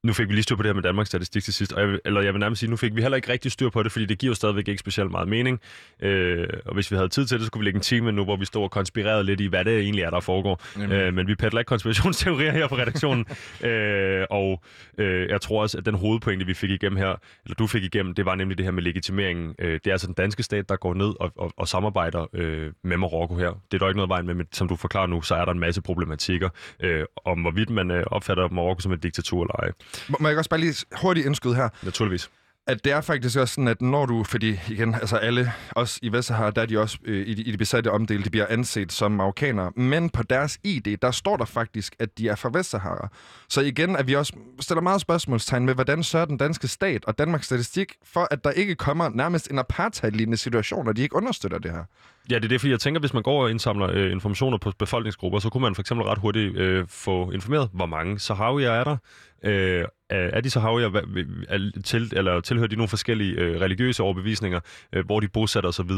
nu 0.05 0.13
fik 0.13 0.27
vi 0.29 0.33
lige 0.33 0.43
styr 0.43 0.55
på 0.55 0.63
det 0.63 0.69
her 0.69 0.73
med 0.73 0.83
Danmarks 0.83 1.07
Statistik 1.07 1.43
til 1.43 1.53
sidst, 1.53 1.73
og 1.73 1.81
jeg 1.81 1.89
vil, 1.89 1.99
eller 2.05 2.21
jeg 2.21 2.33
vil 2.33 2.39
nærmest 2.39 2.59
sige, 2.59 2.69
nu 2.69 2.75
fik 2.75 2.95
vi 2.95 3.01
heller 3.01 3.15
ikke 3.15 3.31
rigtig 3.31 3.51
styr 3.51 3.69
på 3.69 3.83
det, 3.83 3.91
fordi 3.91 4.05
det 4.05 4.17
giver 4.17 4.31
jo 4.31 4.35
stadigvæk 4.35 4.67
ikke 4.67 4.79
specielt 4.79 5.11
meget 5.11 5.27
mening. 5.27 5.59
Øh, 6.01 6.47
og 6.65 6.73
hvis 6.73 6.91
vi 6.91 6.95
havde 6.95 7.09
tid 7.09 7.25
til 7.25 7.37
det, 7.37 7.43
så 7.43 7.47
skulle 7.47 7.61
vi 7.61 7.65
lægge 7.65 7.77
en 7.77 7.81
time 7.81 8.11
nu, 8.11 8.23
hvor 8.23 8.35
vi 8.35 8.45
står 8.45 8.63
og 8.63 8.71
konspirerede 8.71 9.23
lidt 9.23 9.41
i, 9.41 9.45
hvad 9.45 9.65
det 9.65 9.79
egentlig 9.79 10.03
er, 10.03 10.09
der 10.09 10.19
foregår. 10.19 10.61
Øh, 10.91 11.13
men 11.13 11.27
vi 11.27 11.35
peddler 11.35 11.59
ikke 11.59 11.69
konspirationsteorier 11.69 12.51
her 12.51 12.67
på 12.67 12.75
redaktionen. 12.75 13.25
øh, 13.69 14.25
og 14.29 14.63
øh, 14.97 15.29
jeg 15.29 15.41
tror 15.41 15.61
også, 15.61 15.77
at 15.77 15.85
den 15.85 15.95
hovedpointe, 15.95 16.45
vi 16.45 16.53
fik 16.53 16.69
igennem 16.69 16.97
her, 16.97 17.15
eller 17.45 17.55
du 17.55 17.67
fik 17.67 17.83
igennem, 17.83 18.13
det 18.13 18.25
var 18.25 18.35
nemlig 18.35 18.57
det 18.57 18.65
her 18.65 18.71
med 18.71 18.83
legitimeringen. 18.83 19.55
Øh, 19.59 19.73
det 19.73 19.87
er 19.87 19.91
altså 19.91 20.07
den 20.07 20.15
danske 20.15 20.43
stat, 20.43 20.69
der 20.69 20.75
går 20.75 20.93
ned 20.93 21.13
og, 21.19 21.31
og, 21.35 21.53
og 21.57 21.67
samarbejder 21.67 22.27
øh, 22.33 22.71
med 22.83 22.97
Marokko 22.97 23.35
her. 23.35 23.49
Det 23.71 23.73
er 23.73 23.77
der 23.77 23.87
ikke 23.87 23.97
noget 23.97 24.09
vejen 24.09 24.25
med, 24.25 24.33
men 24.33 24.47
som 24.51 24.67
du 24.67 24.75
forklarer 24.75 25.07
nu, 25.07 25.21
så 25.21 25.35
er 25.35 25.45
der 25.45 25.51
en 25.51 25.59
masse 25.59 25.81
problematikker 25.81 26.49
øh, 26.79 27.05
om, 27.25 27.41
hvorvidt 27.41 27.69
man 27.69 27.91
øh, 27.91 28.03
opfatter 28.07 28.49
Marokko 28.49 28.81
som 28.81 28.91
et 28.91 29.03
diktatur 29.03 29.43
eller 29.43 29.55
ej. 29.55 29.71
Må 30.19 30.27
jeg 30.27 30.37
også 30.37 30.49
bare 30.49 30.59
lige 30.59 30.85
hurtigt 31.01 31.25
indskyde 31.25 31.55
her? 31.55 31.69
Naturligvis 31.83 32.29
at 32.67 32.83
det 32.83 32.91
er 32.91 33.01
faktisk 33.01 33.37
også 33.37 33.53
sådan, 33.53 33.67
at 33.67 33.81
når 33.81 34.05
du, 34.05 34.23
fordi 34.23 34.59
igen, 34.69 34.95
altså 34.95 35.15
alle, 35.15 35.51
os 35.71 35.99
i 36.01 36.11
Vestsahara, 36.11 36.51
der 36.51 36.61
er 36.61 36.65
de 36.65 36.79
også 36.79 36.97
øh, 37.05 37.27
i, 37.27 37.33
de, 37.33 37.41
i 37.41 37.51
de 37.51 37.57
besatte 37.57 37.91
omdele, 37.91 38.23
de 38.23 38.29
bliver 38.29 38.45
anset 38.49 38.91
som 38.91 39.11
marokkanere, 39.11 39.71
men 39.75 40.09
på 40.09 40.23
deres 40.23 40.59
ID, 40.63 40.97
der 41.01 41.11
står 41.11 41.37
der 41.37 41.45
faktisk, 41.45 41.95
at 41.99 42.17
de 42.17 42.27
er 42.27 42.35
fra 42.35 42.49
Vestsahara. 42.53 43.09
Så 43.49 43.61
igen, 43.61 43.95
at 43.95 44.07
vi 44.07 44.15
også 44.15 44.33
stiller 44.59 44.81
meget 44.81 45.01
spørgsmålstegn 45.01 45.65
med, 45.65 45.73
hvordan 45.73 46.03
sørger 46.03 46.25
den 46.25 46.37
danske 46.37 46.67
stat 46.67 47.05
og 47.05 47.17
Danmarks 47.17 47.45
Statistik 47.45 47.93
for, 48.03 48.27
at 48.31 48.43
der 48.43 48.51
ikke 48.51 48.75
kommer 48.75 49.09
nærmest 49.09 49.51
en 49.51 49.59
apartheid-lignende 49.59 50.37
situation, 50.37 50.87
og 50.87 50.95
de 50.97 51.01
ikke 51.01 51.15
understøtter 51.15 51.57
det 51.57 51.71
her. 51.71 51.83
Ja, 52.29 52.35
det 52.35 52.45
er 52.45 52.49
det, 52.49 52.61
fordi 52.61 52.71
jeg 52.71 52.79
tænker, 52.79 52.99
hvis 52.99 53.13
man 53.13 53.23
går 53.23 53.43
og 53.43 53.51
indsamler 53.51 53.89
øh, 53.93 54.11
informationer 54.11 54.57
på 54.57 54.71
befolkningsgrupper, 54.79 55.39
så 55.39 55.49
kunne 55.49 55.61
man 55.61 55.75
for 55.75 55.81
eksempel 55.81 56.05
ret 56.07 56.17
hurtigt 56.17 56.57
øh, 56.57 56.85
få 56.87 57.31
informeret, 57.31 57.69
hvor 57.73 57.85
mange 57.85 58.19
saharawier 58.19 58.71
er 58.71 58.83
der, 58.83 58.97
Øh, 59.43 59.87
er 60.09 60.41
de 60.41 60.49
saharawier, 60.49 61.01
er 61.49 61.81
til, 61.83 62.11
eller 62.15 62.41
tilhører 62.41 62.67
de 62.67 62.75
nogle 62.75 62.87
forskellige 62.87 63.33
øh, 63.33 63.61
religiøse 63.61 64.03
overbevisninger, 64.03 64.59
øh, 64.93 65.05
hvor 65.05 65.19
de 65.19 65.27
bosætter 65.27 65.69
osv.? 65.69 65.91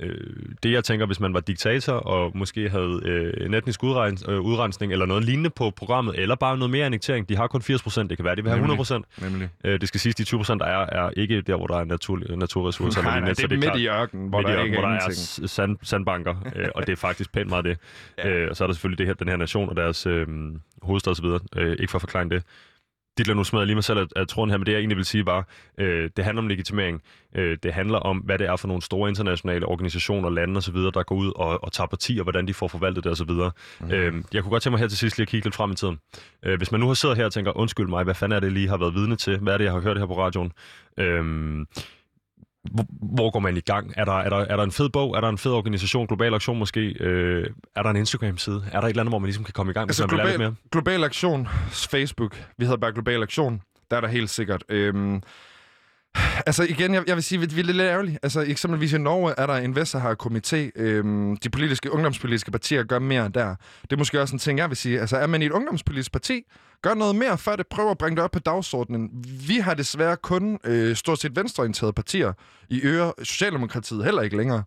Øh, 0.00 0.16
det 0.62 0.72
jeg 0.72 0.84
tænker, 0.84 1.06
hvis 1.06 1.20
man 1.20 1.34
var 1.34 1.40
diktator 1.40 1.92
og 1.92 2.32
måske 2.34 2.68
havde 2.68 3.00
øh, 3.04 3.46
en 3.46 3.54
etnisk 3.54 3.82
udrens, 3.82 4.24
øh, 4.28 4.40
udrensning 4.40 4.92
eller 4.92 5.06
noget 5.06 5.24
lignende 5.24 5.50
på 5.50 5.70
programmet, 5.70 6.18
eller 6.18 6.34
bare 6.34 6.58
noget 6.58 6.70
mere 6.70 6.86
annektering, 6.86 7.28
de 7.28 7.36
har 7.36 7.46
kun 7.46 7.62
80 7.62 7.82
procent, 7.82 8.10
det 8.10 8.18
kan 8.18 8.24
være, 8.24 8.36
de 8.36 8.42
vil 8.42 8.50
have 8.50 8.58
100 8.58 8.76
procent. 8.76 9.06
Øh, 9.64 9.80
det 9.80 9.88
skal 9.88 10.00
siges, 10.00 10.14
de 10.14 10.24
20 10.24 10.38
procent 10.38 10.62
er, 10.62 10.66
er 10.66 11.10
ikke 11.16 11.40
der, 11.40 11.56
hvor 11.56 11.66
der 11.66 11.76
er 11.76 11.84
natur, 11.84 12.36
naturressourcer. 12.36 13.02
Nej, 13.02 13.20
nej, 13.20 13.28
det 13.28 13.44
er, 13.44 13.48
det 13.48 13.54
er 13.54 13.58
midt 13.58 13.64
klart, 13.64 13.80
i 13.80 13.88
ørkenen, 13.88 14.28
hvor 14.28 14.42
der, 14.42 14.48
er 14.48 14.64
ikke 14.64 14.76
hvor 14.76 14.88
der 14.88 14.94
er 14.94 15.10
sand, 15.46 15.76
sandbanker, 15.82 16.34
øh, 16.56 16.68
og 16.74 16.86
det 16.86 16.92
er 16.92 16.96
faktisk 16.96 17.32
pænt 17.32 17.48
meget 17.48 17.64
det. 17.64 17.78
ja. 18.18 18.28
øh, 18.28 18.50
og 18.50 18.56
så 18.56 18.64
er 18.64 18.68
der 18.68 18.74
selvfølgelig 18.74 18.98
det 18.98 19.06
her, 19.06 19.14
den 19.14 19.28
her 19.28 19.36
nation 19.36 19.68
og 19.68 19.76
deres 19.76 20.06
øh, 20.06 20.26
hovedstad 20.82 21.10
osv., 21.10 21.26
øh, 21.56 21.76
ikke 21.78 21.90
for 21.90 21.98
at 21.98 22.02
forklare 22.02 22.28
det. 22.28 22.42
Ditler, 23.18 23.34
nu 23.34 23.44
smadrer 23.44 23.64
lige 23.64 23.74
mig 23.74 23.84
selv 23.84 23.98
af, 23.98 24.06
af 24.16 24.28
tråden 24.28 24.50
her, 24.50 24.58
men 24.58 24.66
det 24.66 24.72
jeg 24.72 24.78
egentlig 24.78 24.96
vil 24.96 25.04
sige 25.04 25.26
var, 25.26 25.48
øh, 25.78 26.10
det 26.16 26.24
handler 26.24 26.42
om 26.42 26.48
legitimering. 26.48 27.02
Øh, 27.34 27.58
det 27.62 27.72
handler 27.72 27.98
om, 27.98 28.18
hvad 28.18 28.38
det 28.38 28.46
er 28.46 28.56
for 28.56 28.68
nogle 28.68 28.82
store 28.82 29.08
internationale 29.08 29.66
organisationer, 29.66 30.30
lande 30.30 30.58
osv., 30.58 30.76
der 30.76 31.02
går 31.02 31.16
ud 31.16 31.32
og, 31.36 31.64
og 31.64 31.72
tager 31.72 31.88
partier, 31.88 32.22
hvordan 32.22 32.46
de 32.46 32.54
får 32.54 32.68
forvaltet 32.68 33.04
det 33.04 33.12
osv. 33.12 33.30
Mm. 33.30 33.90
Øh, 33.92 34.24
jeg 34.32 34.42
kunne 34.42 34.50
godt 34.50 34.62
tænke 34.62 34.70
mig 34.70 34.80
her 34.80 34.88
til 34.88 34.98
sidst 34.98 35.18
lige 35.18 35.22
at 35.24 35.28
kigge 35.28 35.46
lidt 35.46 35.54
frem 35.54 35.70
i 35.70 35.74
tiden. 35.74 35.98
Øh, 36.42 36.56
hvis 36.56 36.72
man 36.72 36.80
nu 36.80 36.86
har 36.86 36.94
siddet 36.94 37.16
her 37.16 37.24
og 37.24 37.32
tænker, 37.32 37.56
undskyld 37.56 37.88
mig, 37.88 38.04
hvad 38.04 38.14
fanden 38.14 38.36
er 38.36 38.40
det 38.40 38.52
lige 38.52 38.68
har 38.68 38.76
været 38.76 38.94
vidne 38.94 39.16
til? 39.16 39.38
Hvad 39.38 39.52
er 39.54 39.58
det, 39.58 39.64
jeg 39.64 39.72
har 39.72 39.80
hørt 39.80 39.98
her 39.98 40.06
på 40.06 40.18
radioen? 40.18 40.52
Øh, 40.98 41.66
hvor, 42.72 42.84
hvor 43.14 43.30
går 43.30 43.40
man 43.40 43.56
i 43.56 43.60
gang? 43.60 43.92
Er 43.96 44.04
der, 44.04 44.12
er, 44.18 44.28
der, 44.28 44.36
er 44.36 44.56
der 44.56 44.62
en 44.62 44.72
fed 44.72 44.88
bog? 44.88 45.16
Er 45.16 45.20
der 45.20 45.28
en 45.28 45.38
fed 45.38 45.52
organisation? 45.52 46.06
Global 46.06 46.34
Aktion 46.34 46.58
måske? 46.58 46.80
Øh, 46.80 47.46
er 47.76 47.82
der 47.82 47.90
en 47.90 47.96
Instagram-side? 47.96 48.64
Er 48.72 48.80
der 48.80 48.86
et 48.86 48.90
eller 48.90 49.02
andet, 49.02 49.10
hvor 49.10 49.18
man 49.18 49.26
ligesom 49.26 49.44
kan 49.44 49.52
komme 49.52 49.70
i 49.70 49.74
gang, 49.74 49.88
altså, 49.88 50.02
hvis 50.02 50.12
man 50.12 50.18
global, 50.18 50.30
lidt 50.30 50.40
mere? 50.40 50.54
Global 50.72 51.04
Aktion, 51.04 51.48
Facebook. 51.70 52.36
Vi 52.58 52.64
hedder 52.64 52.78
bare 52.78 52.92
Global 52.92 53.22
Aktion. 53.22 53.60
Der 53.90 53.96
er 53.96 54.00
der 54.00 54.08
helt 54.08 54.30
sikkert. 54.30 54.64
Øhm, 54.68 55.22
Altså 56.46 56.62
igen, 56.62 56.94
jeg, 56.94 57.04
jeg 57.06 57.16
vil 57.16 57.24
sige, 57.24 57.42
at 57.42 57.56
vi 57.56 57.60
er 57.60 57.64
lidt 57.64 57.80
ærgerlige. 57.80 58.18
Altså 58.22 58.40
eksempelvis 58.40 58.92
i 58.92 58.98
Norge 58.98 59.34
er 59.38 59.46
der 59.46 59.54
en 59.54 59.76
Vestsahara-komité. 59.76 60.70
Øhm, 60.76 61.36
de 61.36 61.50
politiske, 61.50 61.92
ungdomspolitiske 61.92 62.50
partier 62.50 62.82
gør 62.82 62.98
mere 62.98 63.28
der. 63.28 63.54
Det 63.82 63.92
er 63.92 63.96
måske 63.96 64.20
også 64.20 64.34
en 64.34 64.38
ting, 64.38 64.58
jeg 64.58 64.68
vil 64.68 64.76
sige. 64.76 65.00
Altså 65.00 65.16
er 65.16 65.26
man 65.26 65.42
i 65.42 65.46
et 65.46 65.52
ungdomspolitisk 65.52 66.12
parti, 66.12 66.42
gør 66.84 66.94
noget 66.94 67.16
mere 67.16 67.38
før 67.38 67.56
det. 67.56 67.66
prøver 67.66 67.90
at 67.90 67.98
bringe 67.98 68.16
det 68.16 68.24
op 68.24 68.30
på 68.30 68.38
dagsordenen. 68.38 69.10
Vi 69.46 69.58
har 69.58 69.74
desværre 69.74 70.16
kun 70.16 70.58
øh, 70.64 70.96
stort 70.96 71.20
set 71.20 71.36
venstreorienterede 71.36 71.92
partier 71.92 72.32
i 72.68 72.80
øre. 72.84 73.12
Socialdemokratiet 73.22 74.04
heller 74.04 74.22
ikke 74.22 74.36
længere 74.36 74.62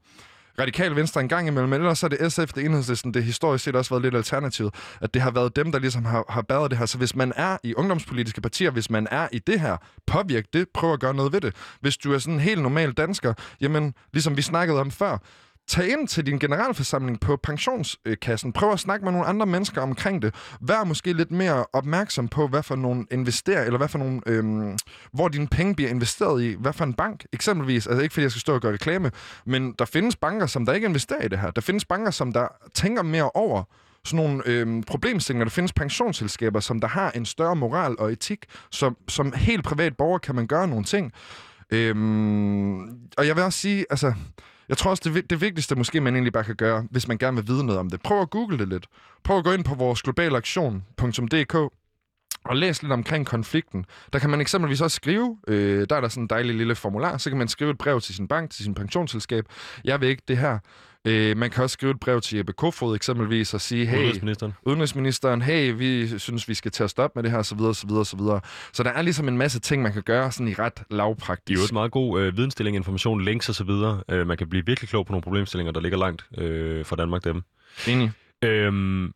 radikal 0.60 0.96
venstre 0.96 1.22
en 1.22 1.28
gang 1.28 1.48
imellem, 1.48 1.70
men 1.70 1.82
ellers 1.82 2.04
er 2.04 2.08
det 2.08 2.34
SF, 2.34 2.54
det 2.54 2.66
enhedslisten, 2.66 3.14
det 3.14 3.24
historisk 3.24 3.64
set 3.64 3.76
også 3.76 3.90
været 3.90 4.02
lidt 4.02 4.16
alternativet, 4.16 4.74
at 5.02 5.14
det 5.14 5.22
har 5.22 5.32
været 5.32 5.56
dem, 5.56 5.72
der 5.72 5.80
ligesom 5.80 6.06
har, 6.06 6.26
har 6.30 6.42
bæret 6.42 6.72
det 6.72 6.80
her. 6.80 6.86
Så 6.86 6.98
hvis 6.98 7.16
man 7.16 7.34
er 7.36 7.58
i 7.64 7.74
ungdomspolitiske 7.74 8.42
partier, 8.42 8.72
hvis 8.72 8.90
man 8.90 9.08
er 9.12 9.28
i 9.32 9.40
det 9.40 9.60
her, 9.60 9.78
påvirk 10.08 10.46
det, 10.54 10.68
prøv 10.74 10.94
at 10.94 11.00
gøre 11.00 11.14
noget 11.14 11.34
ved 11.34 11.42
det. 11.42 11.56
Hvis 11.82 11.98
du 11.98 12.14
er 12.14 12.18
sådan 12.18 12.34
en 12.34 12.40
helt 12.40 12.62
normal 12.62 12.92
dansker, 12.92 13.34
jamen, 13.62 13.94
ligesom 14.14 14.38
vi 14.38 14.42
snakkede 14.42 14.80
om 14.80 14.92
før, 14.92 15.18
Tag 15.68 15.88
ind 15.90 16.08
til 16.08 16.26
din 16.26 16.40
generalforsamling 16.40 17.20
på 17.20 17.36
pensionskassen. 17.36 18.54
Prøv 18.54 18.72
at 18.72 18.80
snakke 18.80 19.06
med 19.06 19.12
nogle 19.12 19.28
andre 19.28 19.46
mennesker 19.46 19.82
omkring 19.82 20.22
det. 20.22 20.36
Vær 20.62 20.84
måske 20.84 21.14
lidt 21.14 21.32
mere 21.32 21.66
opmærksom 21.74 22.28
på, 22.28 22.48
hvad 22.48 22.64
for 22.64 22.76
nogle 22.76 23.06
investerer, 23.12 23.64
eller 23.64 23.78
hvad 23.78 23.88
for 23.88 23.98
nogle, 23.98 24.22
øhm, 24.26 24.78
hvor 25.14 25.28
dine 25.28 25.48
penge 25.48 25.76
bliver 25.76 25.90
investeret 25.90 26.44
i. 26.44 26.56
Hvad 26.60 26.74
for 26.74 26.84
en 26.84 26.94
bank, 26.94 27.26
eksempelvis. 27.34 27.88
Altså 27.88 28.02
ikke 28.04 28.14
fordi 28.14 28.24
jeg 28.24 28.32
skal 28.32 28.42
stå 28.42 28.54
og 28.54 28.62
gøre 28.62 28.74
reklame, 28.74 29.12
men 29.46 29.74
der 29.80 29.86
findes 29.86 30.16
banker, 30.16 30.46
som 30.46 30.66
der 30.66 30.74
ikke 30.74 30.88
investerer 30.88 31.22
i 31.26 31.28
det 31.28 31.40
her. 31.40 31.52
Der 31.52 31.62
findes 31.62 31.86
banker, 31.86 32.12
som 32.12 32.34
der 32.34 32.48
tænker 32.74 33.04
mere 33.04 33.32
over 33.32 33.64
sådan 34.06 34.26
nogle 34.26 34.44
øhm, 34.46 34.84
problemstillinger. 34.84 35.46
Der 35.46 35.52
findes 35.52 35.74
pensionsselskaber, 35.74 36.60
som 36.60 36.80
der 36.80 36.88
har 36.88 37.12
en 37.12 37.26
større 37.26 37.56
moral 37.56 37.96
og 38.00 38.12
etik, 38.12 38.46
som, 38.72 38.98
som 39.08 39.34
helt 39.34 39.64
privat 39.64 39.98
borger 39.98 40.18
kan 40.18 40.36
man 40.36 40.48
gøre 40.48 40.68
nogle 40.68 40.86
ting. 40.86 41.12
Øhm, 41.72 42.80
og 43.18 43.28
jeg 43.28 43.36
vil 43.36 43.44
også 43.44 43.60
sige, 43.60 43.86
altså, 43.90 44.14
jeg 44.70 44.78
tror 44.78 44.92
også, 44.92 45.10
det, 45.10 45.30
det 45.30 45.42
vigtigste 45.42 45.76
måske, 45.76 46.02
man 46.02 46.14
egentlig 46.14 46.34
bare 46.34 46.44
kan 46.44 46.56
gøre, 46.56 46.88
hvis 46.92 47.08
man 47.08 47.18
gerne 47.18 47.38
vil 47.38 47.48
vide 47.48 47.66
noget 47.66 47.80
om 47.80 47.90
det. 47.90 48.02
Prøv 48.02 48.22
at 48.22 48.30
google 48.30 48.58
det 48.58 48.68
lidt. 48.68 48.88
Prøv 49.24 49.38
at 49.38 49.44
gå 49.44 49.52
ind 49.52 49.64
på 49.64 49.76
vores 49.76 50.02
globalaktion.dk 50.02 51.56
og 52.46 52.56
læs 52.56 52.82
lidt 52.82 52.94
omkring 52.94 53.26
konflikten. 53.26 53.86
Der 54.14 54.20
kan 54.20 54.30
man 54.30 54.42
eksempelvis 54.42 54.82
også 54.82 54.96
skrive, 54.96 55.38
øh, 55.48 55.88
der 55.90 55.96
er 55.96 56.02
der 56.02 56.08
sådan 56.08 56.24
en 56.24 56.30
dejlig 56.30 56.56
lille 56.56 56.76
formular, 56.76 57.18
så 57.18 57.30
kan 57.30 57.38
man 57.38 57.48
skrive 57.48 57.72
et 57.72 57.78
brev 57.78 58.02
til 58.02 58.16
sin 58.16 58.28
bank, 58.28 58.52
til 58.52 58.64
sin 58.64 58.74
pensionsselskab. 58.74 59.46
Jeg 59.84 60.02
vil 60.02 60.10
ikke 60.10 60.24
det 60.28 60.38
her. 60.38 60.60
Øh, 61.08 61.38
man 61.38 61.50
kan 61.50 61.64
også 61.64 61.74
skrive 61.74 61.92
et 61.92 62.00
brev 62.00 62.22
til 62.22 62.38
Jeppe 62.38 62.54
Kofod 62.54 62.96
eksempelvis 62.96 63.54
og 63.54 63.62
sige, 63.62 63.86
hey, 63.86 63.98
udenrigsministeren. 63.98 64.54
udenrigsministeren, 64.66 65.42
hey, 65.42 65.74
vi 65.78 66.20
synes, 66.20 66.50
vi 66.50 66.54
skal 66.54 66.72
til 66.72 66.84
at 66.84 66.90
stoppe 66.90 67.18
med 67.18 67.24
det 67.24 67.32
her, 67.32 67.42
så 67.42 67.56
videre, 67.56 67.76
så 67.76 67.88
videre, 67.88 68.06
så 68.06 68.18
videre. 68.18 68.42
Så 68.74 68.84
der 68.84 68.90
er 68.90 69.02
ligesom 69.02 69.28
en 69.28 69.38
masse 69.38 69.60
ting, 69.60 69.82
man 69.82 69.94
kan 69.94 70.04
gøre 70.04 70.32
sådan 70.32 70.48
i 70.48 70.54
ret 70.54 70.84
lavpraktisk. 70.90 71.48
Det 71.48 71.56
er 71.56 71.60
jo 71.60 71.66
et 71.66 71.74
meget 71.74 71.92
god 71.92 72.22
øh, 72.22 72.38
videnstilling, 72.38 72.76
information, 72.76 73.22
links 73.22 73.50
og 73.50 73.56
så 73.56 73.64
videre. 73.64 74.04
Øh, 74.10 74.28
man 74.28 74.38
kan 74.38 74.50
blive 74.50 74.66
virkelig 74.66 74.90
klog 74.90 75.06
på 75.06 75.12
nogle 75.12 75.22
problemstillinger, 75.22 75.72
der 75.74 75.80
ligger 75.80 75.98
langt 75.98 76.26
øh, 76.38 76.86
fra 76.86 76.96
Danmark 76.96 77.24
dem. 77.24 77.42
Enig. 77.88 78.12
Øhm, 78.44 79.14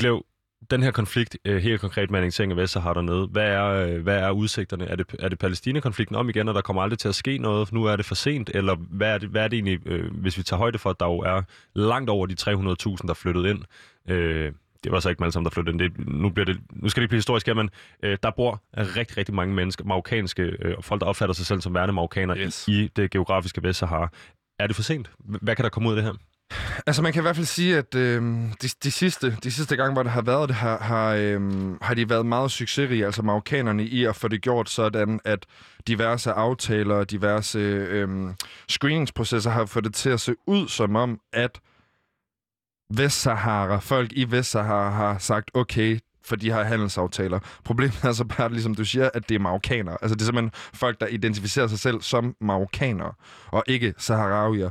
lav, 0.00 0.24
den 0.70 0.82
her 0.82 0.90
konflikt, 0.90 1.36
øh, 1.44 1.62
helt 1.62 1.80
konkret 1.80 2.10
med 2.10 2.18
annektering 2.18 2.52
af 2.52 2.56
Vestsahara 2.56 2.94
dernede, 2.94 3.26
hvad 3.26 3.46
er, 3.46 3.66
øh, 3.66 4.02
hvad 4.02 4.18
er 4.18 4.30
udsigterne? 4.30 4.84
Er 4.84 4.96
det, 4.96 5.06
er 5.18 5.28
det 5.28 5.38
Palæstina-konflikten 5.38 6.16
om 6.16 6.28
igen, 6.28 6.48
og 6.48 6.54
der 6.54 6.60
kommer 6.60 6.82
aldrig 6.82 6.98
til 6.98 7.08
at 7.08 7.14
ske 7.14 7.38
noget? 7.38 7.72
Nu 7.72 7.84
er 7.84 7.96
det 7.96 8.06
for 8.06 8.14
sent, 8.14 8.50
eller 8.54 8.74
hvad 8.74 9.14
er 9.14 9.18
det, 9.18 9.28
hvad 9.28 9.44
er 9.44 9.48
det 9.48 9.56
egentlig, 9.56 9.88
øh, 9.88 10.14
hvis 10.14 10.38
vi 10.38 10.42
tager 10.42 10.58
højde 10.58 10.78
for, 10.78 10.90
at 10.90 11.00
der 11.00 11.06
jo 11.06 11.18
er 11.18 11.42
langt 11.74 12.10
over 12.10 12.26
de 12.26 12.36
300.000, 12.40 13.06
der 13.06 13.10
er 13.10 13.14
flyttet 13.14 13.46
ind? 13.46 13.62
Øh, 14.08 14.52
det 14.84 14.92
var 14.92 15.00
så 15.00 15.08
ikke 15.08 15.22
alle 15.22 15.32
sammen, 15.32 15.44
der 15.44 15.50
flyttede 15.50 15.84
ind. 15.84 15.94
Det, 15.94 16.08
nu, 16.08 16.28
bliver 16.28 16.44
det, 16.44 16.60
nu 16.70 16.88
skal 16.88 17.00
det 17.00 17.04
ikke 17.04 17.10
blive 17.10 17.18
historisk 17.18 17.46
her, 17.46 17.54
men 17.54 17.70
øh, 18.02 18.18
der 18.22 18.30
bor 18.30 18.62
rigtig, 18.76 19.16
rigtig 19.16 19.34
mange 19.34 19.54
mennesker, 19.54 19.84
marokkanske, 19.84 20.42
øh, 20.42 20.74
folk, 20.80 21.00
der 21.00 21.06
opfatter 21.06 21.34
sig 21.34 21.46
selv 21.46 21.60
som 21.60 21.74
værende 21.74 21.94
marokkaner 21.94 22.36
yes. 22.38 22.68
i, 22.68 22.84
i 22.84 22.88
det 22.96 23.10
geografiske 23.10 23.62
Vestsahara. 23.62 24.08
Er 24.58 24.66
det 24.66 24.76
for 24.76 24.82
sent? 24.82 25.10
Hvad 25.18 25.56
kan 25.56 25.62
der 25.62 25.68
komme 25.68 25.88
ud 25.88 25.94
af 25.94 26.02
det 26.02 26.04
her? 26.04 26.18
Altså 26.86 27.02
man 27.02 27.12
kan 27.12 27.20
i 27.20 27.24
hvert 27.24 27.36
fald 27.36 27.46
sige, 27.46 27.78
at 27.78 27.94
øh, 27.94 28.22
de, 28.62 28.68
de, 28.82 28.90
sidste, 28.90 29.36
de 29.44 29.50
sidste 29.50 29.76
gange, 29.76 29.92
hvor 29.92 30.02
det 30.02 30.12
har 30.12 30.22
været 30.22 30.48
det, 30.48 30.56
har, 30.56 30.78
har, 30.78 31.14
øh, 31.14 31.40
har 31.82 31.94
de 31.94 32.10
været 32.10 32.26
meget 32.26 32.50
succesrige, 32.50 33.06
altså 33.06 33.22
marokkanerne, 33.22 33.84
i 33.84 34.04
at 34.04 34.16
få 34.16 34.28
det 34.28 34.42
gjort 34.42 34.70
sådan, 34.70 35.20
at 35.24 35.46
diverse 35.86 36.32
aftaler 36.32 36.94
og 36.94 37.10
diverse 37.10 37.58
øh, 37.58 38.08
screeningsprocesser 38.68 39.50
har 39.50 39.66
fået 39.66 39.84
det 39.84 39.94
til 39.94 40.10
at 40.10 40.20
se 40.20 40.34
ud 40.46 40.68
som 40.68 40.96
om, 40.96 41.20
at 41.32 41.60
Vestsahara, 42.94 43.78
folk 43.78 44.12
i 44.12 44.30
Vestsahara 44.30 44.90
har 44.90 45.18
sagt, 45.18 45.50
okay, 45.54 45.98
for 46.24 46.36
de 46.36 46.50
har 46.50 46.64
handelsaftaler. 46.64 47.38
Problemet 47.64 48.04
er 48.04 48.12
så 48.12 48.24
bare, 48.24 48.52
ligesom 48.52 48.74
du 48.74 48.84
siger, 48.84 49.10
at 49.14 49.28
det 49.28 49.34
er 49.34 49.38
marokkanere. 49.38 49.98
Altså 50.02 50.14
det 50.14 50.20
er 50.20 50.24
simpelthen 50.24 50.50
folk, 50.74 51.00
der 51.00 51.06
identificerer 51.06 51.66
sig 51.66 51.78
selv 51.78 52.02
som 52.02 52.36
marokkanere, 52.40 53.12
og 53.46 53.64
ikke 53.66 53.94
saharawier. 53.98 54.70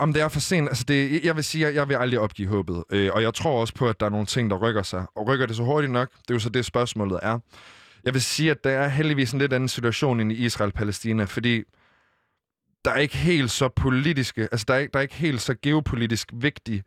Om 0.00 0.12
det 0.12 0.22
er 0.22 0.28
for 0.28 0.40
sent, 0.40 0.68
altså 0.68 0.84
det, 0.88 1.24
jeg 1.24 1.36
vil 1.36 1.44
sige, 1.44 1.66
at 1.66 1.74
jeg 1.74 1.88
vil 1.88 1.94
aldrig 1.94 2.20
opgive 2.20 2.48
håbet. 2.48 2.84
Øh, 2.90 3.10
og 3.12 3.22
jeg 3.22 3.34
tror 3.34 3.60
også 3.60 3.74
på, 3.74 3.88
at 3.88 4.00
der 4.00 4.06
er 4.06 4.10
nogle 4.10 4.26
ting, 4.26 4.50
der 4.50 4.56
rykker 4.56 4.82
sig. 4.82 5.06
Og 5.14 5.28
rykker 5.28 5.46
det 5.46 5.56
så 5.56 5.62
hurtigt 5.62 5.92
nok? 5.92 6.10
Det 6.10 6.30
er 6.30 6.34
jo 6.34 6.38
så 6.38 6.48
det, 6.48 6.64
spørgsmålet 6.64 7.20
er. 7.22 7.38
Jeg 8.04 8.14
vil 8.14 8.22
sige, 8.22 8.50
at 8.50 8.64
der 8.64 8.70
er 8.70 8.88
heldigvis 8.88 9.32
en 9.32 9.38
lidt 9.38 9.52
anden 9.52 9.68
situation 9.68 10.20
end 10.20 10.32
i 10.32 10.34
Israel-Palæstina, 10.34 11.24
fordi 11.24 11.62
der 12.84 12.90
er 12.90 12.98
ikke 12.98 13.16
helt 13.16 13.50
så 13.50 13.68
politiske, 13.68 14.42
altså 14.42 14.64
der 14.68 14.74
er, 14.74 14.86
der 14.86 14.98
er 14.98 15.02
ikke 15.02 15.14
helt 15.14 15.40
så 15.40 15.54
geopolitisk 15.62 16.28
vigtig 16.32 16.82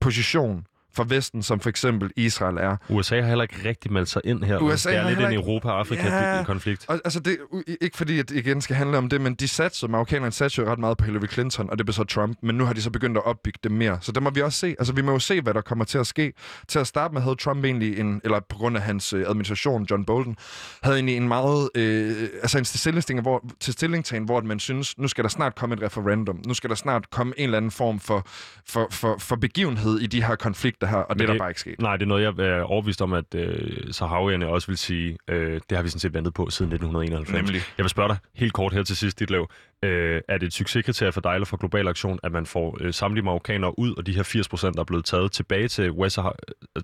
position 0.00 0.66
for 0.96 1.04
Vesten, 1.04 1.42
som 1.42 1.60
for 1.60 1.68
eksempel 1.68 2.10
Israel 2.16 2.56
er. 2.56 2.76
USA 2.88 3.20
har 3.20 3.28
heller 3.28 3.42
ikke 3.42 3.68
rigtig 3.68 3.92
meldt 3.92 4.08
sig 4.08 4.22
ind 4.24 4.44
her. 4.44 4.58
USA 4.58 4.90
det 4.90 4.98
er 4.98 5.08
lidt 5.08 5.20
en 5.20 5.32
Europa-Afrika-konflikt. 5.32 6.86
Ja, 6.90 6.94
altså 6.94 7.20
det, 7.20 7.38
ikke 7.80 7.96
fordi 7.96 8.16
det 8.16 8.30
igen 8.30 8.60
skal 8.60 8.76
handle 8.76 8.98
om 8.98 9.08
det, 9.08 9.20
men 9.20 9.34
de 9.34 9.48
satte, 9.48 9.84
amerikanerne 9.84 10.32
satte 10.32 10.62
jo 10.62 10.70
ret 10.70 10.78
meget 10.78 10.98
på 10.98 11.04
Hillary 11.04 11.26
Clinton, 11.32 11.70
og 11.70 11.78
det 11.78 11.86
blev 11.86 11.92
så 11.92 12.04
Trump, 12.04 12.38
men 12.42 12.56
nu 12.56 12.64
har 12.64 12.72
de 12.72 12.82
så 12.82 12.90
begyndt 12.90 13.16
at 13.16 13.26
opbygge 13.26 13.58
det 13.62 13.72
mere. 13.72 13.98
Så 14.00 14.12
der 14.12 14.20
må 14.20 14.30
vi 14.30 14.42
også 14.42 14.58
se. 14.58 14.76
Altså 14.78 14.92
vi 14.92 15.02
må 15.02 15.12
jo 15.12 15.18
se, 15.18 15.40
hvad 15.40 15.54
der 15.54 15.60
kommer 15.60 15.84
til 15.84 15.98
at 15.98 16.06
ske. 16.06 16.32
Til 16.68 16.78
at 16.78 16.86
starte 16.86 17.14
med 17.14 17.22
havde 17.22 17.36
Trump 17.36 17.64
egentlig 17.64 17.98
en, 17.98 18.20
eller 18.24 18.40
på 18.48 18.56
grund 18.56 18.76
af 18.76 18.82
hans 18.82 19.12
øh, 19.12 19.24
administration, 19.28 19.86
John 19.90 20.04
Bolton, 20.04 20.36
havde 20.82 20.96
egentlig 20.96 21.16
en 21.16 21.28
meget, 21.28 21.70
øh, 21.74 22.28
altså 22.42 22.58
en 22.58 22.64
stilling, 22.64 23.20
hvor, 23.20 23.44
til 23.60 23.72
stillingtagen, 23.72 24.24
hvor 24.24 24.40
man 24.40 24.58
synes, 24.58 24.98
nu 24.98 25.08
skal 25.08 25.24
der 25.24 25.30
snart 25.30 25.54
komme 25.54 25.74
et 25.74 25.82
referendum. 25.82 26.40
Nu 26.46 26.54
skal 26.54 26.70
der 26.70 26.76
snart 26.76 27.10
komme 27.10 27.32
en 27.36 27.44
eller 27.44 27.56
anden 27.56 27.70
form 27.70 28.00
for, 28.00 28.26
for, 28.66 28.88
for, 28.90 29.16
for 29.18 29.36
begivenhed 29.36 29.98
i 29.98 30.06
de 30.06 30.22
her 30.22 30.34
konflikter 30.36 30.85
det 30.86 30.96
her, 30.96 31.02
og 31.02 31.06
Men 31.08 31.18
det 31.18 31.28
er 31.28 31.32
der 31.32 31.38
bare 31.38 31.50
ikke 31.50 31.60
sket. 31.60 31.80
Nej, 31.80 31.96
det 31.96 32.02
er 32.02 32.08
noget, 32.08 32.22
jeg 32.22 32.46
er 32.46 32.62
overbevist 32.62 33.02
om, 33.02 33.12
at 33.12 33.34
øh, 33.34 33.92
saharawierne 33.92 34.48
også 34.48 34.66
vil 34.66 34.76
sige, 34.76 35.18
øh, 35.28 35.60
det 35.70 35.76
har 35.76 35.82
vi 35.82 35.88
sådan 35.88 36.00
set 36.00 36.14
ventet 36.14 36.34
på 36.34 36.50
siden 36.50 36.72
1991. 36.72 37.32
Nemlig. 37.32 37.62
Jeg 37.78 37.84
vil 37.84 37.90
spørge 37.90 38.08
dig 38.08 38.16
helt 38.34 38.52
kort 38.52 38.72
her 38.72 38.82
til 38.82 38.96
sidst, 38.96 39.18
Ditlev. 39.18 39.48
Øh, 39.82 40.20
er 40.28 40.38
det 40.38 40.46
et 40.46 40.52
succeskriterie 40.52 41.12
for 41.12 41.20
dig 41.20 41.34
eller 41.34 41.46
for 41.46 41.56
Global 41.56 41.88
Aktion, 41.88 42.18
at 42.22 42.32
man 42.32 42.46
får 42.46 42.78
øh, 42.80 42.94
samtlige 42.94 43.24
marokkanere 43.24 43.78
ud, 43.78 43.94
og 43.96 44.06
de 44.06 44.12
her 44.12 44.22
80 44.22 44.48
procent, 44.48 44.74
der 44.74 44.80
er 44.80 44.84
blevet 44.84 45.04
taget 45.04 45.32
tilbage 45.32 45.68
til, 45.68 45.90
West 45.90 46.18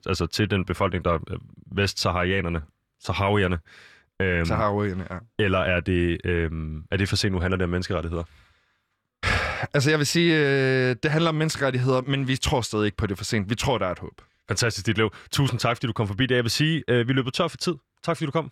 altså 0.06 0.26
til 0.26 0.50
den 0.50 0.64
befolkning, 0.64 1.04
der 1.04 1.12
er 1.12 1.18
øh, 1.30 1.38
vestsaharianerne, 1.76 2.62
saharawierne? 3.00 3.58
Øh, 4.22 4.46
saharawierne, 4.46 5.06
ja. 5.10 5.44
Eller 5.44 5.58
er 5.58 5.80
det, 5.80 6.20
øh, 6.24 6.50
er 6.90 6.96
det 6.96 7.08
for 7.08 7.16
sent, 7.16 7.32
nu 7.32 7.40
handler 7.40 7.56
det 7.56 7.64
om 7.64 7.70
menneskerettigheder? 7.70 8.24
Altså, 9.74 9.90
jeg 9.90 9.98
vil 9.98 10.06
sige, 10.06 10.36
øh, 10.36 10.96
det 11.02 11.10
handler 11.10 11.28
om 11.28 11.34
menneskerettigheder, 11.34 12.00
men 12.00 12.28
vi 12.28 12.36
tror 12.36 12.60
stadig 12.60 12.84
ikke 12.86 12.96
på 12.96 13.06
det 13.06 13.18
for 13.18 13.24
sent. 13.24 13.50
Vi 13.50 13.54
tror, 13.54 13.78
der 13.78 13.86
er 13.86 13.92
et 13.92 13.98
håb. 13.98 14.20
Fantastisk, 14.48 14.86
dit 14.86 14.96
liv. 14.96 15.10
Tusind 15.30 15.60
tak, 15.60 15.76
fordi 15.76 15.86
du 15.86 15.92
kom 15.92 16.06
forbi 16.06 16.26
det. 16.26 16.34
Jeg 16.34 16.44
vil 16.44 16.50
sige, 16.50 16.84
øh, 16.88 17.08
vi 17.08 17.12
løber 17.12 17.30
tør 17.30 17.48
for 17.48 17.56
tid. 17.56 17.74
Tak 18.04 18.16
fordi 18.16 18.26
du 18.26 18.30
kom. 18.30 18.50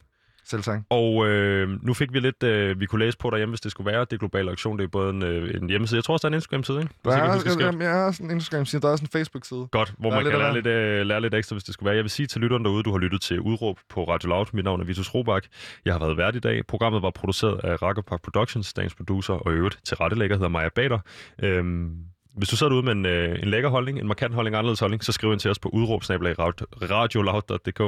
Selv 0.50 0.62
tak. 0.62 0.80
Og 0.90 1.26
øh, 1.26 1.68
nu 1.82 1.94
fik 1.94 2.12
vi 2.12 2.20
lidt, 2.20 2.42
øh, 2.42 2.80
vi 2.80 2.86
kunne 2.86 3.04
læse 3.04 3.18
på 3.18 3.30
derhjemme, 3.30 3.50
hvis 3.50 3.60
det 3.60 3.70
skulle 3.70 3.92
være. 3.92 4.06
Det 4.10 4.18
globale 4.18 4.50
auktion, 4.50 4.78
det 4.78 4.84
er 4.84 4.88
både 4.88 5.10
en, 5.10 5.22
øh, 5.22 5.62
en 5.62 5.68
hjemmeside. 5.68 5.96
Jeg 5.96 6.04
tror 6.04 6.14
også, 6.14 6.28
der 6.28 6.30
er 6.30 6.34
en 6.34 6.38
Instagram-side, 6.38 6.80
ikke? 6.80 6.94
Der 7.04 7.16
ikke 7.16 7.26
er, 7.26 7.38
skævt. 7.38 7.60
jamen, 7.60 7.82
jeg 7.82 7.90
har 7.90 8.12
sådan 8.12 8.26
en 8.26 8.36
Instagram-side, 8.36 8.82
der 8.82 8.88
er 8.88 8.92
også 8.92 9.04
en 9.04 9.08
Facebook-side. 9.12 9.68
Godt, 9.70 9.94
hvor 9.98 10.10
Der 10.10 10.16
er 10.16 10.22
man 10.22 10.30
kan 10.30 10.40
lære 10.40 10.54
lidt, 10.54 10.66
øh, 10.66 11.06
lære 11.06 11.20
lidt 11.20 11.34
ekstra, 11.34 11.54
hvis 11.54 11.64
det 11.64 11.74
skulle 11.74 11.86
være. 11.86 11.96
Jeg 11.96 12.04
vil 12.04 12.10
sige 12.10 12.26
til 12.26 12.40
lytteren 12.40 12.64
derude, 12.64 12.82
du 12.82 12.90
har 12.90 12.98
lyttet 12.98 13.20
til 13.20 13.40
Udråb 13.40 13.78
på 13.88 14.04
Radio 14.04 14.28
Loud. 14.28 14.46
Mit 14.52 14.64
navn 14.64 14.80
er 14.80 14.84
Vitus 14.84 15.14
Robak. 15.14 15.44
Jeg 15.84 15.94
har 15.94 16.00
været 16.00 16.16
vært 16.16 16.36
i 16.36 16.40
dag. 16.40 16.66
Programmet 16.66 17.02
var 17.02 17.10
produceret 17.10 17.60
af 17.64 17.82
Rakkerpark 17.82 18.22
Productions, 18.22 18.72
dagens 18.72 18.94
producer, 18.94 19.34
og 19.34 19.52
øvrigt 19.52 19.78
til 19.84 19.96
rettelægger 19.96 20.36
hedder 20.36 20.48
Maja 20.48 20.68
Bader. 20.68 20.98
Øhm, 21.42 21.90
hvis 22.36 22.48
du 22.48 22.56
sidder 22.56 22.70
derude 22.70 22.84
med 22.84 22.92
en, 22.92 23.06
øh, 23.06 23.42
en 23.42 23.48
lækker 23.48 23.68
holdning, 23.68 23.98
en 23.98 24.06
markant 24.06 24.34
holdning, 24.34 24.56
anderledes 24.56 24.80
holdning, 24.80 25.04
så 25.04 25.12
skriv 25.12 25.32
ind 25.32 25.40
til 25.40 25.50
os 25.50 25.58
på 25.58 25.68
udråbsnabelag 25.68 26.34
radioloud.dk. 26.38 27.80